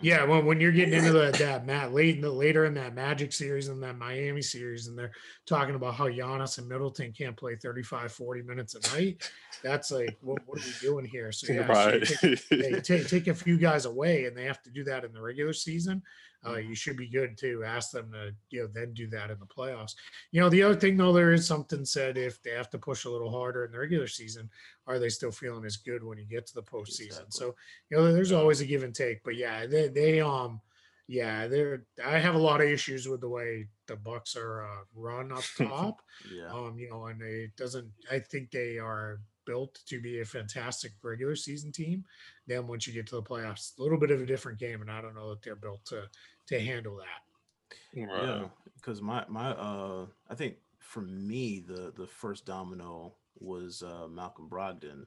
Yeah, 0.00 0.24
well, 0.24 0.42
when 0.42 0.60
you're 0.60 0.72
getting 0.72 0.92
into 0.92 1.12
that, 1.12 1.34
that 1.34 1.64
Matt 1.64 1.94
late 1.94 2.16
in 2.16 2.20
the, 2.20 2.30
later 2.30 2.66
in 2.66 2.74
that 2.74 2.94
Magic 2.94 3.32
series 3.32 3.68
and 3.68 3.82
that 3.82 3.96
Miami 3.96 4.42
series, 4.42 4.88
and 4.88 4.98
they're 4.98 5.12
talking 5.46 5.76
about 5.76 5.94
how 5.94 6.08
Giannis 6.08 6.58
and 6.58 6.68
Middleton 6.68 7.12
can't 7.12 7.36
play 7.36 7.56
35, 7.56 8.12
40 8.12 8.42
minutes 8.42 8.74
a 8.74 8.94
night, 8.94 9.30
that's 9.62 9.90
like, 9.90 10.18
what, 10.20 10.40
what 10.46 10.58
are 10.58 10.66
we 10.66 10.74
doing 10.86 11.06
here? 11.06 11.32
So 11.32 11.52
yeah, 11.52 11.66
right. 11.66 12.06
so 12.06 12.34
take, 12.34 12.82
take, 12.82 13.08
take, 13.08 13.26
a 13.28 13.34
few 13.34 13.56
guys 13.56 13.86
away, 13.86 14.26
and 14.26 14.36
they 14.36 14.44
have 14.44 14.60
to 14.64 14.70
do 14.70 14.84
that 14.84 15.04
in 15.04 15.12
the 15.12 15.22
regular 15.22 15.54
season 15.54 16.02
uh, 16.46 16.56
you 16.56 16.74
should 16.74 16.96
be 16.96 17.08
good 17.08 17.36
to 17.38 17.64
ask 17.64 17.90
them 17.90 18.12
to 18.12 18.34
you 18.50 18.62
know 18.62 18.68
then 18.72 18.92
do 18.92 19.06
that 19.08 19.30
in 19.30 19.38
the 19.38 19.46
playoffs. 19.46 19.94
You 20.32 20.40
know 20.40 20.48
the 20.48 20.62
other 20.62 20.76
thing 20.76 20.96
though, 20.96 21.12
there 21.12 21.32
is 21.32 21.46
something 21.46 21.84
said 21.84 22.18
if 22.18 22.42
they 22.42 22.50
have 22.50 22.70
to 22.70 22.78
push 22.78 23.04
a 23.04 23.10
little 23.10 23.30
harder 23.30 23.64
in 23.64 23.72
the 23.72 23.78
regular 23.78 24.06
season, 24.06 24.50
are 24.86 24.98
they 24.98 25.08
still 25.08 25.30
feeling 25.30 25.64
as 25.64 25.76
good 25.76 26.04
when 26.04 26.18
you 26.18 26.24
get 26.24 26.46
to 26.48 26.54
the 26.54 26.62
postseason? 26.62 27.06
Exactly. 27.06 27.30
So 27.30 27.54
you 27.90 27.96
know 27.96 28.12
there's 28.12 28.32
always 28.32 28.60
a 28.60 28.66
give 28.66 28.82
and 28.82 28.94
take, 28.94 29.22
but 29.24 29.36
yeah, 29.36 29.66
they 29.66 29.88
they 29.88 30.20
um 30.20 30.60
yeah 31.06 31.46
they're 31.46 31.84
I 32.04 32.18
have 32.18 32.34
a 32.34 32.38
lot 32.38 32.60
of 32.62 32.68
issues 32.68 33.06
with 33.08 33.20
the 33.20 33.28
way 33.28 33.66
the 33.86 33.96
Bucks 33.96 34.36
are 34.36 34.64
uh, 34.64 34.84
run 34.94 35.32
up 35.32 35.44
top. 35.58 36.00
yeah, 36.34 36.50
um 36.52 36.78
you 36.78 36.90
know 36.90 37.06
and 37.06 37.20
it 37.22 37.54
doesn't 37.56 37.90
I 38.10 38.18
think 38.18 38.50
they 38.50 38.78
are 38.78 39.20
built 39.46 39.80
to 39.86 40.00
be 40.00 40.20
a 40.20 40.24
fantastic 40.24 40.92
regular 41.02 41.36
season 41.36 41.72
team. 41.72 42.04
Then 42.46 42.66
once 42.66 42.86
you 42.86 42.92
get 42.92 43.06
to 43.08 43.16
the 43.16 43.22
playoffs, 43.22 43.78
a 43.78 43.82
little 43.82 43.98
bit 43.98 44.10
of 44.10 44.20
a 44.20 44.26
different 44.26 44.58
game, 44.58 44.80
and 44.80 44.90
I 44.90 45.00
don't 45.00 45.14
know 45.14 45.30
that 45.30 45.42
they're 45.42 45.56
built 45.56 45.84
to 45.86 46.08
to 46.48 46.60
handle 46.60 46.96
that. 46.96 47.98
Right. 48.00 48.08
Yeah, 48.24 48.44
because 48.76 49.00
my 49.00 49.24
my 49.28 49.50
uh, 49.50 50.06
I 50.28 50.34
think 50.34 50.56
for 50.78 51.00
me 51.02 51.64
the 51.66 51.92
the 51.96 52.06
first 52.06 52.44
domino 52.46 53.14
was 53.38 53.82
uh, 53.82 54.06
Malcolm 54.08 54.48
Brogdon 54.48 55.06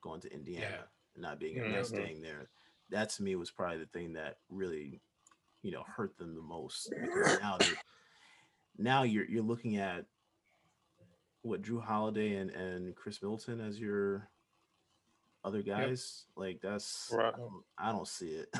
going 0.00 0.20
to 0.20 0.32
Indiana 0.32 0.66
yeah. 0.70 0.82
and 1.14 1.22
not 1.22 1.40
being 1.40 1.56
mm-hmm. 1.56 1.82
staying 1.82 2.22
there. 2.22 2.48
That 2.90 3.10
to 3.10 3.22
me 3.22 3.36
was 3.36 3.50
probably 3.50 3.78
the 3.78 3.86
thing 3.86 4.14
that 4.14 4.38
really, 4.48 5.00
you 5.62 5.72
know, 5.72 5.84
hurt 5.86 6.16
them 6.18 6.34
the 6.34 6.42
most 6.42 6.90
because 6.90 7.40
now 7.40 7.58
now 8.78 9.02
you're 9.02 9.26
you're 9.26 9.42
looking 9.42 9.76
at 9.76 10.06
what 11.48 11.62
Jrue 11.62 11.82
Holiday 11.82 12.36
and 12.36 12.50
and 12.50 12.94
Khris 12.94 13.22
Middleton 13.22 13.60
as 13.60 13.78
your 13.78 14.28
other 15.44 15.62
guys. 15.62 16.24
Yep. 16.36 16.44
Like 16.44 16.60
that's 16.60 17.10
right. 17.12 17.32
I, 17.34 17.36
don't, 17.36 17.62
I 17.78 17.92
don't 17.92 18.08
see 18.08 18.28
it. 18.28 18.48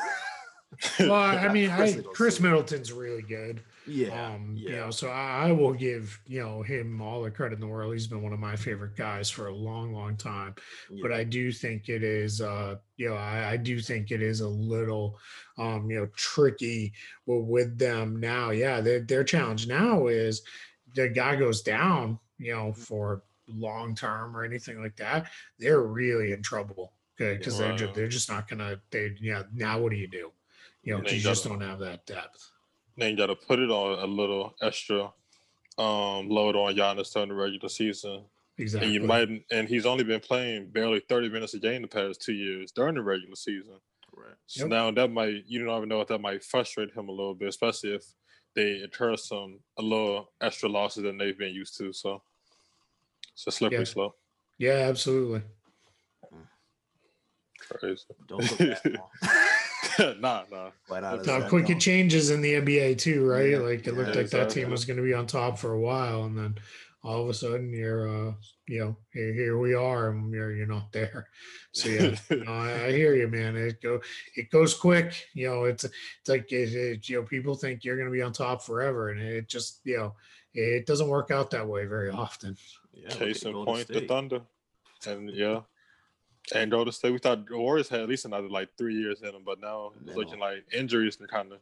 well, 1.01 1.13
I 1.15 1.49
mean, 1.53 1.71
I, 1.71 1.93
Khris 2.13 2.41
Middleton's 2.41 2.93
really 2.93 3.23
good. 3.23 3.63
Yeah, 3.87 4.27
um, 4.27 4.55
yeah. 4.57 4.71
You 4.71 4.77
know, 4.77 4.91
so 4.91 5.09
I, 5.09 5.49
I, 5.49 5.53
will 5.53 5.73
give 5.73 6.21
you 6.27 6.43
know 6.43 6.63
him 6.63 7.01
all 7.01 7.23
the 7.23 7.31
credit 7.31 7.55
in 7.55 7.61
the 7.61 7.67
world. 7.67 7.93
He's 7.93 8.07
been 8.07 8.23
one 8.23 8.33
of 8.33 8.39
my 8.39 8.55
favorite 8.55 8.97
guys 8.97 9.31
for 9.31 9.49
a 9.49 9.55
long, 9.55 9.93
long 9.93 10.17
time. 10.17 10.55
Yeah. 10.91 11.01
But 11.03 11.13
I 11.13 11.25
do 11.25 11.53
think 11.53 11.89
it 11.89 12.03
is, 12.03 12.41
uh, 12.41 12.77
you 12.97 13.09
know, 13.09 13.17
I, 13.17 13.53
I 13.53 13.57
do 13.57 13.81
think 13.81 14.11
it 14.11 14.23
is 14.23 14.41
a 14.41 14.49
little, 14.49 15.19
um, 15.57 15.91
you 15.91 16.01
know, 16.01 16.09
tricky 16.17 16.93
with 17.27 17.79
them 17.79 18.21
now. 18.21 18.51
Yeah, 18.51 18.81
their 18.81 19.01
their 19.01 19.25
challenge 19.25 19.67
now 19.67 20.09
is 20.09 20.43
the 20.95 21.09
guy 21.09 21.37
goes 21.37 21.63
down, 21.63 22.19
you 22.39 22.55
know, 22.55 22.73
for 22.73 23.23
long 23.49 23.95
term 23.95 24.37
or 24.37 24.45
anything 24.45 24.83
like 24.83 24.97
that. 24.97 25.27
They're 25.59 25.83
really 25.83 26.33
in 26.33 26.43
trouble 26.43 26.93
because 27.17 27.55
wow. 27.55 27.61
they're 27.61 27.77
just, 27.77 27.95
they're 27.95 28.09
just 28.09 28.31
not 28.31 28.49
gonna. 28.49 28.81
They 28.91 29.15
yeah. 29.21 29.45
Now 29.55 29.81
what 29.81 29.91
do 29.91 29.97
you 29.97 30.09
do? 30.09 30.33
You 30.83 30.99
know, 30.99 31.09
you 31.09 31.21
just 31.21 31.45
don't 31.45 31.61
have 31.61 31.79
that 31.81 32.07
depth. 32.07 32.51
Then 32.97 33.11
you 33.11 33.17
got 33.17 33.27
to 33.27 33.35
put 33.35 33.59
it 33.59 33.71
on 33.71 33.99
a 33.99 34.07
little 34.07 34.55
extra 34.63 35.13
um, 35.79 36.29
load 36.29 36.57
on 36.57 36.75
Giannis 36.75 37.13
during 37.13 37.29
the 37.29 37.35
regular 37.35 37.69
season. 37.69 38.25
Exactly. 38.57 38.87
And 38.87 38.95
you 38.95 39.07
might, 39.07 39.29
and 39.53 39.69
he's 39.69 39.87
only 39.87 40.03
been 40.03 40.21
playing 40.21 40.71
barely 40.71 41.01
30 41.01 41.29
minutes 41.29 41.55
a 41.55 41.61
game 41.61 41.83
the 41.83 41.89
past 41.89 42.21
two 42.21 42.33
years 42.33 42.73
during 42.73 42.97
the 42.97 43.03
regular 43.03 43.37
season. 43.37 43.75
Right. 44.17 44.35
So 44.47 44.63
yep. 44.63 44.71
now 44.71 44.91
that 44.91 45.13
might, 45.13 45.45
you 45.47 45.65
don't 45.65 45.77
even 45.77 45.89
know 45.89 46.01
if 46.01 46.09
that 46.09 46.21
might 46.21 46.43
frustrate 46.43 46.93
him 46.93 47.09
a 47.09 47.13
little 47.13 47.35
bit, 47.35 47.49
especially 47.49 47.95
if 47.95 48.05
they 48.57 48.83
incur 48.83 49.17
some 49.17 49.61
a 49.79 49.83
little 49.83 50.33
extra 50.41 50.69
losses 50.69 51.05
than 51.05 51.19
they've 51.19 51.39
been 51.39 51.55
used 51.55 51.79
to. 51.79 51.93
So 51.93 52.23
it's 53.39 53.47
a 53.47 53.53
slippery 53.53 53.79
yeah. 53.79 53.85
slope. 53.85 54.17
Yeah, 54.59 54.87
absolutely. 54.89 55.43
Crazy. 57.61 58.03
Don't 58.27 58.61
look 58.61 60.19
nah, 60.21 60.43
nah. 60.51 60.71
Look 60.91 61.27
how 61.27 61.49
quick 61.49 61.71
it 61.71 61.79
changes 61.79 62.31
in 62.31 62.41
the 62.41 62.55
NBA 62.55 62.99
too, 62.99 63.25
right? 63.25 63.51
Yeah, 63.51 63.59
like 63.59 63.87
it 63.87 63.87
yeah, 63.87 63.93
looked 63.93 64.17
like 64.17 64.25
exactly. 64.25 64.41
that 64.41 64.51
team 64.51 64.71
was 64.71 64.85
going 64.85 64.97
to 64.97 65.05
be 65.05 65.15
on 65.15 65.29
top 65.29 65.57
for 65.57 65.75
a 65.75 65.81
while, 65.81 66.25
and 66.25 66.37
then 66.37 66.57
all 67.05 67.23
of 67.23 67.29
a 67.29 67.35
sudden 67.35 67.73
you're, 67.73 68.09
uh, 68.09 68.33
you 68.67 68.81
know, 68.81 68.97
here, 69.13 69.33
here 69.33 69.59
we 69.59 69.73
are, 69.73 70.11
and 70.11 70.33
you're 70.33 70.53
you're 70.53 70.67
not 70.67 70.91
there. 70.91 71.29
So 71.73 71.91
yeah, 71.91 72.17
no, 72.31 72.53
I, 72.53 72.87
I, 72.87 72.93
hear 72.93 73.15
you, 73.15 73.29
man. 73.29 73.55
It 73.55 73.81
go 73.81 74.01
it 74.35 74.51
goes 74.51 74.75
quick. 74.75 75.27
You 75.35 75.49
know, 75.49 75.65
it's 75.65 75.85
it's 75.85 76.29
like 76.29 76.51
it, 76.51 76.75
it, 76.75 77.09
you 77.09 77.21
know 77.21 77.23
people 77.23 77.55
think 77.55 77.85
you're 77.85 77.97
going 77.97 78.09
to 78.09 78.13
be 78.13 78.23
on 78.23 78.33
top 78.33 78.63
forever, 78.63 79.11
and 79.11 79.21
it 79.21 79.49
just 79.49 79.81
you 79.85 79.97
know 79.97 80.15
it 80.55 80.87
doesn't 80.87 81.09
work 81.09 81.31
out 81.31 81.51
that 81.51 81.69
way 81.69 81.85
very 81.85 82.11
often. 82.11 82.57
Yeah, 83.01 83.11
Case 83.11 83.45
in 83.45 83.53
point, 83.53 83.87
the 83.89 84.01
Thunder, 84.03 84.41
and 85.07 85.31
yeah, 85.31 85.61
and 86.55 86.71
Golden 86.71 86.93
State, 86.93 87.13
we 87.13 87.19
thought 87.19 87.47
the 87.47 87.57
Warriors 87.57 87.89
had 87.89 88.01
at 88.01 88.09
least 88.09 88.25
another 88.25 88.49
like 88.49 88.71
three 88.77 88.95
years 88.95 89.23
in 89.23 89.33
them, 89.33 89.43
but 89.45 89.61
now 89.61 89.93
it's 90.05 90.17
looking 90.17 90.39
like 90.39 90.65
injuries 90.73 91.19
and 91.21 91.29
kind 91.29 91.53
of, 91.53 91.59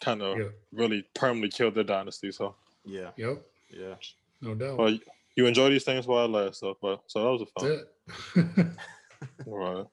kind 0.00 0.22
of 0.22 0.38
yeah. 0.38 0.44
really 0.72 1.04
permanently 1.14 1.50
killed 1.50 1.74
their 1.74 1.84
dynasty. 1.84 2.32
So 2.32 2.54
yeah, 2.84 3.10
yep, 3.16 3.42
yeah, 3.70 3.94
no 4.40 4.54
doubt. 4.54 4.78
Well, 4.78 4.98
you 5.36 5.46
enjoy 5.46 5.70
these 5.70 5.84
things 5.84 6.06
while 6.06 6.24
it 6.24 6.30
last, 6.30 6.60
so 6.60 6.76
but 6.80 7.02
so 7.06 7.22
that 7.22 7.30
was 7.30 7.42
a 7.42 8.56
fun. 8.56 8.76
right. 9.46 9.86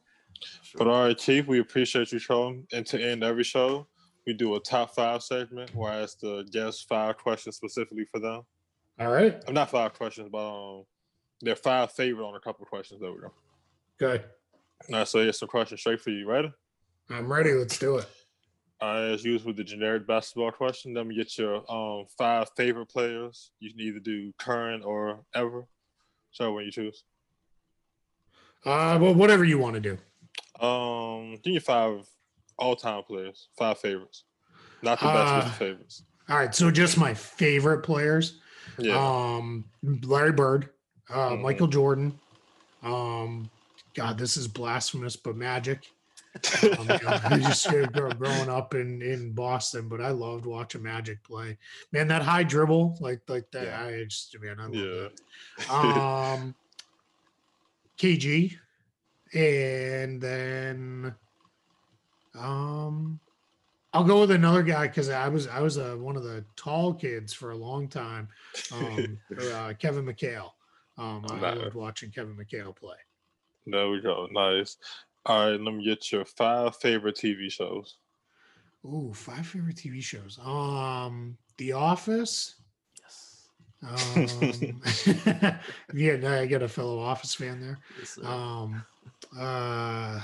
But 0.76 0.88
all 0.88 1.06
right, 1.06 1.18
Chief, 1.18 1.48
we 1.48 1.60
appreciate 1.60 2.12
you 2.12 2.20
showing. 2.20 2.68
And 2.74 2.86
to 2.88 3.02
end 3.02 3.24
every 3.24 3.44
show, 3.44 3.88
we 4.26 4.34
do 4.34 4.56
a 4.56 4.60
top 4.60 4.96
five 4.96 5.22
segment 5.22 5.74
where 5.76 5.92
I 5.92 6.02
ask 6.02 6.20
the 6.20 6.48
guests 6.52 6.84
five 6.84 7.18
questions 7.18 7.56
specifically 7.56 8.06
for 8.06 8.20
them. 8.20 8.44
All 9.00 9.12
right. 9.12 9.42
I'm 9.48 9.54
not 9.54 9.70
five 9.72 9.94
questions, 9.94 10.30
but 10.32 10.38
um, 10.78 10.84
they're 11.42 11.56
five 11.56 11.92
favorite 11.92 12.26
on 12.26 12.36
a 12.36 12.40
couple 12.40 12.64
of 12.64 12.70
questions. 12.70 13.02
There 13.02 13.12
we 13.12 13.22
go. 13.22 13.32
Good. 13.98 14.24
All 14.92 15.00
right, 15.00 15.08
so 15.08 15.20
here's 15.20 15.40
some 15.40 15.48
questions 15.48 15.82
straight 15.82 16.02
for 16.02 16.10
you. 16.10 16.28
Ready? 16.30 16.52
I'm 17.10 17.32
ready. 17.32 17.54
Let's 17.54 17.78
do 17.78 17.98
it. 17.98 18.08
All 18.82 18.94
right, 18.94 19.12
as 19.14 19.24
usual 19.24 19.48
with 19.48 19.58
the 19.58 19.64
generic 19.64 20.06
basketball 20.06 20.52
question, 20.52 20.94
let 20.94 21.08
me 21.08 21.16
get 21.16 21.38
your 21.38 21.64
um 21.72 22.06
five 22.18 22.50
favorite 22.58 22.88
players. 22.90 23.52
You 23.60 23.72
can 23.72 23.80
either 23.80 24.00
do 24.00 24.34
current 24.38 24.84
or 24.84 25.24
ever. 25.34 25.66
So 26.32 26.54
when 26.54 26.66
you 26.66 26.72
choose. 26.72 27.04
Uh, 28.66 28.98
well, 29.02 29.14
whatever 29.14 29.44
you 29.44 29.58
want 29.58 29.76
to 29.76 29.80
do. 29.82 29.98
Um, 30.66 31.38
give 31.44 31.54
me 31.54 31.60
five 31.60 32.06
all-time 32.58 33.04
players, 33.04 33.50
five 33.58 33.78
favorites, 33.78 34.24
not 34.82 35.00
the 35.00 35.06
best, 35.06 35.18
Uh, 35.18 35.44
the 35.46 35.50
favorites. 35.52 36.04
All 36.30 36.38
right. 36.38 36.54
So 36.56 36.72
just 36.72 36.98
my 36.98 37.14
favorite 37.14 37.80
players. 37.84 38.40
Yeah, 38.78 38.98
Um, 38.98 39.66
Larry 39.84 40.32
Bird, 40.32 40.70
uh, 41.10 41.32
Mhm. 41.32 41.42
Michael 41.42 41.68
Jordan. 41.68 42.20
Um, 42.82 43.50
God, 43.94 44.18
this 44.18 44.38
is 44.38 44.48
blasphemous, 44.48 45.16
but 45.16 45.36
Magic. 45.36 45.90
Um, 46.36 46.42
you 46.64 46.78
know, 47.04 47.38
just 47.42 47.70
growing 48.18 48.50
up 48.50 48.74
in 48.74 49.02
in 49.04 49.34
Boston, 49.34 49.88
but 49.88 50.02
I 50.02 50.10
loved 50.10 50.46
watching 50.48 50.82
Magic 50.82 51.24
play. 51.24 51.58
Man, 51.92 52.08
that 52.08 52.24
high 52.24 52.42
dribble, 52.44 52.98
like 53.00 53.22
like 53.28 53.50
that, 53.52 53.66
Yeah. 53.66 53.86
I 53.86 54.04
just 54.06 54.36
man, 54.42 54.60
I 54.60 54.64
love 54.64 54.76
yeah. 54.76 55.08
that. 55.60 55.70
Um, 55.72 56.56
KG, 58.00 58.58
and 59.36 60.20
then 60.20 61.14
um, 62.36 63.20
I'll 63.94 64.04
go 64.04 64.22
with 64.22 64.32
another 64.32 64.64
guy 64.64 64.88
because 64.88 65.10
I 65.10 65.28
was 65.28 65.48
I 65.48 65.60
was 65.62 65.78
uh, 65.78 65.96
one 65.98 66.16
of 66.16 66.24
the 66.24 66.44
tall 66.56 66.94
kids 66.94 67.32
for 67.32 67.52
a 67.52 67.56
long 67.56 67.88
time. 67.88 68.28
Um, 68.72 69.20
uh, 69.54 69.74
Kevin 69.78 70.06
McHale. 70.06 70.52
Um, 70.98 71.26
I, 71.30 71.36
I 71.36 71.40
Nice. 71.42 71.58
loved 71.58 71.76
watching 71.76 72.12
Kevin 72.12 72.36
McHale 72.36 72.76
play. 72.76 72.96
there 73.68 73.90
we 73.90 74.02
go. 74.02 74.28
Nice. 74.32 74.78
All 75.26 75.52
right, 75.52 75.60
let 75.62 75.74
me 75.74 75.84
get 75.86 76.12
your 76.12 76.26
five 76.26 76.76
favorite 76.78 77.16
TV 77.16 77.52
shows. 77.52 77.98
Ooh, 78.86 79.14
five 79.14 79.48
favorite 79.48 79.78
TV 79.78 80.04
shows. 80.04 80.38
Um, 80.44 81.38
The 81.58 81.72
Office. 81.72 82.56
Yes. 83.02 83.48
Um, 83.82 84.82
yeah, 85.94 86.18
no, 86.18 86.42
I 86.42 86.46
got 86.48 86.62
a 86.64 86.68
fellow 86.68 87.00
Office 87.00 87.34
fan 87.36 87.62
there. 87.62 87.80
Yes. 87.98 88.20
Um, 88.22 88.84
uh, 89.40 90.20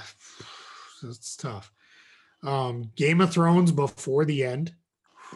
it's 1.03 1.37
tough. 1.37 1.71
Um, 2.43 2.91
Game 2.95 3.21
of 3.21 3.31
Thrones 3.31 3.71
before 3.71 4.25
the 4.25 4.43
end. 4.43 4.73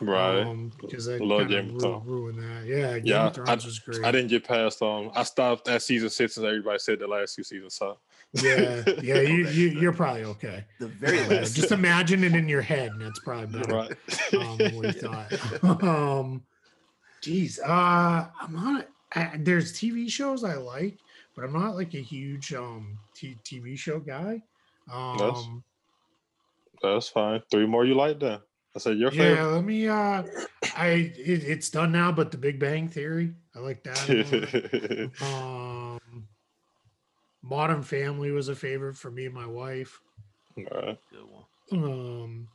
Right. 0.01 0.39
Um, 0.41 0.71
because 0.81 1.07
I 1.07 1.17
Love 1.17 1.41
kind 1.41 1.49
Game 1.49 1.69
of 1.69 1.75
of 1.75 1.81
Thrones. 1.81 2.07
ruined 2.07 2.39
that. 2.39 2.65
Yeah, 2.65 2.93
Game 2.99 3.05
Yeah, 3.05 3.27
of 3.27 3.35
Thrones 3.35 3.65
was 3.65 3.79
great. 3.79 4.03
I 4.03 4.11
didn't 4.11 4.29
get 4.29 4.43
past 4.43 4.81
um. 4.81 5.11
I 5.13 5.23
stopped 5.23 5.67
at 5.67 5.81
season 5.83 6.09
six, 6.09 6.37
and 6.37 6.45
everybody 6.45 6.79
said 6.79 6.99
the 6.99 7.07
last 7.07 7.35
two 7.35 7.43
seasons 7.43 7.75
suck. 7.75 7.99
yeah, 8.33 8.83
yeah, 9.03 9.21
you, 9.21 9.47
you 9.49 9.69
you're 9.79 9.93
probably 9.93 10.23
okay. 10.23 10.65
the 10.79 10.87
very 10.87 11.19
Uh, 11.19 11.27
last. 11.41 11.55
just 11.55 11.71
imagine 11.71 12.23
it 12.23 12.33
in 12.33 12.49
your 12.49 12.61
head, 12.63 12.91
and 12.91 13.03
it's 13.03 13.19
probably 13.19 13.59
better. 13.59 13.73
right. 13.75 13.91
um, 14.33 14.57
than 14.57 14.75
what 14.75 14.95
you 14.95 15.01
thought. 15.61 15.83
um, 15.83 16.43
geez, 17.21 17.59
uh, 17.59 18.27
I'm 18.41 18.53
not. 18.53 18.87
I, 19.15 19.33
there's 19.37 19.73
TV 19.73 20.09
shows 20.09 20.43
I 20.43 20.55
like, 20.55 20.97
but 21.35 21.45
I'm 21.45 21.53
not 21.53 21.75
like 21.75 21.93
a 21.93 22.01
huge 22.01 22.51
um 22.55 22.97
t- 23.13 23.37
TV 23.45 23.77
show 23.77 23.99
guy. 23.99 24.41
Um, 24.91 25.63
That's 26.83 27.07
fine. 27.07 27.41
Three 27.49 27.65
more 27.65 27.85
you 27.85 27.95
like 27.95 28.19
then. 28.19 28.39
I 28.75 28.79
said 28.79 28.97
your 28.97 29.11
favorite. 29.11 29.35
yeah, 29.35 29.45
let 29.45 29.63
me. 29.63 29.87
Uh, 29.87 30.23
I 30.75 31.13
it, 31.15 31.43
it's 31.43 31.69
done 31.69 31.91
now, 31.91 32.11
but 32.11 32.31
The 32.31 32.37
Big 32.37 32.59
Bang 32.59 32.87
Theory, 32.87 33.33
I 33.55 33.59
like 33.59 33.83
that. 33.83 35.11
um, 35.21 36.27
Modern 37.41 37.83
Family 37.83 38.31
was 38.31 38.49
a 38.49 38.55
favorite 38.55 38.95
for 38.95 39.11
me 39.11 39.25
and 39.25 39.33
my 39.33 39.45
wife. 39.45 40.01
All 40.57 40.63
right. 40.63 40.99
Good 41.11 41.25
one. 41.29 41.83
Um, 41.83 42.47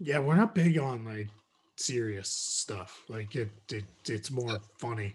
yeah, 0.00 0.18
we're 0.18 0.36
not 0.36 0.54
big 0.54 0.78
on 0.78 1.04
like 1.04 1.28
serious 1.76 2.28
stuff. 2.28 3.04
Like 3.08 3.36
it, 3.36 3.50
it 3.70 3.84
it's 4.08 4.30
more 4.30 4.58
funny. 4.78 5.14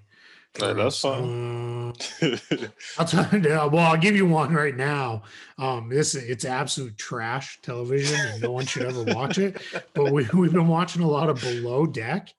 Hey, 0.56 0.74
that's 0.74 1.00
fine. 1.00 1.94
Uh, 2.22 2.28
I'll 2.98 3.06
tell 3.06 3.28
you. 3.32 3.50
yeah, 3.50 3.66
Well, 3.66 3.86
I'll 3.86 3.98
give 3.98 4.16
you 4.16 4.26
one 4.26 4.54
right 4.54 4.76
now. 4.76 5.24
Um, 5.60 5.90
this 5.90 6.16
it's 6.16 6.46
absolute 6.46 6.98
trash 6.98 7.60
television, 7.62 8.20
and 8.20 8.42
no 8.42 8.52
one 8.52 8.66
should 8.66 8.84
ever 8.84 9.04
watch 9.04 9.38
it. 9.38 9.62
But 9.94 10.12
we 10.12 10.28
we've 10.34 10.54
been 10.54 10.68
watching 10.68 11.04
a 11.04 11.08
lot 11.08 11.30
of 11.30 11.40
Below 11.42 11.86
Deck. 11.86 12.34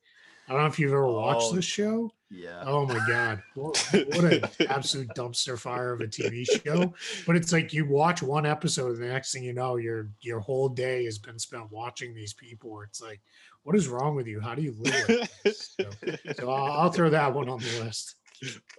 I 0.48 0.52
don't 0.52 0.62
know 0.62 0.66
if 0.68 0.78
you've 0.78 0.92
ever 0.92 1.06
watched 1.06 1.42
Oh, 1.44 1.54
this 1.54 1.64
show. 1.64 2.10
Yeah. 2.30 2.62
Oh 2.66 2.84
my 2.86 2.98
god, 3.08 3.42
what, 3.54 3.78
what 3.92 4.24
an 4.24 4.44
absolute 4.68 5.08
dumpster 5.16 5.58
fire 5.58 5.92
of 5.92 6.00
a 6.02 6.06
TV 6.06 6.44
show! 6.44 6.92
But 7.26 7.36
it's 7.36 7.52
like 7.52 7.72
you 7.72 7.88
watch 7.88 8.22
one 8.22 8.44
episode, 8.44 8.92
and 8.94 9.02
the 9.02 9.08
next 9.08 9.32
thing 9.32 9.44
you 9.44 9.54
know, 9.54 9.76
your 9.76 10.10
your 10.20 10.40
whole 10.40 10.68
day 10.68 11.04
has 11.04 11.18
been 11.18 11.38
spent 11.38 11.70
watching 11.70 12.14
these 12.14 12.34
people. 12.34 12.82
It's 12.82 13.00
like, 13.00 13.20
what 13.68 13.76
is 13.76 13.86
wrong 13.86 14.14
with 14.16 14.26
you? 14.26 14.40
How 14.40 14.54
do 14.54 14.62
you 14.62 14.74
live? 14.78 15.08
Like 15.10 15.30
this? 15.44 15.76
So, 15.78 15.90
so 16.38 16.50
I'll, 16.50 16.72
I'll 16.72 16.90
throw 16.90 17.10
that 17.10 17.34
one 17.34 17.50
on 17.50 17.58
the 17.58 17.84
list. 17.84 18.14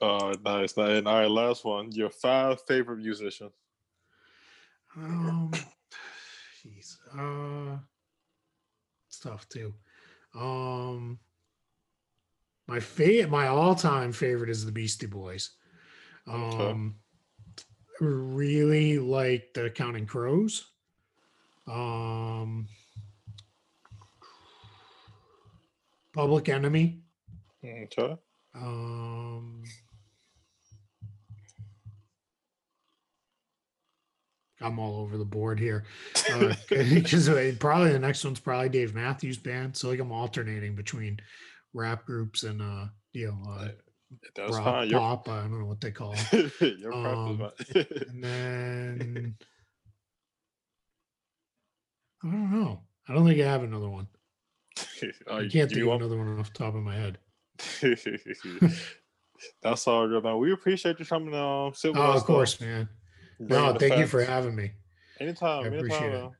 Oh, 0.01 0.33
nice. 0.43 0.75
nice. 0.75 0.97
And 0.97 1.07
all 1.07 1.19
right, 1.19 1.29
last 1.29 1.63
one. 1.63 1.91
Your 1.91 2.09
five 2.09 2.59
favorite 2.67 2.97
musicians. 2.97 3.51
Um, 4.97 5.51
jeez, 6.65 6.97
uh, 7.15 7.77
it's 9.07 9.19
tough 9.19 9.47
too. 9.47 9.75
Um, 10.33 11.19
my 12.67 12.79
favorite, 12.79 13.29
my 13.29 13.45
all-time 13.45 14.11
favorite 14.11 14.49
is 14.49 14.65
the 14.65 14.71
Beastie 14.71 15.05
Boys. 15.05 15.51
Okay. 16.27 16.65
Um, 16.67 16.95
really 18.01 18.97
like 18.97 19.53
the 19.53 19.69
Counting 19.69 20.07
Crows. 20.07 20.65
Um, 21.67 22.67
Public 26.19 26.49
Enemy. 26.49 26.99
Okay. 27.63 28.17
Um, 28.53 29.63
I'm 34.59 34.79
all 34.79 34.99
over 34.99 35.17
the 35.17 35.23
board 35.23 35.61
here 35.61 35.85
because 36.69 37.29
probably 37.57 37.93
the 37.93 37.99
next 37.99 38.25
one's 38.25 38.41
probably 38.41 38.67
Dave 38.67 38.93
Matthews 38.93 39.37
Band. 39.37 39.77
So 39.77 39.87
like 39.87 40.01
I'm 40.01 40.11
alternating 40.11 40.75
between 40.75 41.19
rap 41.73 42.05
groups 42.05 42.43
and 42.43 42.61
uh, 42.61 42.87
you 43.13 43.27
know, 43.27 43.37
uh, 43.49 43.67
That's 44.35 44.57
rock, 44.57 44.65
fine. 44.65 44.89
You're, 44.89 44.99
pop. 44.99 45.29
I 45.29 45.43
don't 45.43 45.57
know 45.57 45.67
what 45.67 45.79
they 45.79 45.91
call 45.91 46.15
it. 46.33 46.85
Um. 46.93 47.49
And 47.75 48.21
then 48.21 49.35
I 52.21 52.27
don't 52.27 52.51
know. 52.51 52.81
I 53.07 53.13
don't 53.13 53.25
think 53.25 53.39
I 53.39 53.45
have 53.45 53.63
another 53.63 53.89
one. 53.89 54.07
Oh, 55.27 55.37
I 55.37 55.41
you- 55.41 55.49
can't 55.49 55.69
you 55.71 55.75
think 55.75 55.81
of 55.81 55.87
want- 55.87 56.01
another 56.03 56.17
one 56.17 56.39
off 56.39 56.51
the 56.53 56.57
top 56.59 56.75
of 56.75 56.83
my 56.83 56.95
head. 56.95 57.17
That's 59.61 59.87
all 59.87 60.07
good, 60.07 60.23
man. 60.23 60.37
We 60.37 60.51
appreciate 60.51 60.99
you 60.99 61.05
coming 61.05 61.33
on. 61.33 61.73
Sit 61.73 61.91
with 61.93 61.97
Oh, 62.01 62.11
us, 62.11 62.21
of 62.21 62.27
course, 62.27 62.59
man. 62.59 62.89
Bring 63.39 63.49
No, 63.49 63.73
the 63.73 63.79
thank 63.79 63.97
you 63.97 64.05
for 64.07 64.23
having 64.23 64.55
me. 64.55 64.71
Anytime, 65.19 65.63
I 65.63 65.67
anytime, 65.67 65.79
appreciate 65.79 66.13
it. 66.13 66.21
man. 66.21 66.31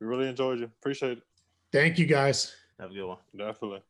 We 0.00 0.06
really 0.06 0.28
enjoyed 0.28 0.58
you. 0.58 0.64
Appreciate 0.66 1.18
it. 1.18 1.24
Thank 1.72 1.98
you 1.98 2.06
guys. 2.06 2.54
Have 2.78 2.90
a 2.90 2.94
good 2.94 3.06
one. 3.06 3.18
Definitely. 3.36 3.82